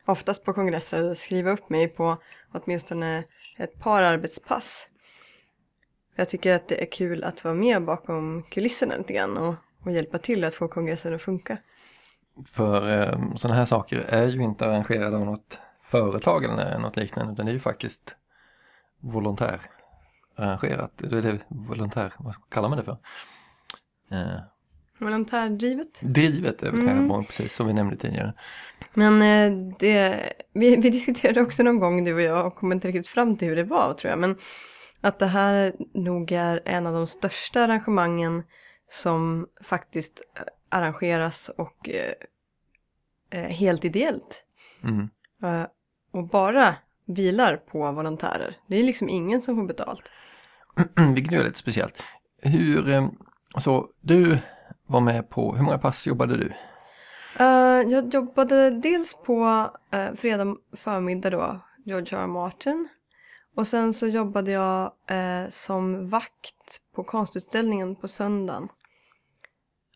oftast 0.05 0.45
på 0.45 0.53
kongresser 0.53 1.15
skriva 1.15 1.51
upp 1.51 1.71
mig 1.71 1.89
på 1.89 2.17
åtminstone 2.53 3.25
ett 3.57 3.81
par 3.81 4.03
arbetspass. 4.03 4.89
Jag 6.15 6.29
tycker 6.29 6.55
att 6.55 6.69
det 6.69 6.83
är 6.83 6.91
kul 6.91 7.25
att 7.25 7.45
vara 7.45 7.55
med 7.55 7.85
bakom 7.85 8.43
kulisserna 8.43 8.97
lite 8.97 9.13
grann 9.13 9.37
och, 9.37 9.55
och 9.85 9.93
hjälpa 9.93 10.19
till 10.19 10.45
att 10.45 10.55
få 10.55 10.69
kongressen 10.69 11.15
att 11.15 11.23
funka. 11.23 11.59
För 12.47 12.93
eh, 13.03 13.35
sådana 13.37 13.59
här 13.59 13.65
saker 13.65 13.99
är 13.99 14.27
ju 14.27 14.43
inte 14.43 14.67
arrangerade 14.67 15.17
av 15.17 15.25
något 15.27 15.59
företag 15.83 16.45
eller 16.45 16.79
något 16.79 16.97
liknande 16.97 17.33
utan 17.33 17.47
det 17.47 17.53
är 17.53 17.55
ju 17.55 17.61
faktiskt 17.61 18.17
volontär 19.01 19.61
arrangerat. 20.37 20.93
Det 20.97 21.19
är 21.19 21.23
det 21.23 21.39
volontär, 21.49 22.13
vad 22.19 22.35
kallar 22.49 22.69
man 22.69 22.79
det 22.79 22.85
för? 22.85 22.99
Eh, 24.11 24.41
Volontärdrivet. 24.99 26.01
drivet 26.03 26.63
är 26.63 26.71
väl 26.71 26.89
Mm. 26.89 27.25
precis 27.25 27.55
som 27.55 27.67
vi 27.67 27.73
nämnde 27.73 27.97
tidigare. 27.97 28.35
Men 28.95 29.23
eh, 29.23 29.75
det, 29.79 30.33
vi, 30.53 30.77
vi 30.81 30.91
diskuterade 30.91 31.41
också 31.41 31.63
någon 31.63 31.81
gång 31.81 32.05
du 32.05 32.15
och 32.15 32.21
jag 32.21 32.47
och 32.47 32.55
kom 32.57 32.73
inte 32.73 32.89
riktigt 32.89 33.09
fram 33.09 33.37
till 33.37 33.49
hur 33.49 33.57
det 33.57 33.65
var 33.65 33.95
tror 33.95 34.11
jag. 34.11 34.19
Men 34.19 34.37
att 35.01 35.19
det 35.19 35.27
här 35.27 35.73
nog 35.95 36.33
är 36.33 36.61
en 36.65 36.87
av 36.87 36.95
de 36.95 37.07
största 37.07 37.65
arrangemangen 37.65 38.43
som 38.91 39.47
faktiskt 39.63 40.23
eh, 40.37 40.43
arrangeras 40.69 41.49
och 41.49 41.89
eh, 41.89 42.13
eh, 43.31 43.51
helt 43.51 43.85
ideellt. 43.85 44.45
Mm. 44.83 45.09
Eh, 45.43 45.67
och 46.11 46.29
bara 46.29 46.75
vilar 47.07 47.57
på 47.57 47.93
volontärer. 47.93 48.57
Det 48.67 48.77
är 48.77 48.85
liksom 48.85 49.09
ingen 49.09 49.41
som 49.41 49.57
får 49.57 49.65
betalt. 49.65 50.11
Vilket 51.15 51.33
är 51.33 51.45
lite 51.45 51.59
speciellt. 51.59 52.03
Hur, 52.43 52.89
eh, 52.89 53.09
så 53.59 53.89
du 54.01 54.39
var 54.87 55.01
med 55.01 55.31
på, 55.31 55.57
hur 55.57 55.63
många 55.63 55.79
pass 55.79 56.07
jobbade 56.07 56.37
du? 56.37 56.53
Eh, 57.39 57.91
jag 57.93 58.15
jobbade 58.15 58.71
dels 58.71 59.15
på 59.15 59.71
uh, 59.95 60.15
fredag 60.15 60.57
förmiddag 60.73 61.31
då, 61.31 61.61
George 61.85 62.19
R. 62.19 62.27
Martin. 62.27 62.89
Och 63.55 63.67
sen 63.67 63.95
så 63.95 64.07
jobbade 64.07 64.51
jag 64.51 64.93
eh, 65.07 65.49
som 65.51 66.09
vakt 66.09 66.81
på 66.95 67.05
konstutställningen 67.05 67.97
på 67.97 68.09
söndagen. 68.09 68.69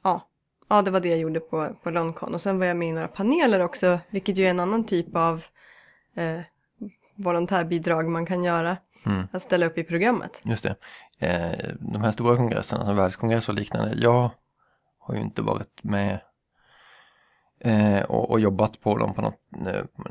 Ja. 0.02 0.28
Ja, 0.72 0.82
det 0.82 0.90
var 0.90 1.00
det 1.00 1.08
jag 1.08 1.18
gjorde 1.18 1.40
på, 1.40 1.76
på 1.82 1.90
London. 1.90 2.34
Och 2.34 2.40
sen 2.40 2.58
var 2.58 2.66
jag 2.66 2.76
med 2.76 2.88
i 2.88 2.92
några 2.92 3.08
paneler 3.08 3.60
också, 3.60 3.98
vilket 4.10 4.36
ju 4.36 4.44
är 4.44 4.50
en 4.50 4.60
annan 4.60 4.84
typ 4.84 5.16
av 5.16 5.44
eh, 6.14 6.40
volontärbidrag 7.14 8.08
man 8.08 8.26
kan 8.26 8.44
göra. 8.44 8.76
Mm. 9.06 9.28
Att 9.32 9.42
ställa 9.42 9.66
upp 9.66 9.78
i 9.78 9.84
programmet. 9.84 10.40
Just 10.44 10.62
det. 10.62 10.76
Eh, 11.18 11.74
de 11.80 12.02
här 12.02 12.12
stora 12.12 12.36
kongresserna, 12.36 12.84
som 12.84 12.96
världskongress 12.96 13.48
och 13.48 13.54
liknande, 13.54 13.94
jag 13.96 14.30
har 14.98 15.14
ju 15.14 15.20
inte 15.20 15.42
varit 15.42 15.84
med 15.84 16.20
och, 18.08 18.30
och 18.30 18.40
jobbat 18.40 18.80
på 18.80 18.96
dem 18.98 19.14
på 19.14 19.22
något 19.22 19.40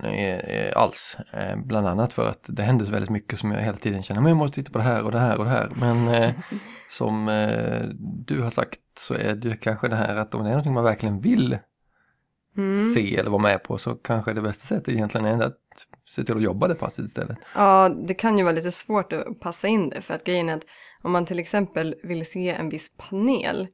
eh, 0.03 0.11
eh, 0.37 0.77
alls. 0.77 1.17
Eh, 1.33 1.57
bland 1.57 1.87
annat 1.87 2.13
för 2.13 2.27
att 2.27 2.45
det 2.47 2.63
händer 2.63 2.85
så 2.85 2.91
väldigt 2.91 3.09
mycket 3.09 3.39
som 3.39 3.51
jag 3.51 3.61
hela 3.61 3.77
tiden 3.77 4.03
känner, 4.03 4.21
men 4.21 4.29
jag 4.29 4.37
måste 4.37 4.55
titta 4.55 4.71
på 4.71 4.77
det 4.77 4.83
här 4.83 5.03
och 5.03 5.11
det 5.11 5.19
här 5.19 5.37
och 5.37 5.43
det 5.43 5.49
här. 5.51 5.71
Men 5.75 6.07
eh, 6.07 6.31
som 6.89 7.27
eh, 7.29 7.81
du 8.25 8.41
har 8.41 8.49
sagt 8.49 8.79
så 8.97 9.13
är 9.13 9.35
det 9.35 9.55
kanske 9.61 9.87
det 9.87 9.95
här 9.95 10.15
att 10.15 10.35
om 10.35 10.43
det 10.43 10.49
är 10.49 10.51
någonting 10.53 10.73
man 10.73 10.83
verkligen 10.83 11.21
vill 11.21 11.57
Mm. 12.57 12.93
se 12.93 13.15
eller 13.17 13.29
vara 13.29 13.41
med 13.41 13.63
på 13.63 13.77
så 13.77 13.95
kanske 13.95 14.33
det 14.33 14.41
bästa 14.41 14.65
sättet 14.67 14.89
egentligen 14.89 15.25
är 15.25 15.45
att 15.45 15.57
se 16.09 16.23
till 16.23 16.35
att 16.35 16.41
jobba 16.41 16.67
det 16.67 16.75
passet 16.75 17.05
istället. 17.05 17.37
Ja, 17.55 17.89
det 17.89 18.13
kan 18.13 18.37
ju 18.37 18.43
vara 18.43 18.53
lite 18.53 18.71
svårt 18.71 19.13
att 19.13 19.39
passa 19.39 19.67
in 19.67 19.89
det 19.89 20.01
för 20.01 20.13
att 20.13 20.23
grejen 20.23 20.49
är 20.49 20.53
att 20.53 20.65
om 21.01 21.11
man 21.11 21.25
till 21.25 21.39
exempel 21.39 21.95
vill 22.03 22.25
se 22.25 22.49
en 22.49 22.69
viss 22.69 22.91
panel 22.97 23.67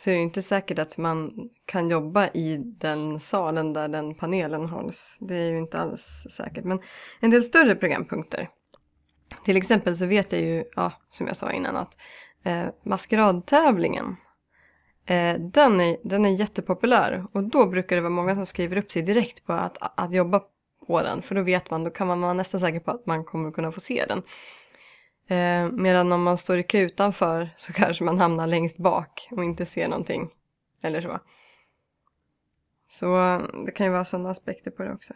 så 0.00 0.10
är 0.10 0.14
det 0.14 0.18
ju 0.18 0.24
inte 0.24 0.42
säkert 0.42 0.78
att 0.78 0.98
man 0.98 1.32
kan 1.64 1.90
jobba 1.90 2.28
i 2.28 2.56
den 2.56 3.20
salen 3.20 3.72
där 3.72 3.88
den 3.88 4.14
panelen 4.14 4.68
hålls. 4.68 5.16
Det 5.20 5.34
är 5.36 5.50
ju 5.50 5.58
inte 5.58 5.78
alls 5.78 6.26
säkert. 6.30 6.64
Men 6.64 6.80
en 7.20 7.30
del 7.30 7.44
större 7.44 7.74
programpunkter. 7.74 8.48
Till 9.44 9.56
exempel 9.56 9.96
så 9.96 10.06
vet 10.06 10.32
jag 10.32 10.40
ju, 10.40 10.64
ja, 10.76 10.92
som 11.10 11.26
jag 11.26 11.36
sa 11.36 11.52
innan, 11.52 11.76
att 11.76 11.96
eh, 12.44 12.66
maskeradtävlingen 12.82 14.16
eh, 15.06 15.40
den, 15.40 15.80
är, 15.80 15.96
den 16.08 16.26
är 16.26 16.30
jättepopulär 16.30 17.24
och 17.32 17.50
då 17.50 17.66
brukar 17.66 17.96
det 17.96 18.02
vara 18.02 18.10
många 18.10 18.34
som 18.34 18.46
skriver 18.46 18.76
upp 18.76 18.92
sig 18.92 19.02
direkt 19.02 19.46
på 19.46 19.52
att, 19.52 19.78
att 19.80 20.12
jobba 20.12 20.42
på 20.86 21.02
den. 21.02 21.22
För 21.22 21.34
då 21.34 21.42
vet 21.42 21.70
man, 21.70 21.84
då 21.84 21.90
kan 21.90 22.06
man 22.06 22.20
vara 22.20 22.32
nästan 22.32 22.60
säker 22.60 22.80
på 22.80 22.90
att 22.90 23.06
man 23.06 23.24
kommer 23.24 23.50
kunna 23.50 23.72
få 23.72 23.80
se 23.80 24.04
den. 24.08 24.22
Eh, 25.30 25.70
medan 25.72 26.12
om 26.12 26.22
man 26.22 26.38
står 26.38 26.58
i 26.58 26.62
kö 26.62 26.78
utanför 26.78 27.50
så 27.56 27.72
kanske 27.72 28.04
man 28.04 28.18
hamnar 28.18 28.46
längst 28.46 28.76
bak 28.76 29.28
och 29.30 29.44
inte 29.44 29.66
ser 29.66 29.88
någonting. 29.88 30.30
Eller 30.82 31.00
så. 31.00 31.18
Så 32.90 33.26
eh, 33.26 33.42
det 33.66 33.72
kan 33.72 33.86
ju 33.86 33.92
vara 33.92 34.04
sådana 34.04 34.30
aspekter 34.30 34.70
på 34.70 34.82
det 34.82 34.92
också. 34.92 35.14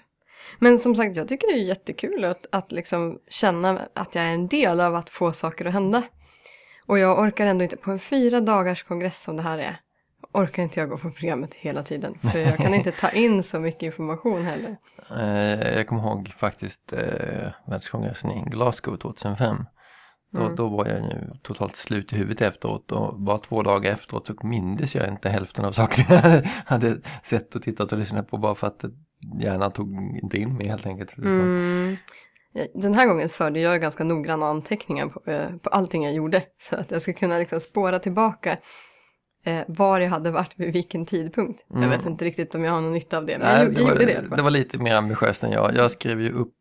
Men 0.59 0.79
som 0.79 0.97
sagt, 0.97 1.17
jag 1.17 1.29
tycker 1.29 1.47
det 1.47 1.53
är 1.53 1.65
jättekul 1.65 2.25
att, 2.25 2.47
att 2.53 2.73
liksom 2.73 3.19
känna 3.29 3.81
att 3.95 4.15
jag 4.15 4.25
är 4.25 4.31
en 4.31 4.49
del 4.49 4.81
av 4.81 4.95
att 4.95 5.11
få 5.11 5.33
saker 5.33 5.65
att 5.65 5.73
hända. 5.73 6.03
Och 6.87 6.99
jag 6.99 7.19
orkar 7.19 7.47
ändå 7.47 7.65
inte, 7.65 7.77
på 7.77 7.91
en 7.91 7.99
fyra 7.99 8.41
dagars 8.41 8.83
kongress 8.83 9.23
som 9.23 9.37
det 9.37 9.43
här 9.43 9.59
är, 9.59 9.77
orkar 10.33 10.63
inte 10.63 10.81
jag 10.81 10.89
gå 10.89 10.99
på 10.99 11.11
programmet 11.11 11.55
hela 11.55 11.83
tiden. 11.83 12.19
För 12.19 12.39
jag 12.39 12.57
kan 12.57 12.75
inte 12.75 12.93
ta 12.93 13.11
in 13.11 13.43
så 13.43 13.61
mycket 13.61 13.83
information 13.83 14.45
heller. 14.45 14.77
Eh, 15.11 15.77
jag 15.77 15.89
kommer 15.89 16.03
ihåg 16.03 16.35
faktiskt 16.39 16.93
eh, 16.93 17.53
världskongressen 17.67 18.31
i 18.31 18.45
Glasgow 18.51 18.97
2005. 18.97 19.57
Då, 20.35 20.41
Mm. 20.41 20.57
då 20.57 20.69
var 20.69 20.87
jag 20.87 21.01
ju 21.01 21.35
totalt 21.43 21.77
slut 21.77 22.13
i 22.13 22.17
huvudet 22.17 22.43
efteråt 22.43 22.93
och 22.93 23.21
bara 23.21 23.39
två 23.39 23.63
dagar 23.63 23.93
efteråt 23.93 24.27
så 24.27 24.35
mindes 24.43 24.95
jag 24.95 25.09
inte 25.09 25.29
hälften 25.29 25.65
av 25.65 25.73
sakerna 25.73 26.21
jag 26.35 26.43
hade, 26.67 26.99
sett 27.23 27.55
och 27.55 27.63
tittat 27.63 27.93
och 27.93 27.99
lyssnat 27.99 28.29
på 28.29 28.37
bara 28.37 28.55
för 28.55 28.67
att 28.67 28.85
hjärnan 29.41 29.73
tog 29.73 29.93
inte 30.23 30.39
in 30.39 30.57
mig 30.57 30.69
helt 30.69 30.87
enkelt. 30.87 31.19
Mm. 31.19 31.97
Den 32.75 32.95
här 32.95 33.07
gången 33.07 33.29
förde 33.29 33.61
jag 33.61 33.81
ganska 33.81 34.05
noggranna 34.05 34.47
anteckningar 34.47 35.07
på, 35.07 35.31
eh, 35.31 35.57
på 35.63 35.71
allting 35.71 36.05
jag 36.05 36.15
gjorde. 36.15 36.43
Så 36.59 36.77
att 36.77 36.91
jag 36.91 37.03
ska 37.03 37.13
kunna 37.13 37.39
liksom 37.39 37.61
spåra 37.61 37.99
tillbaka 37.99 38.59
eh, 39.45 39.63
var 39.69 40.01
jag 40.01 40.11
hade 40.11 40.31
varit 40.31 40.53
vid 40.57 40.73
vilken 40.73 41.07
tidpunkt. 41.07 41.65
Mm. 41.71 41.83
Jag 41.83 41.91
vet 41.91 42.07
inte 42.07 42.25
riktigt 42.25 42.55
om 42.55 42.65
jag 42.65 42.73
har 42.73 42.81
någon 42.81 42.93
nytta 42.93 43.19
av 43.19 43.27
det, 43.27 43.39
men 43.39 43.47
Nej, 43.49 43.65
jag, 43.65 43.75
det, 43.75 43.83
var, 43.83 43.95
det 43.95 44.37
det 44.37 44.43
var 44.43 44.51
lite 44.51 44.79
mer 44.79 44.95
ambitiöst 44.95 45.45
än 45.45 45.51
jag. 45.51 45.75
Jag 45.75 45.91
skrev 45.91 46.21
ju 46.21 46.33
upp 46.33 46.55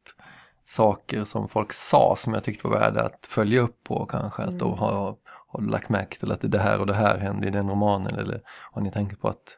saker 0.66 1.24
som 1.24 1.48
folk 1.50 1.74
sa 1.74 2.16
som 2.18 2.34
jag 2.34 2.44
tyckte 2.44 2.68
var 2.68 2.80
värda 2.80 3.02
att 3.06 3.26
följa 3.26 3.62
upp 3.62 3.84
på 3.84 4.06
kanske. 4.06 4.42
Att 4.44 4.60
då 4.60 4.68
Mm. 4.68 4.78
har, 4.80 5.16
har 5.48 5.62
du 5.62 5.68
lagt 5.70 5.90
märke 5.90 6.20
till 6.20 6.32
att 6.32 6.40
det 6.42 6.60
här 6.60 6.80
och 6.80 6.88
det 6.88 6.94
här 6.94 7.18
hände 7.18 7.48
i 7.48 7.52
den 7.52 7.70
romanen 7.70 8.16
eller 8.16 8.42
har 8.72 8.82
ni 8.82 8.92
tänkt 8.92 9.22
på 9.22 9.28
att 9.28 9.58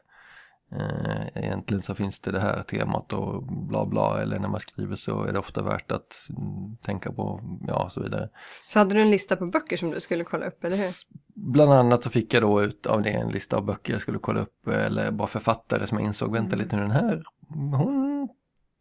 eh, 0.72 1.26
egentligen 1.44 1.82
så 1.82 1.94
finns 1.94 2.20
det 2.20 2.30
det 2.32 2.40
här 2.40 2.62
temat 2.62 3.12
och 3.12 3.42
bla 3.42 3.86
bla 3.86 4.22
eller 4.22 4.38
när 4.38 4.48
man 4.48 4.60
skriver 4.60 4.96
så 4.96 5.24
är 5.24 5.32
det 5.32 5.38
ofta 5.38 5.62
värt 5.62 5.90
att 5.92 6.14
mm, 6.30 6.76
tänka 6.76 7.12
på 7.12 7.40
ja 7.68 7.84
och 7.84 7.92
så 7.92 8.02
vidare. 8.02 8.28
Så 8.68 8.78
hade 8.78 8.94
du 8.94 9.00
en 9.02 9.10
lista 9.10 9.36
på 9.36 9.46
böcker 9.46 9.76
som 9.76 9.90
du 9.90 10.00
skulle 10.00 10.24
kolla 10.24 10.46
upp, 10.46 10.64
eller 10.64 10.76
hur? 10.76 10.92
Bland 11.34 11.72
annat 11.72 12.02
så 12.04 12.10
fick 12.10 12.34
jag 12.34 12.42
då 12.42 12.62
ut 12.62 12.86
av 12.86 13.02
det 13.02 13.10
en 13.10 13.28
lista 13.28 13.56
av 13.56 13.64
böcker 13.64 13.92
jag 13.92 14.02
skulle 14.02 14.18
kolla 14.18 14.40
upp 14.40 14.68
eller 14.68 15.10
bara 15.10 15.28
författare 15.28 15.86
som 15.86 15.98
jag 15.98 16.06
insåg, 16.06 16.32
vänta 16.32 16.54
Mm. 16.54 16.64
lite 16.64 16.76
nu 16.76 16.82
den 16.82 16.90
här, 16.90 17.22
hon 17.48 18.05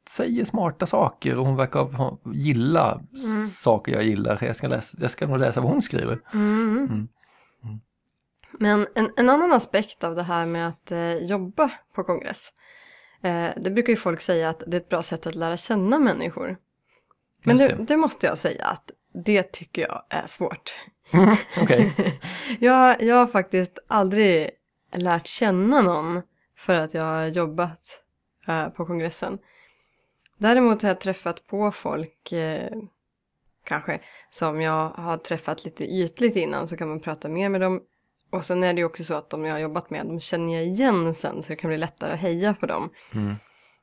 säger 0.09 0.45
smarta 0.45 0.85
saker 0.85 1.37
och 1.37 1.45
hon 1.45 1.55
verkar 1.55 2.17
gilla 2.33 3.01
Mm. 3.23 3.47
saker 3.47 3.91
jag 3.91 4.03
gillar. 4.03 4.43
Jag 4.43 4.55
ska, 4.55 4.67
läsa, 4.67 4.97
jag 5.01 5.11
ska 5.11 5.27
nog 5.27 5.39
läsa 5.39 5.61
vad 5.61 5.71
hon 5.71 5.81
skriver. 5.81 6.19
Mm. 6.33 6.77
Mm. 6.77 7.07
Men 8.59 8.87
en, 8.95 9.11
en 9.17 9.29
annan 9.29 9.53
aspekt 9.53 10.03
av 10.03 10.15
det 10.15 10.23
här 10.23 10.45
med 10.45 10.67
att 10.67 10.91
eh, 10.91 11.15
jobba 11.15 11.71
på 11.95 12.03
kongress. 12.03 12.53
Eh, 13.21 13.47
det 13.57 13.71
brukar 13.71 13.89
ju 13.89 13.97
folk 13.97 14.21
säga 14.21 14.49
att 14.49 14.63
det 14.67 14.77
är 14.77 14.81
ett 14.81 14.89
bra 14.89 15.03
sätt 15.03 15.27
att 15.27 15.35
lära 15.35 15.57
känna 15.57 15.99
människor. 15.99 16.57
Men 17.43 17.57
Just 17.57 17.77
det, 17.77 17.83
det 17.83 17.97
måste 17.97 18.25
jag 18.25 18.37
säga 18.37 18.65
att 18.65 18.91
det 19.25 19.43
tycker 19.43 19.81
jag 19.81 20.03
är 20.09 20.27
svårt. 20.27 20.79
Mm, 21.11 21.35
Okej. 21.61 21.93
jag, 22.59 23.01
jag 23.03 23.15
har 23.15 23.27
faktiskt 23.27 23.79
aldrig 23.87 24.49
lärt 24.93 25.27
känna 25.27 25.81
någon 25.81 26.21
för 26.57 26.75
att 26.75 26.93
jag 26.93 27.03
har 27.03 27.25
jobbat 27.25 28.01
eh, 28.47 28.67
på 28.69 28.85
kongressen. 28.85 29.37
Däremot 30.37 30.81
har 30.81 30.89
jag 30.89 30.99
träffat 30.99 31.47
på 31.47 31.71
folk, 31.71 32.31
eh, 32.31 32.71
kanske, 33.63 33.99
som 34.29 34.61
jag 34.61 34.89
har 34.89 35.17
träffat 35.17 35.65
lite 35.65 35.85
ytligt 35.85 36.35
innan 36.35 36.67
så 36.67 36.77
kan 36.77 36.89
man 36.89 36.99
prata 36.99 37.29
mer 37.29 37.49
med 37.49 37.61
dem. 37.61 37.81
Och 38.29 38.45
sen 38.45 38.63
är 38.63 38.73
det 38.73 38.79
ju 38.79 38.85
också 38.85 39.03
så 39.03 39.13
att 39.13 39.29
de 39.29 39.45
jag 39.45 39.53
har 39.53 39.59
jobbat 39.59 39.89
med, 39.89 40.05
de 40.05 40.19
känner 40.19 40.53
jag 40.53 40.65
igen 40.65 41.15
sen 41.15 41.43
så 41.43 41.49
det 41.49 41.55
kan 41.55 41.67
bli 41.67 41.77
lättare 41.77 42.13
att 42.13 42.19
heja 42.19 42.53
på 42.53 42.65
dem. 42.65 42.89
Mm. 43.13 43.35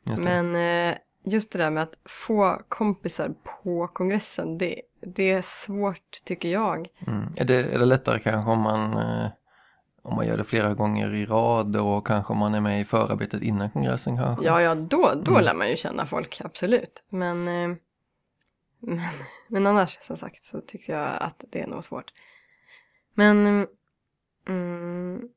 Just. 0.04 0.22
Men 0.22 0.56
eh, 0.56 0.96
just 1.24 1.52
det 1.52 1.58
där 1.58 1.70
med 1.70 1.82
att 1.82 1.98
få 2.04 2.62
kompisar 2.68 3.34
på 3.62 3.88
kongressen, 3.88 4.58
det, 4.58 4.80
det 5.00 5.30
är 5.30 5.42
svårt 5.42 6.24
tycker 6.24 6.48
jag. 6.48 6.88
Mm. 7.06 7.32
Är, 7.36 7.44
det, 7.44 7.54
är 7.54 7.78
det 7.78 7.84
lättare 7.84 8.18
kanske 8.18 8.50
om 8.50 8.60
man, 8.60 8.96
eh, 8.96 9.30
om 10.02 10.14
man 10.16 10.26
gör 10.26 10.36
det 10.36 10.44
flera 10.44 10.74
gånger 10.74 11.14
i 11.14 11.26
rad 11.26 11.76
och 11.76 12.06
kanske 12.06 12.32
om 12.32 12.38
man 12.38 12.54
är 12.54 12.60
med 12.60 12.80
i 12.80 12.84
förarbetet 12.84 13.42
innan 13.42 13.70
kongressen 13.70 14.16
kanske? 14.16 14.44
Ja, 14.44 14.60
ja, 14.62 14.74
då, 14.74 15.12
då 15.24 15.30
Mm. 15.30 15.44
lär 15.44 15.54
man 15.54 15.70
ju 15.70 15.76
känna 15.76 16.06
folk, 16.06 16.40
absolut. 16.44 17.02
Men, 17.08 17.48
eh, 17.48 17.76
men, 18.78 19.00
men 19.48 19.66
annars, 19.66 19.98
som 20.00 20.16
sagt, 20.16 20.44
så 20.44 20.60
tycker 20.60 20.92
jag 20.92 21.16
att 21.22 21.44
det 21.50 21.60
är 21.60 21.66
nog 21.66 21.84
svårt. 21.84 22.12
Men 23.14 23.66
mm, 24.48 25.28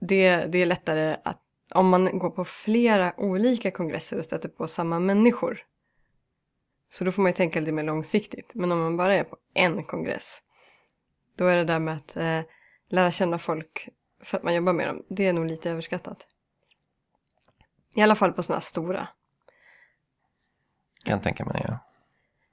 det, 0.00 0.36
det 0.36 0.58
är 0.62 0.66
lättare 0.66 1.16
att 1.24 1.40
om 1.74 1.88
man 1.88 2.18
går 2.18 2.30
på 2.30 2.44
flera 2.44 3.12
olika 3.16 3.70
kongresser 3.70 4.18
och 4.18 4.24
stöter 4.24 4.48
på 4.48 4.66
samma 4.66 4.98
människor. 4.98 5.58
Så 6.90 7.04
då 7.04 7.12
får 7.12 7.22
man 7.22 7.30
ju 7.30 7.36
tänka 7.36 7.60
lite 7.60 7.72
mer 7.72 7.82
långsiktigt. 7.82 8.50
Men 8.54 8.72
om 8.72 8.78
man 8.78 8.96
bara 8.96 9.14
är 9.14 9.24
på 9.24 9.36
en 9.54 9.84
kongress, 9.84 10.42
då 11.36 11.46
är 11.46 11.56
det 11.56 11.64
där 11.64 11.78
med 11.78 11.96
att 11.96 12.16
eh, 12.16 12.40
lära 12.88 13.10
känna 13.10 13.38
folk 13.38 13.88
för 14.22 14.38
att 14.38 14.44
man 14.44 14.54
jobbar 14.54 14.72
med 14.72 14.88
dem, 14.88 15.02
det 15.08 15.26
är 15.26 15.32
nog 15.32 15.46
lite 15.46 15.70
överskattat. 15.70 16.26
I 17.94 18.02
alla 18.02 18.14
fall 18.14 18.32
på 18.32 18.42
sådana 18.42 18.56
här 18.56 18.64
stora. 18.64 19.08
Kan 21.04 21.20
tänka 21.20 21.44
mig 21.44 21.64
ja. 21.68 21.78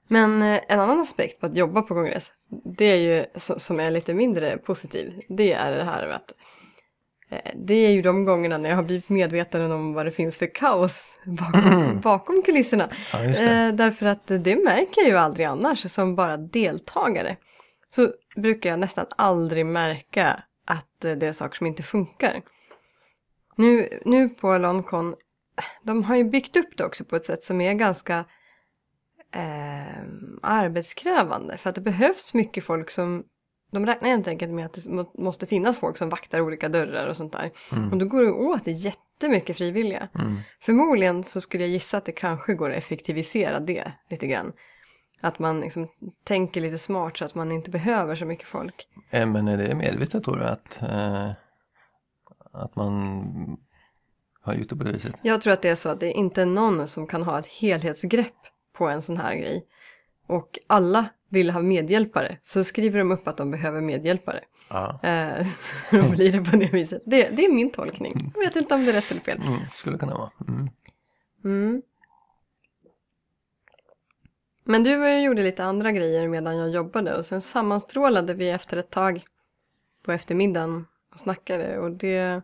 Men 0.07 0.41
eh, 0.41 0.59
en 0.67 0.79
annan 0.79 0.99
aspekt 0.99 1.39
på 1.39 1.45
att 1.45 1.57
jobba 1.57 1.81
på 1.81 1.93
kongress, 1.93 2.33
det 2.77 2.85
är 2.85 2.95
ju 2.95 3.25
som 3.57 3.79
är 3.79 3.91
lite 3.91 4.13
mindre 4.13 4.57
positiv. 4.57 5.21
Det 5.29 5.53
är 5.53 5.71
det 5.71 5.83
här 5.83 6.07
med 6.07 6.15
att 6.15 6.33
eh, 7.29 7.51
det 7.55 7.73
är 7.73 7.91
ju 7.91 8.01
de 8.01 8.25
gångerna 8.25 8.57
när 8.57 8.69
jag 8.69 8.75
har 8.75 8.83
blivit 8.83 9.09
medveten 9.09 9.71
om 9.71 9.93
vad 9.93 10.05
det 10.05 10.11
finns 10.11 10.37
för 10.37 10.55
kaos 10.55 11.13
bakom, 11.25 11.99
bakom 12.01 12.41
kulisserna. 12.41 12.89
Ja. 13.13 13.23
Eh, 13.23 13.73
därför 13.73 14.05
att 14.05 14.27
det 14.27 14.63
märker 14.63 15.01
jag 15.01 15.09
ju 15.09 15.17
aldrig 15.17 15.45
annars 15.45 15.91
som 15.91 16.15
bara 16.15 16.37
deltagare. 16.37 17.37
Så 17.95 18.13
brukar 18.35 18.69
jag 18.69 18.79
nästan 18.79 19.05
aldrig 19.17 19.65
märka 19.65 20.43
att 20.65 21.05
eh, 21.05 21.11
det 21.11 21.27
är 21.27 21.31
saker 21.33 21.57
som 21.57 21.67
inte 21.67 21.83
funkar. 21.83 22.41
Nu, 23.55 23.89
nu 24.05 24.29
på 24.29 24.57
Loncon, 24.57 25.15
de 25.83 26.03
har 26.03 26.15
ju 26.15 26.23
byggt 26.23 26.57
upp 26.57 26.77
det 26.77 26.85
också 26.85 27.05
på 27.05 27.15
ett 27.15 27.25
sätt 27.25 27.43
som 27.43 27.61
är 27.61 27.73
ganska 27.73 28.25
eh, 29.33 30.03
arbetskrävande. 30.41 31.57
För 31.57 31.69
att 31.69 31.75
det 31.75 31.81
behövs 31.81 32.33
mycket 32.33 32.63
folk 32.63 32.89
som, 32.91 33.23
de 33.71 33.85
räknar 33.85 34.09
helt 34.09 34.27
enkelt 34.27 34.51
med 34.51 34.65
att 34.65 34.73
det 34.73 34.89
må- 34.89 35.11
måste 35.13 35.45
finnas 35.45 35.77
folk 35.77 35.97
som 35.97 36.09
vaktar 36.09 36.41
olika 36.41 36.69
dörrar 36.69 37.07
och 37.07 37.17
sånt 37.17 37.33
där. 37.33 37.51
Och 37.91 37.97
då 37.97 38.05
går 38.05 38.21
det 38.21 38.31
åt 38.31 38.67
jättemycket 38.67 39.57
frivilliga. 39.57 40.07
Mm. 40.15 40.37
Förmodligen 40.61 41.23
så 41.23 41.41
skulle 41.41 41.63
jag 41.63 41.71
gissa 41.71 41.97
att 41.97 42.05
det 42.05 42.11
kanske 42.11 42.53
går 42.53 42.71
att 42.71 42.77
effektivisera 42.77 43.59
det 43.59 43.91
lite 44.09 44.27
grann. 44.27 44.53
Att 45.23 45.39
man 45.39 45.59
liksom 45.59 45.87
tänker 46.23 46.61
lite 46.61 46.77
smart 46.77 47.17
så 47.17 47.25
att 47.25 47.35
man 47.35 47.51
inte 47.51 47.69
behöver 47.71 48.15
så 48.15 48.25
mycket 48.25 48.47
folk. 48.47 48.87
Eh, 49.09 49.25
Men 49.25 49.47
är 49.47 49.57
det 49.57 49.75
medvetet 49.75 50.23
tror 50.23 50.37
du 50.37 50.43
att, 50.43 50.81
eh, 50.81 51.29
att 52.51 52.75
man 52.75 53.57
har 54.41 54.53
gjort 54.53 54.69
det 54.69 54.75
på 54.75 54.83
det 54.83 54.91
viset? 54.91 55.15
Jag 55.21 55.41
tror 55.41 55.53
att 55.53 55.61
det 55.61 55.69
är 55.69 55.75
så 55.75 55.89
att 55.89 55.99
det 55.99 56.07
är 56.07 56.17
inte 56.17 56.45
någon 56.45 56.87
som 56.87 57.07
kan 57.07 57.23
ha 57.23 57.39
ett 57.39 57.45
helhetsgrepp 57.45 58.33
på 58.77 58.87
en 58.87 59.01
sån 59.01 59.17
här 59.17 59.35
grej. 59.35 59.65
Och 60.27 60.59
alla 60.67 61.05
vill 61.29 61.49
ha 61.49 61.61
medhjälpare, 61.61 62.37
så 62.41 62.63
skriver 62.63 62.99
de 62.99 63.11
upp 63.11 63.27
att 63.27 63.37
de 63.37 63.51
behöver 63.51 63.81
medhjälpare. 63.81 64.39
Ja. 64.69 64.99
Eh, 65.03 65.47
då 65.91 66.09
blir 66.09 66.31
det 66.31 66.51
på 66.51 66.57
det 66.57 66.67
viset. 66.73 67.01
Det, 67.05 67.29
det 67.29 67.45
är 67.45 67.53
min 67.53 67.71
tolkning. 67.71 68.31
Jag 68.35 68.41
vet 68.41 68.55
inte 68.55 68.75
om 68.75 68.85
det 68.85 68.91
är 68.91 68.93
rätt 68.93 69.11
eller 69.11 69.21
fel. 69.21 69.41
Mm, 69.45 69.59
skulle 69.73 69.97
kunna 69.97 70.13
vara. 70.17 70.31
Mm. 70.47 70.69
Mm. 71.45 71.81
Men 74.63 74.83
du 74.83 75.07
eh, 75.07 75.23
gjorde 75.23 75.43
lite 75.43 75.63
andra 75.63 75.91
grejer 75.91 76.27
medan 76.27 76.57
jag 76.57 76.69
jobbade 76.69 77.15
och 77.17 77.25
sen 77.25 77.41
sammanstrålade 77.41 78.33
vi 78.33 78.49
efter 78.49 78.77
ett 78.77 78.89
tag 78.89 79.25
på 80.05 80.11
eftermiddagen 80.11 80.85
och 81.13 81.19
snackade 81.19 81.77
och 81.79 81.91
det, 81.91 82.41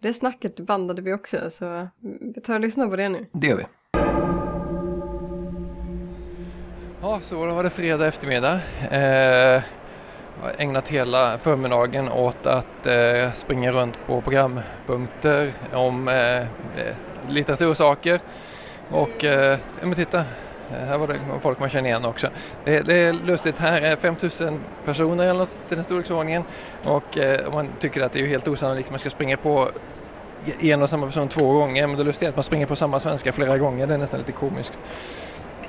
det 0.00 0.14
snacket 0.14 0.60
bandade 0.60 1.02
vi 1.02 1.12
också 1.12 1.50
så 1.50 1.88
vi 2.34 2.40
tar 2.40 2.54
och 2.54 2.60
lyssnar 2.60 2.88
på 2.88 2.96
det 2.96 3.08
nu. 3.08 3.26
Det 3.32 3.46
gör 3.46 3.56
vi. 3.56 3.66
Ja, 7.02 7.20
så 7.20 7.46
då 7.46 7.54
var 7.54 7.62
det 7.62 7.70
fredag 7.70 8.06
eftermiddag. 8.06 8.60
Eh, 8.90 9.62
jag 10.40 10.42
har 10.42 10.54
ägnat 10.58 10.88
hela 10.88 11.38
förmiddagen 11.38 12.08
åt 12.08 12.46
att 12.46 12.86
eh, 12.86 13.32
springa 13.32 13.72
runt 13.72 13.98
på 14.06 14.20
programpunkter 14.20 15.52
om 15.72 16.08
eh, 16.08 16.38
eh 16.38 16.46
litteratursaker. 17.28 18.20
Och 18.90 19.24
eh, 19.24 19.58
ja, 19.80 19.86
men 19.86 19.94
titta, 19.94 20.24
här 20.70 20.98
var 20.98 21.06
det 21.06 21.20
folk 21.40 21.58
man 21.58 21.68
känner 21.68 21.88
igen 21.88 22.04
också. 22.04 22.28
Det, 22.64 22.80
det 22.80 22.94
är 22.94 23.12
lustigt, 23.12 23.58
här 23.58 23.82
är 23.82 23.96
5000 23.96 24.60
personer 24.84 25.24
eller 25.24 25.38
något 25.38 25.50
i 25.70 25.74
den 25.74 25.84
storleksordningen. 25.84 26.42
Och 26.84 27.18
eh, 27.18 27.52
man 27.52 27.68
tycker 27.80 28.02
att 28.02 28.12
det 28.12 28.20
är 28.20 28.26
helt 28.26 28.48
osannolikt 28.48 28.86
att 28.86 28.92
man 28.92 28.98
ska 28.98 29.10
springa 29.10 29.36
på 29.36 29.68
en 30.60 30.82
och 30.82 30.90
samma 30.90 31.06
person 31.06 31.28
två 31.28 31.52
gånger. 31.52 31.86
Men 31.86 31.96
det 31.96 32.04
lustiga 32.04 32.28
är 32.28 32.30
att 32.30 32.36
man 32.36 32.44
springer 32.44 32.66
på 32.66 32.76
samma 32.76 33.00
svenska 33.00 33.32
flera 33.32 33.58
gånger. 33.58 33.86
Det 33.86 33.94
är 33.94 33.98
nästan 33.98 34.20
lite 34.20 34.32
komiskt. 34.32 34.78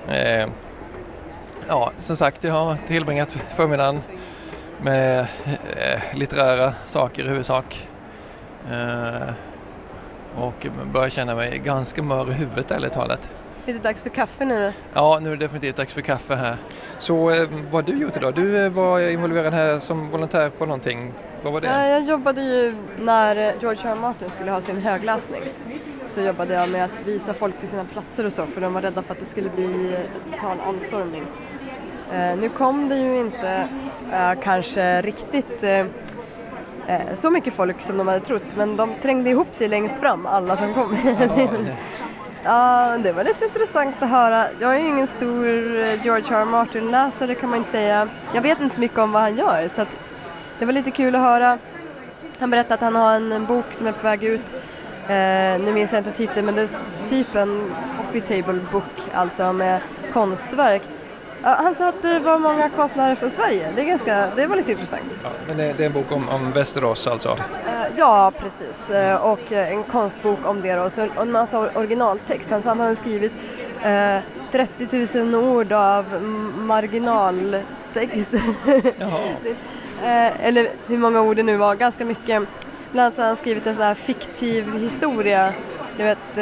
Eh, 0.08 0.48
ja, 1.68 1.92
som 1.98 2.18
sagt, 2.18 2.44
jag 2.44 2.54
har 2.54 2.78
tillbringat 2.88 3.38
förmiddagen 3.56 4.00
med 4.82 5.20
eh, 5.20 6.00
litterära 6.14 6.74
saker 6.86 7.26
i 7.26 7.28
huvudsak. 7.28 7.88
Eh, 8.72 9.34
och 10.36 10.68
börjar 10.94 11.10
känna 11.10 11.36
mig 11.36 11.60
ganska 11.60 12.04
mör 12.04 12.30
i 12.30 12.34
huvudet 12.34 12.72
ärligt 12.72 12.94
talat. 12.94 13.30
Är 13.70 13.74
det 13.74 13.80
dags 13.80 14.02
för 14.02 14.10
kaffe 14.10 14.46
nu 14.46 14.66
då? 14.66 14.72
Ja, 14.94 15.20
nu 15.22 15.32
är 15.32 15.36
det 15.36 15.46
definitivt 15.46 15.76
dags 15.76 15.94
för 15.94 16.02
kaffe 16.02 16.36
här. 16.36 16.58
Så 17.00 17.32
eh, 17.32 17.50
vad 17.72 17.88
har 17.88 17.94
du 17.94 18.00
gjort 18.00 18.18
idag? 18.18 18.36
Du 18.36 18.66
eh, 18.66 18.70
var 18.72 19.00
involverad 19.00 19.54
här 19.54 19.80
som 19.80 20.10
volontär 20.10 20.50
på 20.50 20.66
någonting. 20.66 21.14
Vad 21.44 21.54
var 21.54 21.62
det? 21.62 21.68
Ja, 21.68 21.88
jag 21.88 22.04
jobbade 22.04 22.42
ju 22.42 22.76
när 23.00 23.36
eh, 23.36 23.54
George 23.62 23.90
R. 23.92 23.96
Martin 24.02 24.30
skulle 24.30 24.52
ha 24.52 24.62
sin 24.62 24.78
högläsning. 24.78 25.42
Så 26.10 26.22
jobbade 26.22 26.54
jag 26.54 26.70
med 26.70 26.86
att 26.86 26.92
visa 27.06 27.34
folk 27.34 27.60
till 27.60 27.68
sina 27.68 27.84
platser 27.84 28.26
och 28.26 28.34
så 28.34 28.46
för 28.46 28.62
de 28.62 28.74
var 28.74 28.82
rädda 28.82 29.02
för 29.04 29.14
att 29.14 29.20
det 29.20 29.26
skulle 29.26 29.50
bli 29.50 29.94
eh, 29.94 30.32
total 30.32 30.58
anstormning. 30.68 31.24
Eh, 32.14 32.38
nu 32.38 32.50
kom 32.50 32.90
det 32.90 32.98
ju 32.98 33.20
inte 33.20 33.68
eh, 34.14 34.32
kanske 34.44 35.02
riktigt 35.02 35.64
så 37.14 37.30
mycket 37.30 37.54
folk 37.54 37.82
som 37.82 37.98
de 37.98 38.08
hade 38.08 38.20
trott 38.20 38.56
men 38.56 38.76
de 38.76 38.94
trängde 39.02 39.30
ihop 39.30 39.56
sig 39.56 39.68
längst 39.68 39.98
fram, 39.98 40.26
alla 40.26 40.58
som 40.58 40.74
kom. 40.74 40.98
Ja, 41.04 41.76
det 43.04 43.12
var 43.12 43.24
lite 43.24 43.46
intressant 43.46 43.96
att 44.00 44.10
höra. 44.10 44.46
Jag 44.60 44.76
är 44.76 44.80
ju 44.80 44.88
ingen 44.88 45.08
stor 45.08 45.46
eh, 45.80 46.04
George 46.04 46.36
R. 46.36 46.42
R. 46.42 46.46
Martin-läsare 46.46 47.36
kan 47.36 47.50
man 47.50 47.58
inte 47.58 47.70
säga. 47.70 48.08
Jag 48.34 48.42
vet 48.42 48.62
inte 48.62 48.76
så 48.76 48.82
mycket 48.82 48.98
om 48.98 49.12
vad 49.12 49.22
han 49.22 49.38
gör 49.38 49.68
så 49.68 49.82
att 49.82 49.98
det 50.60 50.66
var 50.66 50.74
lite 50.74 50.92
kul 50.92 51.16
att 51.16 51.22
höra. 51.22 51.58
Han 52.40 52.50
berättade 52.50 52.74
att 52.74 52.82
han 52.82 52.96
har 52.96 53.14
en, 53.14 53.32
en 53.32 53.46
bok 53.46 53.66
som 53.72 53.88
är 53.88 53.92
på 53.92 54.04
väg 54.04 54.24
ut. 54.24 54.54
Eh, 55.08 55.66
nu 55.66 55.72
minns 55.74 55.92
jag 55.92 56.00
inte 56.00 56.12
titeln 56.12 56.46
men 56.46 56.56
det 56.56 56.62
är 56.62 57.08
typ 57.08 57.36
en 57.36 57.72
coffee 57.98 58.22
table 58.22 58.60
book, 58.72 59.10
alltså 59.14 59.54
med 59.54 59.82
konstverk. 60.14 60.82
Ja, 61.44 61.50
han 61.50 61.76
sa 61.76 61.88
att 61.90 62.02
det 62.02 62.20
var 62.20 62.40
många 62.40 62.70
konstnärer 62.70 63.16
från 63.16 63.30
Sverige. 63.30 63.68
Det, 63.76 63.82
är 63.82 63.86
ganska, 63.86 64.28
det 64.36 64.48
var 64.48 64.56
lite 64.56 64.72
intressant. 64.72 65.20
Ja, 65.24 65.30
men 65.48 65.58
det, 65.58 65.74
det 65.78 65.84
är 65.84 65.88
en 65.88 65.94
bok 65.94 66.12
om, 66.12 66.30
om 66.30 66.52
Västerås 66.52 67.08
alltså? 67.08 67.30
Eh, 67.30 67.86
Ja, 67.98 68.32
precis. 68.40 68.92
Eh, 68.92 69.16
Och 69.26 69.52
eh, 69.52 69.72
en 69.74 69.84
konstbok 69.84 70.40
om 70.46 70.62
det 70.62 70.76
då. 70.76 70.90
Så 70.90 71.08
en 71.22 71.32
massa 71.32 71.58
or- 71.58 71.78
originaltext. 71.78 72.50
Han 72.52 72.62
sa 72.62 72.70
han 72.70 72.80
hade 72.80 72.96
skrivit 72.96 73.32
eh, 73.84 74.18
30 74.52 75.24
000 75.26 75.36
ord 75.36 75.72
av 75.72 76.06
marginaltext. 76.58 78.32
Jaha. 79.00 79.20
Eller 80.42 80.70
hur 80.88 80.98
många 80.98 81.22
ord 81.22 81.36
det 81.36 81.44
nu 81.44 81.58
var, 81.58 81.76
ganska 81.76 82.06
mycket. 82.06 82.44
Bland 82.92 83.06
annat 83.06 83.16
så 83.16 83.22
har 83.22 83.28
han 83.28 83.36
skrivit 83.38 83.68
en 83.68 83.76
sån 83.76 83.84
här 83.86 83.94
fiktiv 83.96 84.78
historia. 84.78 85.54
Du 85.98 86.04
vet, 86.04 86.38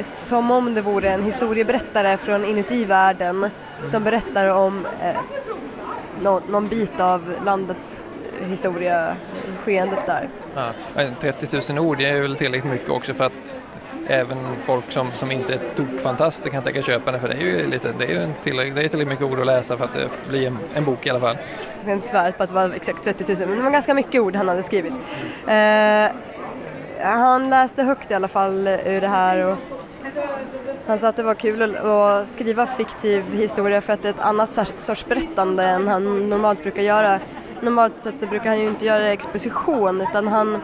som 0.00 0.50
om 0.50 0.74
det 0.74 0.80
vore 0.80 1.10
en 1.10 1.22
historieberättare 1.22 2.16
från 2.16 2.44
inuti 2.44 2.84
världen 2.84 3.50
som 3.86 4.04
berättar 4.04 4.50
om 4.50 4.86
eh, 5.02 5.16
nå, 6.22 6.40
någon 6.48 6.68
bit 6.68 7.00
av 7.00 7.34
landets 7.44 8.02
historia, 8.48 9.16
skeendet 9.64 10.06
där. 10.06 10.28
Ja, 10.54 10.70
men 10.94 11.14
30 11.20 11.72
000 11.72 11.78
ord 11.78 12.00
är 12.00 12.20
väl 12.20 12.36
tillräckligt 12.36 12.72
mycket 12.72 12.90
också 12.90 13.14
för 13.14 13.24
att 13.24 13.54
även 14.08 14.38
folk 14.64 14.92
som, 14.92 15.10
som 15.16 15.30
inte 15.30 15.54
är 15.54 15.60
tokfantaster 15.76 16.50
kan 16.50 16.62
tänka 16.62 16.82
köpa 16.82 17.12
det 17.12 17.18
för 17.18 17.28
det 17.28 17.34
är 17.34 17.40
ju 17.40 17.66
lite, 17.66 17.92
det 17.98 18.04
är 18.04 18.08
ju 18.08 18.28
tillräckligt, 18.42 18.74
det 18.74 18.82
är 18.82 18.88
tillräckligt 18.88 19.20
mycket 19.20 19.32
ord 19.32 19.40
att 19.40 19.46
läsa 19.46 19.76
för 19.76 19.84
att 19.84 19.92
det 19.92 20.08
blir 20.28 20.46
en, 20.46 20.58
en 20.74 20.84
bok 20.84 21.06
i 21.06 21.10
alla 21.10 21.20
fall. 21.20 21.36
Jag 21.74 21.82
ska 21.82 21.92
inte 21.92 22.08
svära 22.08 22.32
på 22.32 22.42
att 22.42 22.48
det 22.48 22.54
var 22.54 22.72
exakt 22.76 23.04
30 23.04 23.24
000 23.34 23.48
men 23.48 23.56
det 23.58 23.64
var 23.64 23.70
ganska 23.70 23.94
mycket 23.94 24.20
ord 24.20 24.36
han 24.36 24.48
hade 24.48 24.62
skrivit. 24.62 24.92
Eh, 25.46 26.06
han 27.00 27.50
läste 27.50 27.82
högt 27.82 28.10
i 28.10 28.14
alla 28.14 28.28
fall 28.28 28.68
ur 28.68 29.00
det 29.00 29.08
här 29.08 29.46
och 29.46 29.56
han 30.86 30.98
sa 30.98 31.08
att 31.08 31.16
det 31.16 31.22
var 31.22 31.34
kul 31.34 31.76
att 31.76 32.28
skriva 32.28 32.66
fiktiv 32.66 33.24
historia 33.32 33.80
för 33.80 33.92
att 33.92 34.02
det 34.02 34.08
är 34.08 34.12
ett 34.12 34.20
annat 34.20 34.58
sorts 34.78 35.06
berättande 35.06 35.64
än 35.64 35.88
han 35.88 36.28
normalt 36.28 36.62
brukar 36.62 36.82
göra. 36.82 37.20
Normalt 37.60 38.02
sett 38.02 38.20
så 38.20 38.26
brukar 38.26 38.48
han 38.48 38.60
ju 38.60 38.66
inte 38.66 38.86
göra 38.86 39.08
exposition 39.08 40.00
utan 40.00 40.28
han, 40.28 40.58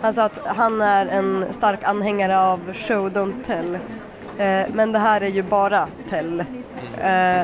han 0.00 0.12
sa 0.12 0.24
att 0.24 0.40
han 0.44 0.80
är 0.80 1.06
en 1.06 1.46
stark 1.50 1.82
anhängare 1.82 2.38
av 2.38 2.72
show 2.74 3.10
don't 3.10 3.44
tell. 3.44 3.74
Eh, 4.38 4.74
men 4.74 4.92
det 4.92 4.98
här 4.98 5.20
är 5.20 5.28
ju 5.28 5.42
bara 5.42 5.88
tell. 6.08 6.40
Eh, 6.40 6.46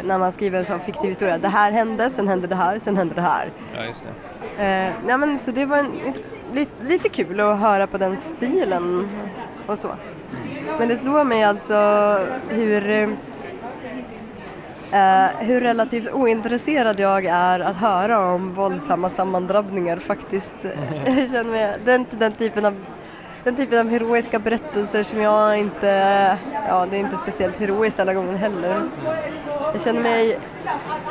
när 0.05 0.19
man 0.19 0.33
skriver 0.33 0.59
en 0.59 0.65
sån 0.65 0.81
fiktiv 0.81 1.09
historia. 1.09 1.39
Det 1.39 1.49
här 1.49 1.73
hände, 1.73 2.11
sen 2.11 2.29
hände 2.29 2.47
det 2.47 2.57
här, 2.57 2.79
sen 2.79 2.97
hände 2.97 3.15
det 3.15 3.21
här. 3.21 3.51
Ja, 3.77 3.85
just 3.85 4.09
det. 4.57 4.65
Eh, 4.65 4.93
ja, 5.09 5.17
men, 5.17 5.39
så 5.39 5.51
det 5.51 5.67
var 5.67 5.79
en, 5.79 5.93
lite, 6.55 6.85
lite 6.85 7.09
kul 7.09 7.41
att 7.41 7.59
höra 7.59 7.87
på 7.87 7.99
den 7.99 8.17
stilen 8.17 9.09
och 9.67 9.79
så. 9.79 9.89
Men 10.79 10.89
det 10.89 10.97
slår 10.97 11.25
mig 11.25 11.45
alltså 11.45 12.19
hur, 12.49 13.09
Uh, 14.85 15.27
hur 15.39 15.61
relativt 15.61 16.13
ointresserad 16.13 17.01
jag 17.01 17.25
är 17.25 17.61
att 17.61 17.77
höra 17.77 18.19
om 18.19 18.55
våldsamma 18.55 19.11
sammandrabbningar 19.11 19.97
faktiskt. 19.97 20.57
jag 21.07 21.31
känner 21.31 21.51
mig, 21.51 21.77
den, 21.85 22.07
den, 22.11 22.33
typen 22.33 22.65
av, 22.65 22.85
den 23.45 23.57
typen 23.57 23.79
av 23.79 23.89
heroiska 23.89 24.39
berättelser 24.39 25.03
som 25.03 25.21
jag 25.21 25.59
inte, 25.59 25.89
ja 26.69 26.87
det 26.91 26.97
är 26.97 27.01
inte 27.01 27.17
speciellt 27.17 27.57
heroiskt 27.57 28.01
alla 28.01 28.15
gånger 28.15 28.37
heller. 28.37 28.81
Jag 29.73 29.83
känner 29.83 30.03
mig 30.03 30.39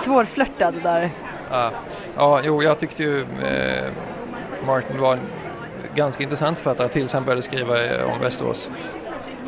svårflörtad 0.02 0.74
där. 0.84 1.12
Ja, 1.52 1.72
ja 2.16 2.42
jo 2.44 2.64
jag 2.64 2.80
tyckte 2.80 3.04
ju 3.04 3.22
eh, 3.22 3.92
Martin 4.66 5.02
var 5.02 5.14
en 5.14 5.20
ganska 5.96 6.24
intressant 6.24 6.60
författare 6.60 6.90
tills 6.90 7.14
han 7.14 7.24
började 7.26 7.42
skriva 7.42 7.86
eh, 7.86 8.14
om 8.14 8.20
Västerås. 8.20 8.70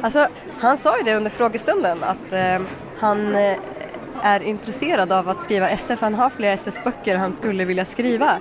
Alltså, 0.01 0.27
han 0.59 0.77
sa 0.77 0.97
ju 0.97 1.03
det 1.03 1.15
under 1.15 1.31
frågestunden 1.31 2.03
att 2.03 2.33
eh, 2.33 2.59
han 2.99 3.35
eh, 3.35 3.57
är 4.21 4.43
intresserad 4.43 5.11
av 5.11 5.29
att 5.29 5.41
skriva 5.41 5.69
SF. 5.69 5.99
Han 6.01 6.13
har 6.13 6.29
flera 6.29 6.53
SF-böcker 6.53 7.15
han 7.15 7.33
skulle 7.33 7.65
vilja 7.65 7.85
skriva. 7.85 8.37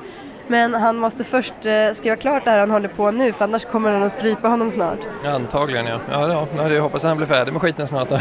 Men 0.48 0.74
han 0.74 0.96
måste 0.96 1.24
först 1.24 1.54
eh, 1.66 1.92
skriva 1.94 2.16
klart 2.16 2.44
det 2.44 2.50
här 2.50 2.58
han 2.58 2.70
håller 2.70 2.88
på 2.88 3.10
nu 3.10 3.32
för 3.32 3.44
annars 3.44 3.64
kommer 3.64 3.92
han 3.92 4.02
att 4.02 4.12
strypa 4.12 4.48
honom 4.48 4.70
snart. 4.70 4.98
Ja, 5.24 5.30
antagligen 5.30 5.86
ja. 5.86 5.98
Ja, 6.10 6.46
ja 6.56 6.70
jag 6.70 6.82
hoppas 6.82 7.04
att 7.04 7.08
han 7.08 7.16
blir 7.16 7.26
färdig 7.26 7.52
med 7.52 7.62
skiten 7.62 7.86
snart. 7.86 8.08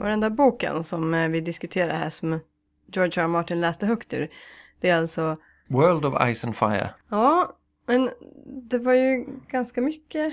Och 0.00 0.06
den 0.06 0.20
där 0.20 0.30
boken 0.30 0.84
som 0.84 1.14
eh, 1.14 1.28
vi 1.28 1.40
diskuterar 1.40 1.94
här 1.94 2.08
som 2.08 2.40
George 2.86 3.22
R. 3.22 3.24
R. 3.24 3.28
Martin 3.28 3.60
läste 3.60 3.86
högt 3.86 4.12
ur. 4.14 4.30
Det 4.80 4.90
är 4.90 4.98
alltså 4.98 5.36
World 5.68 6.04
of 6.04 6.34
Ice 6.34 6.44
and 6.44 6.56
Fire. 6.56 6.94
Ja, 7.08 7.56
men 7.86 8.10
det 8.70 8.78
var 8.78 8.92
ju 8.92 9.26
ganska 9.48 9.80
mycket 9.80 10.32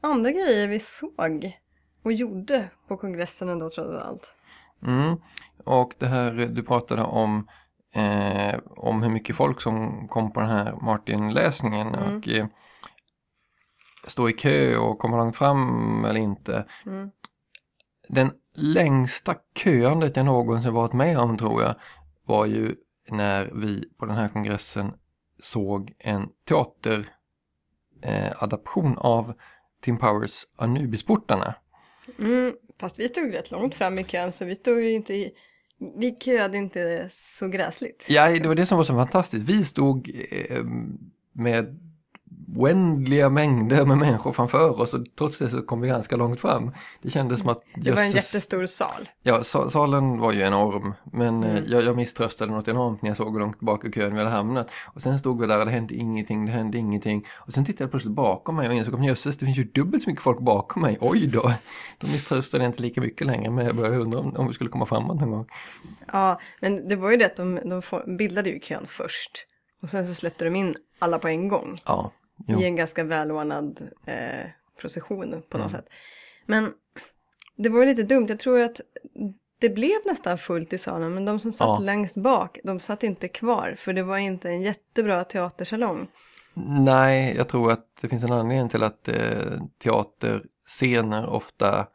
andra 0.00 0.30
grejer 0.30 0.68
vi 0.68 0.80
såg 0.80 1.58
och 2.02 2.12
gjorde 2.12 2.70
på 2.88 2.96
kongressen 2.96 3.48
ändå 3.48 3.70
trots 3.70 4.02
allt. 4.02 4.34
Mm. 4.86 5.16
Och 5.64 5.94
det 5.98 6.06
här 6.06 6.32
du 6.32 6.62
pratade 6.62 7.02
om 7.02 7.48
eh, 7.94 8.60
om 8.66 9.02
hur 9.02 9.10
mycket 9.10 9.36
folk 9.36 9.60
som 9.60 10.08
kom 10.08 10.32
på 10.32 10.40
den 10.40 10.48
här 10.48 10.74
Martin-läsningen 10.82 11.94
mm. 11.94 12.16
och 12.16 12.28
eh, 12.28 12.46
stå 14.06 14.28
i 14.28 14.32
kö 14.32 14.76
och 14.76 14.98
komma 14.98 15.16
långt 15.16 15.36
fram 15.36 16.04
eller 16.04 16.20
inte. 16.20 16.66
Mm. 16.86 17.10
Den 18.08 18.32
längsta 18.54 19.34
köandet 19.54 20.16
jag 20.16 20.26
någonsin 20.26 20.74
varit 20.74 20.92
med 20.92 21.18
om 21.18 21.38
tror 21.38 21.62
jag 21.62 21.74
var 22.24 22.46
ju 22.46 22.76
när 23.08 23.50
vi 23.54 23.88
på 23.98 24.06
den 24.06 24.16
här 24.16 24.28
kongressen 24.28 24.92
såg 25.38 25.92
en 25.98 26.28
teateradaption 26.48 28.92
eh, 28.92 28.98
av 28.98 29.34
Tim 29.80 29.98
Powers 29.98 30.46
Anubisportarna. 30.56 31.54
Mm, 32.18 32.54
fast 32.80 32.98
vi 32.98 33.08
stod 33.08 33.34
rätt 33.34 33.50
långt 33.50 33.74
fram 33.74 33.94
i 33.94 34.04
kön 34.04 34.32
så 34.32 34.44
vi 34.44 34.54
stod 34.54 34.80
ju 34.80 34.92
inte 34.92 35.14
i, 35.14 35.32
vi 35.96 36.16
köade 36.20 36.58
inte 36.58 37.08
så 37.10 37.48
gräsligt. 37.48 38.06
Ja, 38.08 38.28
det 38.28 38.48
var 38.48 38.54
det 38.54 38.66
som 38.66 38.76
var 38.76 38.84
så 38.84 38.94
fantastiskt. 38.94 39.44
Vi 39.44 39.64
stod 39.64 40.10
eh, 40.30 40.64
med 41.32 41.89
oändliga 42.56 43.30
mängder 43.30 43.84
med 43.84 43.98
människor 43.98 44.32
framför 44.32 44.80
oss 44.80 44.94
och 44.94 45.00
trots 45.18 45.38
det 45.38 45.50
så 45.50 45.62
kom 45.62 45.80
vi 45.80 45.88
ganska 45.88 46.16
långt 46.16 46.40
fram. 46.40 46.70
Det 47.02 47.10
kändes 47.10 47.40
som 47.40 47.48
att... 47.48 47.58
Det 47.74 47.92
var 47.92 48.02
en 48.02 48.10
jättestor 48.10 48.66
sal. 48.66 49.08
Ja, 49.22 49.42
salen 49.44 50.18
var 50.18 50.32
ju 50.32 50.40
enorm 50.40 50.94
men 51.12 51.44
eh, 51.44 51.50
mm. 51.50 51.64
jag, 51.66 51.82
jag 51.82 51.96
misströstade 51.96 52.52
något 52.52 52.68
enormt 52.68 53.02
när 53.02 53.10
jag 53.10 53.16
såg 53.16 53.32
hur 53.32 53.40
långt 53.40 53.60
bak 53.60 53.84
i 53.84 53.92
kön 53.92 54.12
vi 54.12 54.18
hade 54.18 54.30
hamnat. 54.30 54.70
Och 54.86 55.02
sen 55.02 55.18
stod 55.18 55.40
vi 55.40 55.46
där 55.46 55.58
och 55.58 55.66
det 55.66 55.72
hände 55.72 55.94
ingenting, 55.94 56.46
det 56.46 56.52
hände 56.52 56.78
ingenting. 56.78 57.26
Och 57.36 57.52
sen 57.52 57.64
tittade 57.64 57.84
jag 57.84 57.90
plötsligt 57.90 58.14
bakom 58.14 58.56
mig 58.56 58.68
och 58.68 58.74
insåg 58.74 58.94
att 58.94 59.06
jösses, 59.06 59.38
det 59.38 59.46
finns 59.46 59.58
ju 59.58 59.64
dubbelt 59.64 60.02
så 60.02 60.10
mycket 60.10 60.22
folk 60.22 60.40
bakom 60.40 60.82
mig. 60.82 60.98
Oj 61.00 61.26
då! 61.26 61.52
Då 61.98 62.06
misströstade 62.06 62.64
jag 62.64 62.68
inte 62.68 62.82
lika 62.82 63.00
mycket 63.00 63.26
längre 63.26 63.50
men 63.50 63.66
jag 63.66 63.76
började 63.76 63.96
undra 63.96 64.18
om, 64.18 64.36
om 64.36 64.46
vi 64.46 64.54
skulle 64.54 64.70
komma 64.70 64.86
framåt 64.86 65.20
någon 65.20 65.30
gång. 65.30 65.46
Ja, 66.12 66.40
men 66.60 66.88
det 66.88 66.96
var 66.96 67.10
ju 67.10 67.16
det 67.16 67.26
att 67.26 67.36
de, 67.36 67.60
de 67.64 68.16
bildade 68.16 68.50
ju 68.50 68.60
kön 68.60 68.86
först. 68.86 69.46
Och 69.82 69.90
sen 69.90 70.06
så 70.06 70.14
släppte 70.14 70.44
de 70.44 70.56
in 70.56 70.74
alla 70.98 71.18
på 71.18 71.28
en 71.28 71.48
gång. 71.48 71.78
Ja 71.84 72.12
jo. 72.46 72.60
i 72.60 72.64
en 72.64 72.76
ganska 72.76 73.04
välordnad 73.04 73.90
eh, 74.06 74.50
procession 74.80 75.42
på 75.48 75.58
något 75.58 75.70
sätt. 75.70 75.88
Men 76.46 76.72
det 77.56 77.68
var 77.68 77.80
ju 77.80 77.86
lite 77.86 78.02
dumt, 78.02 78.26
jag 78.28 78.38
tror 78.38 78.60
att 78.60 78.80
det 79.58 79.68
blev 79.68 79.96
nästan 80.06 80.38
fullt 80.38 80.72
i 80.72 80.78
salen 80.78 81.14
men 81.14 81.24
de 81.24 81.40
som 81.40 81.52
satt 81.52 81.66
ja. 81.66 81.78
längst 81.78 82.16
bak, 82.16 82.58
de 82.64 82.80
satt 82.80 83.02
inte 83.02 83.28
kvar 83.28 83.74
för 83.78 83.92
det 83.92 84.02
var 84.02 84.18
inte 84.18 84.48
en 84.48 84.60
jättebra 84.60 85.24
teatersalong. 85.24 86.08
Nej, 86.64 87.34
jag 87.36 87.48
tror 87.48 87.72
att 87.72 87.86
det 88.00 88.08
finns 88.08 88.24
en 88.24 88.32
anledning 88.32 88.68
till 88.68 88.82
att 88.82 89.08
eh, 89.08 89.62
teaterscener 89.82 91.26
ofta 91.26 91.86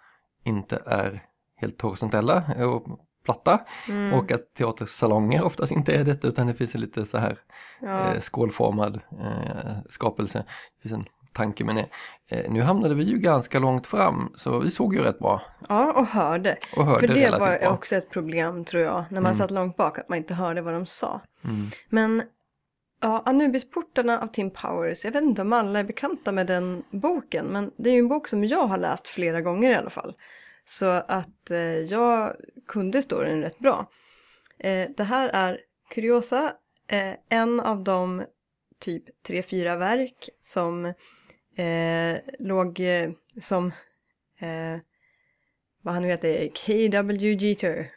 inte 0.43 0.81
är 0.85 1.23
helt 1.55 1.81
horisontella 1.81 2.43
och 2.57 2.99
platta 3.25 3.65
mm. 3.89 4.13
och 4.13 4.31
att 4.31 4.53
teatersalonger 4.53 5.43
oftast 5.43 5.71
inte 5.71 5.93
är 5.93 6.03
det 6.03 6.25
utan 6.25 6.47
det 6.47 6.53
finns 6.53 6.75
en 6.75 6.81
lite 6.81 7.05
så 7.05 7.17
här 7.17 7.37
ja. 7.79 8.13
eh, 8.13 8.19
skålformad 8.19 8.99
eh, 9.11 9.71
skapelse. 9.89 10.43
Det 10.75 10.89
finns 10.89 10.93
en 10.93 11.05
tanke 11.33 11.63
med 11.63 11.75
det. 11.75 11.87
Eh, 12.27 12.51
nu 12.51 12.61
hamnade 12.61 12.95
vi 12.95 13.03
ju 13.03 13.17
ganska 13.17 13.59
långt 13.59 13.87
fram 13.87 14.33
så 14.35 14.59
vi 14.59 14.71
såg 14.71 14.93
ju 14.93 15.01
rätt 15.01 15.19
bra. 15.19 15.41
Ja 15.69 15.91
och 15.91 16.05
hörde. 16.05 16.57
Och 16.77 16.85
hörde 16.85 16.99
För 16.99 17.15
det 17.15 17.31
var 17.31 17.59
bra. 17.59 17.69
också 17.69 17.95
ett 17.95 18.09
problem 18.09 18.65
tror 18.65 18.83
jag 18.83 19.05
när 19.09 19.21
man 19.21 19.31
mm. 19.31 19.35
satt 19.35 19.51
långt 19.51 19.77
bak 19.77 19.99
att 19.99 20.09
man 20.09 20.17
inte 20.17 20.33
hörde 20.33 20.61
vad 20.61 20.73
de 20.73 20.85
sa. 20.85 21.21
Mm. 21.43 21.69
Men 21.89 22.23
Ja, 23.01 23.21
Anubisportarna 23.25 24.19
av 24.19 24.27
Tim 24.27 24.51
Powers. 24.51 25.05
Jag 25.05 25.11
vet 25.11 25.23
inte 25.23 25.41
om 25.41 25.53
alla 25.53 25.79
är 25.79 25.83
bekanta 25.83 26.31
med 26.31 26.47
den 26.47 26.83
boken, 26.91 27.45
men 27.45 27.71
det 27.77 27.89
är 27.89 27.93
ju 27.93 27.99
en 27.99 28.07
bok 28.07 28.27
som 28.27 28.43
jag 28.43 28.67
har 28.67 28.77
läst 28.77 29.07
flera 29.07 29.41
gånger 29.41 29.69
i 29.69 29.75
alla 29.75 29.89
fall. 29.89 30.13
Så 30.65 30.85
att 30.85 31.51
eh, 31.51 31.59
jag 31.59 32.35
kunde 32.67 33.01
storyn 33.01 33.41
rätt 33.41 33.59
bra. 33.59 33.89
Eh, 34.59 34.89
det 34.97 35.03
här 35.03 35.29
är 35.29 35.59
kuriosa, 35.89 36.53
eh, 36.87 37.13
en 37.29 37.59
av 37.59 37.83
de 37.83 38.23
typ 38.79 39.23
tre, 39.23 39.43
fyra 39.43 39.75
verk 39.75 40.29
som 40.41 40.85
eh, 41.55 42.17
låg 42.39 42.79
eh, 42.79 43.09
som 43.41 43.67
eh, 44.39 44.79
vad 45.81 45.93
han 45.93 46.03
nu 46.03 46.09
heter, 46.09 46.47
K.W. 46.47 47.33
Jeter. 47.33 47.91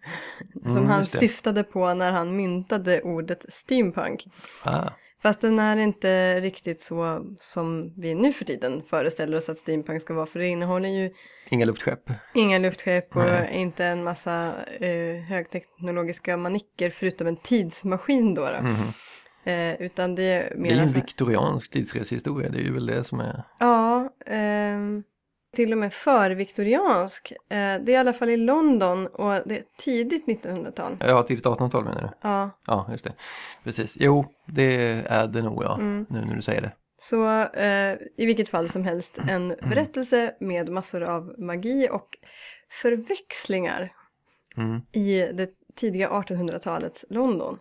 Mm, 0.57 0.75
som 0.75 0.87
han 0.87 1.07
syftade 1.07 1.65
på 1.65 1.95
när 1.95 2.13
han 2.13 2.37
myntade 2.37 3.03
ordet 3.03 3.45
steampunk. 3.49 4.27
Ah. 4.63 4.91
Fast 5.23 5.41
den 5.41 5.59
är 5.59 5.77
inte 5.77 6.41
riktigt 6.41 6.83
så 6.83 7.27
som 7.37 7.93
vi 7.97 8.15
nu 8.15 8.33
för 8.33 8.45
tiden 8.45 8.83
föreställer 8.83 9.37
oss 9.37 9.49
att 9.49 9.59
steampunk 9.59 10.03
ska 10.03 10.15
vara. 10.15 10.27
För 10.27 10.39
det 10.39 10.47
innehåller 10.47 10.89
ju 10.89 11.15
Inga 11.51 11.65
luftskepp. 11.67 12.11
Inga 12.35 12.59
luftskepp 12.59 13.17
och 13.17 13.23
Nej. 13.23 13.51
inte 13.53 13.85
en 13.85 14.05
massa 14.05 14.53
eh, 14.81 15.23
högteknologiska 15.29 16.37
manicker 16.37 16.91
förutom 16.91 17.27
en 17.27 17.37
tidsmaskin 17.37 18.35
då. 18.35 18.43
då. 18.43 18.49
Mm. 18.55 18.75
Eh, 19.45 19.83
utan 19.87 20.15
det 20.15 20.23
är 20.23 20.57
mer 20.57 20.69
Det 20.71 20.77
är 20.77 20.83
en 20.83 20.89
viktoriansk 20.89 21.71
tidsresehistoria, 21.71 22.49
det 22.49 22.59
är 22.59 22.63
ju 22.63 22.73
väl 22.75 22.87
det 22.87 23.05
som 23.05 23.21
är... 23.21 23.43
Ja, 23.59 24.01
eh, 24.27 24.79
till 25.57 25.73
och 25.73 25.79
med 25.79 25.93
förviktoriansk. 25.93 27.33
Eh, 27.33 27.57
det 27.57 27.59
är 27.59 27.91
i 27.91 27.97
alla 27.97 28.13
fall 28.13 28.29
i 28.29 28.37
London 28.37 29.07
och 29.07 29.43
det 29.45 29.59
är 29.59 29.65
tidigt 29.79 30.27
1900-tal. 30.27 30.97
Ja, 31.01 31.23
tidigt 31.23 31.45
1800-tal 31.45 31.85
menar 31.85 32.01
du? 32.03 32.09
Ja, 32.29 32.51
Ja, 32.67 32.89
just 32.91 33.05
det. 33.05 33.13
Precis. 33.65 33.97
Jo, 34.01 34.27
det 34.47 35.03
är 35.09 35.27
det 35.27 35.43
nog 35.43 35.65
ja, 35.65 35.75
Mm. 35.75 36.07
nu 36.09 36.25
när 36.25 36.35
du 36.37 36.43
säger 36.43 36.61
det. 36.61 36.73
Så 36.99 37.29
eh, 37.43 37.95
i 38.17 38.27
vilket 38.27 38.49
fall 38.49 38.69
som 38.69 38.85
helst 38.85 39.19
en 39.29 39.49
berättelse 39.49 40.35
med 40.41 40.69
massor 40.69 41.03
av 41.03 41.35
magi 41.39 41.89
och 41.93 42.09
förväxlingar 42.83 43.93
Mm. 44.57 44.81
i 44.93 45.21
det 45.33 45.51
tidiga 45.75 46.09
1800-talets 46.09 47.05
London. 47.11 47.59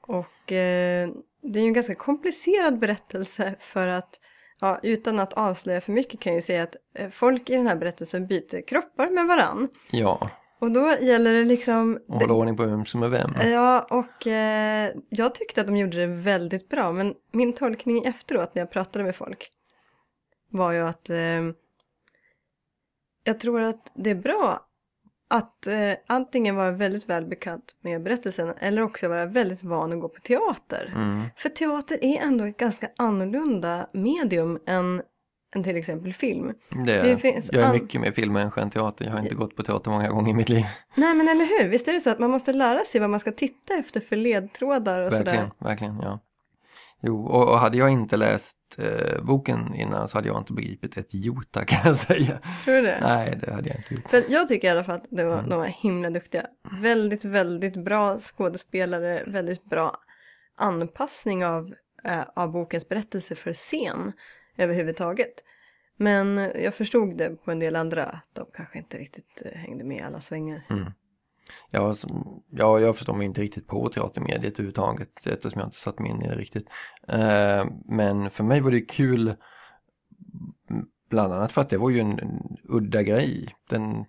Och 0.00 0.52
eh, 0.52 1.08
det 1.42 1.58
är 1.58 1.62
ju 1.62 1.66
en 1.68 1.72
ganska 1.72 1.94
komplicerad 1.94 2.78
berättelse 2.78 3.54
för 3.60 3.88
att, 3.88 4.20
ja, 4.60 4.78
utan 4.82 5.20
att 5.20 5.32
avslöja 5.32 5.80
för 5.80 5.92
mycket 5.92 6.20
kan 6.20 6.32
jag 6.32 6.38
ju 6.38 6.42
säga 6.42 6.62
att 6.62 6.76
eh, 6.94 7.10
folk 7.10 7.50
i 7.50 7.56
den 7.56 7.66
här 7.66 7.76
berättelsen 7.76 8.26
byter 8.26 8.66
kroppar 8.66 9.08
med 9.10 9.26
varann. 9.26 9.68
Ja, 9.90 10.30
Och 10.58 10.72
då 10.72 10.96
gäller 11.00 11.34
det 11.34 11.44
liksom... 11.44 11.98
och 12.08 12.20
hålla 12.20 12.34
ordning 12.34 12.56
på 12.56 12.66
vem 12.66 12.84
som 12.84 13.02
är 13.02 13.08
vem. 13.08 13.34
Ja, 13.50 13.86
och 13.90 14.26
eh, 14.26 14.92
jag 15.08 15.34
tyckte 15.34 15.60
att 15.60 15.66
de 15.66 15.76
gjorde 15.76 15.96
det 15.96 16.06
väldigt 16.06 16.68
bra, 16.68 16.92
men 16.92 17.14
min 17.32 17.52
tolkning 17.52 18.04
efteråt 18.04 18.54
när 18.54 18.62
jag 18.62 18.70
pratade 18.70 19.04
med 19.04 19.16
folk 19.16 19.50
var 20.50 20.72
ju 20.72 20.80
att 20.80 21.10
eh, 21.10 21.42
jag 23.24 23.40
tror 23.40 23.60
att 23.60 23.92
det 23.94 24.10
är 24.10 24.14
bra 24.14 24.68
att 25.28 25.66
eh, 25.66 25.92
antingen 26.06 26.56
vara 26.56 26.70
väldigt 26.70 27.08
väl 27.08 27.26
bekant 27.26 27.76
med 27.80 28.02
berättelsen 28.02 28.54
eller 28.58 28.82
också 28.82 29.08
vara 29.08 29.26
väldigt 29.26 29.62
van 29.62 29.92
att 29.92 30.00
gå 30.00 30.08
på 30.08 30.20
teater. 30.20 30.92
Mm. 30.96 31.26
För 31.36 31.48
teater 31.48 32.04
är 32.04 32.22
ändå 32.22 32.44
ett 32.44 32.56
ganska 32.56 32.90
annorlunda 32.96 33.88
medium 33.92 34.58
än, 34.66 35.02
än 35.56 35.62
till 35.62 35.76
exempel 35.76 36.12
film. 36.12 36.52
Det 36.86 36.92
är, 36.94 37.02
Det 37.04 37.16
finns 37.16 37.52
jag 37.52 37.62
är 37.64 37.72
mycket 37.72 38.00
mer 38.00 38.12
filmmänniska 38.12 38.60
än 38.60 38.70
teater. 38.70 39.04
Jag 39.04 39.12
har 39.12 39.20
inte 39.20 39.34
gått 39.34 39.56
på 39.56 39.62
teater 39.62 39.90
många 39.90 40.08
gånger 40.08 40.30
i 40.30 40.34
mitt 40.34 40.48
liv. 40.48 40.64
Nej 40.94 41.14
men 41.14 41.28
eller 41.28 41.44
hur, 41.62 41.68
visst 41.68 41.88
är 41.88 41.92
det 41.92 42.00
så 42.00 42.10
att 42.10 42.18
man 42.18 42.30
måste 42.30 42.52
lära 42.52 42.84
sig 42.84 43.00
vad 43.00 43.10
man 43.10 43.20
ska 43.20 43.32
titta 43.32 43.74
efter 43.74 44.00
för 44.00 44.16
ledtrådar 44.16 45.00
och 45.00 45.12
Verkligen, 45.12 45.48
sådär. 45.50 45.68
verkligen, 45.68 46.00
ja. 46.02 46.20
Jo, 47.02 47.26
och, 47.26 47.48
och 47.48 47.58
hade 47.58 47.78
jag 47.78 47.90
inte 47.90 48.16
läst 48.16 48.58
eh, 48.78 49.22
boken 49.22 49.74
innan 49.74 50.08
så 50.08 50.18
hade 50.18 50.28
jag 50.28 50.38
inte 50.38 50.52
begripit 50.52 50.96
ett 50.96 51.14
jota 51.14 51.64
kan 51.66 51.80
jag 51.84 51.96
säga. 51.96 52.38
Tror 52.64 52.74
du 52.74 52.82
det? 52.82 52.98
Nej, 53.02 53.38
det 53.46 53.52
hade 53.54 53.68
jag 53.68 53.76
inte 53.78 53.94
gjort. 53.94 54.10
För 54.10 54.22
jag 54.28 54.48
tycker 54.48 54.68
i 54.68 54.70
alla 54.70 54.84
fall 54.84 54.96
att 54.96 55.06
det 55.10 55.24
var, 55.24 55.38
Mm. 55.38 55.50
de 55.50 55.58
var 55.58 55.66
himla 55.66 56.10
duktiga. 56.10 56.46
Väldigt, 56.82 57.24
väldigt 57.24 57.84
bra 57.84 58.18
skådespelare, 58.18 59.24
väldigt 59.26 59.64
bra 59.64 59.96
anpassning 60.56 61.46
av, 61.46 61.74
eh, 62.04 62.20
av 62.36 62.52
bokens 62.52 62.88
berättelse 62.88 63.34
för 63.34 63.52
scen 63.52 64.12
överhuvudtaget. 64.58 65.44
Men 65.96 66.36
jag 66.54 66.74
förstod 66.74 67.16
det 67.16 67.44
på 67.44 67.50
en 67.50 67.58
del 67.58 67.76
andra 67.76 68.04
att 68.04 68.28
de 68.32 68.46
kanske 68.54 68.78
inte 68.78 68.98
riktigt 68.98 69.42
eh, 69.44 69.58
hängde 69.58 69.84
med 69.84 69.96
i 69.96 70.00
alla 70.00 70.20
svängar. 70.20 70.66
Mm. 70.70 70.92
Ja, 71.70 71.94
ja, 72.50 72.80
jag 72.80 72.96
förstår 72.96 73.14
mig 73.14 73.26
inte 73.26 73.40
riktigt 73.40 73.66
på 73.66 73.88
teatermediet 73.88 74.52
överhuvudtaget 74.52 75.26
eftersom 75.26 75.60
jag 75.60 75.66
inte 75.66 75.78
satt 75.78 75.98
mig 75.98 76.10
in 76.10 76.22
i 76.22 76.28
det 76.28 76.34
riktigt. 76.34 76.68
Eh, 77.08 77.66
men 77.84 78.30
för 78.30 78.44
mig 78.44 78.60
var 78.60 78.70
det 78.70 78.80
kul 78.80 79.34
bland 81.08 81.32
annat 81.32 81.52
för 81.52 81.60
att 81.60 81.70
det 81.70 81.78
var 81.78 81.90
ju 81.90 82.00
en, 82.00 82.18
en 82.18 82.56
udda 82.64 83.02
grej. 83.02 83.56
Den 83.70 84.04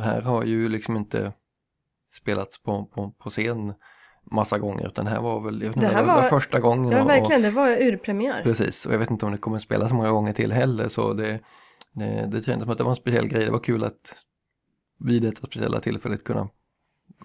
här 0.00 0.20
har 0.20 0.44
ju 0.44 0.68
liksom 0.68 0.96
inte 0.96 1.32
spelats 2.14 2.62
på, 2.62 2.86
på, 2.86 3.10
på 3.10 3.30
scen 3.30 3.74
massa 4.30 4.58
gånger 4.58 4.86
utan 4.86 5.04
det 5.04 5.10
här 5.10 5.20
var 5.20 5.40
väl 5.40 5.60
vet 5.60 5.60
Det 5.60 5.66
inte, 5.74 5.86
här 5.86 6.02
det 6.02 6.06
var, 6.08 6.14
var- 6.22 6.28
första 6.28 6.60
gången. 6.60 6.92
Ja, 6.92 7.02
och- 7.02 7.08
verkligen, 7.08 7.42
det 7.42 7.50
var 7.50 7.68
urpremiär. 7.68 8.42
Precis, 8.42 8.86
och 8.86 8.94
jag 8.94 8.98
vet 8.98 9.10
inte 9.10 9.26
om 9.26 9.32
det 9.32 9.38
kommer 9.38 9.58
spelas 9.58 9.88
så 9.88 9.94
många 9.94 10.10
gånger 10.10 10.32
till 10.32 10.52
heller 10.52 10.88
så 10.88 11.12
det, 11.12 11.40
det, 11.92 12.28
det 12.32 12.42
kändes 12.42 12.62
som 12.64 12.70
att 12.72 12.78
det 12.78 12.84
var 12.84 12.90
en 12.90 12.96
speciell 12.96 13.28
grej. 13.28 13.44
Det 13.44 13.50
var 13.50 13.58
kul 13.60 13.84
att 13.84 14.14
vid 14.98 15.22
detta 15.22 15.46
speciella 15.46 15.80
tillfället 15.80 16.24
kunna, 16.24 16.40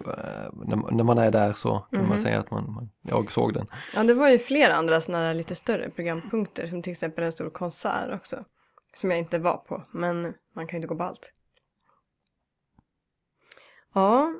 eh, 0.05 0.51
när, 0.53 0.91
när 0.91 1.03
man 1.03 1.17
är 1.17 1.31
där 1.31 1.53
så 1.53 1.79
kan 1.91 1.99
man 2.01 2.09
Mhm. 2.09 2.17
säga 2.19 2.39
att 2.39 2.51
man, 2.51 2.73
man, 2.73 2.89
jag 3.01 3.31
såg 3.31 3.53
den. 3.53 3.67
Ja, 3.95 4.03
det 4.03 4.13
var 4.13 4.29
ju 4.29 4.39
flera 4.39 4.73
andra 4.75 5.01
sådana 5.01 5.23
där 5.23 5.33
lite 5.33 5.55
större 5.55 5.89
programpunkter 5.89 6.67
som 6.67 6.81
till 6.81 6.91
exempel 6.91 7.23
en 7.23 7.31
stor 7.31 7.49
konsert 7.49 8.13
också. 8.13 8.43
Som 8.95 9.11
jag 9.11 9.19
inte 9.19 9.39
var 9.39 9.57
på, 9.57 9.83
men 9.91 10.21
man 10.55 10.67
kan 10.67 10.77
ju 10.77 10.77
inte 10.77 10.87
gå 10.87 10.95
på 10.95 11.03
allt. 11.03 11.31
Ja, 13.93 14.33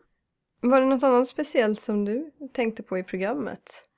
var 0.70 0.82
det 0.82 0.88
något 0.88 1.04
annat 1.04 1.28
speciellt 1.28 1.82
som 1.82 2.06
du 2.06 2.32
tänkte 2.54 2.84
på 2.84 2.98
i 2.98 3.04
programmet? 3.04 3.90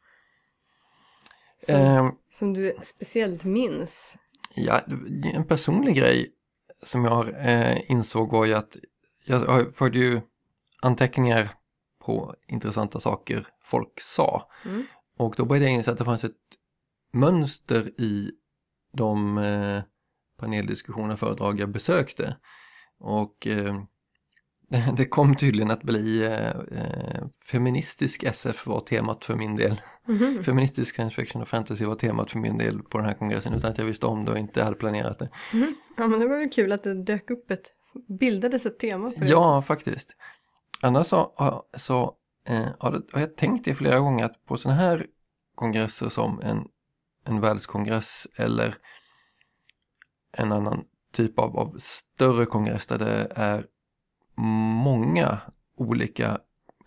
Som, 1.66 1.76
Ehm, 1.76 2.12
som 2.32 2.54
du 2.54 2.76
speciellt 2.82 3.44
minns? 3.44 4.16
Ja, 4.56 4.82
en 5.34 5.48
personlig 5.48 5.96
grej 5.96 6.32
som 6.84 7.06
jag 7.06 7.30
eh, 7.30 7.92
insåg 7.92 8.32
var 8.32 8.46
ju 8.46 8.54
att 8.54 8.78
jag 9.28 9.76
förde 9.76 9.98
ju 9.98 10.22
anteckningar 10.82 11.50
på 12.00 12.36
intressanta 12.48 13.00
saker 13.00 13.48
folk 13.64 14.02
sa. 14.02 14.50
Mm. 14.66 14.84
Och 15.18 15.36
då 15.38 15.46
började 15.46 15.66
jag 15.66 15.74
inse 15.74 15.92
att 15.92 15.98
det 15.98 16.06
fanns 16.06 16.24
ett 16.24 16.34
mönster 17.12 18.02
i 18.02 18.32
de 18.94 19.38
eh, 19.38 19.82
paneldiskussioner 20.38 21.16
föredrag 21.16 21.60
jag 21.60 21.70
besökte. 21.70 22.38
Och 23.00 23.48
eh, 23.48 23.84
det 24.98 25.06
kom 25.06 25.36
tydligen 25.36 25.72
att 25.72 25.84
bli 25.84 26.24
eh, 26.24 26.50
eh, 26.50 27.26
feministisk 27.52 28.24
SF 28.24 28.68
var 28.68 28.80
temat 28.80 29.26
för 29.26 29.36
min 29.36 29.56
del. 29.56 29.82
Mhm. 30.08 30.44
Feministisk 30.44 30.96
science 30.96 31.16
fiction 31.16 31.42
och 31.42 31.48
fantasy 31.48 31.86
var 31.86 31.96
temat 31.96 32.32
för 32.32 32.40
min 32.40 32.58
del 32.58 32.84
på 32.84 32.98
den 32.98 33.08
här 33.08 33.14
kongressen 33.14 33.54
utan 33.54 33.72
att 33.72 33.78
jag 33.78 33.86
visste 33.86 34.06
om 34.06 34.26
det 34.26 34.32
och 34.32 34.38
inte 34.38 34.64
hade 34.64 34.76
planerat 34.76 35.20
det. 35.20 35.30
Mhm. 35.54 35.76
Ja, 35.98 36.08
men 36.08 36.20
det 36.20 36.28
var 36.28 36.38
väl 36.38 36.50
kul 36.50 36.72
att 36.72 36.84
det 36.84 37.04
dök 37.04 37.30
upp 37.30 37.52
ett, 37.52 37.72
bildades 38.20 38.66
ett 38.66 38.80
tema 38.80 39.12
för 39.12 39.20
det. 39.20 39.28
Ja, 39.28 39.62
faktiskt. 39.62 40.16
Annars 40.82 41.08
så, 41.08 41.34
så 41.78 42.16
eh, 42.48 42.68
har 42.80 43.04
jag 43.14 43.36
tänkt 43.36 43.66
det 43.66 43.76
flera 43.76 44.00
gånger 44.00 44.26
att 44.26 44.46
på 44.46 44.58
sådana 44.58 44.80
här 44.80 45.06
kongresser 45.56 46.10
som 46.10 46.42
en, 46.42 46.68
en 47.26 47.42
världskongress 47.42 48.28
eller 48.38 48.78
en 50.38 50.52
annan 50.52 50.84
typ 51.14 51.40
av, 51.40 51.58
av 51.58 51.76
större 51.80 52.46
kongress 52.46 52.88
där 52.88 52.98
det 52.98 53.28
är 53.36 53.66
många 54.38 55.40
olika 55.78 56.38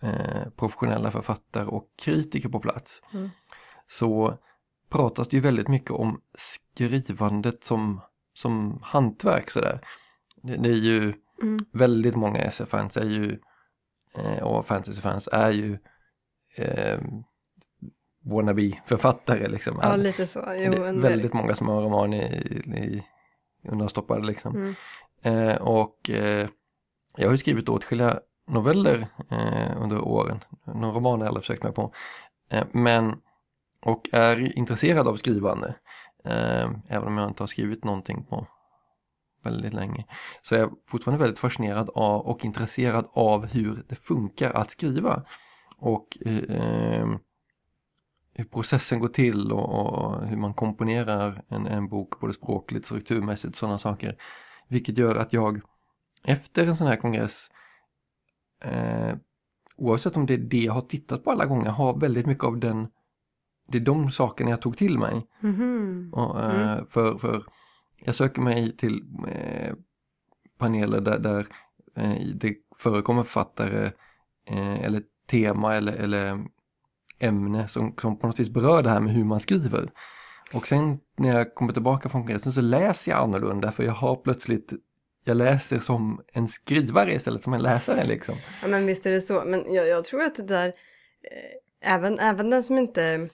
eh, 0.01 0.49
professionella 0.55 1.11
författare 1.11 1.65
och 1.65 1.89
kritiker 1.97 2.49
på 2.49 2.59
plats 2.59 3.01
Mm. 3.13 3.29
så 3.87 4.37
pratas 4.89 5.27
det 5.27 5.37
ju 5.37 5.41
väldigt 5.41 5.67
mycket 5.67 5.91
om 5.91 6.21
skrivandet 6.37 7.63
som, 7.63 8.01
som 8.33 8.79
hantverk 8.83 9.49
sådär. 9.49 9.81
Det, 10.35 10.55
det 10.57 10.69
är 10.69 10.73
ju 10.73 11.13
Mm. 11.41 11.65
väldigt 11.71 12.15
många 12.15 12.39
SF-fans 12.39 12.97
är 12.97 13.05
ju 13.09 13.39
eh, 14.17 14.43
och 14.43 14.65
fantasyfans 14.67 15.29
är 15.31 15.51
ju 15.51 15.77
eh, 16.55 16.99
wannabe-författare 18.25 19.47
liksom. 19.47 19.79
Ja, 19.81 19.95
lite 19.95 20.27
så. 20.27 20.39
Jo, 20.39 20.71
det 20.71 20.87
är 20.87 20.93
väldigt 20.93 21.33
många 21.33 21.55
som 21.55 21.67
har 21.67 21.81
roman 21.81 22.13
i, 22.13 22.23
i 22.77 23.03
undanstoppade 23.63 24.25
liksom. 24.27 24.55
Mm. 24.55 24.75
Eh, 25.21 25.55
och 25.61 26.09
eh, 26.09 26.47
jag 27.19 27.27
har 27.27 27.33
ju 27.33 27.37
skrivit 27.37 27.69
åtskilliga 27.69 28.19
noveller 28.47 29.07
eh, 29.29 29.81
under 29.81 30.01
åren. 30.01 30.39
någon 30.65 30.93
roman 30.93 31.19
har 31.19 31.19
jag 31.19 31.27
aldrig 31.27 31.43
försökt 31.43 31.63
mig 31.63 31.73
på. 31.73 31.93
Eh, 32.49 32.65
men, 32.71 33.15
och 33.81 34.09
är 34.11 34.57
intresserad 34.57 35.07
av 35.07 35.15
skrivande. 35.15 35.75
Eh, 36.25 36.69
även 36.87 37.07
om 37.07 37.17
jag 37.17 37.29
inte 37.29 37.43
har 37.43 37.47
skrivit 37.47 37.83
någonting 37.83 38.23
på 38.23 38.47
väldigt 39.43 39.73
länge. 39.73 40.05
Så 40.41 40.55
är 40.55 40.59
jag 40.59 40.71
fortfarande 40.87 41.23
väldigt 41.23 41.39
fascinerad 41.39 41.89
av 41.95 42.21
och 42.21 42.45
intresserad 42.45 43.07
av 43.13 43.45
hur 43.45 43.83
det 43.87 43.95
funkar 43.95 44.51
att 44.51 44.71
skriva. 44.71 45.23
Och 45.77 46.17
eh, 46.25 47.07
hur 48.33 48.45
processen 48.45 48.99
går 48.99 49.07
till 49.07 49.51
och, 49.51 49.69
och 49.69 50.27
hur 50.27 50.37
man 50.37 50.53
komponerar 50.53 51.41
en, 51.47 51.67
en 51.67 51.89
bok 51.89 52.19
både 52.19 52.33
språkligt, 52.33 52.85
strukturmässigt, 52.85 53.55
sådana 53.55 53.77
saker. 53.77 54.15
Vilket 54.67 54.97
gör 54.97 55.15
att 55.15 55.33
jag 55.33 55.61
efter 56.23 56.67
en 56.67 56.75
sån 56.75 56.87
här 56.87 56.95
kongress 56.95 57.51
eh, 58.63 59.15
oavsett 59.77 60.17
om 60.17 60.25
det 60.25 60.33
är 60.33 60.37
det 60.37 60.63
jag 60.63 60.73
har 60.73 60.81
tittat 60.81 61.23
på 61.23 61.31
alla 61.31 61.45
gånger 61.45 61.69
har 61.69 61.99
väldigt 61.99 62.25
mycket 62.25 62.43
av 62.43 62.59
den 62.59 62.87
det 63.71 63.77
är 63.77 63.81
de 63.81 64.11
sakerna 64.11 64.49
jag 64.49 64.61
tog 64.61 64.77
till 64.77 64.99
mig. 64.99 65.27
Mhm. 65.39 66.13
Och, 66.13 66.39
eh, 66.39 66.71
Mm. 66.71 66.85
för, 66.89 67.17
för 67.17 67.43
jag 68.05 68.15
söker 68.15 68.41
mig 68.41 68.77
till 68.77 69.03
eh, 69.27 69.73
paneler 70.57 71.01
där, 71.01 71.19
där 71.19 71.47
eh, 71.95 72.25
det 72.35 72.55
förekommer 72.75 73.23
författare 73.23 73.91
eh, 74.45 74.79
eller 74.85 75.03
tema 75.29 75.75
eller, 75.75 75.93
eller 75.93 76.45
ämne 77.19 77.67
som, 77.67 77.95
som 78.01 78.19
på 78.19 78.27
något 78.27 78.39
vis 78.39 78.49
berör 78.49 78.83
det 78.83 78.89
här 78.89 78.99
med 78.99 79.13
hur 79.13 79.23
man 79.23 79.39
skriver. 79.39 79.89
Och 80.53 80.67
sen 80.67 80.99
när 81.17 81.37
jag 81.37 81.55
kommer 81.55 81.73
tillbaka 81.73 82.09
från 82.09 82.21
kongressen 82.21 82.53
så 82.53 82.61
läser 82.61 83.11
jag 83.11 83.21
annorlunda 83.21 83.71
för 83.71 83.83
jag 83.83 83.93
har 83.93 84.15
plötsligt 84.15 84.73
jag 85.29 85.37
läser 85.37 85.79
som 85.79 86.21
en 86.33 86.47
skrivare 86.47 87.13
istället 87.13 87.43
som 87.43 87.53
en 87.53 87.61
läsare 87.61 88.03
liksom. 88.03 88.35
Ja, 88.61 88.67
men 88.67 88.85
visst 88.85 89.05
är 89.05 89.11
det 89.11 89.21
så. 89.21 89.43
Men 89.45 89.73
jag, 89.73 89.87
jag 89.87 90.03
tror 90.03 90.23
att 90.23 90.35
det 90.35 90.43
där, 90.43 90.67
eh, 90.67 91.93
även, 91.93 92.19
även 92.19 92.49
den 92.49 92.63
som 92.63 92.77
inte 92.77 93.29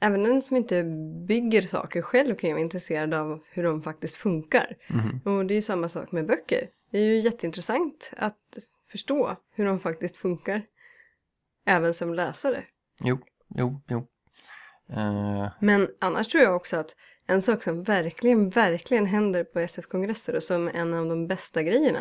även 0.00 0.22
den 0.24 0.42
som 0.42 0.56
inte 0.56 0.84
bygger 1.28 1.62
saker 1.62 2.02
själv 2.02 2.34
kan 2.34 2.48
ju 2.48 2.54
vara 2.54 2.62
intresserad 2.62 3.14
av 3.14 3.42
hur 3.50 3.62
de 3.62 3.82
faktiskt 3.82 4.16
funkar. 4.16 4.76
Mhm. 4.88 5.20
Och 5.24 5.46
det 5.46 5.54
är 5.54 5.56
ju 5.56 5.62
samma 5.62 5.88
sak 5.88 6.12
med 6.12 6.26
böcker. 6.26 6.68
Det 6.90 6.98
är 6.98 7.02
ju 7.02 7.20
jätteintressant 7.20 8.12
att 8.16 8.58
förstå 8.90 9.36
hur 9.54 9.64
de 9.64 9.80
faktiskt 9.80 10.16
funkar. 10.16 10.62
Även 11.66 11.94
som 11.94 12.14
läsare. 12.14 12.64
Jo, 13.04 13.18
jo, 13.48 13.82
jo. 13.88 14.06
Eh, 14.90 15.48
Men 15.60 15.88
annars 16.00 16.28
tror 16.28 16.44
jag 16.44 16.56
också 16.56 16.76
att 16.76 16.96
en 17.26 17.42
sak 17.42 17.62
som 17.62 17.82
verkligen, 17.82 18.50
verkligen 18.50 19.06
händer 19.06 19.44
på 19.44 19.58
SF-kongresser 19.60 20.36
och 20.36 20.42
som 20.42 20.68
en 20.74 20.94
av 20.94 21.06
de 21.06 21.26
bästa 21.26 21.62
grejerna 21.62 22.00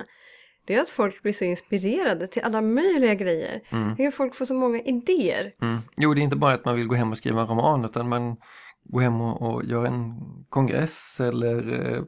det 0.65 0.75
är 0.75 0.81
att 0.81 0.89
folk 0.89 1.23
blir 1.23 1.33
så 1.33 1.45
inspirerade 1.45 2.27
till 2.27 2.41
alla 2.43 2.61
möjliga 2.61 3.13
grejer. 3.13 3.61
Mm. 3.69 3.95
Det 3.97 4.03
är 4.03 4.07
att 4.07 4.13
folk 4.13 4.35
får 4.35 4.45
så 4.45 4.53
många 4.53 4.79
idéer. 4.81 5.51
mm. 5.61 5.77
Jo, 5.97 6.13
det 6.13 6.21
är 6.21 6.23
inte 6.23 6.35
bara 6.35 6.53
att 6.53 6.65
man 6.65 6.75
vill 6.75 6.87
gå 6.87 6.95
hem 6.95 7.11
och 7.11 7.17
skriva 7.17 7.41
en 7.41 7.47
roman 7.47 7.85
utan 7.85 8.09
man 8.09 8.35
går 8.83 9.01
hem 9.01 9.21
och, 9.21 9.41
och 9.41 9.65
gör 9.65 9.85
en 9.85 10.15
kongress 10.49 11.19
eller 11.19 11.73
eh, 11.95 12.03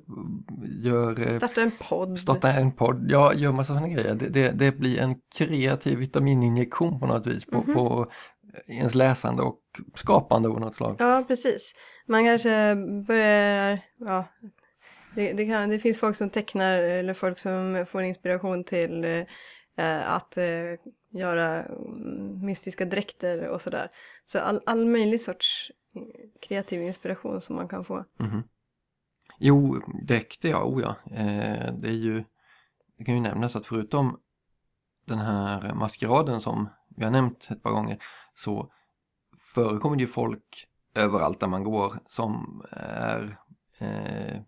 gör... 0.84 1.22
eh, 1.22 1.38
Starta 1.38 1.61
en 1.61 1.72
podd. 1.89 2.20
starta 2.20 2.51
en 2.51 2.72
podd, 2.72 3.05
ja, 3.09 3.34
gör 3.34 3.51
massa 3.51 3.68
sådana 3.74 3.88
grejer. 3.88 4.16
Det, 4.16 4.28
det, 4.30 4.51
det 4.51 4.72
blir 4.72 4.99
en 4.99 5.16
kreativ 5.38 5.97
vitamininjektion 5.99 6.99
på 6.99 7.05
något 7.05 7.28
vis 7.28 7.45
på, 7.45 7.57
Mhm. 7.57 7.74
på 7.74 8.11
ens 8.68 8.95
läsande 8.95 9.43
och 9.43 9.62
skapande 9.95 10.49
av 10.49 10.60
något 10.60 10.76
slag. 10.76 10.95
Ja, 10.99 11.24
precis. 11.28 11.76
Man 12.06 12.26
kanske 12.26 12.76
börjar, 13.08 13.80
ja, 13.97 14.26
det, 15.16 15.34
det, 15.34 15.45
kan, 15.45 15.70
det 15.70 15.80
finns 15.80 15.99
folk 15.99 16.16
som 16.16 16.30
tecknar 16.30 16.78
eller 16.78 17.14
folk 17.14 17.39
som 17.39 17.86
får 17.89 18.01
inspiration 18.01 18.64
till 18.64 19.04
eh, 19.76 20.12
att 20.12 20.38
eh, 20.38 20.80
göra 21.10 21.64
mm, 21.64 22.45
mystiska 22.45 22.86
dräkter 22.86 23.47
och 23.47 23.62
sådär. 23.62 23.91
Så 24.26 24.39
all, 24.39 24.62
all 24.66 24.86
möjlig 24.86 25.22
sorts 25.22 25.72
kreativ 26.41 26.82
inspiration 26.82 27.41
som 27.41 27.56
man 27.56 27.68
kan 27.68 27.86
få. 27.86 28.06
Mhm. 28.18 28.43
Jo, 29.39 29.82
dräkter 30.04 30.49
ja, 30.49 30.64
oh 30.64 30.82
ja. 30.82 30.95
Eh, 31.12 31.74
det 31.74 31.88
är 31.88 31.97
ju, 32.04 32.24
det 32.97 33.04
kan 33.04 33.16
ju 33.16 33.22
nämnas 33.22 33.56
att 33.56 33.66
förutom 33.66 34.20
den 35.06 35.20
här 35.20 35.74
maskeraden 35.74 36.41
som 36.41 36.70
vi 36.95 37.04
har 37.04 37.12
nämnt 37.12 37.47
ett 37.51 37.64
par 37.64 37.72
gånger 37.72 37.97
så 38.36 38.71
förekommer 39.55 39.95
det 39.95 40.01
ju 40.01 40.07
folk 40.07 40.67
överallt 40.95 41.39
där 41.39 41.47
man 41.47 41.63
går 41.63 41.93
som 42.05 42.61
är 42.71 43.38
eh, 43.79 44.41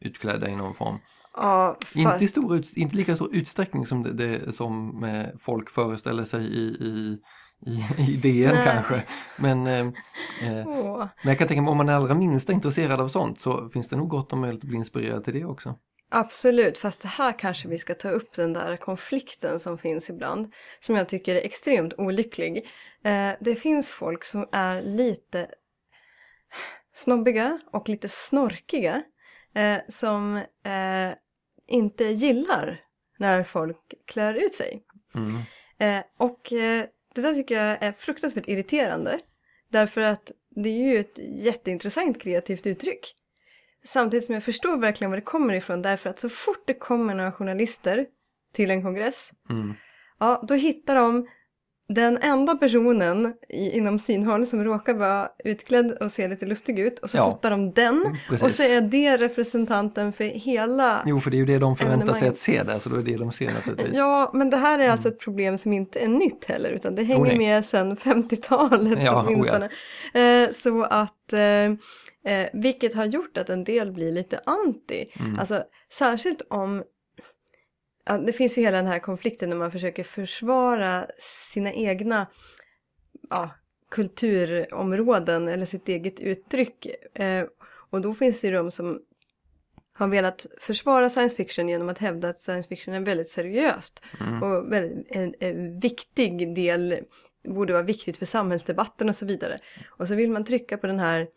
utklädda 0.00 0.48
i 0.48 0.56
någon 0.56 0.74
form. 0.74 0.98
Ja, 1.36 1.76
fast, 1.80 1.96
Inte, 1.96 2.24
i 2.24 2.28
stor 2.28 2.56
ut, 2.56 2.76
inte 2.76 2.96
lika 2.96 3.16
stor 3.16 3.34
utsträckning 3.34 3.86
som 3.86 4.02
det, 4.02 4.12
det 4.12 4.52
som 4.52 5.04
eh, 5.04 5.26
folk 5.38 5.70
föreställer 5.70 6.24
sig 6.24 6.44
i, 6.44 6.64
i, 6.66 7.18
i, 7.66 7.84
i 8.12 8.16
DN 8.16 8.54
Nej. 8.54 8.64
kanske. 8.64 9.04
Men, 9.38 9.66
eh, 9.66 9.92
Åh. 10.66 10.98
men 10.98 11.28
jag 11.30 11.38
kan 11.38 11.48
tänka 11.48 11.62
mig 11.62 11.70
om 11.70 11.76
man 11.76 11.88
är 11.88 11.92
allra 11.92 12.14
minsta 12.14 12.52
intresserad 12.52 13.00
av 13.00 13.08
sånt 13.08 13.40
så 13.40 13.68
finns 13.68 13.88
det 13.88 13.96
nog 13.96 14.08
gott 14.08 14.32
om 14.32 14.40
möjlighet 14.40 14.64
att 14.64 14.68
bli 14.68 14.78
inspirerad 14.78 15.24
till 15.24 15.34
det 15.34 15.44
också. 15.44 15.74
Absolut, 16.10 16.78
fast 16.78 17.00
det 17.00 17.08
här 17.08 17.38
kanske 17.38 17.68
vi 17.68 17.78
ska 17.78 17.94
ta 17.94 18.10
upp 18.10 18.32
den 18.34 18.52
där 18.52 18.76
konflikten 18.76 19.60
som 19.60 19.78
finns 19.78 20.10
ibland. 20.10 20.52
Som 20.80 20.96
jag 20.96 21.08
tycker 21.08 21.34
är 21.36 21.40
extremt 21.40 21.94
olycklig. 21.98 22.68
Eh, 23.04 23.30
det 23.40 23.54
finns 23.54 23.90
folk 23.90 24.24
som 24.24 24.48
är 24.52 24.82
lite 24.82 25.50
snobbiga 26.92 27.60
och 27.72 27.88
lite 27.88 28.08
snorkiga. 28.08 29.02
Eh, 29.54 29.78
som 29.88 30.36
eh, 30.64 31.12
inte 31.66 32.04
gillar 32.04 32.80
när 33.18 33.44
folk 33.44 33.94
klär 34.06 34.34
ut 34.34 34.54
sig. 34.54 34.84
Mm. 35.14 35.42
Och 36.18 36.40
det 37.14 37.22
där 37.22 37.34
tycker 37.34 37.54
jag 37.54 37.82
är 37.82 37.92
fruktansvärt 37.92 38.48
irriterande. 38.48 39.18
Därför 39.68 40.00
att 40.00 40.32
det 40.50 40.68
är 40.68 40.92
ju 40.92 40.98
ett 40.98 41.18
jätteintressant 41.18 42.22
kreativt 42.22 42.66
uttryck. 42.66 43.14
Samtidigt 43.92 44.24
som 44.26 44.34
jag 44.34 44.42
förstår 44.44 44.76
verkligen 44.78 45.10
var 45.10 45.16
det 45.16 45.22
kommer 45.24 45.54
ifrån 45.54 45.82
därför 45.82 46.10
att 46.10 46.18
så 46.20 46.28
fort 46.28 46.62
det 46.66 46.74
kommer 46.74 47.14
några 47.14 47.32
journalister 47.32 48.06
till 48.54 48.70
en 48.70 48.82
kongress, 48.82 49.30
Mm. 49.50 49.74
ja 50.20 50.44
då 50.48 50.54
hittar 50.54 50.94
de 50.96 51.26
den 51.94 52.18
enda 52.22 52.54
personen 52.56 53.34
i, 53.48 53.70
inom 53.76 53.98
synhåll 53.98 54.46
som 54.46 54.64
råkar 54.64 54.94
vara 54.94 55.28
utklädd 55.44 55.92
och 55.92 56.12
se 56.12 56.28
lite 56.28 56.46
lustig 56.46 56.78
ut 56.78 56.98
och 56.98 57.10
så 57.10 57.16
Ja. 57.16 57.30
fotar 57.30 57.50
de 57.50 57.72
den 57.72 58.16
Precis. 58.28 58.46
och 58.46 58.52
så 58.52 58.62
är 58.62 58.80
det 58.80 59.16
representanten 59.16 60.12
för 60.12 60.24
hela 60.24 61.02
Jo, 61.06 61.20
för 61.20 61.30
det 61.30 61.36
är 61.36 61.38
ju 61.38 61.44
det 61.46 61.58
de 61.58 61.76
förväntar 61.76 62.14
sig 62.14 62.28
att 62.28 62.38
se 62.38 62.62
där, 62.62 62.78
så 62.78 62.88
då 62.88 62.96
är 62.96 63.02
det 63.02 63.10
det 63.12 63.16
de 63.18 63.32
ser 63.32 63.52
naturligtvis. 63.52 63.96
Ja, 63.96 64.30
men 64.34 64.50
det 64.50 64.56
här 64.56 64.78
är 64.78 64.90
alltså 64.90 65.08
ett 65.08 65.20
problem 65.20 65.58
som 65.58 65.72
inte 65.72 65.98
är 65.98 66.08
nytt 66.08 66.44
heller, 66.44 66.70
utan 66.70 66.94
det 66.94 67.02
hänger 67.04 67.32
Oh, 67.34 67.38
med 67.38 67.64
sedan 67.66 67.96
50-talet 67.96 68.98
Ja, 69.02 69.20
oh, 69.22 69.26
åtminstone. 69.26 69.68
Eh, 70.14 70.50
så 70.52 70.82
att, 70.82 71.32
eh, 71.32 71.72
eh, 72.24 72.48
vilket 72.52 72.94
har 72.94 73.04
gjort 73.04 73.38
att 73.38 73.50
en 73.50 73.64
del 73.64 73.92
blir 73.92 74.12
lite 74.12 74.40
anti. 74.46 75.06
Mm. 75.20 75.38
Alltså, 75.38 75.64
särskilt 75.92 76.42
om, 76.50 76.84
ja, 78.04 78.18
det 78.18 78.32
finns 78.32 78.58
ju 78.58 78.62
hela 78.62 78.76
den 78.76 78.86
här 78.86 78.98
konflikten 78.98 79.50
när 79.50 79.56
man 79.56 79.72
försöker 79.72 80.04
försvara 80.04 81.06
sina 81.52 81.72
egna, 81.72 82.26
ja, 83.30 83.50
kulturområden 83.90 85.48
eller 85.48 85.64
sitt 85.64 85.88
eget 85.88 86.20
uttryck. 86.20 86.86
Eh, 87.14 87.44
och 87.90 88.00
då 88.00 88.14
finns 88.14 88.40
det 88.40 88.46
ju 88.46 88.52
de 88.52 88.70
som 88.70 89.00
har 89.92 90.08
velat 90.08 90.46
försvara 90.58 91.10
science 91.10 91.36
fiction 91.36 91.68
genom 91.68 91.88
att 91.88 91.98
hävda 91.98 92.28
att 92.28 92.38
science 92.38 92.68
fiction 92.68 92.94
är 92.94 93.00
väldigt 93.00 93.30
seriöst 93.30 94.02
Mm. 94.20 94.42
och 94.42 94.72
väldigt, 94.72 95.06
en, 95.10 95.34
en 95.40 95.80
viktig 95.80 96.54
del, 96.54 96.98
borde 97.48 97.72
vara 97.72 97.82
viktigt 97.82 98.16
för 98.16 98.26
samhällsdebatten 98.26 99.08
och 99.08 99.16
så 99.16 99.26
vidare. 99.26 99.58
Och 99.88 100.08
så 100.08 100.14
vill 100.14 100.30
man 100.30 100.44
trycka 100.44 100.78
på 100.78 100.86
den 100.86 100.98
här 100.98 101.28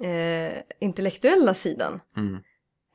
eh, 0.00 0.62
intellektuella 0.80 1.54
sidan. 1.54 2.00
Mm. 2.16 2.42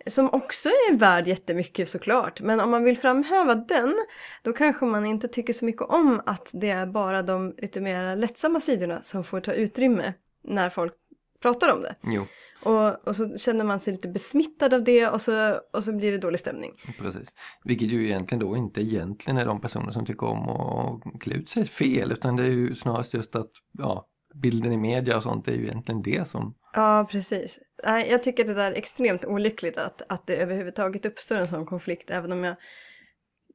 Som 0.08 0.30
också 0.34 0.70
är 0.70 0.98
värd 0.98 1.28
jättemycket 1.28 1.90
såklart. 1.90 2.42
Men 2.42 2.60
om 2.60 2.72
man 2.72 2.84
vill 2.84 2.98
framhäva 2.98 3.56
den, 3.56 3.96
då 4.44 4.54
kanske 4.54 4.86
man 4.86 5.06
inte 5.06 5.28
tycker 5.28 5.54
så 5.54 5.66
mycket 5.66 5.82
om 5.82 6.22
att 6.26 6.50
det 6.54 6.70
är 6.70 6.86
bara 6.86 7.22
de 7.22 7.56
lite 7.58 7.82
mer 7.82 8.16
lättsamma 8.16 8.60
sidorna 8.60 9.02
som 9.02 9.24
får 9.24 9.40
ta 9.42 9.54
utrymme 9.54 10.14
när 10.44 10.70
folk 10.70 10.94
pratar 11.42 11.74
om 11.74 11.82
det. 11.82 11.96
Jo, 12.04 12.26
Och, 12.64 13.08
och 13.08 13.16
så 13.16 13.38
känner 13.38 13.64
man 13.66 13.80
sig 13.80 13.94
lite 13.94 14.08
besmittad 14.08 14.74
av 14.74 14.84
det 14.84 15.08
och 15.08 15.22
så, 15.22 15.60
och 15.74 15.84
så 15.84 15.94
blir 15.94 16.12
det 16.12 16.18
dålig 16.18 16.40
stämning. 16.40 16.72
precis. 17.00 17.36
Vilket 17.64 17.88
ju 17.88 18.06
egentligen 18.06 18.40
då 18.40 18.58
inte 18.58 18.82
egentligen 18.82 19.38
är 19.38 19.46
de 19.46 19.62
personer 19.62 19.92
som 19.92 20.06
tycker 20.06 20.26
om 20.26 20.50
att 20.50 21.22
klä 21.22 21.36
ut 21.36 21.50
sig 21.50 21.66
fel, 21.66 22.12
utan 22.12 22.36
det 22.36 22.44
är 22.44 22.50
ju 22.50 22.76
snarast 22.76 23.14
just 23.14 23.36
att, 23.36 23.52
ja, 23.72 24.08
bilden 24.34 24.72
i 24.72 24.78
media 24.78 25.18
och 25.18 25.24
sånt 25.24 25.48
är 25.48 25.52
ju 25.52 25.64
egentligen 25.64 26.02
det 26.02 26.28
som 26.28 26.56
Ja, 26.76 27.08
precis. 27.12 27.60
Jag 27.84 28.24
tycker 28.24 28.44
att 28.44 28.48
det 28.48 28.54
där 28.54 28.72
är 28.72 28.76
extremt 28.76 29.26
olyckligt 29.26 29.78
att, 29.78 30.02
att 30.10 30.28
det 30.28 30.38
överhuvudtaget 30.38 31.06
uppstår 31.06 31.36
en 31.36 31.48
sån 31.48 31.66
konflikt, 31.66 32.10
även 32.10 32.32
om 32.32 32.44
jag... 32.44 32.56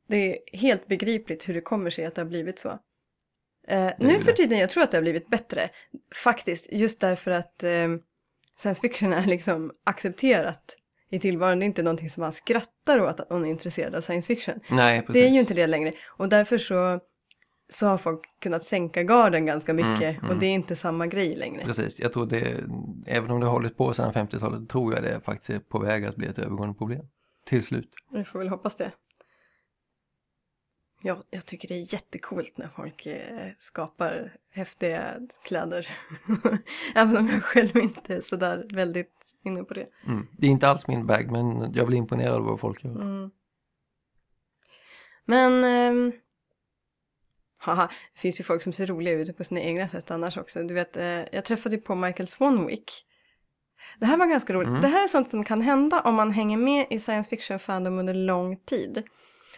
Det 0.09 0.17
är 0.17 0.59
helt 0.59 0.89
begripligt 0.89 1.49
hur 1.49 1.55
det 1.55 1.61
kommer 1.61 1.91
sig 1.91 2.05
att 2.05 2.15
det 2.15 2.21
har 2.21 2.29
blivit 2.29 2.59
så. 2.59 2.79
Eh, 3.69 3.91
nu 3.99 4.19
för 4.19 4.33
tiden, 4.33 4.59
jag 4.59 4.71
tror 4.71 4.83
att 4.83 4.91
det 4.91 4.97
har 4.97 5.03
blivit 5.03 5.29
bättre. 5.29 5.71
Faktiskt, 6.15 6.73
just 6.73 7.01
därför 7.01 7.31
att 7.31 7.63
eh, 7.63 7.89
science 8.57 8.81
fiction 8.81 9.13
är 9.13 9.27
liksom 9.27 9.73
accepterat 9.85 10.77
i 11.11 11.19
tillvaron. 11.19 11.59
Det 11.59 11.65
är 11.65 11.67
inte 11.67 11.83
någonting 11.83 12.11
som 12.11 12.21
man 12.21 12.33
skrattar 12.33 13.01
åt 13.01 13.21
att 13.21 13.31
någon 13.31 13.45
är 13.45 13.51
intresserad 13.51 13.95
av 13.95 14.01
science 14.01 14.27
fiction. 14.27 14.61
Nej, 14.71 15.01
precis. 15.01 15.15
Det 15.15 15.29
är 15.29 15.31
ju 15.31 15.41
inte 15.41 15.55
det 15.55 15.67
längre. 15.67 15.93
Och 16.07 16.29
därför 16.29 16.59
så, 16.59 17.01
så 17.71 17.87
har 17.87 17.99
folk 17.99 18.21
kunnat 18.41 18.65
sänka 18.65 19.03
garden 19.03 19.47
ganska 19.47 19.75
mycket. 19.75 20.01
Mm, 20.01 20.17
mm. 20.17 20.31
Och 20.31 20.37
det 20.37 20.47
är 20.47 20.55
inte 20.55 20.77
samma 20.77 21.07
grej 21.07 21.37
längre. 21.37 21.65
Precis, 21.65 22.01
jag 22.01 22.13
tror 22.13 22.27
det, 22.27 22.65
även 23.07 23.31
om 23.31 23.41
det 23.41 23.47
har 23.47 23.53
hållit 23.53 23.77
på 23.77 23.95
sedan 23.95 24.13
50-talet, 24.13 24.69
tror 24.69 24.95
jag 24.95 25.03
det 25.03 25.21
faktiskt 25.21 25.51
är 25.51 25.59
på 25.59 25.79
väg 25.79 26.05
att 26.05 26.17
bli 26.17 26.27
ett 26.27 26.39
övergående 26.39 26.75
problem. 26.75 27.07
Till 27.47 27.65
slut. 27.65 27.91
Vi 28.13 28.25
får 28.25 28.39
väl 28.39 28.49
hoppas 28.49 28.77
det. 28.77 28.91
Ja, 31.03 31.23
jag 31.31 31.47
tycker 31.47 31.69
det 31.69 31.75
är 31.75 31.95
jättekult 31.95 32.59
när 32.59 32.69
folk 32.69 33.07
eh, 33.07 33.49
skapar 33.59 34.37
häftiga 34.51 35.15
kläder. 35.45 35.89
Även 36.95 37.17
om 37.17 37.29
jag 37.29 37.43
själv 37.43 37.77
inte 37.77 38.17
är 38.17 38.21
sådär 38.21 38.67
väldigt 38.73 39.15
inne 39.45 39.65
på 39.65 39.75
det. 39.75 39.87
Mm. 40.07 40.27
Det 40.39 40.47
är 40.47 40.51
inte 40.51 40.69
alls 40.69 40.89
min 40.89 41.07
bag, 41.07 41.31
men 41.31 41.73
jag 41.75 41.87
blir 41.87 41.99
imponerad 41.99 42.35
av 42.35 42.45
vad 42.45 42.61
folk 42.61 42.85
gör. 42.85 43.01
Mm. 43.01 43.31
Men... 45.25 45.65
ehm, 45.65 46.13
haha, 47.61 47.89
det 48.15 48.21
finns 48.21 48.41
ju 48.41 48.45
folk 48.45 48.63
som 48.63 48.73
ser 48.73 48.87
roliga 48.87 49.15
ut 49.15 49.37
på 49.37 49.45
sina 49.45 49.61
egna 49.61 49.89
sätt 49.89 50.11
annars 50.11 50.37
också. 50.37 50.63
Du 50.63 50.75
vet, 50.75 50.97
eh, 50.97 51.05
jag 51.33 51.45
träffade 51.45 51.77
ju 51.77 51.81
på 51.83 51.95
Michael 51.95 52.27
Swanwick. 52.27 53.07
Det 53.99 54.07
här 54.07 54.17
var 54.17 54.27
ganska 54.27 54.53
roligt. 54.53 54.69
Mm. 54.69 54.81
Det 54.81 54.89
här 54.89 55.05
är 55.05 55.09
sånt 55.09 55.29
som 55.29 55.45
kan 55.45 55.61
hända 55.61 56.01
om 56.01 56.15
man 56.15 56.31
hänger 56.31 56.57
med 56.57 56.87
i 56.91 56.99
science 56.99 57.31
fiction 57.31 57.59
fandom 57.59 57.99
under 57.99 58.15
lång 58.15 58.57
tid. 58.57 59.03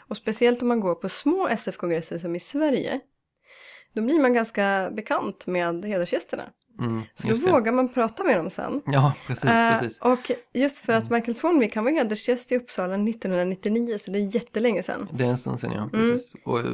Och 0.01 0.17
speciellt 0.17 0.63
om 0.63 0.69
man 0.69 0.81
går 0.81 0.95
på 0.95 1.09
små 1.09 1.49
SF-kongresser 1.49 2.19
som 2.19 2.37
i 2.37 2.41
Sverige. 2.41 3.01
Då 3.95 4.03
blir 4.03 4.21
man 4.21 4.35
ganska 4.35 4.91
bekant 4.93 5.47
med 5.47 5.85
hedersgästerna. 5.85 6.45
Mm, 6.83 7.03
Så 7.15 7.29
då 7.29 7.35
vågar 7.35 7.73
man 7.73 7.89
prata 7.89 8.25
med 8.25 8.39
dem 8.39 8.51
sen. 8.51 8.83
Ja, 8.87 9.15
precis, 9.27 9.45
Eh, 9.45 9.79
precis. 9.81 10.01
och 10.01 10.31
just 10.55 10.79
för 10.79 10.93
att 10.93 11.11
Michael 11.11 11.35
Swanwick, 11.35 11.75
han 11.75 11.85
var 11.85 11.93
hedersgäst 11.93 12.53
i 12.53 12.57
Uppsala 12.57 12.95
1999, 12.95 13.99
så 13.99 14.11
det 14.11 14.19
är 14.19 14.35
jättelänge 14.35 14.83
sedan. 14.83 15.09
Det 15.13 15.25
är 15.25 15.29
en 15.29 15.39
stund 15.39 15.61
sedan 15.61 15.73
ja, 15.73 15.79
Mm. 15.79 15.91
precis. 15.91 16.33
Och 16.45 16.59
eh, 16.61 16.65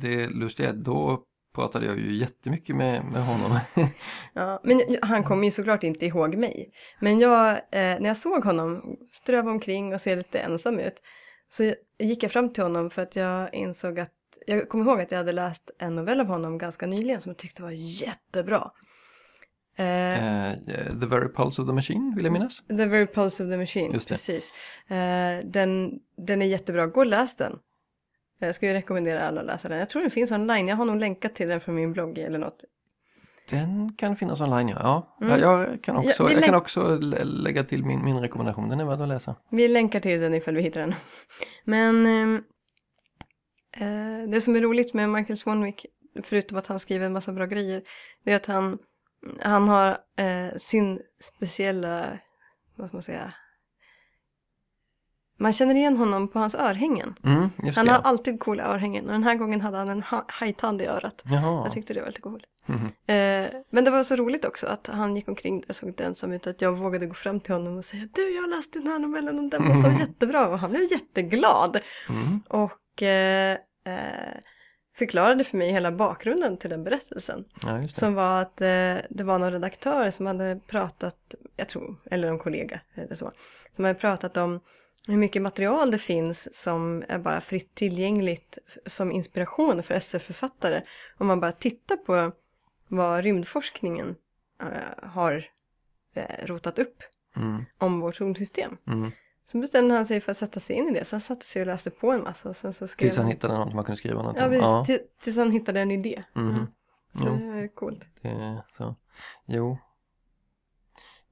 det 0.00 0.26
lustiga 0.28 0.68
är 0.68 0.72
då 0.72 1.22
pratade 1.54 1.86
jag 1.86 1.98
ju 1.98 2.16
jättemycket 2.16 2.76
med, 2.76 3.04
med 3.12 3.26
honom. 3.26 3.58
Ja, 4.34 4.60
men 4.64 4.80
han 5.02 5.24
kommer 5.24 5.44
ju 5.44 5.50
såklart 5.50 5.82
inte 5.82 6.06
ihåg 6.06 6.34
mig. 6.36 6.70
Men 7.00 7.18
jag, 7.18 7.48
eh, 7.50 7.58
när 7.72 8.06
jag 8.06 8.16
såg 8.16 8.44
honom 8.44 8.96
ströva 9.12 9.50
omkring 9.50 9.94
och 9.94 10.00
se 10.00 10.16
lite 10.16 10.38
ensam 10.38 10.78
ut 10.78 10.94
så 11.50 11.74
gick 11.98 12.22
jag 12.22 12.32
fram 12.32 12.52
till 12.52 12.62
honom 12.62 12.90
för 12.90 13.02
att 13.02 13.16
jag 13.16 13.54
insåg 13.54 14.00
att 14.00 14.12
jag 14.46 14.68
kommer 14.68 14.84
ihåg 14.84 15.00
att 15.00 15.10
jag 15.10 15.18
hade 15.18 15.32
läst 15.32 15.70
en 15.78 15.94
novell 15.94 16.20
av 16.20 16.26
honom 16.26 16.58
ganska 16.58 16.86
nyligen 16.86 17.20
som 17.20 17.30
jag 17.30 17.36
tyckte 17.36 17.62
var 17.62 17.70
jättebra. 17.70 18.70
Eh, 19.78 20.54
the 21.00 21.06
very 21.06 21.28
pulse 21.28 21.62
of 21.62 21.68
the 21.68 21.74
machine 21.74 22.12
vill 22.16 22.24
jag 22.24 22.32
minnas. 22.32 22.62
The 22.68 22.86
very 22.86 23.06
pulse 23.06 23.44
of 23.44 23.50
the 23.50 23.56
machine, 23.56 23.92
precis. 23.92 24.52
Eh, 24.88 25.44
den, 25.44 25.92
den 26.26 26.42
är 26.42 26.46
jättebra, 26.46 26.86
gå 26.86 27.00
och 27.00 27.06
läs 27.06 27.36
den. 27.36 27.58
Jag 28.38 28.54
skulle 28.54 28.74
rekommendera 28.74 29.28
alla 29.28 29.40
att 29.40 29.46
läsa 29.46 29.68
den. 29.68 29.78
Jag 29.78 29.88
tror 29.88 30.02
den 30.02 30.10
finns 30.10 30.32
online, 30.32 30.68
jag 30.68 30.76
har 30.76 30.84
nog 30.84 30.96
länkat 30.96 31.34
till 31.34 31.48
den 31.48 31.60
från 31.60 31.74
min 31.74 31.92
blogg 31.92 32.18
eller 32.18 32.38
något. 32.38 32.64
Den 33.50 33.92
kan 33.96 34.16
finnas 34.16 34.40
online 34.40 34.68
ja. 34.68 35.16
ja. 35.20 35.26
Mm. 35.26 35.40
Jag, 35.40 35.82
kan 35.82 35.96
också, 35.96 36.22
Ja, 36.24 36.30
jag 36.32 36.44
kan 36.44 36.54
också 36.54 36.96
lä- 36.98 37.24
lägga 37.24 37.64
till 37.64 37.84
min, 37.84 38.04
min 38.04 38.20
rekommendation, 38.20 38.68
den 38.68 38.80
är 38.80 38.84
värd 38.84 39.00
att 39.00 39.08
läsa. 39.08 39.34
Vi 39.50 39.68
länkar 39.68 40.00
till 40.00 40.20
den 40.20 40.34
ifall 40.34 40.54
vi 40.54 40.62
hittar 40.62 40.80
den. 40.80 40.94
Men 41.64 42.06
eh, 43.76 44.28
det 44.28 44.40
som 44.40 44.56
är 44.56 44.60
roligt 44.60 44.94
med 44.94 45.10
Michael 45.10 45.36
Swanwick, 45.36 45.86
förutom 46.22 46.58
att 46.58 46.66
han 46.66 46.78
skriver 46.78 47.06
en 47.06 47.12
massa 47.12 47.32
bra 47.32 47.46
grejer, 47.46 47.82
det 48.24 48.32
är 48.32 48.36
att 48.36 48.46
han, 48.46 48.78
han 49.42 49.68
har 49.68 49.98
eh, 50.16 50.56
sin 50.58 51.00
speciella, 51.20 52.18
vad 52.76 52.88
ska 52.88 52.96
man 52.96 53.02
säga, 53.02 53.32
man 55.40 55.52
känner 55.52 55.74
igen 55.74 55.96
honom 55.96 56.28
på 56.28 56.38
hans 56.38 56.54
örhängen. 56.54 57.14
Mm, 57.24 57.50
han 57.76 57.88
har 57.88 57.98
alltid 57.98 58.40
coola 58.40 58.62
örhängen 58.64 59.06
och 59.06 59.12
den 59.12 59.24
här 59.24 59.34
gången 59.34 59.60
hade 59.60 59.76
han 59.76 59.88
en 59.88 60.02
ha- 60.02 60.24
hajtand 60.28 60.82
i 60.82 60.86
örat. 60.86 61.22
Jaha. 61.24 61.64
Jag 61.64 61.72
tyckte 61.72 61.94
det 61.94 62.00
var 62.00 62.06
lite 62.06 62.20
coolt. 62.20 62.44
Mhm. 62.66 62.84
Eh, 62.86 63.50
men 63.70 63.84
det 63.84 63.90
var 63.90 64.02
så 64.02 64.16
roligt 64.16 64.44
också 64.44 64.66
att 64.66 64.86
han 64.86 65.16
gick 65.16 65.28
omkring 65.28 65.60
där 65.60 65.68
och 65.68 65.76
såg 65.76 65.88
lite 65.88 66.04
ensam 66.04 66.32
ut 66.32 66.46
att 66.46 66.62
jag 66.62 66.72
vågade 66.72 67.06
gå 67.06 67.14
fram 67.14 67.40
till 67.40 67.52
honom 67.54 67.78
och 67.78 67.84
säga 67.84 68.08
du 68.14 68.34
jag 68.34 68.42
har 68.42 68.48
läst 68.48 68.72
den 68.72 68.86
här 68.86 68.98
novellen 68.98 69.38
och 69.38 69.50
den 69.50 69.68
var 69.68 69.82
så 69.82 69.90
jättebra 70.00 70.48
och 70.48 70.58
han 70.58 70.70
blev 70.70 70.92
jätteglad. 70.92 71.78
Mm. 72.08 72.40
Och 72.48 73.02
eh, 73.02 73.58
eh, 73.84 74.34
förklarade 74.98 75.44
för 75.44 75.56
mig 75.56 75.72
hela 75.72 75.92
bakgrunden 75.92 76.56
till 76.56 76.70
den 76.70 76.84
berättelsen. 76.84 77.44
Ja. 77.62 77.82
Som 77.88 78.14
var 78.14 78.42
att 78.42 78.60
eh, 78.60 78.96
det 79.10 79.24
var 79.24 79.38
någon 79.38 79.52
redaktör 79.52 80.10
som 80.10 80.26
hade 80.26 80.60
pratat, 80.66 81.34
jag 81.56 81.68
tror, 81.68 81.96
eller 82.10 82.28
en 82.28 82.38
kollega 82.38 82.80
eller 82.94 83.14
så, 83.14 83.32
som 83.76 83.84
hade 83.84 83.98
pratat 83.98 84.36
om 84.36 84.60
hur 85.06 85.16
mycket 85.16 85.42
material 85.42 85.90
det 85.90 85.98
finns 85.98 86.62
som 86.62 87.04
är 87.08 87.18
bara 87.18 87.40
fritt 87.40 87.74
tillgängligt 87.74 88.58
som 88.86 89.12
inspiration 89.12 89.82
för 89.82 89.94
SF-författare. 89.94 90.82
Om 91.18 91.26
man 91.26 91.40
bara 91.40 91.52
tittar 91.52 91.96
på 91.96 92.32
vad 92.88 93.22
rymdforskningen 93.24 94.16
eh, 94.62 95.08
har 95.08 95.44
eh, 96.14 96.46
rotat 96.46 96.78
upp 96.78 97.02
Mm. 97.36 97.64
om 97.78 98.00
vårt 98.00 98.16
solsystem. 98.16 98.76
Mm. 98.86 99.10
Så 99.50 99.58
bestämde 99.58 99.94
han 99.94 100.06
sig 100.06 100.20
för 100.20 100.30
att 100.30 100.36
sätta 100.36 100.60
sig 100.60 100.76
in 100.76 100.88
i 100.88 100.92
det. 100.98 101.04
Så 101.04 101.16
han 101.16 101.20
satte 101.20 101.46
sig 101.46 101.62
och 101.62 101.66
läste 101.66 101.90
på 101.90 102.12
en 102.12 102.22
massa. 102.22 102.48
Och 102.48 102.56
sen 102.56 102.72
så 102.72 102.86
skrev 102.86 103.08
Tills 103.08 103.18
han 103.18 103.26
hittade 103.26 103.54
någon 103.54 103.68
som 103.68 103.76
man 103.76 103.84
kunde 103.84 103.96
skriva 103.96 104.18
någonting 104.18 104.42
Ja, 104.42 104.48
precis. 104.48 104.62
Ja. 104.62 104.84
Till, 104.84 104.98
tills 105.22 105.36
han 105.36 105.50
hittade 105.50 105.80
en 105.80 105.90
idé. 105.90 106.22
Mhm. 106.32 106.50
Mm. 106.50 106.66
Så 107.14 107.26
Jo. 107.26 107.36
det 107.36 107.58
är 107.58 107.68
coolt. 107.74 108.04
Det 108.22 108.28
är 108.28 108.62
så. 108.70 108.94
Jo. 109.46 109.78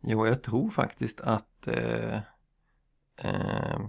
Jo, 0.00 0.26
jag 0.26 0.42
tror 0.42 0.70
faktiskt 0.70 1.20
att 1.20 1.66
eh, 1.66 2.16
eh, 3.22 3.80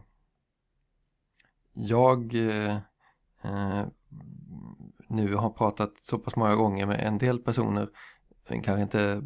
jag 1.73 2.35
eh, 2.35 2.75
eh, 3.41 3.85
nu 5.07 5.35
har 5.35 5.49
pratat 5.49 5.93
så 6.01 6.19
pass 6.19 6.35
många 6.35 6.55
gånger 6.55 6.85
med 6.85 6.99
en 7.07 7.17
del 7.17 7.39
personer, 7.39 7.89
kanske 8.47 8.81
inte 8.81 9.19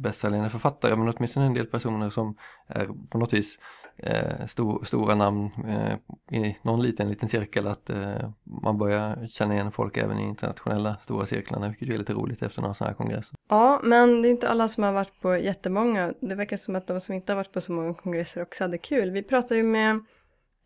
bästsäljande 0.00 0.50
författare, 0.50 0.96
men 0.96 1.08
åtminstone 1.08 1.46
en 1.46 1.54
del 1.54 1.66
personer 1.66 2.10
som 2.10 2.36
är 2.66 2.88
på 3.10 3.18
något 3.18 3.32
vis 3.32 3.58
eh, 3.96 4.46
stor, 4.46 4.84
stora 4.84 5.14
namn 5.14 5.50
eh, 5.68 6.38
i 6.40 6.56
någon 6.62 6.82
liten, 6.82 7.08
liten 7.08 7.28
cirkel, 7.28 7.66
att 7.66 7.90
eh, 7.90 8.30
man 8.44 8.78
börjar 8.78 9.26
känna 9.26 9.54
igen 9.54 9.72
folk 9.72 9.96
även 9.96 10.18
i 10.18 10.22
internationella 10.22 10.96
stora 11.02 11.26
cirklarna, 11.26 11.68
vilket 11.68 11.88
ju 11.88 11.94
är 11.94 11.98
lite 11.98 12.12
roligt 12.12 12.42
efter 12.42 12.62
några 12.62 12.74
sådana 12.74 12.90
här 12.90 12.96
kongresser. 12.96 13.36
Ja, 13.48 13.80
men 13.84 14.22
det 14.22 14.28
är 14.28 14.30
inte 14.30 14.48
alla 14.48 14.68
som 14.68 14.84
har 14.84 14.92
varit 14.92 15.20
på 15.20 15.36
jättemånga. 15.36 16.14
Det 16.20 16.34
verkar 16.34 16.56
som 16.56 16.76
att 16.76 16.86
de 16.86 17.00
som 17.00 17.14
inte 17.14 17.32
har 17.32 17.36
varit 17.36 17.52
på 17.52 17.60
så 17.60 17.72
många 17.72 17.94
kongresser 17.94 18.42
också 18.42 18.64
hade 18.64 18.78
kul. 18.78 19.10
Vi 19.10 19.22
pratade 19.22 19.56
ju 19.56 19.62
med 19.62 19.90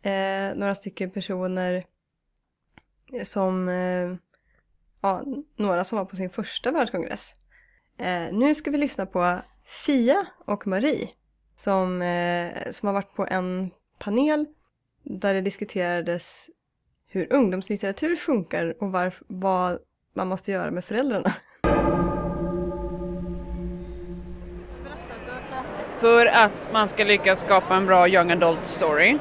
eh, 0.01 0.57
några 0.57 0.75
stycken 0.75 1.11
personer 1.11 1.83
som, 3.23 3.69
eh, 3.69 4.15
ja, 5.01 5.23
några 5.55 5.83
som 5.83 5.97
var 5.97 6.05
på 6.05 6.15
sin 6.15 6.29
första 6.29 6.71
världskongress. 6.71 7.35
Eh, 7.97 8.33
nu 8.33 8.55
ska 8.55 8.71
vi 8.71 8.77
lyssna 8.77 9.05
på 9.05 9.37
Fia 9.85 10.25
och 10.45 10.67
Marie 10.67 11.09
som, 11.55 12.01
eh, 12.01 12.71
som 12.71 12.87
har 12.87 12.93
varit 12.93 13.15
på 13.15 13.27
en 13.29 13.71
panel 13.99 14.45
där 15.03 15.33
det 15.33 15.41
diskuterades 15.41 16.49
hur 17.09 17.33
ungdomslitteratur 17.33 18.15
funkar 18.15 18.75
och 18.83 18.87
varf- 18.89 19.21
vad 19.27 19.79
man 20.15 20.27
måste 20.27 20.51
göra 20.51 20.71
med 20.71 20.85
föräldrarna. 20.85 21.33
För 25.97 26.25
att 26.25 26.51
man 26.73 26.87
ska 26.89 27.03
lyckas 27.03 27.41
skapa 27.41 27.75
en 27.75 27.85
bra 27.85 28.07
young 28.07 28.31
adult 28.31 28.65
story 28.65 29.17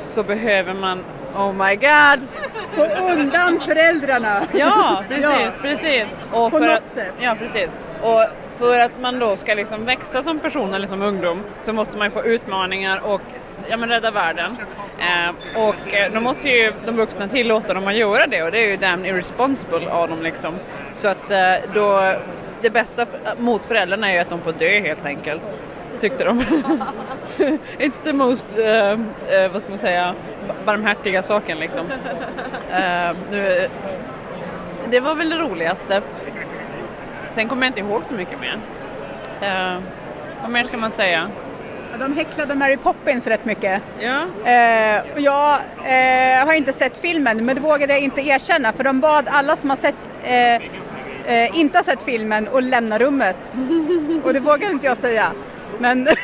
så 0.00 0.22
behöver 0.22 0.74
man 0.74 1.04
Oh 1.36 1.52
my 1.52 1.76
god! 1.76 2.28
Få 2.74 2.82
undan 3.12 3.60
föräldrarna! 3.60 4.42
Ja, 4.54 5.04
precis, 5.08 5.24
Ja. 5.24 5.50
precis. 5.62 6.04
Och 6.32 6.50
På 6.50 6.58
för 6.58 6.66
något 6.66 6.78
att, 6.84 6.92
sätt. 6.92 7.14
Ja, 7.20 7.36
precis. 7.38 7.68
Och 8.02 8.24
för 8.58 8.80
att 8.80 9.00
man 9.00 9.18
då 9.18 9.36
ska 9.36 9.54
liksom 9.54 9.84
växa 9.84 10.22
som 10.22 10.38
person 10.38 10.74
eller 10.74 10.86
som 10.86 11.02
ungdom 11.02 11.42
så 11.60 11.72
måste 11.72 11.96
man 11.96 12.06
ju 12.06 12.10
få 12.10 12.24
utmaningar 12.24 13.00
och 13.04 13.20
ja, 13.68 13.76
men 13.76 13.88
rädda 13.88 14.10
världen. 14.10 14.56
Eh, 14.98 15.64
och 15.66 15.94
eh, 15.94 16.12
då 16.12 16.20
måste 16.20 16.48
ju 16.48 16.72
de 16.86 16.96
vuxna 16.96 17.28
tillåta 17.28 17.74
dem 17.74 17.88
att 17.88 17.96
göra 17.96 18.26
det 18.26 18.42
och 18.42 18.50
det 18.50 18.64
är 18.64 18.70
ju 18.70 18.76
damn 18.76 19.04
irresponsible 19.04 19.90
av 19.90 20.08
dem 20.08 20.22
liksom. 20.22 20.54
Så 20.92 21.08
att 21.08 21.30
eh, 21.30 21.54
då, 21.74 22.14
det 22.60 22.70
bästa 22.70 23.02
eh, 23.02 23.08
mot 23.38 23.66
föräldrarna 23.66 24.10
är 24.10 24.14
ju 24.14 24.18
att 24.18 24.30
de 24.30 24.40
får 24.40 24.52
dö 24.52 24.80
helt 24.80 25.06
enkelt. 25.06 25.42
Tyckte 26.00 26.24
de. 26.24 26.40
It's 27.78 28.02
the 28.04 28.12
most, 28.12 28.58
eh, 28.58 28.90
eh, 28.90 29.52
vad 29.52 29.62
ska 29.62 29.70
man 29.70 29.78
säga, 29.78 30.14
barmhärtiga 30.64 31.22
saken 31.22 31.58
liksom. 31.58 31.86
Eh, 32.70 33.16
nu, 33.30 33.48
eh, 33.48 33.70
det 34.90 35.00
var 35.00 35.14
väl 35.14 35.30
det 35.30 35.38
roligaste. 35.38 36.02
Sen 37.34 37.48
kommer 37.48 37.66
jag 37.66 37.70
inte 37.70 37.80
ihåg 37.80 38.02
så 38.08 38.14
mycket 38.14 38.40
mer. 38.40 38.58
Eh, 39.40 39.78
vad 40.42 40.50
mer 40.50 40.64
ska 40.64 40.76
man 40.76 40.92
säga? 40.92 41.30
De 41.98 42.16
häcklade 42.16 42.54
Mary 42.54 42.76
Poppins 42.76 43.26
rätt 43.26 43.44
mycket. 43.44 43.82
Ja. 44.00 44.50
Eh, 44.50 45.02
och 45.14 45.20
jag 45.20 45.58
eh, 45.84 46.46
har 46.46 46.52
inte 46.52 46.72
sett 46.72 46.98
filmen, 46.98 47.44
men 47.44 47.56
det 47.56 47.62
vågade 47.62 47.92
jag 47.92 48.02
inte 48.02 48.20
erkänna 48.20 48.72
för 48.72 48.84
de 48.84 49.00
bad 49.00 49.28
alla 49.28 49.56
som 49.56 49.70
har 49.70 49.76
sett, 49.76 49.94
eh, 50.24 50.54
eh, 51.34 51.58
inte 51.58 51.78
har 51.78 51.82
sett 51.82 52.02
filmen 52.02 52.48
att 52.54 52.64
lämna 52.64 52.98
rummet. 52.98 53.36
och 54.24 54.32
det 54.32 54.40
vågade 54.40 54.72
inte 54.72 54.86
jag 54.86 54.98
säga. 54.98 55.32
Men 55.78 56.08
eh, 56.08 56.14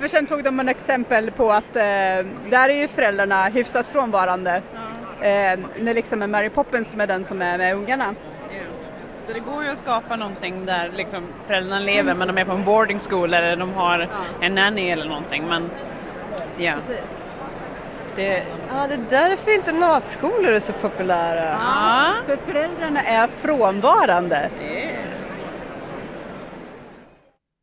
för 0.00 0.08
sen 0.08 0.26
tog 0.26 0.44
de 0.44 0.60
en 0.60 0.68
exempel 0.68 1.30
på 1.30 1.52
att 1.52 1.72
där 1.72 2.68
är 2.68 2.80
ju 2.80 2.88
föräldrarna 2.88 3.44
hyfsat 3.44 3.86
frånvarande. 3.88 4.62
Eh, 5.20 5.58
när 5.78 5.94
liksom 5.94 6.22
är 6.22 6.26
Mary 6.26 6.48
Poppins 6.48 6.90
som 6.90 7.00
är 7.00 7.06
den 7.06 7.24
som 7.24 7.42
är 7.42 7.58
med 7.58 7.74
ungarna. 7.74 8.14
Så 9.26 9.32
det 9.32 9.40
går 9.40 9.64
ju 9.64 9.70
att 9.70 9.78
skapa 9.78 10.16
någonting 10.16 10.66
där 10.66 10.90
liksom 10.96 11.24
föräldrarna 11.46 11.80
lever 11.80 12.14
men 12.14 12.28
de 12.28 12.38
är 12.38 12.44
på 12.44 12.52
en 12.52 12.64
boarding 12.64 12.98
school 12.98 13.34
eller 13.34 13.56
de 13.56 13.72
har 13.72 14.08
en 14.40 14.54
nanny 14.54 14.90
eller 14.90 15.04
någonting. 15.04 15.44
Men 15.48 15.70
ja. 16.56 16.74
Det, 18.16 18.42
Ja, 18.68 18.86
det 18.86 18.94
är 18.94 19.06
därför 19.08 19.54
internatskolor 19.54 20.52
är 20.52 20.60
så 20.60 20.72
populära. 20.72 21.44
Ja, 21.44 22.14
för 22.26 22.36
föräldrarna 22.36 23.02
är 23.02 23.28
frånvarande. 23.28 24.50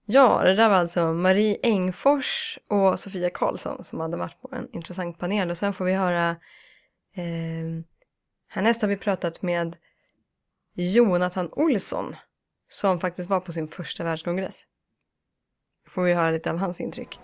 Ja, 0.05 0.41
det 0.43 0.55
där 0.55 0.69
var 0.69 0.75
alltså 0.75 1.13
Marie 1.13 1.57
Engfors 1.63 2.59
och 2.69 2.99
Sofia 2.99 3.29
Karlsson 3.29 3.83
som 3.83 3.99
hade 3.99 4.17
varit 4.17 4.41
på 4.41 4.55
en 4.55 4.67
intressant 4.73 5.19
panel. 5.19 5.51
Och 5.51 5.57
sen 5.57 5.73
får 5.73 5.85
vi 5.85 5.93
höra, 5.93 6.29
eh, 7.15 7.83
härnäst 8.49 8.81
har 8.81 8.89
vi 8.89 8.97
pratat 8.97 9.41
med 9.41 9.75
Jonathan 10.73 11.49
Olsson 11.51 12.15
som 12.69 12.99
faktiskt 12.99 13.29
var 13.29 13.39
på 13.39 13.51
sin 13.51 13.67
första 13.67 14.03
världskongress. 14.03 14.63
Får 15.89 16.03
vi 16.03 16.13
höra 16.13 16.31
lite 16.31 16.51
av 16.51 16.57
hans 16.57 16.81
intryck. 16.81 17.19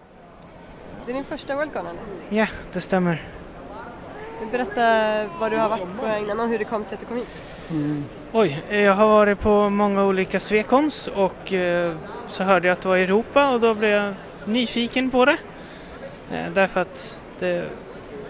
Det 1.05 1.11
är 1.11 1.15
din 1.15 1.23
första 1.23 1.55
Worldcon 1.55 1.87
eller? 1.87 2.01
Ja, 2.29 2.47
det 2.73 2.81
stämmer. 2.81 3.27
Berätta 4.51 5.27
vad 5.39 5.51
du 5.51 5.57
har 5.57 5.69
varit 5.69 5.99
på 5.99 6.07
innan 6.07 6.39
och 6.39 6.49
hur 6.49 6.59
det 6.59 6.65
kom 6.65 6.83
sig 6.83 6.95
att 6.95 6.99
du 6.99 7.05
kom 7.05 7.17
hit. 7.17 7.27
Oj, 8.31 8.63
jag 8.69 8.93
har 8.93 9.07
varit 9.07 9.39
på 9.39 9.69
många 9.69 10.05
olika 10.05 10.39
Svekons 10.39 11.07
och 11.07 11.53
eh, 11.53 11.97
så 12.27 12.43
hörde 12.43 12.67
jag 12.67 12.73
att 12.75 12.81
det 12.81 12.89
var 12.89 12.97
i 12.97 13.03
Europa 13.03 13.53
och 13.53 13.59
då 13.59 13.75
blev 13.75 13.91
jag 13.91 14.13
nyfiken 14.45 15.11
på 15.11 15.25
det. 15.25 15.37
Eh, 16.31 16.53
därför 16.53 16.81
att 16.81 17.21
det 17.39 17.69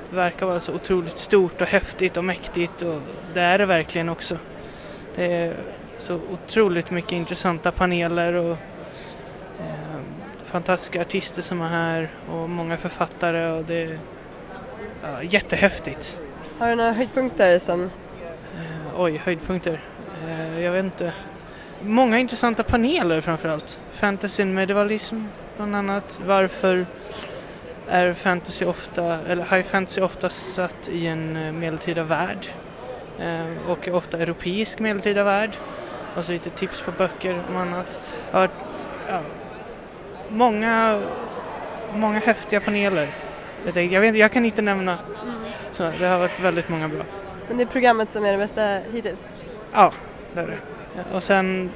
verkar 0.10 0.46
vara 0.46 0.60
så 0.60 0.74
otroligt 0.74 1.18
stort 1.18 1.62
och 1.62 1.68
häftigt 1.68 2.18
och 2.18 2.26
mäktigt 2.26 2.82
och 2.82 3.02
det 3.34 3.42
är 3.42 3.58
det 3.58 3.66
verkligen 3.66 4.10
också. 4.10 4.38
Det 5.18 5.34
är 5.34 5.56
så 5.98 6.16
otroligt 6.16 6.92
mycket 6.92 7.12
intressanta 7.12 7.72
paneler 7.72 8.34
och 8.34 8.58
eh, 9.60 10.00
fantastiska 10.46 11.02
artister 11.02 11.42
som 11.42 11.62
är 11.62 11.68
här 11.68 12.10
och 12.32 12.50
många 12.50 12.78
författare 12.78 13.48
och 13.48 13.64
det 13.64 13.82
är 13.82 14.00
ja, 15.04 15.24
jättehäftigt. 15.24 16.20
Har 16.60 16.70
du 16.70 16.76
några 16.76 16.92
höjdpunkter 16.92 17.60
som... 17.60 17.84
Eh, 17.84 19.02
oj, 19.02 19.22
höjdpunkter. 19.24 19.80
Eh, 20.28 20.60
jag 20.60 20.72
vet 20.72 20.86
inte. 20.86 21.14
Många 21.82 22.20
intressanta 22.20 22.64
paneler 22.64 23.22
framförallt. 23.22 23.82
Fantasy 23.92 24.46
medievalism 24.46 25.24
bland 25.56 25.76
annat. 25.76 26.22
Varför 26.26 26.86
är 27.90 28.14
fantasy 28.14 28.66
ofta, 28.66 29.04
eller 29.28 29.44
high 29.44 29.68
fantasy 29.68 30.02
ofta 30.02 30.30
satt 30.30 30.90
i 30.90 31.08
en 31.08 31.36
eh, 31.36 31.52
medeltida 31.52 32.04
värld 32.04 32.48
och 33.68 33.88
ofta 33.88 34.18
europeisk 34.18 34.80
medeltida 34.80 35.24
värld. 35.24 35.58
Och 36.16 36.26
så 36.26 36.32
lite 36.32 36.50
tips 36.50 36.82
på 36.82 36.92
böcker 36.92 37.44
och 37.54 37.60
annat. 37.60 38.00
Ja, 38.32 38.48
ja, 39.10 39.22
många, 40.30 41.02
många 41.94 42.20
häftiga 42.20 42.62
paneler. 42.62 43.10
Jag, 43.66 43.74
tänkte, 43.74 43.94
jag, 43.94 44.02
vet, 44.02 44.16
jag 44.16 44.32
kan 44.32 44.46
inte 44.46 44.62
nämna. 44.62 44.98
Så 45.72 45.92
det 46.00 46.06
har 46.08 46.20
varit 46.20 46.40
väldigt 46.40 46.70
många 46.70 46.88
bra. 46.88 47.04
Men 47.48 47.58
det 47.58 47.64
är 47.64 47.68
programmet 47.68 48.12
som 48.12 48.26
är 48.26 48.32
det 48.32 48.38
bästa 48.38 48.80
hittills? 48.94 49.28
Ja, 49.74 49.94
det 50.34 50.42
är 50.42 50.48
det. 50.48 51.16
Och 51.16 51.24
sen 51.24 51.70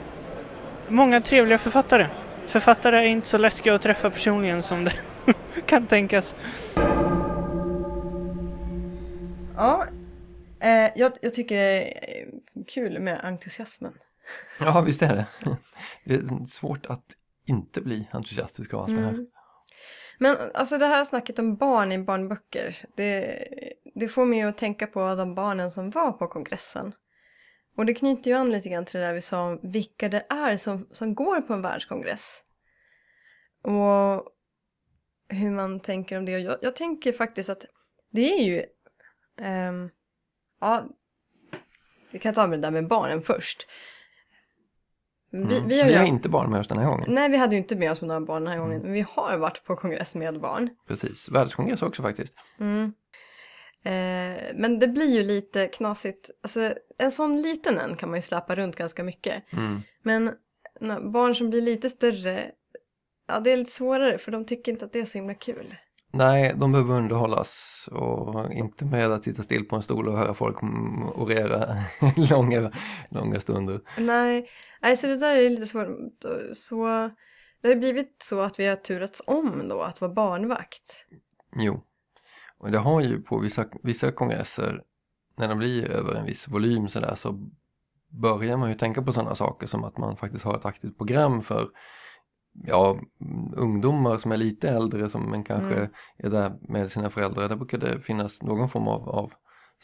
många 0.88 1.22
trevliga 1.22 1.58
författare. 1.58 2.08
Författare 2.48 2.98
är 2.98 3.04
inte 3.04 3.28
så 3.28 3.38
läskiga 3.38 3.76
att 3.76 3.82
träffa 3.82 4.10
personligen 4.10 4.64
som 4.64 4.84
det 4.84 4.94
kan 5.66 5.86
tänkas. 5.86 6.36
Ja, 9.58 9.86
eh, 10.62 10.92
jag, 10.96 11.12
jag 11.22 11.34
tycker 11.34 11.56
det 11.56 12.22
är 12.22 12.28
kul 12.68 13.00
med 13.00 13.26
entusiasmen. 13.26 13.94
Ja, 14.60 14.82
visst 14.82 15.02
är 15.02 15.16
det. 15.16 15.28
Det 16.04 16.14
är 16.14 16.46
svårt 16.46 16.86
att 16.86 17.06
inte 17.46 17.82
bli 17.82 18.08
entusiastisk 18.12 18.74
av 18.74 18.80
allt 18.80 18.96
det 18.96 19.02
här. 19.02 19.10
Mm. 19.10 19.28
Men 20.20 20.38
alltså 20.54 20.78
det 20.78 20.86
här 20.86 21.06
snacket 21.06 21.40
om 21.40 21.56
barn 21.56 21.92
i 21.92 22.00
barnböcker, 22.00 22.76
det, 22.96 23.48
det 23.96 24.08
får 24.08 24.26
mig 24.26 24.42
att 24.42 24.58
tänka 24.58 24.88
på 24.88 25.16
de 25.16 25.36
barnen 25.36 25.72
som 25.72 25.90
var 25.90 26.12
på 26.12 26.28
kongressen. 26.28 26.94
Och 27.78 27.86
det 27.86 27.94
knyter 27.94 28.32
ju 28.32 28.38
an 28.38 28.52
lite 28.52 28.70
grann 28.70 28.86
till 28.86 29.00
det 29.00 29.06
där 29.06 29.14
vi 29.14 29.22
sa 29.22 29.44
om 29.48 29.60
vilka 29.64 30.10
det 30.10 30.26
är 30.30 30.58
som, 30.58 30.88
som 30.92 31.16
går 31.16 31.42
på 31.42 31.54
en 31.54 31.62
världskongress. 31.62 32.44
Och 33.62 34.28
hur 35.30 35.52
man 35.52 35.80
tänker 35.80 36.18
om 36.18 36.26
det. 36.26 36.36
Och 36.36 36.42
jag, 36.42 36.58
jag 36.62 36.76
tänker 36.76 37.14
faktiskt 37.14 37.50
att 37.50 37.66
det 38.12 38.34
är 38.34 38.44
ju... 38.44 38.66
ehm, 39.42 39.90
ja, 40.62 40.86
vi 42.12 42.20
kan 42.20 42.34
ta 42.34 42.48
med 42.48 42.60
det 42.60 42.68
där 42.68 42.72
med 42.72 42.88
barnen 42.88 43.22
först. 43.22 43.68
Vi, 45.32 45.38
Mm. 45.38 45.68
vi 45.68 45.80
har 45.80 45.88
vi 45.88 45.92
ju... 45.94 45.98
har 45.98 46.06
inte 46.06 46.30
barn 46.30 46.52
med 46.52 46.60
oss 46.60 46.68
den 46.68 46.78
här 46.78 46.86
gången. 46.88 47.14
Nej, 47.14 47.30
vi 47.30 47.38
hade 47.38 47.56
ju 47.56 47.62
inte 47.62 47.76
med 47.76 47.92
oss 47.92 48.02
några 48.02 48.22
barn 48.22 48.44
den 48.44 48.54
här 48.54 48.60
gången. 48.60 48.82
Men 48.82 48.94
vi 48.94 49.06
har 49.10 49.38
varit 49.38 49.64
på 49.64 49.76
kongress 49.76 50.16
med 50.16 50.40
barn. 50.40 50.70
Precis, 50.88 51.30
världskongress 51.30 51.82
också 51.82 52.02
faktiskt. 52.02 52.34
Mm. 52.60 52.94
Eh, 53.84 54.42
men 54.56 54.80
det 54.80 54.88
blir 54.88 55.16
ju 55.18 55.24
lite 55.24 55.68
knasigt. 55.68 56.30
Alltså, 56.44 56.74
en 56.98 57.12
sån 57.12 57.42
liten 57.42 57.78
en 57.78 57.96
kan 57.96 58.10
man 58.10 58.18
ju 58.18 58.22
släppa 58.22 58.56
runt 58.56 58.76
ganska 58.76 59.04
mycket. 59.04 59.54
Mm. 59.54 59.82
Men 60.04 60.32
barn 61.12 61.36
som 61.36 61.50
blir 61.50 61.62
lite 61.62 61.90
större, 61.90 62.52
ja 63.28 63.40
det 63.40 63.52
är 63.52 63.58
lite 63.58 63.72
svårare 63.72 64.18
för 64.18 64.32
de 64.32 64.46
tycker 64.46 64.72
inte 64.72 64.86
att 64.86 64.94
det 64.94 65.00
är 65.00 65.06
så 65.06 65.18
himla 65.18 65.34
kul. 65.34 65.76
Nej, 66.14 66.54
de 66.58 66.72
behöver 66.72 66.96
underhållas 66.96 67.90
och 67.92 68.54
inte 68.54 68.86
med 68.86 69.12
att 69.12 69.24
sitta 69.24 69.44
still 69.44 69.66
på 69.66 69.76
en 69.76 69.82
stol 69.82 70.08
och 70.08 70.18
höra 70.18 70.34
folk 70.34 70.64
orera 71.16 71.76
långa, 72.32 72.72
långa 73.10 73.40
stunder. 73.40 73.82
Nej, 73.98 74.50
nej, 74.82 74.98
så 74.98 75.08
det 75.08 75.18
där 75.18 75.36
är 75.36 75.50
lite 75.50 75.68
svårt. 75.68 75.88
Så 76.54 76.86
det 77.62 77.68
har 77.68 77.76
blivit 77.76 78.16
så 78.24 78.42
att 78.42 78.60
vi 78.60 78.68
har 78.68 78.76
turats 78.76 79.24
om 79.28 79.68
då 79.70 79.82
att 79.82 80.02
vara 80.02 80.14
barnvakt. 80.14 81.06
Jo, 81.56 81.84
och 82.58 82.72
det 82.72 82.78
har 82.78 83.02
ju 83.02 83.22
på 83.22 83.40
vissa, 83.40 83.66
vissa 83.84 84.12
kongresser, 84.12 84.84
när 85.38 85.48
de 85.48 85.58
blir 85.58 85.90
över 85.90 86.16
en 86.16 86.26
viss 86.26 86.48
volym 86.48 86.90
sådär 86.90 87.16
så 87.16 87.50
börjar 88.10 88.58
man 88.58 88.70
ju 88.70 88.76
tänka 88.76 89.02
på 89.02 89.14
sådana 89.14 89.36
saker 89.36 89.68
som 89.68 89.84
att 89.84 89.98
man 89.98 90.18
faktiskt 90.18 90.46
har 90.46 90.56
ett 90.56 90.66
aktivt 90.66 90.98
program 90.98 91.42
för 91.42 91.70
ja, 92.54 93.00
ungdomar 93.56 94.18
som 94.18 94.32
är 94.32 94.38
lite 94.38 94.70
äldre 94.70 95.10
som 95.10 95.30
men 95.32 95.44
kanske 95.44 95.76
Mm. 95.76 95.90
är 96.18 96.30
där 96.30 96.54
med 96.62 96.92
sina 96.92 97.10
föräldrar. 97.10 97.50
Där 97.50 97.56
brukar 97.56 97.78
det 97.78 98.00
finnas 98.00 98.42
någon 98.42 98.70
form 98.70 98.88
av, 98.88 99.10
av 99.10 99.32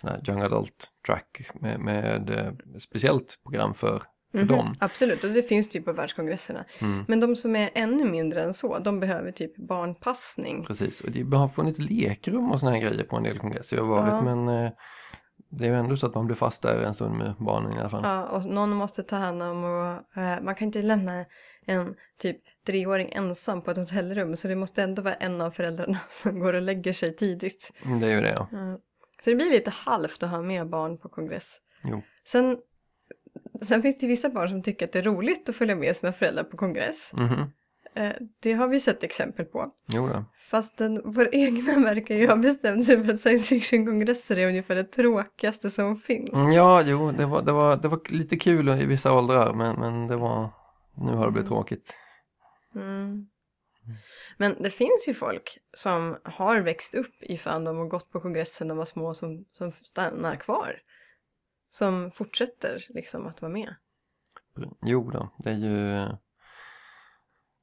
sån 0.01 0.09
här 0.09 0.21
young 0.29 0.41
adult 0.41 0.87
track 1.05 1.49
med, 1.53 1.79
med 1.79 2.29
eh, 2.29 2.51
speciellt 2.79 3.39
program 3.43 3.73
för, 3.73 4.03
Mhm, 4.33 4.47
dem. 4.47 4.75
Absolut, 4.79 5.23
och 5.23 5.29
det 5.29 5.41
finns 5.43 5.69
typ 5.69 5.85
på 5.85 5.91
världskongresserna. 5.93 6.65
Mm. 6.81 7.05
Men 7.07 7.19
de 7.19 7.35
som 7.35 7.55
är 7.55 7.69
ännu 7.75 8.09
mindre 8.11 8.43
än 8.43 8.53
så, 8.53 8.79
de 8.79 8.99
behöver 8.99 9.31
typ 9.31 9.57
barnpassning. 9.57 10.65
Precis, 10.65 11.01
och 11.01 11.11
det 11.11 11.37
har 11.37 11.47
funnits 11.47 11.79
lekrum 11.79 12.51
och 12.51 12.59
såna 12.59 12.71
här 12.71 12.79
grejer 12.79 13.03
på 13.03 13.15
en 13.15 13.23
del 13.23 13.39
kongresser 13.39 13.77
jag 13.77 13.83
har 13.83 13.89
varit 14.01 14.13
Ja. 14.13 14.35
men 14.35 14.47
eh, 14.65 14.71
det 15.49 15.65
är 15.65 15.69
ju 15.69 15.75
ändå 15.75 15.97
så 15.97 16.05
att 16.07 16.15
man 16.15 16.25
blir 16.25 16.35
fast 16.35 16.61
där 16.63 16.81
en 16.81 16.93
stund 16.93 17.17
med 17.17 17.33
barnen 17.39 17.73
i 17.73 17.79
alla 17.79 17.89
fall. 17.89 18.01
Ja, 18.03 18.25
och 18.25 18.45
någon 18.45 18.69
måste 18.73 19.03
ta 19.03 19.15
hand 19.15 19.41
om 19.43 19.63
och 19.63 20.21
eh, 20.21 20.41
man 20.41 20.55
kan 20.55 20.65
inte 20.65 20.81
lämna 20.81 21.25
en 21.65 21.95
typ 22.21 22.37
treåring 22.67 23.09
ensam 23.11 23.61
på 23.61 23.71
ett 23.71 23.77
hotellrum 23.77 24.35
så 24.35 24.47
det 24.47 24.55
måste 24.55 24.83
ändå 24.83 25.01
vara 25.01 25.13
en 25.13 25.41
av 25.41 25.51
föräldrarna 25.51 25.99
som 26.23 26.39
går 26.39 26.53
och 26.53 26.61
lägger 26.61 26.93
sig 26.93 27.15
tidigt. 27.15 27.71
Mm, 27.85 27.99
Det 27.99 28.07
är 28.07 28.15
ju 28.15 28.21
det 28.21 28.31
ja. 28.31 28.47
Ja. 28.51 28.79
Så 29.23 29.29
det 29.29 29.35
blir 29.35 29.51
lite 29.51 29.69
halvt 29.69 30.23
att 30.23 30.29
ha 30.29 30.41
med 30.41 30.69
barn 30.69 30.97
på 30.97 31.09
kongress. 31.09 31.57
Jo. 31.83 32.01
Sen, 32.27 32.57
sen 33.61 33.81
finns 33.81 33.97
det 33.97 34.07
vissa 34.07 34.29
barn 34.29 34.49
som 34.49 34.63
tycker 34.63 34.85
att 34.85 34.91
det 34.93 34.99
är 34.99 35.03
roligt 35.03 35.49
att 35.49 35.55
följa 35.55 35.75
med 35.75 35.95
sina 35.95 36.13
föräldrar 36.13 36.43
på 36.43 36.57
kongress. 36.57 37.11
Eh, 37.95 38.11
det 38.39 38.53
har 38.53 38.67
vi 38.67 38.79
sett 38.79 39.03
exempel 39.03 39.45
på. 39.45 39.71
Jo 39.93 40.07
då. 40.07 40.25
Fast 40.49 40.77
den, 40.77 41.01
vår 41.05 41.29
egna 41.35 41.79
verkar 41.79 42.15
ju 42.15 42.27
ha 42.27 42.35
bestämt 42.35 42.85
sig 42.85 43.05
för 43.05 43.13
att 43.13 43.19
science 43.19 43.55
fiction-kongresser 43.55 44.37
är 44.37 44.47
ungefär 44.47 44.75
det 44.75 44.83
tråkigaste 44.83 45.69
som 45.69 45.95
finns. 45.95 46.33
Mm, 46.33 46.51
Ja, 46.51 46.81
jo, 46.81 47.11
det 47.11 47.25
var, 47.25 47.41
det, 47.41 47.51
var, 47.51 47.75
det 47.77 47.87
var 47.87 47.99
lite 48.09 48.37
kul 48.37 48.69
i 48.69 48.85
vissa 48.85 49.13
åldrar 49.13 49.53
men, 49.53 49.79
men 49.79 50.07
det 50.07 50.15
var, 50.15 50.49
nu 50.97 51.11
har 51.11 51.25
det 51.25 51.31
blivit 51.31 51.47
tråkigt. 51.49 51.95
Mm. 52.81 53.27
Men 54.37 54.63
det 54.63 54.69
finns 54.69 55.05
ju 55.07 55.13
folk 55.13 55.57
som 55.73 56.17
har 56.23 56.59
växt 56.61 56.95
upp 56.95 57.13
i 57.23 57.37
Fandom 57.37 57.79
och 57.79 57.89
gått 57.89 58.11
på 58.11 58.19
kongressen 58.19 58.67
när 58.67 58.75
de 58.75 58.77
var 58.77 58.85
små 58.85 59.13
som, 59.13 59.45
som 59.51 59.71
stannar 59.71 60.35
kvar. 60.35 60.81
Som 61.69 62.11
fortsätter 62.11 62.85
liksom 62.89 63.27
att 63.27 63.41
vara 63.41 63.51
med. 63.51 63.75
Jo 64.81 65.11
då, 65.11 65.29
det 65.37 65.49
är 65.49 65.53
ju 65.53 66.05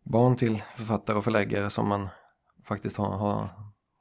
barn 0.03 0.37
till 0.37 0.63
författare 0.77 1.17
och 1.17 1.25
förläggare 1.25 1.71
som 1.71 1.89
man 1.89 2.09
faktiskt 2.65 2.97
har, 2.97 3.11
har 3.13 3.49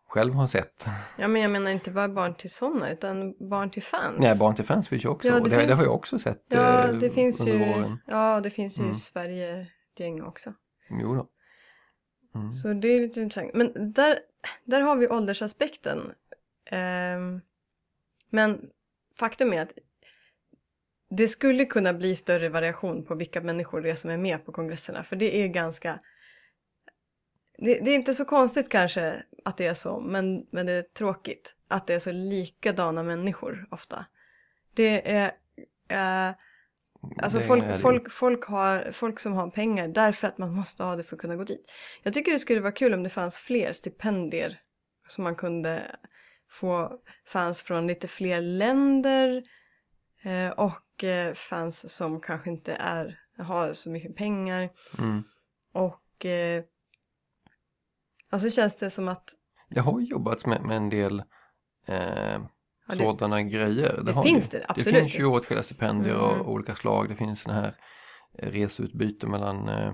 själv 0.08 0.34
har 0.34 0.48
sett. 0.48 0.86
Ja 1.18 1.28
men 1.28 1.42
jag 1.42 1.52
menar 1.52 1.72
inte 1.72 1.92
bara 1.92 2.10
barn 2.10 2.36
till 2.36 2.54
sådana 2.54 2.92
utan 2.92 3.50
barn 3.50 3.70
till 3.72 3.84
fans. 3.84 4.16
Nej, 4.20 4.38
barn 4.38 4.56
till 4.56 4.66
fans 4.66 4.88
finns 4.88 5.06
ju 5.06 5.10
också 5.10 5.28
Ja, 5.28 5.34
det 5.34 5.50
det, 5.50 5.50
finns- 5.58 5.68
det 5.68 5.74
har 5.76 5.84
jag 5.84 5.96
också 5.96 6.20
sett 6.20 6.46
Ja 6.48 6.84
eh, 6.88 6.94
det 6.98 7.10
finns 7.10 7.40
under 7.40 7.54
ju, 7.54 7.74
våren. 7.74 8.00
ja, 8.08 8.40
det 8.42 8.50
finns 8.50 8.78
ju 8.78 8.82
Mm. 8.82 8.92
i 8.92 8.96
Sverige 8.96 9.62
ett 9.94 10.00
gäng 10.00 10.22
också. 10.24 10.54
Jo 10.90 11.16
då. 11.16 11.30
Mm. 12.36 12.52
Så 12.52 12.74
det 12.74 12.88
är 12.88 13.02
lite 13.02 13.22
intressant. 13.22 13.54
Men 13.54 13.94
där, 13.94 14.20
där 14.64 14.82
har 14.82 14.96
vi 14.96 15.08
åldersaspekten. 15.08 16.14
Ehm, 16.66 17.42
men 18.30 18.70
faktum 19.16 19.54
är 19.54 19.62
att 19.62 19.74
det 21.10 21.28
skulle 21.28 21.66
kunna 21.66 21.94
bli 21.94 22.16
större 22.16 22.50
variation 22.50 23.06
på 23.06 23.16
vilka 23.16 23.42
människor 23.42 23.82
det 23.82 23.90
är 23.92 23.96
som 23.96 24.10
är 24.10 24.18
med 24.18 24.46
på 24.46 24.52
kongresserna. 24.52 25.04
För 25.04 25.16
det 25.16 25.38
är 25.44 25.48
ganska... 25.48 26.00
Det, 27.58 27.80
det 27.80 27.92
är 27.92 27.96
inte 27.96 28.14
så 28.14 28.26
konstigt 28.26 28.70
kanske 28.70 29.24
att 29.46 29.58
det 29.58 29.66
är 29.66 29.74
så, 29.74 30.00
men, 30.00 30.48
men 30.52 30.66
det 30.66 30.72
är 30.72 30.82
tråkigt 30.82 31.56
att 31.68 31.88
det 31.88 31.94
är 31.94 32.00
så 32.00 32.12
likadana 32.12 33.04
människor 33.04 33.68
ofta. 33.72 34.06
Det 34.74 35.12
är... 35.12 35.32
Eh, 35.88 36.36
Alltså 37.18 37.40
folk, 37.40 37.82
folk, 37.82 38.12
folk, 38.12 38.46
har, 38.46 38.92
folk 38.92 39.20
som 39.20 39.34
har 39.34 39.50
pengar 39.50 39.88
därför 39.88 40.28
att 40.28 40.38
man 40.38 40.54
måste 40.56 40.84
ha 40.84 40.96
det 40.96 41.04
för 41.04 41.16
att 41.16 41.22
kunna 41.22 41.36
gå 41.36 41.44
dit. 41.44 41.72
Jag 42.04 42.14
tycker 42.14 42.32
det 42.32 42.40
skulle 42.40 42.62
vara 42.62 42.72
kul 42.72 42.94
om 42.94 43.04
det 43.04 43.10
fanns 43.10 43.40
fler 43.40 43.72
stipendier 43.72 44.60
som 45.08 45.24
man 45.24 45.36
kunde 45.36 45.96
få 46.50 47.00
fans 47.26 47.62
från 47.62 47.88
lite 47.88 48.08
fler 48.08 48.42
länder 48.42 49.44
eh, 50.24 50.50
och 50.50 51.04
eh, 51.04 51.34
fans 51.34 51.96
som 51.96 52.22
kanske 52.22 52.50
inte 52.50 52.74
är, 52.74 53.20
har 53.38 53.74
så 53.74 53.90
mycket 53.90 54.16
pengar. 54.16 54.70
Mm. 55.00 55.24
Och 55.74 56.26
eh, 56.26 56.64
alltså 58.30 58.50
känns 58.50 58.76
det 58.76 58.90
som 58.90 59.08
att 59.08 59.30
Jag 59.70 59.84
har 59.84 60.00
jobbat 60.00 60.46
med, 60.46 60.62
med 60.62 60.78
en 60.78 60.90
del 60.90 61.24
eh, 61.88 62.42
Ja, 62.88 62.96
det- 62.96 63.04
sådana 63.04 63.42
grejer. 63.44 64.02
det 64.06 64.12
har 64.14 64.24
finns 64.24 64.50
det, 64.50 64.66
absolut. 64.68 64.94
Det 64.94 65.00
finns 65.00 65.16
ju 65.20 65.26
åtskilliga 65.26 65.64
stipendier 65.64 66.14
Mm. 66.16 66.26
av 66.26 66.50
olika 66.50 66.76
slag. 66.76 67.10
Det 67.10 67.16
finns 67.16 67.42
såna 67.42 67.56
här 67.56 67.74
eh, 68.40 68.50
reseutbyte 68.52 69.28
mellan 69.28 69.70
eh, 69.70 69.94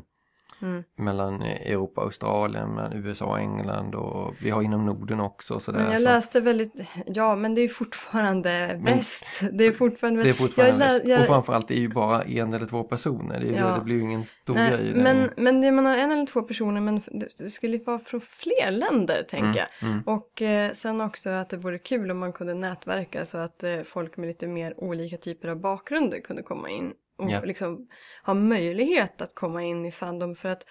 Mm. 0.62 0.84
mellan 0.96 1.42
Europa 1.42 2.02
och 2.02 2.08
Australien, 2.08 2.70
mellan 2.76 2.94
USA 2.94 3.26
och 3.26 3.40
England 3.40 3.96
och 3.96 4.36
vi 4.42 4.50
har 4.50 4.62
inom 4.62 4.86
Norden 4.86 5.20
också. 5.20 5.60
Så 5.60 5.72
Men 5.72 5.82
där, 5.86 5.92
jag 5.92 6.02
så- 6.02 6.08
läste 6.08 6.40
väldigt, 6.42 6.74
ja 7.06 7.36
men 7.36 7.56
det 7.56 7.62
är 7.62 7.68
fortfarande 7.68 8.80
väst. 8.84 9.26
Det 9.52 9.66
är 9.66 9.72
fortfarande 9.72 10.24
Det 10.24 10.30
är 10.30 10.34
fortfarande 10.34 10.86
jag, 10.86 10.92
väst. 10.94 11.06
jag- 11.08 11.20
Och 11.22 11.26
framförallt 11.28 11.68
det 11.68 11.74
är 11.78 11.80
ju 11.82 11.90
bara 11.90 12.22
en 12.24 12.54
eller 12.54 12.68
två 12.68 12.84
personer. 12.84 13.40
Det, 13.42 13.48
är 13.56 13.60
Ja. 13.62 13.76
det 13.76 13.82
blir 13.84 13.96
ju 13.96 14.02
ingen 14.02 14.24
stor 14.24 14.54
Nej, 14.54 14.70
grej. 14.72 14.94
men, 14.96 15.30
men 15.38 15.62
det 15.62 15.72
man 15.72 15.86
har 15.86 15.98
en 15.98 16.12
eller 16.12 16.26
två 16.26 16.42
personer 16.42 16.82
men 16.82 17.02
det- 17.08 17.28
det 17.38 17.50
skulle 17.50 17.78
ju 17.78 17.84
vara 17.84 18.00
från 18.00 18.22
fler 18.22 18.72
länder 18.72 19.24
tänker 19.30 19.46
Mm, 19.48 19.56
jag. 19.58 19.90
mm. 19.90 20.02
Och 20.06 20.42
eh, 20.42 20.72
sen 20.74 21.02
också 21.02 21.30
att 21.30 21.50
det 21.50 21.58
vore 21.58 21.78
kul 21.80 22.12
om 22.12 22.20
man 22.20 22.34
kunde 22.34 22.54
nätverka 22.54 23.26
så 23.26 23.38
att 23.38 23.64
eh, 23.64 23.82
folk 23.86 24.18
med 24.18 24.28
lite 24.28 24.48
mer 24.48 24.74
olika 24.78 25.18
typer 25.18 25.48
av 25.48 25.60
bakgrunder 25.60 26.20
kunde 26.20 26.44
komma 26.44 26.70
in 26.70 26.94
och 27.20 27.32
Ja. 27.32 27.42
liksom 27.42 27.88
ha 28.24 28.34
möjlighet 28.34 29.22
att 29.22 29.36
komma 29.36 29.64
in 29.64 29.86
i 29.86 29.92
Fandom 29.92 30.36
för 30.36 30.50
att 30.50 30.66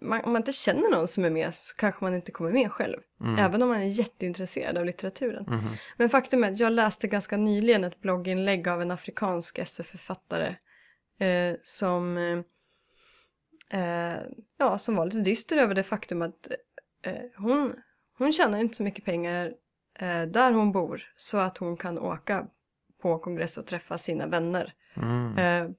man, 0.00 0.20
om 0.24 0.32
man 0.32 0.40
inte 0.40 0.52
känner 0.52 0.90
någon 0.90 1.08
som 1.08 1.24
är 1.24 1.30
med 1.30 1.54
så 1.54 1.76
kanske 1.76 2.04
man 2.04 2.14
inte 2.14 2.32
kommer 2.32 2.50
med 2.50 2.72
själv. 2.72 2.98
Mm. 3.20 3.38
Även 3.38 3.62
om 3.62 3.68
man 3.68 3.80
är 3.80 3.86
jätteintresserad 3.86 4.78
av 4.78 4.84
litteraturen. 4.84 5.44
Mhm. 5.48 5.76
Men 5.96 6.08
faktum 6.08 6.44
är 6.44 6.50
att 6.52 6.58
jag 6.58 6.72
läste 6.72 7.08
ganska 7.08 7.36
nyligen 7.36 7.84
ett 7.84 8.00
blogginlägg 8.00 8.68
av 8.68 8.82
en 8.82 8.90
afrikansk 8.90 9.58
SF-författare 9.58 10.54
eh, 11.20 11.54
som, 11.62 12.16
eh, 13.70 13.80
eh, 13.80 14.18
ja, 14.58 14.78
som 14.78 14.96
var 14.96 15.04
lite 15.04 15.18
dyster 15.18 15.56
över 15.56 15.74
det 15.74 15.82
faktum 15.82 16.22
att 16.22 16.50
eh, 17.02 17.14
hon, 17.36 17.74
hon 18.18 18.32
tjänar 18.32 18.58
inte 18.58 18.76
så 18.76 18.82
mycket 18.82 19.04
pengar 19.04 19.52
eh, 19.98 20.22
där 20.22 20.52
hon 20.52 20.72
bor 20.72 21.02
så 21.16 21.38
att 21.38 21.58
hon 21.58 21.76
kan 21.76 21.98
åka 21.98 22.46
på 23.02 23.18
kongress 23.18 23.58
och 23.58 23.66
träffa 23.66 23.98
sina 23.98 24.26
vänner 24.26 24.74
Mm. 25.02 25.38
eh, 25.38 25.70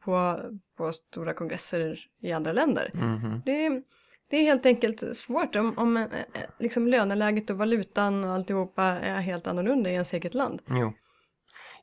på, 0.00 0.40
på 0.76 0.92
stora 0.92 1.34
kongresser 1.34 1.98
i 2.20 2.32
andra 2.32 2.52
länder. 2.52 2.90
Mhm. 2.94 3.42
Det, 3.44 3.66
är, 3.66 3.82
det 4.30 4.36
är 4.36 4.42
helt 4.42 4.66
enkelt 4.66 5.16
svårt 5.16 5.56
om, 5.56 5.78
om 5.78 5.96
eh, 5.96 6.02
eh, 6.02 6.42
liksom 6.58 6.86
löneläget 6.86 7.50
och 7.50 7.58
valutan 7.58 8.24
och 8.24 8.30
alltihopa 8.30 8.82
är 8.84 9.20
helt 9.20 9.46
annorlunda 9.46 9.90
i 9.90 9.92
ens 9.92 10.14
eget 10.14 10.34
land. 10.34 10.62
Jo. 10.66 10.92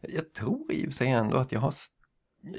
Jag, 0.02 0.12
jag 0.14 0.34
tror 0.34 0.72
i 0.72 0.82
och 0.82 0.86
för 0.86 0.92
sig 0.92 1.10
ändå 1.10 1.38
att 1.38 1.52
jag 1.52 1.60
har 1.60 1.74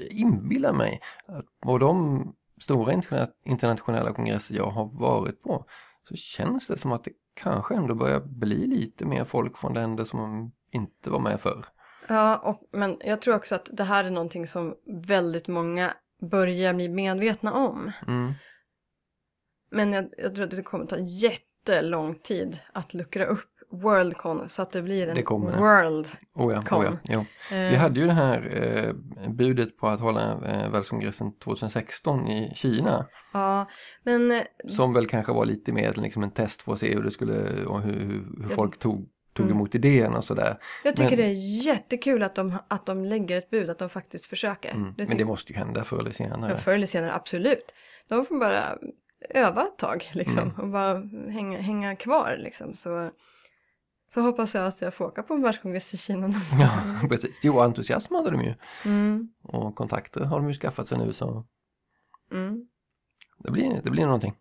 inbillat 0.09 0.75
mig 0.75 1.01
att 1.25 1.45
på 1.61 1.77
de 1.77 2.23
stora 2.61 2.93
interna- 2.93 3.31
internationella 3.45 4.13
kongresser 4.13 4.55
jag 4.55 4.69
har 4.69 4.85
varit 4.85 5.41
på 5.41 5.65
så 6.09 6.15
känns 6.15 6.67
det 6.67 6.77
som 6.77 6.91
att 6.91 7.03
det 7.03 7.11
kanske 7.33 7.75
ändå 7.75 7.95
börjar 7.95 8.19
bli 8.19 8.67
lite 8.67 9.05
mer 9.05 9.23
folk 9.23 9.57
från 9.57 9.73
länder 9.73 10.03
som 10.03 10.51
inte 10.71 11.09
var 11.09 11.19
med 11.19 11.39
förr. 11.39 11.65
Ja, 12.07 12.37
och, 12.37 12.69
men 12.71 12.97
jag 13.05 13.21
tror 13.21 13.35
också 13.35 13.55
att 13.55 13.69
det 13.73 13.83
här 13.83 14.03
är 14.03 14.09
någonting 14.09 14.47
som 14.47 14.75
väldigt 15.07 15.47
många 15.47 15.93
börjar 16.31 16.73
bli 16.73 16.89
medvetna 16.89 17.53
om. 17.53 17.91
Mm. 18.07 18.33
Men 19.71 19.93
jag, 19.93 20.09
jag 20.17 20.35
tror 20.35 20.45
att 20.45 20.51
det 20.51 20.61
kommer 20.61 20.85
ta 20.85 20.97
jättelång 20.97 22.15
tid 22.15 22.59
att 22.73 22.93
luckra 22.93 23.25
upp 23.25 23.49
Worldcon 23.71 24.49
så 24.49 24.61
att 24.61 24.71
det 24.71 24.81
blir 24.81 25.07
en 25.07 25.15
Det 25.15 25.21
kommer. 25.21 25.57
World. 25.57 26.07
Oh 26.33 26.53
ja, 26.53 26.77
oh 26.77 26.85
ja, 26.85 26.97
jo. 27.03 27.19
Eh. 27.55 27.69
Vi 27.69 27.75
hade 27.75 27.99
ju 27.99 28.05
det 28.05 28.13
här 28.13 28.63
eh, 28.63 28.93
budet 29.29 29.77
på 29.77 29.87
att 29.87 29.99
hålla 29.99 30.31
eh, 30.31 30.71
världskongressen 30.71 31.37
2016 31.39 32.27
i 32.27 32.51
Kina 32.55 33.07
Ja, 33.33 33.65
men 34.03 34.31
eh, 34.31 34.41
som 34.67 34.93
väl 34.93 35.07
kanske 35.07 35.33
var 35.33 35.45
lite 35.45 35.71
mer 35.71 35.93
liksom 35.97 36.23
en 36.23 36.31
test 36.31 36.61
för 36.61 36.73
att 36.73 36.79
se 36.79 36.93
hur 36.95 37.03
det 37.03 37.11
skulle 37.11 37.65
och 37.65 37.81
hur, 37.81 37.93
hur, 37.93 38.41
hur 38.43 38.49
Ja. 38.49 38.55
folk 38.55 38.79
tog, 38.79 39.09
tog 39.37 39.45
Mm. 39.45 39.57
emot 39.57 39.75
idén 39.75 40.13
och 40.13 40.23
sådär. 40.23 40.57
jag 40.83 40.95
tycker 40.95 41.09
Men- 41.09 41.17
det 41.17 41.25
är 41.25 41.63
jättekul 41.65 42.23
att 42.23 42.35
de, 42.35 42.57
att 42.67 42.85
de 42.85 43.05
lägger 43.05 43.37
ett 43.37 43.49
bud, 43.49 43.69
att 43.69 43.77
de 43.79 43.89
faktiskt 43.89 44.25
försöker. 44.25 44.71
Mm. 44.71 44.83
Men 44.97 45.05
tycker- 45.05 45.17
det 45.19 45.25
måste 45.25 45.53
ju 45.53 45.59
hända 45.59 45.83
förr 45.83 45.99
eller 45.99 46.11
senare. 46.11 46.51
Ja, 46.51 46.57
förr 46.57 46.73
eller 46.73 46.87
senare, 46.87 47.13
absolut. 47.13 47.73
De 48.07 48.25
får 48.25 48.39
bara 48.39 48.77
öva 49.29 49.61
ett 49.61 49.77
tag 49.77 50.09
liksom 50.13 50.39
Mm. 50.39 50.55
och 50.59 50.67
bara 50.67 50.93
hänga, 51.31 51.61
hänga 51.61 51.95
kvar 51.95 52.35
liksom. 52.39 52.75
Så, 52.75 53.09
så 54.13 54.21
hoppas 54.21 54.55
jag 54.55 54.67
att 54.67 54.81
jag 54.81 54.93
får 54.93 55.05
åka 55.05 55.23
på 55.23 55.33
en 55.33 55.41
världskongress 55.41 55.93
i 55.93 55.97
Kina. 55.97 56.19
någon 56.19 56.31
gång. 56.31 56.59
Ja, 56.59 57.07
precis. 57.09 57.39
Jo, 57.43 57.59
entusiasm 57.59 58.15
hade 58.15 58.31
de 58.31 58.41
ju. 58.41 58.53
Mm. 58.85 59.29
Och 59.43 59.75
kontakter 59.75 60.21
har 60.21 60.37
de 60.39 60.47
ju 60.47 60.53
skaffat 60.53 60.87
sig 60.87 60.97
nu 60.97 61.13
så 61.13 61.45
Mm. 62.31 62.67
det 63.39 63.51
blir, 63.51 63.81
det 63.83 63.91
blir 63.91 64.05
någonting. 64.05 64.33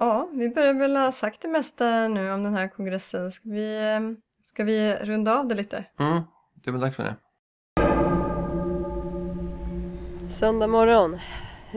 Ja, 0.00 0.28
vi 0.32 0.48
börjar 0.48 0.74
väl 0.74 0.96
ha 0.96 1.12
sagt 1.12 1.40
det 1.42 1.48
mesta 1.48 2.08
nu 2.08 2.32
om 2.32 2.44
den 2.44 2.54
här 2.54 2.68
kongressen. 2.68 3.32
Ska 3.32 3.48
vi, 3.48 4.00
ska 4.44 4.64
vi 4.64 4.94
runda 4.94 5.38
av 5.38 5.48
det 5.48 5.54
lite? 5.54 5.84
Mm, 5.98 6.22
det 6.54 6.70
är 6.70 6.72
väl 6.72 6.80
dags 6.80 6.96
för 6.96 7.04
det. 7.04 7.16
Söndag 10.30 10.66
morgon. 10.66 11.18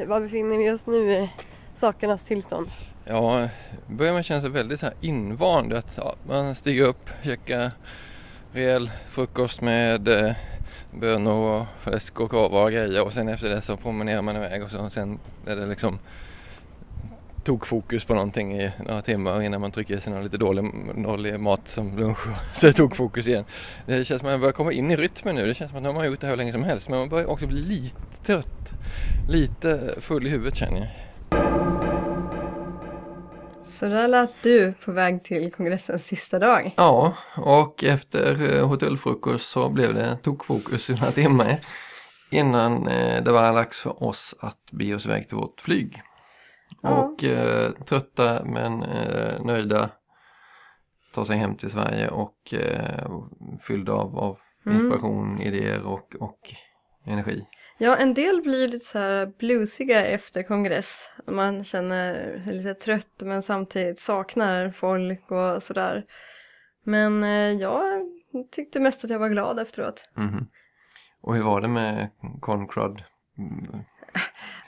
Var 0.08 0.22
befinner 0.22 0.58
vi 0.58 0.72
oss 0.72 0.88
nu 0.88 1.12
i 1.12 1.30
sakernas 1.74 2.24
tillstånd? 2.24 2.68
Ja, 3.06 3.50
börjar 3.88 4.14
man 4.14 4.24
känna 4.24 4.42
sig 4.42 4.50
väldigt 4.50 4.80
så 4.80 4.86
här 4.86 4.96
invand 5.02 5.74
att 5.74 5.98
ja, 5.98 6.16
man 6.28 6.56
stiger 6.56 6.84
upp, 6.84 7.10
käkar 7.24 7.72
rejäl 8.52 8.92
frukost 9.10 9.62
med 9.62 10.08
eh, 10.08 10.36
bönor 10.92 11.62
och 11.62 11.66
fläsk 11.80 12.20
och 12.20 12.32
korvar 12.32 12.64
och 12.64 12.72
grejer 12.72 13.04
och 13.04 13.14
sen 13.14 13.30
efter 13.30 13.50
det 13.50 13.62
så 13.62 13.78
promenerar 13.78 14.22
man 14.22 14.36
iväg 14.36 14.64
och 14.64 14.72
så, 14.72 14.90
sen 14.90 15.20
är 15.46 15.56
det 15.56 15.66
liksom 15.66 16.00
tog 17.48 17.68
fokus 17.68 18.06
på 18.06 18.14
någonting 18.14 18.62
i 18.62 18.72
några 18.80 19.02
timmar 19.02 19.42
innan 19.42 19.62
man 19.62 19.72
trycker 19.72 19.98
i 19.98 20.02
sig 20.02 20.14
någon 20.14 20.24
lite 20.24 20.38
dålig, 20.38 20.66
dålig 21.04 21.40
mat 21.40 21.68
som 21.68 21.98
lunch 21.98 22.20
så 22.54 22.72
tog 22.72 22.96
fokus 22.96 23.28
igen. 23.28 23.46
Det 23.86 24.06
känns 24.06 24.20
som 24.20 24.28
att 24.28 24.34
man 24.34 24.40
börjar 24.40 24.54
komma 24.54 24.72
in 24.72 24.92
i 24.92 24.96
rytmen 24.96 25.36
nu. 25.36 25.48
Det 25.48 25.54
känns 25.54 25.72
som 25.72 25.78
att 25.78 25.84
nu 25.84 25.90
har 25.90 25.94
man 25.94 26.06
gjort 26.06 26.20
det 26.20 26.28
här 26.28 26.32
hur 26.32 26.38
länge 26.38 26.52
som 26.52 26.64
helst 26.64 26.90
men 26.90 27.00
man 27.00 27.10
börjar 27.10 27.26
också 27.26 27.48
bli 27.48 27.62
lite 27.62 27.98
trött. 28.26 28.74
Lite 29.30 29.96
full 30.02 30.28
i 30.28 30.30
huvudet 30.30 30.56
känner 30.56 30.78
jag. 30.80 30.88
Så 33.64 33.86
där 33.86 34.08
lät 34.08 34.34
du 34.42 34.74
på 34.86 34.92
väg 34.92 35.24
till 35.24 35.52
kongressens 35.52 36.06
sista 36.06 36.40
dag. 36.40 36.74
Ja, 36.78 37.14
och 37.38 37.84
efter 37.84 38.56
eh, 38.58 38.68
hotellfrukost 38.68 39.50
så 39.50 39.70
blev 39.70 39.94
det 39.94 40.18
tokfokus 40.24 40.90
i 40.90 40.94
några 40.94 41.12
timmar 41.12 41.60
innan 42.30 42.88
eh, 42.88 43.24
det 43.24 43.32
var 43.32 43.54
dags 43.54 43.80
för 43.80 44.04
oss 44.04 44.36
att 44.40 44.72
bege 44.72 44.96
oss 44.96 45.06
iväg 45.06 45.28
till 45.28 45.38
vårt 45.38 45.62
flyg. 45.62 46.02
Ja. 46.90 47.04
Och 47.04 47.24
eh, 47.24 47.72
trötta 47.72 48.46
men 48.46 48.84
eh, 48.84 49.42
nöjda 49.46 49.90
ta 51.14 51.26
sig 51.26 51.38
hem 51.38 51.56
till 51.56 51.72
Sverige 51.72 52.10
och 52.10 52.54
eh, 52.54 53.12
fyllda 53.62 53.92
av, 53.94 54.18
av 54.20 54.38
Mm. 54.66 54.80
inspiration, 54.80 55.42
idéer 55.42 55.84
och, 55.86 56.16
och 56.20 56.40
energi. 57.06 57.46
Ja, 57.78 57.96
en 57.96 58.14
del 58.14 58.42
blir 58.42 58.68
lite 58.68 58.86
så 58.86 59.00
här 59.00 59.26
bluesiga 59.40 60.06
efter 60.06 60.44
kongress. 60.44 61.12
Man 61.28 61.64
känner 61.64 62.40
sig 62.44 62.54
lite 62.58 62.74
trött 62.74 63.22
men 63.22 63.42
samtidigt 63.42 64.00
saknar 64.00 64.72
folk 64.72 65.32
och 65.32 65.64
sådär. 65.64 66.06
Men 66.84 67.24
eh, 67.24 67.30
jag 67.52 68.02
tyckte 68.52 68.80
mest 68.80 69.04
att 69.04 69.10
jag 69.10 69.20
var 69.20 69.30
glad 69.30 69.60
efteråt. 69.60 70.10
Mhm. 70.16 70.48
Och 71.22 71.36
hur 71.36 71.44
var 71.44 71.62
det 71.62 71.68
med 71.68 72.10
Concrud? 72.42 73.04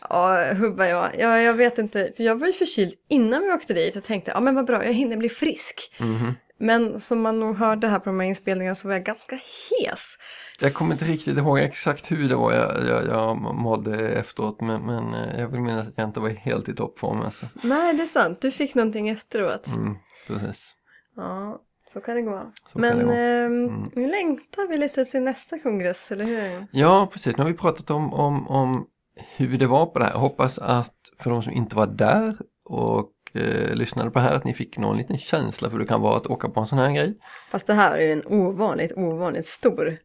Mm, 0.10 0.48
Ja, 0.48 0.54
hubba 0.54 0.86
jag. 0.88 1.10
Ja, 1.20 1.38
jag 1.40 1.54
vet 1.54 1.78
inte, 1.78 2.12
för 2.18 2.24
jag 2.24 2.40
var 2.40 2.48
ju 2.48 2.54
förkyld 2.54 2.94
innan 3.10 3.42
vi 3.44 3.52
åkte 3.52 3.74
dit 3.74 3.96
och 3.96 4.04
tänkte, 4.04 4.32
ja 4.32 4.40
men 4.40 4.56
vad 4.56 4.66
bra, 4.66 4.86
jag 4.86 4.94
hinner 4.94 5.18
bli 5.18 5.30
frisk. 5.30 5.96
mhm. 6.00 6.34
Men 6.62 7.00
som 7.00 7.22
man 7.22 7.40
nog 7.40 7.56
hörde 7.58 7.88
här 7.88 8.00
på 8.00 8.06
de 8.06 8.20
här 8.20 8.28
inspelningarna 8.28 8.76
så 8.76 8.88
var 8.88 8.96
jag 8.96 9.04
ganska 9.04 9.36
hes. 9.36 10.16
Jag 10.60 10.74
kommer 10.74 10.92
inte 10.94 11.06
riktigt 11.06 11.38
ihåg 11.38 11.60
exakt 11.60 12.12
hur 12.12 12.30
det 12.30 12.36
var 12.36 12.54
jag, 12.54 12.88
jag, 12.88 13.06
jag 13.08 13.38
mådde 13.56 14.10
efteråt 14.10 14.62
men, 14.62 14.86
men 14.86 15.14
eh, 15.14 15.40
jag 15.42 15.48
vill 15.48 15.62
minnas 15.62 15.88
att 15.88 15.94
jag 15.98 16.08
inte 16.10 16.20
var 16.20 16.30
helt 16.30 16.70
i 16.70 16.76
toppform 16.76 17.22
alltså. 17.22 17.46
Nej, 17.64 17.94
det 17.94 18.02
är 18.04 18.08
sant. 18.08 18.42
Du 18.42 18.52
fick 18.52 18.76
någonting 18.76 19.10
efteråt. 19.10 19.68
Mm, 19.68 19.96
precis. 20.28 20.76
Ja, 21.16 21.62
så 21.94 22.02
kan 22.02 22.16
det 22.16 22.22
gå. 22.22 22.52
Så 22.66 22.80
Men 22.80 22.98
det 22.98 23.04
gå. 23.04 23.12
ehm, 23.12 23.66
Mm. 23.70 23.84
nu 23.96 24.08
längtar 24.08 24.68
vi 24.68 24.78
lite 24.78 25.06
till 25.06 25.22
nästa 25.22 25.60
kongress, 25.60 26.12
eller 26.12 26.26
hur? 26.26 26.68
Ja, 26.72 27.10
precis. 27.14 27.38
Nu 27.38 27.44
har 27.44 27.50
vi 27.52 27.58
pratat 27.58 27.90
om, 27.90 28.14
om, 28.14 28.48
om 28.48 28.86
hur 29.36 29.58
det 29.58 29.68
var 29.68 29.86
på 29.86 30.00
det 30.00 30.06
här. 30.06 30.12
Jag 30.12 30.20
hoppas 30.20 30.60
att 30.60 30.96
för 31.20 31.30
de 31.30 31.44
som 31.44 31.54
inte 31.54 31.76
var 31.76 31.88
där 31.88 32.34
och 32.66 33.12
eh, 33.34 33.74
lyssnade 33.76 34.12
på 34.12 34.20
det 34.20 34.26
här 34.26 34.34
att 34.34 34.44
ni 34.44 34.54
fick 34.54 34.78
någon 34.78 34.98
liten 34.98 35.18
känsla 35.18 35.70
för 35.70 35.72
hur 35.78 35.84
det 35.84 35.90
kan 35.90 36.02
vara 36.02 36.18
att 36.18 36.28
åka 36.28 36.50
på 36.50 36.60
en 36.60 36.68
sån 36.68 36.80
här 36.80 36.92
grej. 36.92 37.18
Fast 37.52 37.68
det 37.68 37.74
här 37.74 37.98
är 37.98 38.02
ju 38.02 38.12
en 38.12 38.24
ovanligt, 38.26 38.92
ovanligt 38.96 39.48
stor 39.48 39.98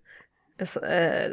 eh, 0.90 1.32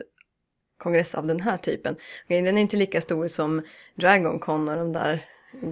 kongress 0.77 1.15
av 1.15 1.27
den 1.27 1.39
här 1.39 1.57
typen. 1.57 1.95
Den 2.27 2.57
är 2.57 2.61
inte 2.61 2.77
lika 2.77 3.01
stor 3.01 3.27
som 3.27 3.61
Dragon 3.95 4.39
Con 4.39 4.69
och 4.69 4.75
de 4.75 4.93
där 4.93 5.25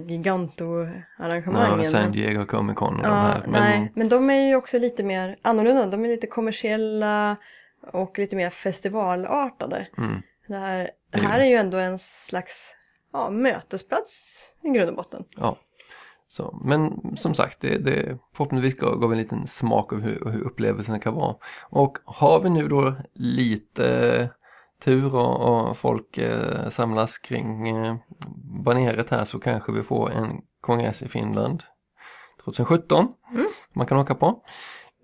giganto-arrangemangen. 0.06 1.78
Ja, 1.78 1.84
San 1.84 2.12
Diego 2.12 2.46
Comic 2.46 2.76
Con 2.76 2.96
och 2.96 3.02
de 3.02 3.08
Ja, 3.08 3.14
här. 3.14 3.42
Men, 3.46 3.52
nej, 3.52 3.92
men 3.94 4.08
de 4.08 4.30
är 4.30 4.48
ju 4.48 4.56
också 4.56 4.78
lite 4.78 5.02
mer 5.02 5.36
annorlunda. 5.42 5.86
De 5.86 6.04
är 6.04 6.08
lite 6.08 6.26
kommersiella 6.26 7.36
och 7.92 8.18
lite 8.18 8.36
mer 8.36 8.50
festivalartade. 8.50 9.86
Mm. 9.98 10.22
Det 10.50 10.56
här, 10.56 10.90
det 11.10 11.18
är 11.18 11.22
här 11.22 11.40
är 11.40 11.44
ju 11.44 11.54
ändå 11.54 11.76
en 11.78 11.98
slags 11.98 12.76
ja, 13.12 13.30
mötesplats 13.30 14.40
i 14.62 14.68
grund 14.68 14.90
och 14.90 14.96
botten. 14.96 15.24
Ja. 15.36 15.56
Så, 16.28 16.60
men 16.64 17.00
som 17.16 17.34
sagt, 17.34 17.60
det, 17.60 17.78
det 17.78 18.18
förhoppningsvis 18.34 18.76
gav 18.76 19.00
gav 19.00 19.12
en 19.12 19.18
liten 19.18 19.46
smak 19.46 19.92
av 19.92 20.00
hur, 20.00 20.30
hur 20.30 20.40
upplevelsen 20.40 21.00
kan 21.00 21.14
vara. 21.14 21.36
Och 21.62 21.98
har 22.04 22.40
vi 22.40 22.50
nu 22.50 22.68
då 22.68 22.94
lite 23.14 24.28
tur 24.84 25.14
och, 25.14 25.68
och 25.68 25.76
folk 25.76 26.18
eh, 26.18 26.68
samlas 26.68 27.18
kring 27.18 27.68
eh, 27.68 27.96
baneret 28.64 29.10
här 29.10 29.24
så 29.24 29.38
kanske 29.38 29.72
vi 29.72 29.82
får 29.82 30.10
en 30.10 30.40
kongress 30.60 31.02
i 31.02 31.08
Finland 31.08 31.62
2017 32.44 33.08
Mm. 33.32 33.46
man 33.72 33.86
kan 33.86 33.98
åka 33.98 34.14
på. 34.14 34.42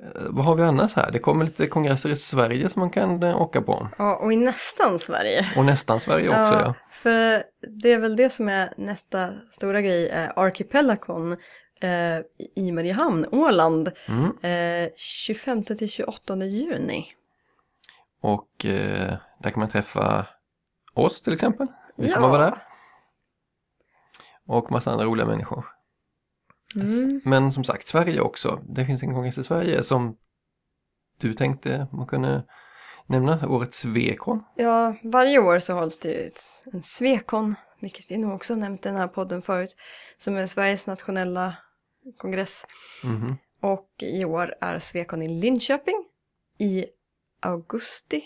Eh, 0.02 0.23
vad 0.31 0.44
har 0.44 0.55
vi 0.55 0.62
annars 0.62 0.94
här? 0.97 1.10
Det 1.10 1.18
kommer 1.18 1.44
lite 1.44 1.66
kongresser 1.66 2.09
i 2.10 2.16
Sverige 2.16 2.68
som 2.68 2.81
man 2.81 2.90
kan 2.90 3.23
eh, 3.23 3.40
åka 3.40 3.62
på. 3.62 3.89
Ja, 3.98 4.16
och 4.16 4.32
i 4.32 4.36
nästan 4.36 4.98
Sverige. 4.98 5.47
Och 5.56 5.64
nästan 5.64 6.01
Sverige 6.01 6.28
också 6.28 6.55
ja. 6.55 6.74
För 6.93 7.43
det 7.82 7.93
är 7.93 7.98
väl 7.98 8.16
det 8.16 8.31
som 8.31 8.48
är 8.48 8.74
nästa 8.77 9.31
stora 9.51 9.81
grej, 9.81 10.09
eh, 10.09 10.31
Archipelagon 10.36 11.32
eh, 11.81 12.18
i 12.56 12.73
Mariehamn, 12.73 13.27
Åland, 13.32 13.93
Mm. 14.09 14.85
eh, 14.85 14.90
25 14.97 15.64
till 15.64 15.89
28 15.90 16.36
juni. 16.44 17.06
Och 18.23 18.66
eh, 18.66 19.14
där 19.43 19.51
kan 19.51 19.60
man 19.60 19.68
träffa 19.68 20.27
oss 20.94 21.23
till 21.23 21.32
exempel. 21.35 21.66
Vi 21.97 22.09
Ja. 22.09 22.14
kommer 22.14 22.28
vara 22.28 22.43
där. 22.44 22.62
Och 24.47 24.70
massa 24.70 24.90
andra 24.90 25.05
roliga 25.05 25.27
människor. 25.27 25.64
Mm. 26.77 27.20
Men 27.24 27.53
som 27.53 27.65
sagt, 27.65 27.86
Sverige 27.86 28.20
också. 28.20 28.62
Det 28.69 28.86
finns 28.86 29.03
en 29.03 29.15
kongress 29.15 29.39
i 29.39 29.44
Sverige 29.44 29.82
som 29.82 30.16
du 31.20 31.35
tänkte 31.35 31.86
man 31.93 32.07
kunde 32.07 32.44
nämna, 33.07 33.48
årets 33.48 33.85
Vekon. 33.85 34.43
Ja, 34.57 34.94
varje 35.03 35.39
år 35.39 35.59
så 35.59 35.74
hålls 35.74 35.98
det 35.98 36.31
en 36.73 36.82
Svekon, 36.82 37.55
vilket 37.81 38.11
vi 38.11 38.16
nog 38.16 38.35
också 38.35 38.55
nämnt 38.55 38.86
i 38.86 38.89
den 38.89 38.98
här 38.98 39.09
podden 39.09 39.43
förut, 39.43 39.77
som 40.19 40.36
är 40.36 40.47
Sveriges 40.47 40.86
nationella 40.86 41.57
kongress. 42.16 42.66
Mhm. 43.05 43.36
Och 43.61 43.90
i 43.98 44.24
år 44.24 44.55
är 44.61 44.78
Svekon 44.78 45.23
i 45.23 45.40
Linköping 45.40 46.05
i 46.59 46.86
augusti. 47.40 48.23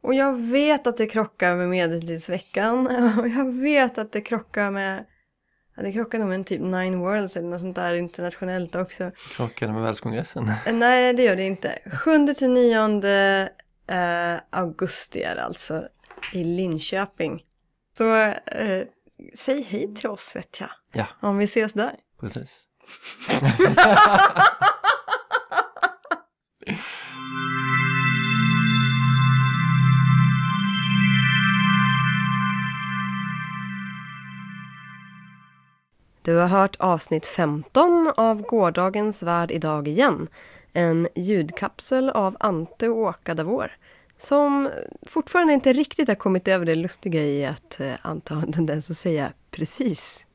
Och 0.00 0.14
jag 0.14 0.40
vet 0.40 0.86
att 0.86 0.96
det 0.96 1.06
krockar 1.06 1.56
med 1.56 1.68
Medeltidsveckan 1.68 2.86
och 3.18 3.28
jag 3.28 3.52
vet 3.52 3.98
att 3.98 4.12
det 4.12 4.20
krockar 4.20 4.70
med 4.70 5.06
Ja, 5.76 5.82
det 5.82 5.92
krockar 5.92 6.18
nog 6.18 6.28
med 6.28 6.46
typ 6.46 6.60
Nine 6.60 6.98
Worlds 6.98 7.36
eller 7.36 7.48
något 7.48 7.60
sånt 7.60 7.76
där 7.76 7.94
internationellt 7.94 8.74
också. 8.74 9.10
Krockade 9.36 9.72
med 9.72 9.82
världskongressen. 9.82 10.48
Eh, 10.66 10.74
Nej, 10.74 11.14
det 11.14 11.22
gör 11.22 11.36
det 11.36 11.42
inte. 11.42 11.78
7 11.92 12.34
till 12.34 12.50
9 12.50 13.50
eh, 13.86 14.40
augusti 14.50 15.22
är 15.22 15.36
alltså 15.36 15.88
i 16.32 16.44
Linköping. 16.44 17.42
Så 17.98 18.14
eh, 18.14 18.82
säg 19.34 19.62
hej 19.62 19.94
till 19.94 20.06
oss 20.06 20.36
vet 20.36 20.60
jag. 20.60 20.70
Ja. 20.92 21.06
Om 21.20 21.38
vi 21.38 21.44
ses 21.44 21.72
där. 21.72 21.94
Precis. 22.20 22.64
Du 36.24 36.36
har 36.36 36.46
hört 36.46 36.76
avsnitt 36.78 37.26
15 37.26 38.12
av 38.16 38.42
Gårdagens 38.42 39.22
värld 39.22 39.50
idag 39.50 39.88
igen. 39.88 40.28
En 40.72 41.08
ljudkapsel 41.14 42.10
av 42.10 42.36
Ante 42.40 42.88
och 42.88 42.98
Åka 42.98 43.34
Davor 43.34 43.70
som 44.18 44.70
fortfarande 45.06 45.52
inte 45.52 45.72
riktigt 45.72 46.08
har 46.08 46.14
kommit 46.14 46.48
över 46.48 46.66
det 46.66 46.74
lustiga 46.74 47.22
i 47.22 47.46
att 47.46 47.80
eh, 47.80 47.92
Ante 48.02 48.34
har 48.34 48.42
en 48.42 48.52
tendens 48.52 48.90
att 48.90 48.96
säga 48.96 49.32
precis. 49.50 50.26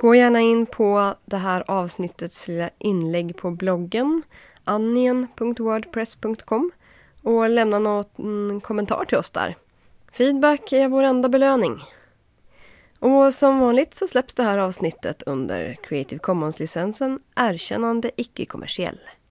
Gå 0.00 0.14
gärna 0.14 0.40
in 0.40 0.66
på 0.66 1.14
det 1.24 1.36
här 1.36 1.70
avsnittets 1.70 2.48
lilla 2.48 2.70
inlägg 2.78 3.36
på 3.36 3.50
bloggen 3.50 4.22
annien.wordpress.com 4.64 6.70
och 7.22 7.50
lämna 7.50 7.78
någon 7.78 8.60
kommentar 8.60 9.04
till 9.04 9.18
oss 9.18 9.30
där. 9.30 9.56
Feedback 10.12 10.72
är 10.72 10.88
vår 10.88 11.02
enda 11.02 11.28
belöning. 11.28 11.80
Och 13.00 13.34
som 13.34 13.58
vanligt 13.58 13.94
så 13.94 14.08
släpps 14.08 14.34
det 14.34 14.42
här 14.42 14.58
avsnittet 14.58 15.22
under 15.26 15.74
Creative 15.82 16.18
Commons-licensen 16.18 17.18
Erkännande 17.36 18.10
icke-kommersiell. 18.16 18.98